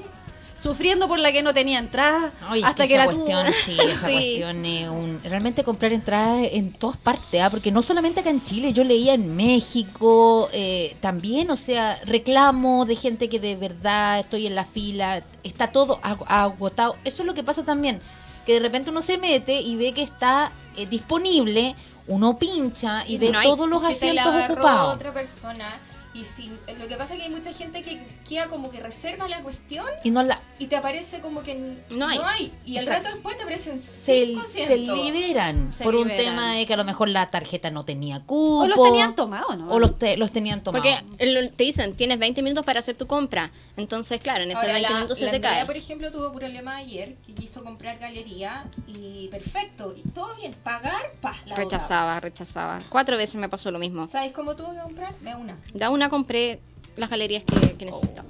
Sufriendo 0.63 1.09
por 1.09 1.19
la 1.19 1.33
que 1.33 1.43
no 1.43 1.53
tenía 1.53 1.79
entrada 1.81 2.33
Ay, 2.49 2.63
hasta 2.63 2.85
que 2.85 2.91
que, 2.91 2.95
esa 2.95 3.07
la 3.07 3.11
tuvo. 3.13 3.25
cuestión, 3.25 3.53
sí, 3.65 3.77
esa 3.85 4.07
Sí. 4.07 4.13
cuestión 4.13 4.65
es 4.65 4.89
un... 4.89 5.21
Realmente 5.25 5.65
comprar 5.65 5.93
entradas 5.93 6.47
en 6.53 6.73
todas 6.73 6.97
partes, 6.97 7.43
¿ah? 7.43 7.51
porque 7.51 7.73
no 7.73 7.83
solamente 7.83 8.21
acá 8.21 8.31
en 8.31 8.43
Chile, 8.45 8.73
yo 8.73 8.85
leía 8.85 9.15
en 9.15 9.35
México, 9.35 10.49
eh, 10.53 10.95
también, 11.01 11.51
o 11.51 11.57
sea, 11.57 11.99
reclamo 12.05 12.85
de 12.87 12.95
gente 12.97 13.29
que 13.29 13.41
de 13.41 13.57
verdad 13.57 14.21
estoy 14.21 14.47
en 14.47 14.55
la 14.55 14.65
fila, 14.65 15.23
está 15.43 15.73
todo 15.73 16.01
ag- 16.03 16.25
agotado. 16.29 16.95
Eso 17.05 17.23
es 17.23 17.27
lo 17.27 17.35
que 17.35 17.43
pasa 17.43 17.65
también, 17.65 18.01
que 18.47 18.55
de 18.55 18.61
repente 18.61 18.91
uno 18.91 19.03
se 19.03 19.19
mete 19.19 19.61
y 19.61 19.75
ve 19.77 19.93
que 19.93 20.03
está 20.03 20.53
eh, 20.77 20.87
disponible, 20.87 21.75
uno 22.07 22.37
pincha 22.39 23.05
y, 23.09 23.19
ve 23.19 23.31
no 23.33 23.39
hay. 23.39 23.49
todos 23.49 23.69
los 23.69 23.83
que 23.83 23.95
te 23.95 24.13
la 24.15 24.23
asientos 24.23 24.51
ocupados. 24.51 24.95
otra 24.95 25.13
persona. 25.13 25.67
Y 26.15 26.27
si, 26.27 26.51
lo 26.79 26.89
que 26.89 26.97
pasa 26.97 27.15
es 27.15 27.21
que 27.21 27.27
hay 27.27 27.33
mucha 27.33 27.53
gente 27.55 27.83
que 27.83 27.99
queda 28.29 28.49
como 28.49 28.71
que 28.71 28.81
reserva 28.81 29.29
la 29.29 29.41
cuestión 29.41 29.87
Y 30.05 30.11
no 30.11 30.23
la... 30.23 30.39
y 30.59 30.67
te 30.67 30.77
aparece 30.77 31.21
como 31.21 31.43
que 31.43 31.53
n- 31.53 31.79
No 31.89 32.07
hay. 32.07 32.53
Y 32.67 32.77
al 32.77 32.85
Exacto. 32.85 33.05
rato 33.05 33.15
después 33.17 33.37
te 33.39 33.43
aparecen 33.45 33.81
Se, 33.81 34.27
5 34.27 34.43
se 34.47 34.77
liberan 34.77 35.73
Se 35.73 35.83
por 35.85 35.95
un 35.95 36.09
liberan. 36.09 36.25
tema 36.27 36.53
de 36.55 36.67
que 36.67 36.75
a 36.75 36.77
lo 36.77 36.85
mejor 36.85 37.09
la 37.09 37.27
tarjeta 37.31 37.71
no 37.71 37.85
tenía 37.87 38.21
cupo. 38.21 38.61
O 38.61 38.67
los 38.67 38.83
tenían 38.83 39.15
tomados, 39.15 39.57
¿no? 39.57 39.71
O 39.71 39.79
los, 39.79 39.99
te- 39.99 40.17
los 40.19 40.31
tenían 40.33 40.63
tomados. 40.63 40.87
Porque 40.87 41.49
te 41.57 41.65
dicen, 41.65 41.97
tienes 41.97 42.19
20 42.19 42.43
minutos 42.43 42.65
para 42.67 42.81
hacer 42.81 42.95
tu 42.97 43.07
compra. 43.07 43.51
Entonces, 43.79 44.21
claro, 44.21 44.45
en 44.45 44.51
esos 44.51 44.63
Ahora, 44.65 44.75
20 44.75 44.89
la, 44.91 44.97
minutos 44.97 45.19
se 45.19 45.25
la 45.25 45.31
te 45.31 45.37
Andrea, 45.39 45.53
cae. 45.55 45.65
por 45.67 45.77
ejemplo, 45.79 46.11
tuvo 46.13 46.31
problema 46.35 46.77
ayer 46.77 47.17
que 47.27 47.33
quiso 47.35 47.65
comprar 47.65 47.99
galería 47.99 48.67
y 48.87 49.29
perfecto, 49.29 49.95
y 49.97 50.03
todo 50.11 50.35
bien, 50.37 50.55
pagar, 50.63 51.13
pa, 51.23 51.35
la 51.47 51.57
Rechazaba, 51.57 52.21
rechazaba. 52.21 52.81
Cuatro 52.91 53.17
veces 53.17 53.37
me 53.37 53.49
pasó 53.49 53.71
lo 53.71 53.79
mismo. 53.79 54.03
botaba. 54.03 54.13
¿Sabes 54.21 54.33
cómo 54.35 54.55
tuvo 54.57 54.73
que 54.75 54.81
comprar? 54.81 55.15
De 55.21 55.35
una. 55.35 55.57
Da 55.73 55.89
una 55.91 56.02
compré 56.11 56.61
las 56.97 57.11
galerías 57.11 57.45
que, 57.45 57.75
que 57.75 57.85
necesitaba. 57.85 58.29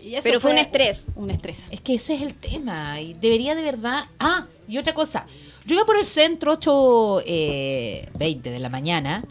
Y 0.00 0.14
eso 0.14 0.22
Pero 0.22 0.40
fue 0.40 0.52
un 0.52 0.58
estrés. 0.58 1.08
Un 1.14 1.30
estrés. 1.30 1.68
Es 1.70 1.80
que 1.80 1.94
ese 1.94 2.14
es 2.14 2.22
el 2.22 2.34
tema. 2.34 3.00
Y 3.00 3.12
debería 3.14 3.54
de 3.54 3.62
verdad. 3.62 4.04
Ah, 4.18 4.46
y 4.66 4.78
otra 4.78 4.94
cosa. 4.94 5.26
Yo 5.66 5.74
iba 5.74 5.84
por 5.84 5.96
el 5.98 6.06
centro 6.06 6.52
8, 6.52 7.22
eh, 7.26 8.08
20 8.18 8.50
de 8.50 8.58
la 8.58 8.70
mañana 8.70 9.22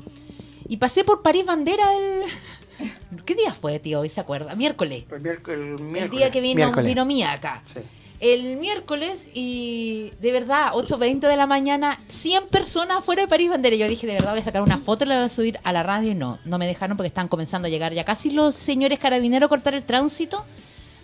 y 0.67 0.77
pasé 0.77 1.03
por 1.03 1.21
París 1.23 1.45
Bandera 1.45 1.83
el. 1.95 3.19
¿Qué 3.25 3.33
día 3.35 3.53
fue, 3.53 3.79
tío? 3.79 4.01
¿Hoy 4.01 4.09
se 4.09 4.21
acuerda? 4.21 4.55
Miércoles. 4.55 5.05
El, 5.11 5.21
miércoles, 5.21 5.81
El 5.95 6.09
día 6.09 6.29
que 6.31 6.39
vino, 6.39 6.57
Miércoles. 6.57 6.85
vino 6.87 7.05
Mía 7.05 7.31
acá. 7.33 7.63
Sí. 7.73 7.79
El 8.19 8.57
miércoles 8.57 9.29
y 9.33 10.11
de 10.19 10.31
verdad, 10.33 10.71
8.20 10.73 11.19
de 11.21 11.37
la 11.37 11.47
mañana, 11.47 11.97
100 12.09 12.47
personas 12.47 12.97
afuera 12.97 13.21
de 13.21 13.27
París 13.29 13.49
Bandera. 13.49 13.75
Yo 13.77 13.87
dije, 13.87 14.05
de 14.07 14.13
verdad, 14.13 14.31
voy 14.31 14.41
a 14.41 14.43
sacar 14.43 14.61
una 14.61 14.77
foto 14.77 15.05
y 15.05 15.07
la 15.07 15.15
voy 15.15 15.25
a 15.25 15.29
subir 15.29 15.57
a 15.63 15.71
la 15.71 15.83
radio. 15.83 16.11
Y 16.11 16.15
no, 16.15 16.37
no 16.43 16.57
me 16.57 16.67
dejaron 16.67 16.97
porque 16.97 17.07
están 17.07 17.29
comenzando 17.29 17.67
a 17.67 17.69
llegar 17.71 17.93
ya 17.93 18.03
casi 18.03 18.29
los 18.31 18.55
señores 18.55 18.99
carabineros 18.99 19.47
a 19.47 19.49
cortar 19.49 19.73
el 19.73 19.83
tránsito 19.83 20.45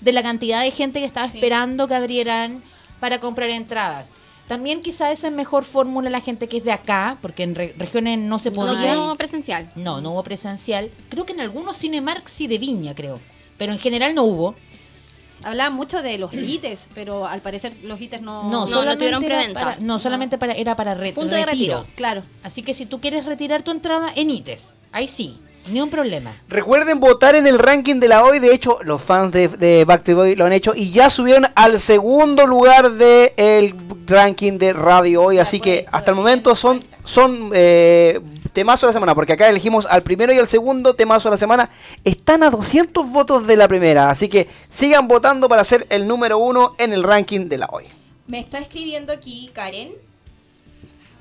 de 0.01 0.11
la 0.11 0.23
cantidad 0.23 0.61
de 0.61 0.71
gente 0.71 0.99
que 0.99 1.05
estaba 1.05 1.25
esperando 1.25 1.87
que 1.87 1.95
abrieran 1.95 2.61
para 2.99 3.19
comprar 3.19 3.49
entradas. 3.49 4.11
También 4.49 4.81
quizá 4.81 5.11
esa 5.11 5.27
es 5.27 5.33
mejor 5.33 5.63
fórmula 5.63 6.09
la 6.09 6.19
gente 6.21 6.47
que 6.49 6.57
es 6.57 6.63
de 6.65 6.71
acá, 6.73 7.17
porque 7.21 7.43
en 7.43 7.55
re- 7.55 7.73
regiones 7.77 8.19
no 8.19 8.39
se 8.39 8.51
No 8.51 8.57
podía. 8.57 8.93
tuvo 8.93 9.15
presencial. 9.15 9.71
No, 9.75 10.01
no 10.01 10.11
hubo 10.11 10.21
presencial. 10.23 10.91
Creo 11.09 11.25
que 11.25 11.31
en 11.33 11.39
algunos 11.39 11.77
Cinemark 11.77 12.27
sí 12.27 12.47
de 12.47 12.57
Viña, 12.59 12.93
creo. 12.93 13.19
Pero 13.57 13.71
en 13.71 13.79
general 13.79 14.13
no 14.13 14.23
hubo. 14.23 14.53
Hablaban 15.45 15.73
mucho 15.73 16.01
de 16.01 16.17
los 16.17 16.33
hites, 16.33 16.89
pero 16.95 17.25
al 17.27 17.39
parecer 17.41 17.73
los 17.83 18.01
hites 18.01 18.21
no... 18.21 18.43
No, 18.45 18.61
no 18.61 18.67
solamente 18.67 18.97
tuvieron 19.05 19.23
preventa. 19.23 19.59
para- 19.61 19.77
no, 19.79 19.99
solamente 19.99 20.37
para, 20.37 20.53
era 20.53 20.75
para 20.75 20.95
re- 20.95 21.13
Punto 21.13 21.35
de 21.35 21.45
retiro. 21.45 21.85
Claro. 21.95 22.23
Así 22.43 22.63
que 22.63 22.73
si 22.73 22.85
tú 22.85 22.99
quieres 22.99 23.25
retirar 23.25 23.61
tu 23.63 23.71
entrada 23.71 24.09
en 24.15 24.29
ITES, 24.31 24.73
ahí 24.91 25.07
sí, 25.07 25.39
ni 25.71 25.81
un 25.81 25.89
problema. 25.89 26.31
Recuerden 26.47 26.99
votar 26.99 27.35
en 27.35 27.47
el 27.47 27.57
ranking 27.59 27.99
de 27.99 28.07
la 28.07 28.23
hoy. 28.23 28.39
De 28.39 28.53
hecho, 28.53 28.79
los 28.83 29.01
fans 29.01 29.31
de, 29.31 29.47
de 29.47 29.85
Backstreet 29.85 30.17
Boy 30.17 30.35
lo 30.35 30.45
han 30.45 30.53
hecho 30.53 30.73
y 30.75 30.91
ya 30.91 31.09
subieron 31.09 31.47
al 31.55 31.79
segundo 31.79 32.45
lugar 32.47 32.91
del 32.91 33.75
ranking 34.07 34.57
de 34.57 34.73
Radio 34.73 35.23
Hoy. 35.23 35.37
Así 35.39 35.59
que 35.59 35.85
hasta 35.91 36.11
el 36.11 36.17
momento 36.17 36.55
son, 36.55 36.83
son 37.03 37.51
eh, 37.53 38.19
temazo 38.55 38.87
de 38.87 38.89
la 38.89 38.93
semana. 38.93 39.13
Porque 39.13 39.33
acá 39.33 39.47
elegimos 39.47 39.85
al 39.85 40.01
primero 40.01 40.33
y 40.33 40.39
al 40.39 40.47
segundo 40.47 40.95
temazo 40.95 41.29
de 41.29 41.35
la 41.35 41.37
semana. 41.37 41.69
Están 42.03 42.41
a 42.41 42.49
200 42.49 43.07
votos 43.11 43.45
de 43.45 43.55
la 43.55 43.67
primera. 43.67 44.09
Así 44.09 44.27
que 44.27 44.47
sigan 44.67 45.07
votando 45.07 45.47
para 45.47 45.63
ser 45.63 45.85
el 45.91 46.07
número 46.07 46.39
uno 46.39 46.75
en 46.79 46.91
el 46.91 47.03
ranking 47.03 47.47
de 47.47 47.59
la 47.59 47.69
hoy. 47.71 47.85
Me 48.25 48.39
está 48.39 48.57
escribiendo 48.57 49.13
aquí 49.13 49.51
Karen 49.53 49.89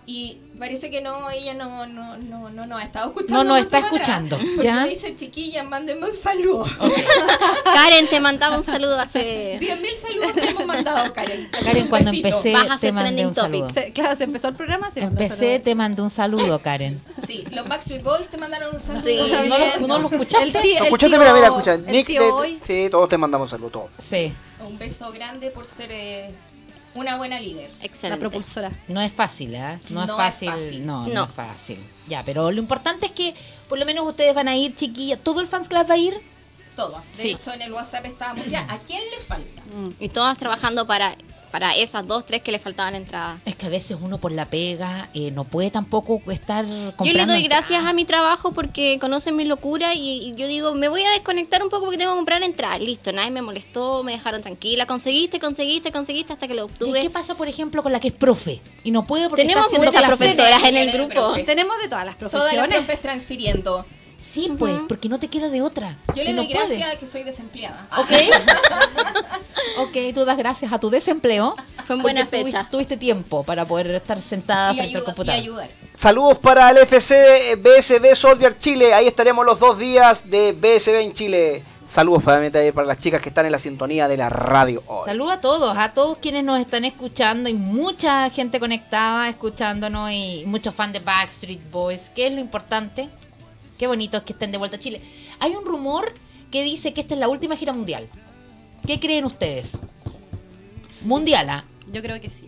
y 0.06 0.38
parece 0.58 0.90
que 0.90 1.00
no, 1.00 1.30
ella 1.30 1.54
no, 1.54 1.86
no, 1.86 2.16
no, 2.16 2.50
no, 2.50 2.66
no 2.66 2.76
ha 2.78 2.82
estado 2.84 3.08
escuchando. 3.08 3.44
No 3.44 3.44
nos 3.44 3.56
mucho 3.64 3.64
está 3.64 3.78
escuchando, 3.80 4.38
porque 4.38 4.62
¿ya? 4.62 4.82
me 4.82 4.88
dice, 4.90 5.14
chiquilla, 5.16 5.62
mándenme 5.64 6.06
un 6.08 6.12
saludo. 6.14 6.64
Karen, 7.64 8.06
te 8.08 8.20
mandaba 8.20 8.56
un 8.58 8.64
saludo 8.64 8.98
hace... 8.98 9.58
10.000 9.60 9.96
saludos 9.96 10.32
te 10.34 10.48
hemos 10.50 10.66
mandado, 10.66 11.12
Karen. 11.12 11.48
Karen, 11.64 11.88
cuando 11.88 12.10
empecé 12.10 12.52
Vas 12.52 12.70
a 12.70 12.78
te 12.78 12.92
mandé 12.92 13.08
trending 13.10 13.26
un 13.26 13.34
topic. 13.34 13.50
saludo. 13.52 13.72
Se- 13.74 13.92
claro, 13.92 14.16
se 14.16 14.24
empezó 14.24 14.48
el 14.48 14.54
programa. 14.54 14.90
Se 14.90 15.00
mandó 15.00 15.22
Empecé, 15.22 15.58
te 15.58 15.74
mandé 15.74 16.02
un 16.02 16.10
saludo, 16.10 16.58
Karen. 16.60 17.00
Sí, 17.26 17.44
los 17.50 17.66
Backstreet 17.68 18.02
Boys 18.02 18.28
te 18.28 18.36
mandaron 18.38 18.74
un 18.74 18.80
saludo. 18.80 19.02
Sí. 19.02 19.18
¿No 19.48 19.58
lo, 19.58 19.86
no 19.86 19.98
lo 19.98 20.08
escuchaste? 20.10 20.46
El 20.46 20.52
tío, 20.52 20.62
¿Lo 20.74 20.78
el 20.78 20.84
escuchaste? 20.86 21.18
mira, 21.18 21.32
mira, 21.34 21.46
escucha. 21.48 21.74
el 21.74 21.86
Nick, 21.86 22.06
tío 22.06 22.22
de- 22.22 22.30
hoy. 22.32 22.58
sí, 22.64 22.88
todos 22.90 23.08
te 23.08 23.18
mandamos 23.18 23.50
saludos. 23.50 23.72
Todos. 23.72 23.90
Sí. 23.98 24.32
Un 24.66 24.78
beso 24.78 25.10
grande 25.12 25.50
por 25.50 25.66
ser 25.66 25.88
eh, 25.90 26.30
una 26.94 27.16
buena 27.16 27.40
líder. 27.40 27.70
La 27.80 27.84
Excelente. 27.84 28.20
propulsora. 28.20 28.70
No 28.88 29.00
es 29.00 29.12
fácil, 29.12 29.54
¿eh? 29.54 29.78
No, 29.90 30.02
es 30.02 30.06
No 30.08 30.12
es 30.14 30.16
fácil. 30.16 30.50
fácil. 30.50 30.86
No, 30.86 31.06
no, 31.06 31.14
No. 31.14 31.24
es 31.24 31.30
fácil. 31.32 31.78
Ya, 32.08 32.24
pero 32.24 32.50
lo 32.50 32.60
importante 32.60 33.06
es 33.06 33.12
que 33.12 33.34
por 33.68 33.78
lo 33.78 33.84
menos 33.86 34.06
ustedes 34.06 34.34
van 34.34 34.48
a 34.48 34.56
ir, 34.56 34.74
chiquillas. 34.74 35.18
¿Todo 35.20 35.40
el 35.40 35.46
fans 35.46 35.68
club 35.68 35.88
va 35.88 35.94
a 35.94 35.98
ir? 35.98 36.14
Todos. 36.76 37.06
De 37.12 37.22
Sí. 37.22 37.30
hecho, 37.30 37.52
en 37.52 37.62
el 37.62 37.72
WhatsApp 37.72 38.04
estábamos 38.06 38.46
ya. 38.46 38.60
¿A 38.68 38.78
quién 38.78 39.00
le 39.16 39.24
falta? 39.24 39.62
Y 40.00 40.08
todas 40.08 40.36
trabajando 40.38 40.86
para, 40.86 41.16
para 41.54 41.72
esas 41.76 42.04
dos, 42.04 42.26
tres 42.26 42.42
que 42.42 42.50
le 42.50 42.58
faltaban 42.58 42.96
entrada. 42.96 43.38
Es 43.44 43.54
que 43.54 43.66
a 43.66 43.68
veces 43.68 43.96
uno 44.00 44.18
por 44.18 44.32
la 44.32 44.44
pega 44.46 45.08
eh, 45.14 45.30
no 45.30 45.44
puede 45.44 45.70
tampoco 45.70 46.20
estar 46.32 46.64
comprando 46.66 47.04
Yo 47.04 47.12
le 47.12 47.26
doy 47.26 47.42
entradas. 47.42 47.68
gracias 47.68 47.84
a 47.84 47.92
mi 47.92 48.04
trabajo 48.04 48.50
porque 48.52 48.98
conocen 49.00 49.36
mi 49.36 49.44
locura 49.44 49.94
y, 49.94 50.30
y 50.30 50.34
yo 50.34 50.48
digo, 50.48 50.74
me 50.74 50.88
voy 50.88 51.04
a 51.04 51.10
desconectar 51.10 51.62
un 51.62 51.68
poco 51.68 51.84
porque 51.84 51.96
tengo 51.98 52.10
que 52.10 52.16
comprar 52.16 52.42
entradas. 52.42 52.80
Listo, 52.80 53.12
nadie 53.12 53.30
me 53.30 53.40
molestó, 53.40 54.02
me 54.02 54.10
dejaron 54.10 54.42
tranquila. 54.42 54.86
Conseguiste, 54.86 55.38
conseguiste, 55.38 55.92
conseguiste 55.92 56.32
hasta 56.32 56.48
que 56.48 56.54
lo 56.54 56.62
¿Y 56.62 56.64
obtuve. 56.64 57.00
qué 57.02 57.10
pasa, 57.10 57.36
por 57.36 57.46
ejemplo, 57.46 57.84
con 57.84 57.92
la 57.92 58.00
que 58.00 58.08
es 58.08 58.14
profe? 58.14 58.60
Y 58.82 58.90
no 58.90 59.06
puede 59.06 59.28
porque 59.28 59.42
Tenemos 59.42 59.66
está 59.66 59.76
haciendo 59.76 59.86
muchas 59.92 60.02
clases. 60.02 60.34
profesoras 60.34 60.68
en 60.68 60.76
el 60.76 60.90
grupo. 60.90 61.34
Tenemos 61.44 61.78
de 61.80 61.88
todas 61.88 62.04
las 62.04 62.16
Todas 62.18 62.32
las 62.32 62.40
profesiones. 62.42 62.76
profes 62.78 63.00
transfiriendo. 63.00 63.86
Sí, 64.24 64.50
pues, 64.58 64.80
porque 64.88 65.08
no 65.08 65.18
te 65.18 65.28
queda 65.28 65.48
de 65.48 65.62
otra. 65.62 65.96
Yo 66.14 66.22
Si 66.22 66.24
le 66.24 66.32
no 66.32 66.42
doy 66.42 66.52
gracias 66.52 66.78
puedes. 66.80 66.94
a 66.96 66.98
que 66.98 67.06
soy 67.06 67.22
desempleada. 67.22 67.86
Ok. 67.98 68.10
ok, 69.78 69.96
tú 70.14 70.24
das 70.24 70.36
gracias 70.36 70.72
a 70.72 70.78
tu 70.78 70.90
desempleo. 70.90 71.54
Fue 71.86 71.96
en 71.96 72.02
buena 72.02 72.26
fecha. 72.26 72.66
Tuviste 72.70 72.96
tiempo 72.96 73.42
para 73.44 73.64
poder 73.64 73.90
estar 73.90 74.20
sentada 74.22 74.72
y, 74.72 74.76
frente 74.76 74.96
al 74.96 75.02
ayuda- 75.02 75.02
y 75.02 75.04
computador. 75.04 75.40
ayudar. 75.40 75.68
Saludos 75.98 76.38
para 76.38 76.70
el 76.70 76.78
FC 76.78 77.56
BSB 77.56 78.14
Soldier 78.16 78.58
Chile. 78.58 78.94
Ahí 78.94 79.06
estaremos 79.06 79.44
los 79.44 79.58
dos 79.58 79.78
días 79.78 80.28
de 80.28 80.52
BSB 80.52 81.00
en 81.02 81.12
Chile. 81.12 81.62
Saludos 81.86 82.22
para, 82.22 82.50
para 82.72 82.86
las 82.86 82.98
chicas 82.98 83.20
que 83.20 83.28
están 83.28 83.44
en 83.44 83.52
la 83.52 83.58
sintonía 83.58 84.08
de 84.08 84.16
la 84.16 84.30
radio 84.30 84.82
hoy. 84.86 85.04
Saludos 85.04 85.32
a 85.34 85.40
todos, 85.42 85.76
a 85.76 85.92
todos 85.92 86.16
quienes 86.16 86.42
nos 86.42 86.58
están 86.58 86.86
escuchando 86.86 87.50
y 87.50 87.54
mucha 87.54 88.30
gente 88.30 88.58
conectada 88.58 89.28
escuchándonos 89.28 90.10
y 90.10 90.44
muchos 90.46 90.74
fans 90.74 90.94
de 90.94 91.00
Backstreet 91.00 91.70
Boys. 91.70 92.10
¿Qué 92.14 92.26
es 92.28 92.32
lo 92.34 92.40
importante? 92.40 93.08
Qué 93.78 93.86
bonito 93.86 94.16
es 94.16 94.22
que 94.22 94.32
estén 94.32 94.52
de 94.52 94.58
vuelta 94.58 94.76
a 94.76 94.80
Chile. 94.80 95.00
Hay 95.40 95.54
un 95.56 95.64
rumor 95.64 96.14
que 96.50 96.62
dice 96.62 96.92
que 96.92 97.00
esta 97.00 97.14
es 97.14 97.20
la 97.20 97.28
última 97.28 97.56
gira 97.56 97.72
mundial. 97.72 98.08
¿Qué 98.86 99.00
creen 99.00 99.24
ustedes? 99.24 99.78
Mundial, 101.02 101.48
¿ah? 101.50 101.64
Yo 101.92 102.02
creo 102.02 102.20
que 102.20 102.30
sí. 102.30 102.44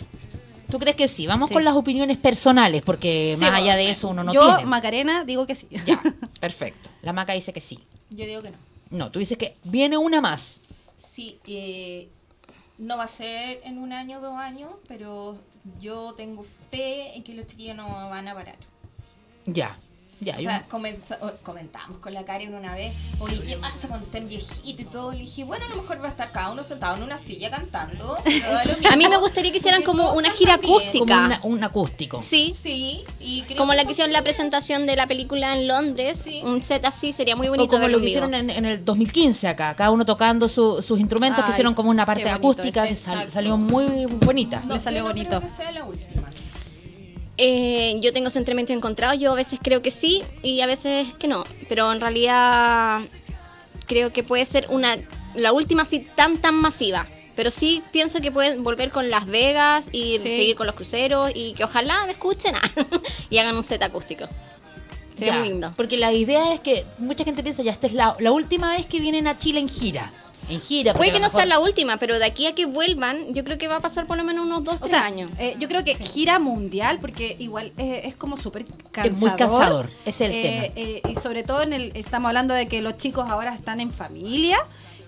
¿Tú 0.70 0.78
crees 0.78 0.96
que 0.96 1.08
sí? 1.08 1.26
Vamos 1.26 1.48
Sí. 1.48 1.54
con 1.54 1.64
las 1.64 1.74
opiniones 1.74 2.16
personales, 2.16 2.82
porque 2.82 3.34
Sí, 3.36 3.40
más 3.40 3.50
bueno, 3.50 3.64
allá 3.64 3.76
de 3.76 3.90
eso 3.90 4.08
uno 4.08 4.24
no 4.24 4.32
Yo, 4.32 4.46
tiene. 4.56 4.66
Macarena, 4.66 5.24
digo 5.24 5.46
que 5.46 5.54
sí. 5.54 5.68
Ya, 5.84 6.00
perfecto. 6.40 6.90
La 7.02 7.12
Maca 7.12 7.32
dice 7.34 7.52
que 7.52 7.60
sí. 7.60 7.78
Yo 8.10 8.24
digo 8.26 8.42
que 8.42 8.50
no. 8.50 8.56
No, 8.90 9.10
tú 9.10 9.18
dices 9.18 9.38
que 9.38 9.56
viene 9.64 9.96
una 9.96 10.20
más. 10.20 10.60
Sí, 10.96 11.38
eh, 11.46 12.08
no 12.78 12.96
va 12.96 13.04
a 13.04 13.08
ser 13.08 13.60
en 13.64 13.78
un 13.78 13.92
año, 13.92 14.20
dos 14.20 14.34
años, 14.34 14.70
pero 14.88 15.36
yo 15.80 16.14
tengo 16.16 16.44
fe 16.70 17.16
en 17.16 17.22
que 17.22 17.34
los 17.34 17.46
chiquillos 17.46 17.76
no 17.76 17.88
van 17.88 18.26
a 18.28 18.34
parar. 18.34 18.56
Ya. 19.44 19.78
Ya, 20.20 20.34
o 20.38 20.40
sea, 20.40 20.66
comenta- 20.68 21.18
o- 21.20 21.32
comentamos 21.42 21.98
con 21.98 22.14
la 22.14 22.24
Karen 22.24 22.54
una 22.54 22.74
vez, 22.74 22.94
oye, 23.18 23.38
¿qué 23.46 23.56
pasa 23.56 23.86
cuando 23.88 24.06
estén 24.06 24.28
viejitos 24.28 24.80
y 24.80 24.84
todo? 24.84 25.12
Le 25.12 25.18
dije, 25.18 25.44
bueno, 25.44 25.66
a 25.66 25.68
lo 25.68 25.76
mejor 25.82 26.00
va 26.02 26.06
a 26.06 26.10
estar 26.10 26.32
cada 26.32 26.50
uno 26.50 26.62
sentado 26.62 26.96
en 26.96 27.02
una 27.02 27.18
silla 27.18 27.50
cantando. 27.50 28.16
mismo, 28.24 28.88
A 28.90 28.96
mí 28.96 29.08
me 29.08 29.18
gustaría 29.18 29.50
que 29.52 29.58
hicieran 29.58 29.82
como 29.82 30.12
una 30.12 30.30
gira 30.30 30.56
bien. 30.56 30.72
acústica. 30.72 30.98
como 31.14 31.26
una- 31.26 31.40
un 31.42 31.64
acústico. 31.64 32.22
Sí, 32.22 32.52
Sí, 32.56 33.04
y 33.20 33.42
creo 33.42 33.58
como 33.58 33.74
la 33.74 33.84
que 33.84 33.92
hicieron 33.92 34.12
la 34.12 34.22
presentación 34.22 34.86
de 34.86 34.96
la 34.96 35.06
película 35.06 35.54
en 35.54 35.66
Londres. 35.68 36.22
Sí. 36.24 36.40
Un 36.42 36.62
set 36.62 36.84
así 36.86 37.12
sería 37.12 37.36
muy 37.36 37.48
bonito. 37.48 37.64
O 37.64 37.68
como 37.68 37.82
verlo 37.82 37.98
lo 37.98 38.02
que 38.02 38.08
hicieron 38.08 38.32
en, 38.34 38.48
en 38.48 38.64
el 38.64 38.84
2015 38.84 39.48
acá, 39.48 39.74
cada 39.76 39.90
uno 39.90 40.04
tocando 40.06 40.48
su- 40.48 40.80
sus 40.82 40.98
instrumentos, 40.98 41.44
que 41.44 41.50
hicieron 41.50 41.74
como 41.74 41.90
una 41.90 42.06
parte 42.06 42.24
bonito 42.24 42.36
acústica 42.38 42.84
ese, 42.84 42.94
que 42.94 42.96
sal- 43.18 43.30
salió 43.32 43.56
muy 43.58 44.06
bonita. 44.06 44.62
No, 44.66 44.74
Le 44.76 44.80
salió 44.80 44.98
yo 45.00 45.02
no 45.04 45.08
bonito. 45.10 45.28
creo 45.28 45.40
que 45.42 45.48
sea 45.50 45.72
la 45.72 45.84
última. 45.84 46.25
Eh, 47.38 47.98
yo 48.00 48.12
tengo 48.12 48.30
sentimientos 48.30 48.74
encontrados. 48.74 49.18
Yo 49.20 49.32
a 49.32 49.34
veces 49.34 49.58
creo 49.62 49.82
que 49.82 49.90
sí 49.90 50.22
y 50.42 50.60
a 50.60 50.66
veces 50.66 51.06
que 51.18 51.28
no. 51.28 51.44
Pero 51.68 51.92
en 51.92 52.00
realidad 52.00 53.00
creo 53.86 54.12
que 54.12 54.22
puede 54.22 54.44
ser 54.46 54.66
una 54.70 54.96
la 55.34 55.52
última 55.52 55.82
así 55.82 56.00
tan 56.14 56.38
tan 56.38 56.54
masiva. 56.54 57.06
Pero 57.34 57.50
sí 57.50 57.82
pienso 57.92 58.20
que 58.22 58.32
pueden 58.32 58.64
volver 58.64 58.90
con 58.90 59.10
Las 59.10 59.26
Vegas 59.26 59.90
y 59.92 60.14
Sí. 60.18 60.28
seguir 60.28 60.56
con 60.56 60.66
los 60.66 60.74
cruceros 60.74 61.30
y 61.34 61.52
que 61.52 61.64
ojalá 61.64 62.06
me 62.06 62.12
escuchen 62.12 62.54
y 63.30 63.36
hagan 63.38 63.54
un 63.56 63.62
set 63.64 63.82
acústico. 63.82 64.26
Lindo. 65.18 65.72
Porque 65.76 65.96
la 65.96 66.12
idea 66.12 66.52
es 66.52 66.60
que 66.60 66.84
mucha 66.98 67.24
gente 67.24 67.42
piensa, 67.42 67.62
ya 67.62 67.72
esta 67.72 67.86
es 67.86 67.94
la, 67.94 68.14
la 68.20 68.32
última 68.32 68.70
vez 68.70 68.84
que 68.86 69.00
vienen 69.00 69.26
a 69.26 69.38
Chile 69.38 69.60
en 69.60 69.68
gira. 69.68 70.10
En 70.48 70.60
gira. 70.60 70.94
Puede 70.94 71.12
que 71.12 71.20
no 71.20 71.28
sea 71.28 71.44
la 71.46 71.58
última, 71.58 71.96
pero 71.96 72.18
de 72.18 72.24
aquí 72.24 72.46
a 72.46 72.54
que 72.54 72.66
vuelvan, 72.66 73.34
yo 73.34 73.42
creo 73.42 73.58
que 73.58 73.66
va 73.68 73.76
a 73.76 73.80
pasar 73.80 74.06
por 74.06 74.16
lo 74.16 74.22
menos 74.24 74.46
unos 74.46 74.62
dos, 74.64 74.76
O 74.76 74.78
tres 74.78 74.90
sea, 74.90 75.04
años. 75.04 75.30
eh, 75.38 75.56
yo 75.58 75.66
creo 75.68 75.82
que 75.84 75.94
gira 75.96 76.38
mundial, 76.38 76.98
porque 77.00 77.36
igual 77.40 77.72
eh, 77.78 78.02
es 78.04 78.14
como 78.14 78.36
súper 78.36 78.64
cansador. 78.92 79.12
Es 79.12 79.18
muy 79.18 79.30
cansador, 79.32 79.90
es 80.04 80.20
el 80.20 80.30
Eh, 80.32 80.42
tema. 80.42 80.62
eh, 80.76 81.02
y 81.10 81.14
sobre 81.20 81.42
todo 81.42 81.62
en 81.62 81.72
el, 81.72 81.92
estamos 81.96 82.28
hablando 82.28 82.54
de 82.54 82.68
que 82.68 82.80
los 82.80 82.96
chicos 82.96 83.28
ahora 83.28 83.54
están 83.54 83.80
en 83.80 83.90
familia, 83.90 84.56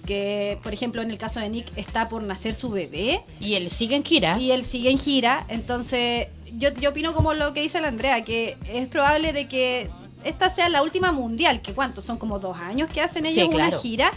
que 0.07 0.59
por 0.63 0.73
ejemplo 0.73 1.03
en 1.03 1.11
el 1.11 1.19
caso 1.19 1.39
de 1.41 1.49
Nick 1.51 1.67
está 1.77 2.09
por 2.09 2.23
nacer 2.23 2.55
su 2.55 2.71
bebé 2.71 3.21
Y 3.41 3.55
él 3.55 3.69
sigue 3.71 3.95
en 3.97 4.05
gira. 4.05 4.39
y 4.39 4.51
él 4.53 4.65
sigue 4.65 4.91
en 4.91 4.99
gira, 4.99 5.45
entonces 5.49 6.29
yo, 6.57 6.71
yo 6.81 6.91
opino 6.91 7.13
como 7.13 7.35
lo 7.35 7.53
que 7.53 7.61
dice 7.61 7.81
la 7.81 7.89
Andrea, 7.89 8.25
que 8.25 8.57
es 8.73 8.89
probable 8.89 9.33
de 9.33 9.47
que 9.49 9.91
esta 10.25 10.51
sea 10.51 10.69
la 10.69 10.83
última 10.83 11.13
mundial, 11.13 11.61
que 11.63 11.75
cuántos 11.75 12.05
son 12.05 12.17
como 12.19 12.39
dos 12.39 12.57
años 12.59 12.89
que 12.93 13.01
hacen 13.01 13.25
Sí, 13.25 13.31
ellos 13.39 13.51
claro. 13.55 13.69
una 13.69 13.79
gira, 13.79 14.13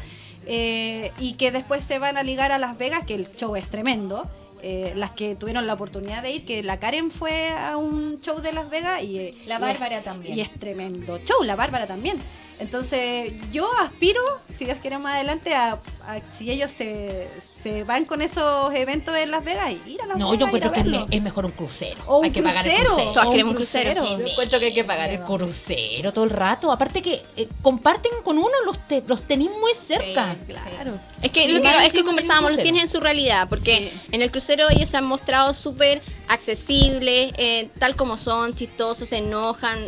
eh, 0.47 1.11
y 1.19 1.33
que 1.33 1.51
después 1.51 1.83
se 1.85 1.99
van 1.99 2.17
a 2.17 2.23
ligar 2.23 2.51
a 2.51 2.57
Las 2.57 2.77
Vegas, 2.77 3.05
que 3.05 3.15
el 3.15 3.27
show 3.35 3.55
es 3.55 3.69
tremendo. 3.69 4.27
Eh, 4.63 4.93
las 4.95 5.09
que 5.11 5.35
tuvieron 5.35 5.65
la 5.65 5.73
oportunidad 5.73 6.21
de 6.21 6.31
ir, 6.33 6.45
que 6.45 6.61
la 6.61 6.79
Karen 6.79 7.09
fue 7.09 7.49
a 7.49 7.77
un 7.77 8.19
show 8.21 8.41
de 8.41 8.51
Las 8.53 8.69
Vegas 8.69 9.01
y 9.01 9.17
eh, 9.17 9.31
La 9.47 9.57
y 9.57 9.61
Bárbara 9.61 9.97
es- 9.97 10.03
también. 10.03 10.37
Y 10.37 10.41
es 10.41 10.51
tremendo 10.51 11.17
show, 11.25 11.41
la 11.43 11.55
Bárbara 11.55 11.87
también. 11.87 12.17
Entonces, 12.61 13.33
yo 13.51 13.67
aspiro, 13.79 14.21
si 14.55 14.65
Dios 14.65 14.77
quiere 14.81 14.99
más 14.99 15.15
adelante, 15.15 15.55
a, 15.55 15.73
a 16.07 16.19
si 16.37 16.51
ellos 16.51 16.71
se, 16.71 17.27
se 17.63 17.83
van 17.83 18.05
con 18.05 18.21
esos 18.21 18.71
eventos 18.75 19.15
en 19.17 19.31
Las 19.31 19.43
Vegas, 19.43 19.73
ir 19.87 19.99
a 20.01 20.05
Las 20.05 20.17
No, 20.19 20.27
Vegas. 20.29 20.39
yo 20.39 20.45
encuentro 20.45 20.71
que 20.71 20.79
es, 20.81 20.85
verlo. 20.85 21.07
me- 21.07 21.15
es 21.17 21.23
mejor 21.23 21.45
un 21.45 21.51
crucero. 21.51 21.99
O 22.05 22.19
un 22.19 22.25
hay 22.25 22.31
que 22.31 22.43
pagar 22.43 22.67
el 22.67 22.75
crucero. 22.75 23.11
Todas 23.13 23.25
o 23.25 23.31
queremos 23.31 23.51
un 23.51 23.55
crucero. 23.57 24.05
Yo 24.19 24.27
encuentro 24.27 24.59
que 24.59 24.65
hay 24.67 24.73
que 24.75 24.83
pagar 24.83 25.09
el 25.09 25.19
crucero 25.21 26.13
todo 26.13 26.25
el 26.25 26.29
rato. 26.29 26.71
Aparte 26.71 27.01
que 27.01 27.23
eh, 27.35 27.47
comparten 27.63 28.11
con 28.23 28.37
uno, 28.37 28.51
los, 28.65 28.77
te- 28.87 29.03
los 29.07 29.23
tenéis 29.23 29.49
muy 29.59 29.73
cerca. 29.73 30.35
Claro. 30.47 30.99
Es 31.23 31.31
que 31.31 31.41
Sí, 31.45 31.47
lo 31.49 31.61
que, 31.63 31.85
es 31.87 31.91
que 31.93 32.03
conversábamos, 32.03 32.51
los 32.53 32.61
tienes 32.61 32.83
en 32.83 32.87
su 32.89 32.99
realidad, 32.99 33.47
porque 33.49 33.91
en 34.11 34.21
el 34.21 34.29
crucero 34.29 34.69
ellos 34.69 34.87
se 34.87 34.97
han 34.97 35.05
mostrado 35.05 35.53
súper 35.55 36.01
accesibles, 36.27 37.31
eh, 37.37 37.69
tal 37.79 37.95
como 37.95 38.17
son, 38.17 38.53
chistosos, 38.55 39.07
se 39.09 39.17
enojan, 39.17 39.83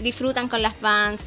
disfrutan 0.00 0.48
con 0.48 0.62
las 0.62 0.74
fans. 0.76 1.22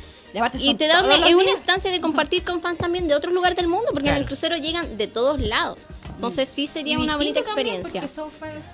Y, 0.60 0.72
Y 0.72 0.76
te 0.76 0.88
da 0.88 1.04
una, 1.04 1.18
días. 1.18 1.48
instancia 1.52 1.92
de 1.92 2.02
compartir 2.02 2.44
con 2.44 2.62
fans 2.62 2.78
también 2.78 3.08
de 3.08 3.16
otros 3.16 3.34
lugares 3.34 3.56
del 3.58 3.68
mundo, 3.68 3.88
porque 3.94 4.10
en 4.10 4.16
el 4.16 4.26
crucero 4.26 4.58
llegan 4.58 4.98
de 4.98 5.08
todos 5.08 5.40
lados. 5.40 5.90
Entonces 6.16 6.48
sí 6.50 6.68
sería 6.68 6.94
Y 6.94 6.98
una 6.98 7.18
bonita 7.18 7.40
experiencia. 7.40 8.02
Porque 8.02 8.14
son 8.14 8.32
fans 8.32 8.72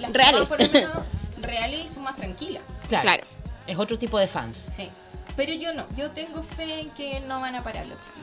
las 0.00 0.12
Reales. 0.12 0.48
que 0.48 0.56
van 0.56 0.58
por 0.58 0.60
lo 0.60 0.72
menos 0.72 1.12
reales 1.42 1.90
y 1.90 1.94
son 1.94 2.02
más 2.04 2.16
tranquilas. 2.16 2.62
Claro. 2.88 3.02
Claro. 3.04 3.24
Es 3.66 3.78
otro 3.78 3.98
tipo 3.98 4.18
de 4.18 4.26
fans. 4.28 4.56
Sí. 4.76 4.88
Pero 5.36 5.52
yo 5.54 5.72
no, 5.74 5.86
yo 5.96 6.10
tengo 6.10 6.42
fe 6.42 6.80
en 6.80 6.90
que 6.90 7.20
no 7.20 7.40
van 7.40 7.54
a 7.54 7.62
parar 7.62 7.86
los 7.86 7.98
chicos. 7.98 8.18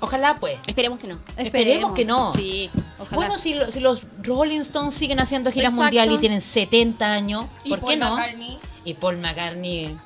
Ojalá 0.00 0.38
pues. 0.40 0.58
Esperemos 0.66 0.98
que 0.98 1.06
no. 1.06 1.18
Esperemos 1.36 1.92
que 1.92 2.04
no. 2.04 2.32
Sí. 2.34 2.70
Ojalá. 2.98 3.14
Bueno, 3.16 3.38
si, 3.38 3.54
lo- 3.54 3.70
si 3.70 3.78
los 3.80 4.02
Rolling 4.22 4.60
Stones 4.60 4.94
siguen 4.94 5.20
haciendo 5.20 5.52
giras 5.52 5.74
Exacto. 5.74 5.82
mundiales 5.84 6.14
y 6.14 6.18
tienen 6.18 6.40
70 6.40 7.12
años, 7.12 7.44
Y 7.64 7.68
¿por 7.70 7.80
Paul 7.80 7.90
qué 7.92 7.96
no? 7.98 8.10
McCartney, 8.16 8.58
Y 8.84 8.94
Paul 8.94 9.18
McCartney. 9.18 9.96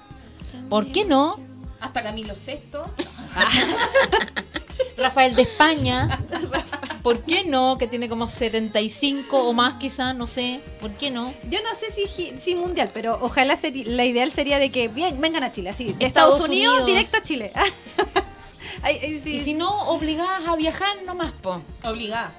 ¿Por 0.68 0.90
qué 0.92 1.04
no? 1.04 1.38
Hasta 1.80 2.02
Camilo 2.02 2.34
VI. 2.34 2.58
Rafael 4.96 5.34
de 5.36 5.42
España. 5.42 6.20
¿Por 7.02 7.22
qué 7.22 7.44
no? 7.44 7.76
Que 7.78 7.86
tiene 7.86 8.08
como 8.08 8.26
75 8.28 9.38
o 9.48 9.52
más 9.52 9.74
quizás, 9.74 10.14
no 10.16 10.26
sé. 10.26 10.60
¿Por 10.80 10.90
qué 10.92 11.10
no? 11.10 11.32
Yo 11.50 11.58
no 11.62 11.68
sé 11.78 11.92
si, 11.92 12.32
si 12.40 12.54
mundial, 12.54 12.90
pero 12.92 13.18
ojalá 13.20 13.56
seri- 13.60 13.84
la 13.86 14.04
ideal 14.04 14.32
sería 14.32 14.58
de 14.58 14.70
que 14.70 14.88
bien, 14.88 15.20
vengan 15.20 15.44
a 15.44 15.52
Chile, 15.52 15.70
así, 15.70 15.92
de 15.92 16.06
Estados 16.06 16.34
Estados, 16.34 16.48
Unidos, 16.48 16.80
Unidos. 16.80 16.86
directo 16.86 17.18
a 17.18 17.22
Chile. 17.22 17.52
Ay, 18.86 18.98
ay, 19.02 19.20
sí. 19.22 19.34
Y 19.34 19.40
si 19.40 19.54
no, 19.54 19.68
obligadas 19.88 20.46
a 20.46 20.54
viajar 20.56 20.88
nomás, 21.04 21.32
po. 21.32 21.60
Obligada. 21.82 22.32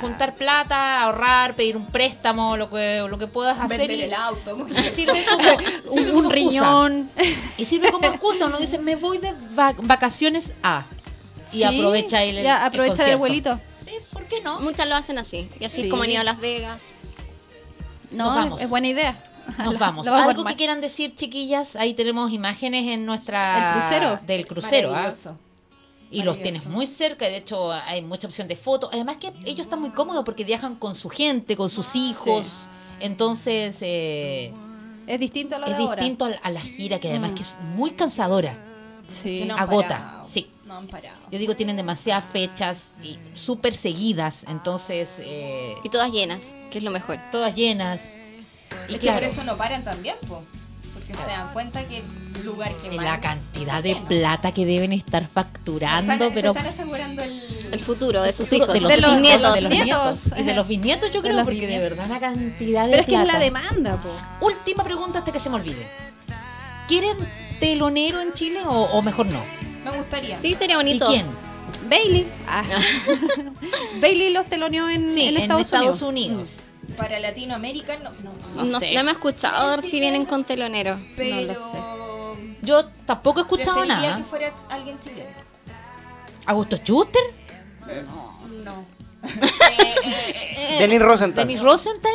Juntar 0.00 0.34
plata, 0.34 1.02
ahorrar, 1.02 1.54
pedir 1.54 1.76
un 1.76 1.86
préstamo, 1.86 2.56
lo 2.56 2.70
que, 2.70 3.04
lo 3.08 3.18
que 3.18 3.26
puedas 3.26 3.58
hacer. 3.60 3.78
Vender 3.86 4.00
el 4.00 4.14
auto. 4.14 4.66
y 4.68 4.72
sirve 4.74 5.12
como, 5.30 5.44
un, 5.92 5.92
sirve 5.92 6.12
como 6.12 6.30
riñón. 6.30 7.10
Y 7.58 7.64
sirve 7.66 7.92
como 7.92 8.06
excusa. 8.08 8.46
Uno 8.46 8.58
dice, 8.58 8.78
me 8.78 8.96
voy 8.96 9.18
de 9.18 9.32
va- 9.56 9.74
vacaciones 9.82 10.54
a. 10.62 10.84
Y 11.52 11.58
Sí, 11.58 11.64
aprovecha 11.64 12.22
el, 12.24 12.38
el, 12.38 12.44
ya, 12.44 12.64
aprovecha 12.64 12.92
el, 12.92 12.96
concierto. 13.18 13.18
vuelito. 13.18 13.60
Sí, 13.86 13.92
¿por 14.12 14.24
qué 14.24 14.40
no? 14.40 14.60
Muchas 14.60 14.88
lo 14.88 14.96
hacen 14.96 15.18
así. 15.18 15.48
Y 15.60 15.64
así 15.66 15.82
Sí. 15.82 15.86
es 15.86 15.90
como 15.90 16.02
han 16.02 16.10
ido 16.10 16.22
a 16.22 16.24
Las 16.24 16.40
Vegas. 16.40 16.82
No, 18.10 18.24
Nos 18.24 18.34
vamos. 18.36 18.60
es 18.62 18.68
buena 18.70 18.88
idea. 18.88 19.16
Nos 19.58 19.74
Lo- 19.74 19.78
vamos. 19.78 20.06
lo 20.06 20.14
Algo 20.14 20.44
que 20.44 20.56
quieran 20.56 20.80
decir, 20.80 21.14
chiquillas. 21.14 21.76
Ahí 21.76 21.94
tenemos 21.94 22.32
imágenes 22.32 22.86
en 22.88 23.04
nuestra. 23.06 23.68
¿El 23.68 23.74
crucero? 23.80 24.18
Del 24.26 24.46
crucero, 24.46 24.94
¿ah? 24.94 25.10
Y 26.14 26.22
los 26.22 26.40
tienes 26.40 26.66
muy 26.66 26.86
cerca, 26.86 27.26
y 27.28 27.30
de 27.32 27.38
hecho 27.38 27.72
hay 27.72 28.02
mucha 28.02 28.26
opción 28.26 28.46
de 28.48 28.56
fotos. 28.56 28.90
Además 28.92 29.16
que 29.16 29.32
ellos 29.44 29.60
están 29.66 29.80
muy 29.80 29.90
cómodos 29.90 30.24
porque 30.24 30.44
viajan 30.44 30.76
con 30.76 30.94
su 30.94 31.08
gente, 31.08 31.56
con 31.56 31.68
sus 31.70 31.94
hijos. 31.96 32.66
Entonces 33.00 33.78
eh, 33.82 34.52
Es 35.06 35.20
distinto 35.20 35.56
a 35.56 35.58
lo 35.58 35.66
es 35.66 35.72
de 35.76 35.82
ahora. 35.82 35.96
distinto 35.96 36.24
a, 36.24 36.28
a 36.42 36.50
la 36.50 36.60
gira 36.60 36.98
que 36.98 37.08
además 37.10 37.32
Mm. 37.32 37.34
que 37.34 37.42
es 37.42 37.54
muy 37.76 37.90
cansadora. 37.92 38.56
Sí. 39.08 39.44
No 39.46 39.56
Agota, 39.56 39.88
parado. 39.88 40.28
sí. 40.28 40.48
No 40.64 40.76
han 40.78 40.86
parado. 40.86 41.18
Yo 41.30 41.38
digo, 41.38 41.54
tienen 41.54 41.76
demasiadas 41.76 42.24
fechas 42.24 42.96
y 43.02 43.18
súper 43.34 43.74
seguidas, 43.74 44.46
entonces 44.48 45.16
eh, 45.20 45.74
Y 45.84 45.88
todas 45.90 46.10
llenas, 46.10 46.56
que 46.70 46.78
es 46.78 46.84
lo 46.84 46.90
mejor. 46.90 47.18
todas 47.30 47.54
llenas. 47.54 48.14
Y 48.88 48.94
es 48.94 48.98
que 49.00 49.12
por 49.12 49.22
eso 49.22 49.44
no 49.44 49.56
paran 49.58 49.84
también, 49.84 50.16
po. 50.26 50.42
Porque 51.16 51.30
se 51.30 51.36
dan 51.36 51.52
cuenta 51.52 51.86
que 51.88 51.98
el 52.38 52.44
lugar 52.46 52.72
que 52.76 52.88
van 52.96 53.04
la 53.04 53.20
cantidad 53.20 53.82
de 53.82 53.94
lleno. 53.94 54.06
plata 54.08 54.52
que 54.52 54.66
deben 54.66 54.92
estar 54.92 55.22
Se 55.22 55.28
facturando, 55.28 56.12
están, 56.12 56.28
se 56.28 56.34
pero 56.34 56.50
están 56.50 56.66
asegurando 56.66 57.22
el, 57.22 57.32
El 57.72 57.78
futuro 57.80 58.22
de 58.22 58.32
sus 58.32 58.52
hijos, 58.52 58.72
de 58.72 58.80
los, 58.80 58.88
De 58.90 58.96
los- 59.00 59.12
bisnietos, 59.12 59.54
de 59.54 59.60
de 59.60 59.60
los 59.62 59.72
nietos. 59.72 60.14
nietos. 60.24 60.38
Y 60.38 60.42
de 60.42 60.54
los 60.54 60.68
bisnietos 60.68 61.10
yo 61.10 61.22
De 61.22 61.28
creo, 61.28 61.36
los 61.38 61.44
porque 61.46 61.66
de 61.66 61.78
verdad 61.78 62.06
una 62.06 62.20
cantidad 62.20 62.84
de 62.84 62.90
Pero 62.90 63.02
es 63.02 63.08
que 63.08 63.14
es 63.20 63.26
la 63.26 63.38
demanda, 63.38 63.96
po. 63.96 64.46
Última 64.46 64.84
pregunta 64.84 65.20
hasta 65.20 65.32
que 65.32 65.40
se 65.40 65.48
me 65.50 65.56
olvide. 65.56 65.86
¿Quieren 66.88 67.16
telonero 67.60 68.20
en 68.20 68.32
Chile 68.34 68.60
o, 68.66 68.70
o 68.84 69.02
mejor 69.02 69.26
no? 69.26 69.42
Me 69.84 69.90
gustaría. 69.96 70.36
Sí, 70.36 70.54
sería 70.54 70.74
¿Y 70.74 70.76
bonito. 70.76 71.06
quién? 71.06 71.26
Bailey. 71.88 72.26
Ah. 72.46 72.62
Bailey 74.00 74.30
los 74.30 74.46
teloneó 74.46 74.88
en, 74.88 75.12
Sí, 75.12 75.22
en 75.28 75.36
en 75.36 75.42
Estados, 75.42 75.62
Estados 75.62 76.02
Unidos. 76.02 76.30
Unidos. 76.34 76.60
Para 76.96 77.18
Latinoamérica 77.20 77.96
no. 77.98 78.10
no, 78.10 78.32
no. 78.56 78.62
No, 78.64 78.70
No 78.72 78.80
sé, 78.80 78.94
no 78.94 79.04
me 79.04 79.10
he 79.10 79.14
escuchado 79.14 79.56
a 79.56 79.66
ver 79.70 79.82
Sí, 79.82 79.90
si 79.90 80.00
vienen 80.00 80.24
con 80.26 80.44
telonero. 80.44 80.98
Pero 81.16 81.36
No 81.36 81.42
lo 81.42 81.54
sé. 81.54 81.78
Yo 82.62 82.86
tampoco 83.06 83.40
he 83.40 83.42
escuchado 83.42 83.84
nada. 83.84 84.16
que 84.16 84.24
fuera 84.24 84.52
alguien 84.70 84.98
chileno. 85.00 85.28
¿Augusto 86.46 86.76
Schuster? 86.76 87.22
No. 88.64 88.84
Denis 90.78 91.00
Rosenthal. 91.00 91.46
¿Denis 91.46 91.62
Rosenthal? 91.62 92.12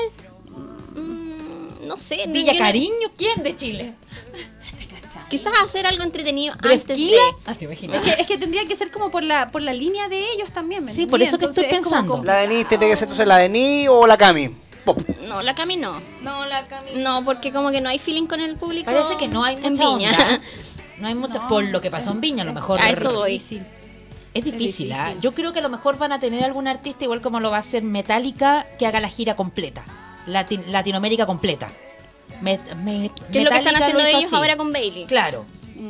Mm, 0.95 1.88
no 1.88 1.97
sé, 1.97 2.26
no 2.27 2.34
¿Villa 2.34 2.57
Cariño? 2.57 3.10
¿Quién 3.18 3.43
de 3.43 3.56
Chile? 3.56 3.93
Quizás 5.30 5.53
hacer 5.64 5.85
algo 5.85 6.01
entretenido 6.03 6.56
¿Gref 6.60 6.81
antes 6.81 6.97
de. 6.97 7.15
Ah, 7.45 7.53
te 7.53 7.65
imaginas. 7.65 7.97
Es 7.97 8.15
que, 8.15 8.22
es 8.22 8.27
que 8.27 8.38
tendría 8.39 8.65
que 8.65 8.76
ser 8.76 8.89
como 8.89 9.11
por 9.11 9.22
la, 9.22 9.51
por 9.51 9.61
la 9.61 9.73
línea 9.73 10.07
de 10.10 10.19
ellos 10.31 10.51
también. 10.51 10.84
¿me 10.84 10.91
Sí, 10.91 11.06
por 11.06 11.22
eso 11.22 11.38
que 11.38 11.45
estoy 11.45 11.65
como 11.65 11.76
pensando. 11.76 12.23
La 12.23 12.38
Denis 12.38 12.68
tiene 12.68 12.88
que 12.88 12.95
ser 12.95 13.03
entonces 13.03 13.27
la 13.27 13.38
Denis 13.38 13.88
o 13.89 14.07
la 14.07 14.18
Cami. 14.18 14.49
Pop. 14.95 15.07
No, 15.28 15.41
la 15.41 15.53
Cami 15.56 15.78
no. 15.78 16.02
No, 16.22 16.45
la 16.45 16.66
Cami. 16.68 16.91
No, 16.98 17.24
porque 17.26 17.52
como 17.52 17.72
que 17.72 17.82
no 17.82 17.90
hay 17.90 17.99
feeling 17.99 18.26
con 18.28 18.40
el 18.41 18.56
público. 18.56 18.86
Parece 18.91 19.18
que 19.18 19.28
no 19.28 19.44
hay 19.44 19.56
en 19.56 19.74
mucha 19.74 19.86
Viña. 19.88 20.11
onda. 20.11 20.41
No 20.99 21.07
hay 21.07 21.16
mucha, 21.16 21.48
por 21.48 21.64
lo 21.64 21.80
que 21.82 21.90
pasó 21.91 22.11
en 22.11 22.22
Viña, 22.22 22.44
a 22.44 22.45
lo 22.45 22.53
mejor. 22.53 22.82
A 22.82 22.90
eso 22.90 23.14
voy. 23.14 23.34
Difícil. 23.34 23.66
Es 24.34 24.44
difícil, 24.44 24.91
Es 24.91 24.98
¿ah? 24.98 25.03
difícil. 25.06 25.22
Yo 25.22 25.32
creo 25.34 25.53
que 25.53 25.60
a 25.60 25.61
lo 25.61 25.70
mejor 25.70 25.98
van 25.98 26.11
a 26.11 26.20
tener 26.20 26.44
algún 26.44 26.68
artista, 26.68 27.03
igual 27.06 27.22
como 27.22 27.40
lo 27.40 27.49
va 27.52 27.57
a 27.57 27.60
hacer 27.61 27.84
Metallica, 27.84 28.66
que 28.78 28.86
haga 28.86 28.99
la 28.99 29.07
gira 29.10 29.36
completa. 29.36 29.84
Latin- 30.28 30.64
Latinoamérica 30.72 31.26
completa. 31.26 31.70
Me- 32.41 32.57
Que 33.32 33.40
es 33.40 33.44
lo 33.44 33.49
que 33.52 33.57
están 33.57 33.76
haciendo 33.76 34.03
ellos 34.03 34.26
así. 34.26 34.36
ahora 34.36 34.56
con 34.57 34.72
Bailey. 34.72 35.06
Claro. 35.06 35.45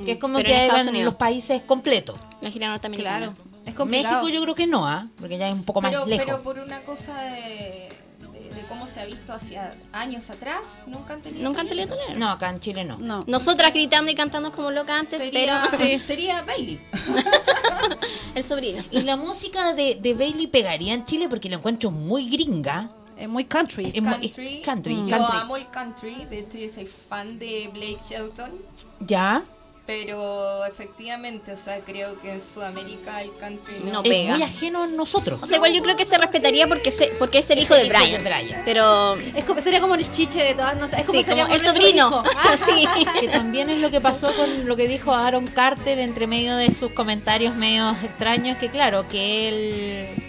Que 0.06 0.14
es 0.14 0.18
como 0.20 0.40
en 0.40 0.46
que 0.46 0.52
Estados 0.54 0.74
hagan 0.82 0.90
Unidos. 0.90 1.06
los 1.06 1.16
países 1.16 1.62
completos. 1.64 2.16
La 2.42 2.50
gira 2.52 2.70
norteamericana. 2.70 3.18
Claro. 3.34 3.34
Es 3.66 3.76
complicado. 3.76 4.16
México 4.24 4.30
yo 4.34 4.42
creo 4.44 4.56
que 4.56 4.68
no, 4.68 4.88
¿ah? 4.88 5.06
Porque 5.20 5.38
ya 5.38 5.48
es 5.48 5.54
un 5.54 5.64
poco 5.64 5.82
más 5.82 5.92
lejos. 5.92 6.08
pero 6.26 6.42
por 6.42 6.60
una 6.60 6.82
cosa 6.82 7.20
de, 7.24 7.90
de- 8.62 8.68
cómo 8.68 8.88
se 8.88 9.02
ha 9.02 9.06
visto 9.06 9.34
hacia 9.34 9.74
años 9.94 10.30
atrás, 10.30 10.84
nunca 10.88 11.14
han 11.14 11.22
tenido. 11.22 11.44
Nunca 11.44 11.62
han 11.62 11.68
tenido 11.68 11.88
talento. 11.90 12.20
No, 12.20 12.30
acá 12.30 12.50
en 12.50 12.60
Chile 12.60 12.84
no. 12.86 12.98
No. 12.98 13.24
Nosotras 13.28 13.74
gritando 13.74 14.12
y 14.12 14.16
cantando 14.16 14.52
como 14.52 14.72
locas 14.72 15.00
antes, 15.00 15.20
Sería, 15.22 15.62
pero 15.78 15.98
sería 16.00 16.42
Bailey. 16.44 16.80
el 18.36 18.44
sobrino. 18.44 18.84
Y 18.92 19.02
la 19.02 19.16
música 19.18 19.74
de, 19.74 19.96
de 19.96 20.14
Bailey 20.14 20.48
pegaría 20.48 20.94
en 20.94 21.06
Chile 21.06 21.28
porque 21.30 21.50
la 21.50 21.56
encuentro 21.58 21.92
muy 21.92 22.30
gringa. 22.30 22.90
Es 23.18 23.28
muy 23.28 23.44
country. 23.46 23.92
Es 23.94 24.02
Country. 24.02 24.62
country, 24.64 24.96
Yo 24.96 25.18
country. 25.18 25.38
amo 25.40 25.58
el 25.58 25.70
country. 25.70 26.26
De 26.30 26.40
hecho, 26.40 26.58
yo 26.58 26.70
soy 26.70 26.86
fan 26.86 27.38
de 27.38 27.70
Blake 27.74 27.98
Shelton. 28.10 28.52
Ya. 29.02 29.44
Pero 29.90 30.66
efectivamente, 30.68 31.52
o 31.54 31.56
sea, 31.56 31.80
creo 31.80 32.14
que 32.22 32.34
en 32.34 32.42
Sudamérica 32.42 33.24
el 33.24 33.34
country 33.34 33.80
no. 33.84 33.92
No 33.94 34.04
Es 34.04 34.10
pega. 34.10 34.36
muy 34.36 34.44
ajeno 34.44 34.84
a 34.84 34.88
nosotros. 34.88 35.40
O 35.42 35.48
sea, 35.48 35.56
igual 35.56 35.74
yo 35.74 35.82
creo 35.82 35.98
que 35.98 36.06
se 36.06 36.16
respetaría 36.20 36.68
porque, 36.68 36.92
se, 36.92 37.08
porque 37.18 37.40
es 37.40 37.50
el 37.50 37.58
hijo 37.58 37.74
de 37.74 37.88
hijo 37.88 37.92
de 37.96 38.20
Brian. 38.20 38.62
Pero 38.66 39.16
Es 39.36 39.46
como, 39.46 39.64
sería 39.64 39.82
como 39.82 39.96
el 39.96 40.08
chiche 40.12 40.44
de 40.44 40.54
todas, 40.54 40.78
no 40.80 40.88
sé, 40.88 40.98
es 41.02 41.08
como 41.08 41.18
sí, 41.18 41.26
sería 41.26 41.46
como 41.46 41.56
el 41.56 41.62
sobrino. 41.66 42.08
hijo. 42.08 42.24
sí. 42.68 42.88
Que 43.20 43.30
también 43.30 43.72
es 43.72 43.80
lo 43.80 43.90
que 43.90 44.00
pasó 44.00 44.32
con 44.36 44.68
lo 44.68 44.76
que 44.76 44.88
dijo 44.88 45.12
Aaron 45.12 45.48
Carter 45.48 45.98
entre 45.98 46.28
medio 46.28 46.56
de 46.56 46.72
sus 46.72 46.92
comentarios 46.92 47.56
medio 47.56 47.90
extraños, 48.04 48.58
que 48.60 48.70
claro, 48.70 49.08
que 49.08 49.48
él 49.48 50.29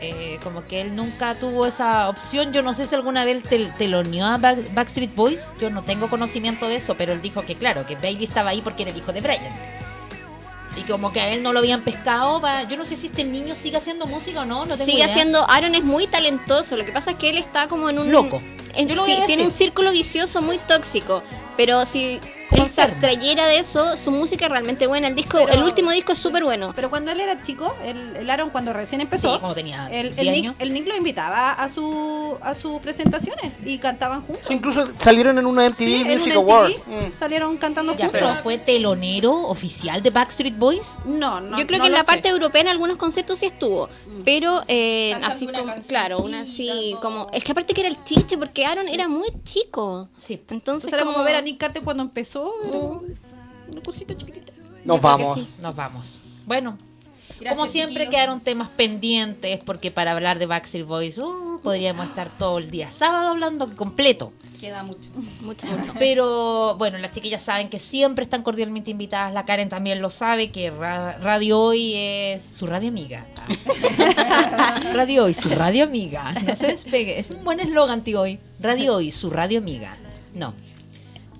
eh, 0.00 0.38
como 0.42 0.66
que 0.66 0.80
él 0.80 0.94
nunca 0.96 1.34
tuvo 1.34 1.66
esa 1.66 2.08
opción. 2.08 2.52
Yo 2.52 2.62
no 2.62 2.74
sé 2.74 2.86
si 2.86 2.94
alguna 2.94 3.24
vez 3.24 3.42
tel- 3.44 3.72
teloneó 3.76 4.26
a 4.26 4.38
Back- 4.38 4.72
Backstreet 4.74 5.14
Boys, 5.14 5.48
yo 5.60 5.70
no 5.70 5.82
tengo 5.82 6.08
conocimiento 6.08 6.68
de 6.68 6.76
eso, 6.76 6.94
pero 6.96 7.12
él 7.12 7.20
dijo 7.22 7.42
que 7.44 7.54
claro, 7.56 7.86
que 7.86 7.96
Bailey 7.96 8.24
estaba 8.24 8.50
ahí 8.50 8.60
porque 8.62 8.82
era 8.82 8.92
el 8.92 8.98
hijo 8.98 9.12
de 9.12 9.20
Brian. 9.20 9.42
Y 10.76 10.82
como 10.82 11.12
que 11.12 11.20
a 11.20 11.28
él 11.30 11.42
no 11.42 11.52
lo 11.52 11.58
habían 11.58 11.82
pescado, 11.82 12.40
va- 12.40 12.62
yo 12.62 12.76
no 12.76 12.84
sé 12.84 12.94
si 12.96 13.08
este 13.08 13.24
niño 13.24 13.54
sigue 13.56 13.78
haciendo 13.78 14.06
música 14.06 14.42
o 14.42 14.44
no, 14.44 14.60
no 14.64 14.74
tengo 14.74 14.84
Sigue 14.84 14.98
idea. 14.98 15.06
haciendo. 15.06 15.48
Aaron 15.50 15.74
es 15.74 15.82
muy 15.82 16.06
talentoso. 16.06 16.76
Lo 16.76 16.84
que 16.84 16.92
pasa 16.92 17.12
es 17.12 17.16
que 17.16 17.30
él 17.30 17.38
está 17.38 17.66
como 17.66 17.90
en 17.90 17.98
un. 17.98 18.12
Loco. 18.12 18.40
en- 18.76 18.86
Yo 18.88 18.94
lo 18.94 19.02
voy 19.02 19.10
sí, 19.16 19.20
a 19.22 19.26
tiene 19.26 19.42
un 19.42 19.50
círculo 19.50 19.90
vicioso 19.90 20.40
muy 20.42 20.56
tóxico. 20.58 21.20
Pero 21.56 21.84
si 21.84 22.20
él 22.52 22.66
se 22.66 22.82
abstrayera 22.82 23.46
de 23.46 23.58
eso, 23.58 23.96
su 23.96 24.10
música 24.10 24.46
es 24.46 24.50
realmente 24.50 24.86
buena. 24.86 25.08
El 25.08 25.14
disco, 25.14 25.38
Pero- 25.38 25.52
el 25.52 25.62
último 25.62 25.90
disco 25.90 26.12
es 26.12 26.18
súper 26.18 26.44
bueno. 26.44 26.72
Pero 26.74 26.90
cuando 26.90 27.10
él 27.12 27.20
era 27.20 27.42
chico, 27.42 27.74
el, 27.84 28.16
el 28.16 28.30
Aaron 28.30 28.50
cuando 28.50 28.72
recién 28.72 29.00
empezó, 29.00 29.34
Sí, 29.34 29.40
como 29.40 29.54
tenía 29.54 29.88
el, 29.90 30.14
10 30.14 30.26
el, 30.26 30.32
Nick, 30.42 30.54
el 30.60 30.72
Nick 30.74 30.86
lo 30.86 30.96
invitaba 30.96 31.52
a 31.52 31.68
su 31.68 32.36
a 32.40 32.54
sus 32.54 32.80
presentaciones 32.80 33.52
y 33.64 33.78
cantaban 33.78 34.22
juntos. 34.22 34.44
Sí, 34.48 34.54
incluso 34.54 34.88
salieron 34.98 35.38
en 35.38 35.46
una 35.46 35.64
MTV 35.68 35.76
Sí, 35.78 36.04
Music 36.04 36.26
un 36.36 36.44
Award. 36.44 36.70
MTV 36.70 37.08
Mm. 37.08 37.12
salieron 37.12 37.56
cantando 37.58 37.92
Ya, 37.94 38.06
juntos. 38.06 38.20
pero 38.20 38.34
fue 38.42 38.58
telonero 38.58 39.32
oficial 39.48 40.02
de 40.02 40.10
Backstreet 40.10 40.56
Boys. 40.56 40.98
No, 41.04 41.40
no. 41.40 41.58
Yo 41.58 41.66
creo 41.66 41.78
no 41.78 41.84
que 41.84 41.88
en 41.88 41.92
la 41.92 42.00
sé. 42.00 42.06
parte 42.06 42.28
europea 42.28 42.62
en 42.62 42.68
algunos 42.68 42.96
conciertos 42.96 43.38
sí 43.40 43.46
estuvo, 43.46 43.88
pero 44.24 44.62
eh, 44.68 45.14
así 45.24 45.46
una 45.46 45.58
como, 45.60 45.74
claro, 45.88 46.18
una 46.20 46.40
así 46.40 46.94
como, 47.02 47.28
es 47.32 47.44
que 47.44 47.52
aparte 47.52 47.74
que 47.74 47.80
era 47.80 47.90
el 47.90 48.02
chiste 48.04 48.36
porque 48.38 48.64
Aaron 48.66 48.88
era 48.88 49.08
muy 49.08 49.28
chico, 49.44 50.08
Sí. 50.18 50.34
entonces 50.48 50.58
Entonces 50.68 50.92
era 50.92 51.02
como 51.02 51.14
como 51.14 51.24
ver 51.24 51.36
a 51.36 51.40
Nick 51.42 51.58
Carter 51.58 51.82
cuando 51.82 52.02
empezó. 52.02 52.37
Era 52.64 52.78
Mm. 52.78 53.72
Una 53.72 53.82
cosita 53.82 54.16
chiquitita. 54.16 54.52
Nos 54.84 55.00
vamos. 55.00 55.34
sí. 55.34 55.46
Nos 55.60 55.76
vamos. 55.76 56.18
Bueno, 56.46 56.76
Gracias, 57.40 57.54
como 57.54 57.66
siempre 57.70 58.08
quedaron 58.08 58.40
temas 58.40 58.68
pendientes 58.68 59.60
porque 59.64 59.90
para 59.90 60.12
hablar 60.12 60.38
de 60.38 60.46
Backstreet 60.46 60.86
Boys 60.86 61.18
uh, 61.18 61.60
podríamos 61.62 62.06
estar 62.08 62.28
todo 62.36 62.58
el 62.58 62.70
día 62.70 62.90
sábado 62.90 63.28
hablando 63.28 63.76
completo. 63.76 64.32
Queda 64.58 64.82
mucho. 64.82 65.10
mucho, 65.42 65.66
mucho. 65.66 65.92
Pero 66.00 66.74
bueno, 66.78 66.98
las 66.98 67.12
chiquillas 67.12 67.42
saben 67.42 67.68
que 67.68 67.78
siempre 67.78 68.24
están 68.24 68.42
cordialmente 68.42 68.90
invitadas. 68.90 69.32
La 69.34 69.44
Karen 69.44 69.68
también 69.68 70.00
lo 70.02 70.10
sabe, 70.10 70.50
que 70.50 70.70
Ra- 70.70 71.16
Radio 71.18 71.60
Hoy 71.60 71.92
es 71.94 72.42
su 72.42 72.66
radio 72.66 72.88
amiga. 72.88 73.24
radio 74.94 75.24
Hoy, 75.24 75.34
su 75.34 75.48
radio 75.50 75.84
amiga. 75.84 76.32
No 76.44 76.56
se 76.56 76.68
despegue. 76.68 77.18
Es 77.20 77.30
un 77.30 77.44
buen 77.44 77.60
eslogan, 77.60 78.02
tío 78.02 78.22
Hoy. 78.22 78.38
Radio 78.60 78.96
Hoy, 78.96 79.10
su 79.12 79.30
radio 79.30 79.58
amiga. 79.58 79.96
No, 80.34 80.54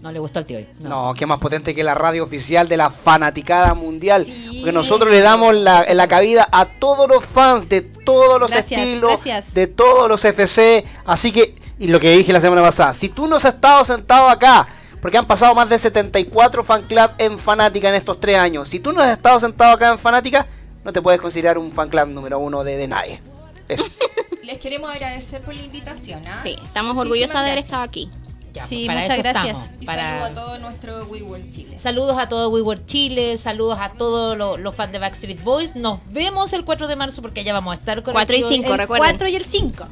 no 0.00 0.12
le 0.12 0.18
gustó 0.18 0.38
al 0.38 0.46
tío 0.46 0.58
Hoy. 0.58 0.66
No. 0.80 0.88
No, 1.08 1.14
qué 1.14 1.26
más 1.26 1.38
potente 1.38 1.74
que 1.74 1.82
la 1.82 1.94
radio 1.94 2.22
oficial 2.24 2.68
de 2.68 2.76
la 2.76 2.90
fanaticada 2.90 3.74
mundial. 3.74 4.24
Sí. 4.24 4.58
Porque 4.60 4.72
nosotros 4.72 5.10
le 5.10 5.20
damos 5.20 5.54
la, 5.54 5.84
la 5.92 6.08
cabida 6.08 6.48
a 6.52 6.66
todos 6.66 7.08
los 7.08 7.24
fans 7.24 7.68
de 7.68 7.80
todos 7.82 8.38
los 8.40 8.50
Gracias, 8.50 8.80
estilos, 8.80 9.10
gracias. 9.24 9.54
de 9.54 9.66
todos 9.66 10.08
los 10.08 10.24
FC. 10.24 10.84
Así 11.04 11.32
que, 11.32 11.56
y 11.78 11.88
lo 11.88 11.98
que 12.00 12.10
dije 12.16 12.32
la 12.32 12.40
semana 12.40 12.62
pasada, 12.62 12.94
si 12.94 13.08
tú 13.08 13.26
no 13.26 13.36
has 13.36 13.44
estado 13.44 13.84
sentado 13.84 14.28
acá, 14.28 14.68
porque 15.02 15.18
han 15.18 15.26
pasado 15.26 15.54
más 15.54 15.68
de 15.68 15.78
74 15.78 16.64
fan 16.64 16.84
club 16.86 17.10
en 17.18 17.38
Fanática 17.38 17.88
en 17.88 17.94
estos 17.94 18.18
tres 18.20 18.36
años, 18.36 18.68
si 18.68 18.80
tú 18.80 18.92
no 18.92 19.00
has 19.00 19.10
estado 19.16 19.38
sentado 19.40 19.72
acá 19.72 19.90
en 19.90 19.98
Fanática, 19.98 20.46
no 20.84 20.92
te 20.92 21.02
puedes 21.02 21.20
considerar 21.20 21.58
un 21.58 21.72
fan 21.72 21.88
club 21.88 22.06
número 22.08 22.38
uno 22.38 22.64
de, 22.64 22.76
de 22.76 22.88
nadie. 22.88 23.22
Eso. 23.68 23.84
Les 24.42 24.58
queremos 24.58 24.90
agradecer 24.90 25.42
por 25.42 25.54
la 25.54 25.62
invitación. 25.62 26.20
¿ah? 26.30 26.38
Sí, 26.42 26.56
estamos 26.64 26.94
Muchísimas 26.94 27.06
orgullosas 27.06 27.40
de 27.42 27.46
haber 27.48 27.58
estado 27.58 27.82
aquí. 27.82 28.10
Ya, 28.54 28.66
Sí, 28.66 28.86
para 28.86 29.00
muchas 29.02 29.18
eso 29.18 29.22
gracias. 29.22 29.58
estamos, 29.58 29.82
Y 29.82 29.86
para- 29.86 30.02
saludo 30.02 30.24
a 30.24 30.34
todo 30.44 30.58
nuestro 30.58 31.04
We 31.04 31.22
World 31.22 31.50
Chile. 31.52 31.78
Saludos 31.78 32.16
a 32.18 32.28
todo 32.28 32.48
WeWork 32.50 32.86
Chile, 32.86 33.36
saludos 33.38 33.78
a 33.80 33.90
todos 33.90 34.36
los, 34.38 34.58
los 34.58 34.74
fans 34.74 34.90
de 34.92 34.98
Backstreet 34.98 35.42
Boys. 35.44 35.76
Nos 35.76 36.00
vemos 36.10 36.52
el 36.54 36.64
4 36.64 36.88
de 36.88 36.96
marzo 36.96 37.20
porque 37.22 37.40
allá 37.40 37.52
vamos 37.52 37.72
a 37.72 37.78
estar 37.78 38.02
con 38.02 38.12
el 38.12 38.14
4 38.14 38.34
y 38.36 38.38
tío- 38.38 38.48
5, 38.48 38.72
el- 38.72 38.78
recuerden. 38.78 39.06
4 39.06 39.28
y 39.28 39.36
el 39.36 39.44
5. 39.44 39.86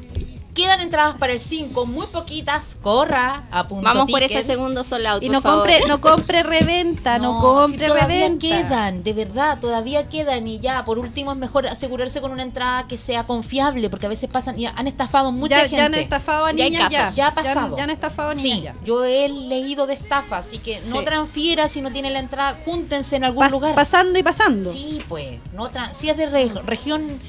Quedan 0.57 0.81
entradas 0.81 1.16
para 1.19 1.35
el 1.35 1.39
5, 1.39 1.85
muy 1.85 2.07
poquitas. 2.07 2.78
Corra 2.81 3.45
a 3.51 3.69
punto 3.69 3.85
Vamos 3.85 4.11
por 4.11 4.23
ese 4.23 4.43
segundo 4.43 4.83
sold 4.85 5.05
out, 5.07 5.23
Y 5.23 5.27
por 5.27 5.35
no 5.35 5.41
favor. 5.43 5.59
compre, 5.69 5.87
no 5.87 6.01
compre 6.01 6.43
reventa, 6.43 7.19
no, 7.19 7.35
No, 7.35 7.41
compre 7.41 7.87
si 7.87 7.93
todavía 7.93 8.07
reventa. 8.27 8.41
quedan, 8.47 9.03
de 9.05 9.12
verdad, 9.12 9.59
todavía 9.61 10.09
quedan 10.09 10.49
y 10.49 10.59
ya, 10.59 10.85
por 10.87 10.99
último 10.99 11.31
es 11.33 11.37
mejor 11.39 11.66
asegurarse 11.66 12.23
con 12.23 12.33
una 12.33 12.43
entrada 12.43 12.89
que 12.89 12.97
sea 12.97 13.24
confiable, 13.24 13.91
porque 13.91 14.07
a 14.07 14.09
veces 14.09 14.31
pasan 14.31 14.59
y 14.59 14.65
han 14.65 14.87
estafado 14.89 15.31
mucha 15.31 15.57
Ya, 15.57 15.61
gente. 15.62 15.77
ya 15.77 15.85
han 15.85 15.95
estafado 15.95 16.47
a 16.47 16.53
Ya 16.53 16.65
niñas 16.65 16.91
ya. 16.91 16.99
casos, 17.01 17.16
ya 17.16 17.27
ha 17.28 17.35
pasado. 17.35 17.77
Ya, 17.77 17.85
han 17.85 17.91
estafado 17.91 18.31
a 18.31 18.35
niñas 18.35 18.57
Sí, 18.57 18.62
ya. 18.62 18.74
yo 18.83 19.05
he 19.05 19.28
leído 19.28 19.87
de 19.87 19.93
estafa, 19.93 20.39
así 20.39 20.57
que 20.57 20.81
no 20.89 21.03
transfiera 21.03 21.69
si 21.69 21.83
no 21.83 21.91
tiene 21.93 22.09
la 22.09 22.20
entrada, 22.20 22.57
júntense 22.65 23.16
en 23.16 23.24
algún 23.24 23.45
Pas- 23.45 23.51
lugar. 23.51 23.74
pasando 23.74 24.19
y 24.19 24.23
pasando. 24.23 24.73
Sí, 24.73 25.03
pues, 25.07 25.39
no 25.53 25.69
si 25.93 26.09
es 26.09 26.16
de 26.16 26.27
re- 26.27 26.49
región, 26.65 27.20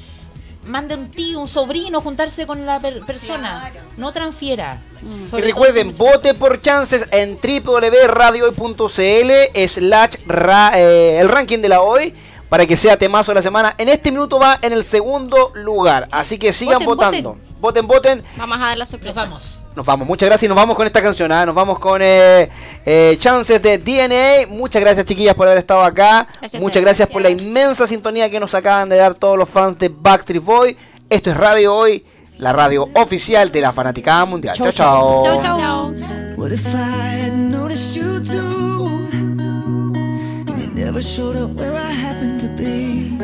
mande 0.68 0.94
un 0.94 1.10
tío, 1.10 1.40
un 1.40 1.48
sobrino, 1.48 2.00
juntarse 2.00 2.46
con 2.46 2.64
la 2.64 2.78
per- 2.80 3.04
persona. 3.04 3.68
Claro. 3.72 3.86
No 3.96 4.12
transfiera. 4.12 4.80
Mm. 5.02 5.36
Y 5.36 5.40
recuerden, 5.40 5.96
vote 5.96 6.34
por 6.34 6.60
chances 6.60 7.06
en 7.10 7.36
www.radiohoy.cl 7.42 9.32
slash 9.68 10.14
ra- 10.26 10.72
eh, 10.76 11.18
el 11.20 11.28
ranking 11.28 11.58
de 11.58 11.68
la 11.68 11.80
hoy 11.82 12.14
para 12.48 12.66
que 12.66 12.76
sea 12.76 12.96
temazo 12.96 13.30
de 13.32 13.36
la 13.36 13.42
semana. 13.42 13.74
En 13.78 13.88
este 13.88 14.10
minuto 14.10 14.38
va 14.38 14.58
en 14.62 14.72
el 14.72 14.84
segundo 14.84 15.52
lugar, 15.54 16.08
así 16.10 16.38
que 16.38 16.52
sigan 16.52 16.84
Voten, 16.84 16.86
votando. 16.86 17.28
Voten, 17.34 17.47
voten. 17.60 18.22
Vamos 18.36 18.56
a 18.56 18.60
dar 18.60 18.78
la 18.78 18.82
Nos 18.82 18.88
sorpresa. 18.88 19.22
vamos. 19.22 19.64
Nos 19.76 19.86
vamos, 19.86 20.08
muchas 20.08 20.28
gracias 20.28 20.44
y 20.46 20.48
nos 20.48 20.56
vamos 20.56 20.76
con 20.76 20.86
esta 20.86 21.00
canción. 21.00 21.30
¿ah? 21.30 21.46
Nos 21.46 21.54
vamos 21.54 21.78
con 21.78 22.00
eh, 22.02 22.48
eh, 22.84 23.16
Chances 23.20 23.62
de 23.62 23.78
DNA. 23.78 24.48
Muchas 24.52 24.82
gracias, 24.82 25.06
chiquillas, 25.06 25.34
por 25.36 25.46
haber 25.46 25.58
estado 25.58 25.82
acá. 25.82 26.26
Gracias, 26.40 26.60
muchas 26.60 26.82
gracias, 26.82 27.08
por 27.08 27.22
la 27.22 27.30
inmensa 27.30 27.86
sintonía 27.86 28.28
que 28.28 28.40
nos 28.40 28.54
acaban 28.54 28.88
de 28.88 28.96
dar 28.96 29.14
todos 29.14 29.38
los 29.38 29.48
fans 29.48 29.78
de 29.78 29.88
Backstreet 29.88 30.42
Boy. 30.42 30.76
Esto 31.08 31.30
es 31.30 31.36
Radio 31.36 31.76
Hoy, 31.76 32.04
la 32.38 32.52
radio 32.52 32.88
oficial 32.94 33.52
de 33.52 33.60
la 33.60 33.72
Fanaticada 33.72 34.24
Mundial. 34.24 34.56
Chao, 34.56 34.72
chao. 34.72 35.22
Chao, 35.24 35.40
chao. 35.42 35.92
What 36.36 36.50
if 36.52 36.66
I 36.66 37.24
had 37.24 37.32
noticed 37.34 37.94
you 37.96 38.20
too? 38.20 39.08
And 39.12 40.58
you 40.58 40.66
never 40.74 41.00
showed 41.02 41.36
up 41.36 41.50
where 41.52 41.74
I 41.74 41.92
happened 41.92 42.40
to 42.40 42.48
be. 42.60 43.16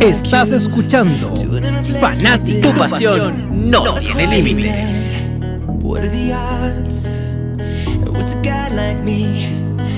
Estás 0.00 0.50
you 0.50 0.56
escuchando 0.56 1.34
Fanático 2.00 2.68
this? 2.68 2.78
Pasión 2.78 3.70
no 3.70 3.94
tiene 3.94 4.26
límites. 4.26 5.30
What 5.80 6.02
are 6.02 6.08
the 6.08 6.32
odds? 6.32 7.18
What's 8.10 8.34
a 8.34 8.40
guy 8.42 8.68
like 8.70 8.98
me 9.02 9.48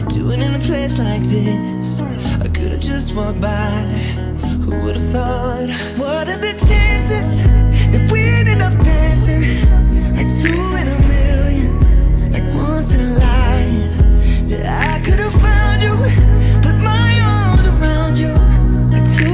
doing 0.09 0.43
in 0.43 0.55
a 0.55 0.59
place 0.59 0.99
like 0.99 1.23
this? 1.29 2.01
I 2.43 2.49
could've 2.49 2.81
just 2.81 3.15
walked 3.15 3.41
by. 3.41 3.71
Who 4.65 4.81
would've 4.83 5.03
thought? 5.11 5.71
What 5.97 6.29
are 6.29 6.39
the 6.39 6.55
chances 6.69 7.43
that 7.93 8.11
we 8.11 8.21
ended 8.23 8.61
up 8.61 8.73
dancing 8.79 9.43
like 10.15 10.29
two 10.41 10.77
in 10.77 10.89
a 10.89 10.99
million, 11.09 12.33
like 12.33 12.45
once 12.55 12.93
in 12.93 13.01
a 13.01 13.13
life? 13.19 13.95
That 14.49 14.67
I 14.95 15.01
could've 15.05 15.35
found 15.41 15.83
you, 15.83 15.97
put 16.63 16.77
my 16.79 17.21
arms 17.21 17.67
around 17.67 18.17
you, 18.17 18.33
like 18.91 19.05
two 19.17 19.34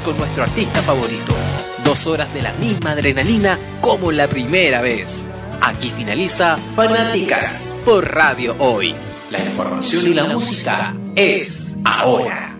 con 0.00 0.16
nuestro 0.16 0.44
artista 0.44 0.80
favorito. 0.82 1.34
Dos 1.84 2.06
horas 2.06 2.32
de 2.32 2.40
la 2.40 2.52
misma 2.54 2.92
adrenalina 2.92 3.58
como 3.80 4.10
la 4.12 4.26
primera 4.28 4.80
vez. 4.80 5.26
Aquí 5.60 5.90
finaliza 5.90 6.56
Fanáticas 6.74 7.76
por 7.84 8.10
Radio 8.10 8.56
Hoy. 8.58 8.94
La 9.30 9.44
información 9.44 10.10
y 10.10 10.14
la 10.14 10.24
música 10.24 10.94
es 11.14 11.74
ahora. 11.84 12.51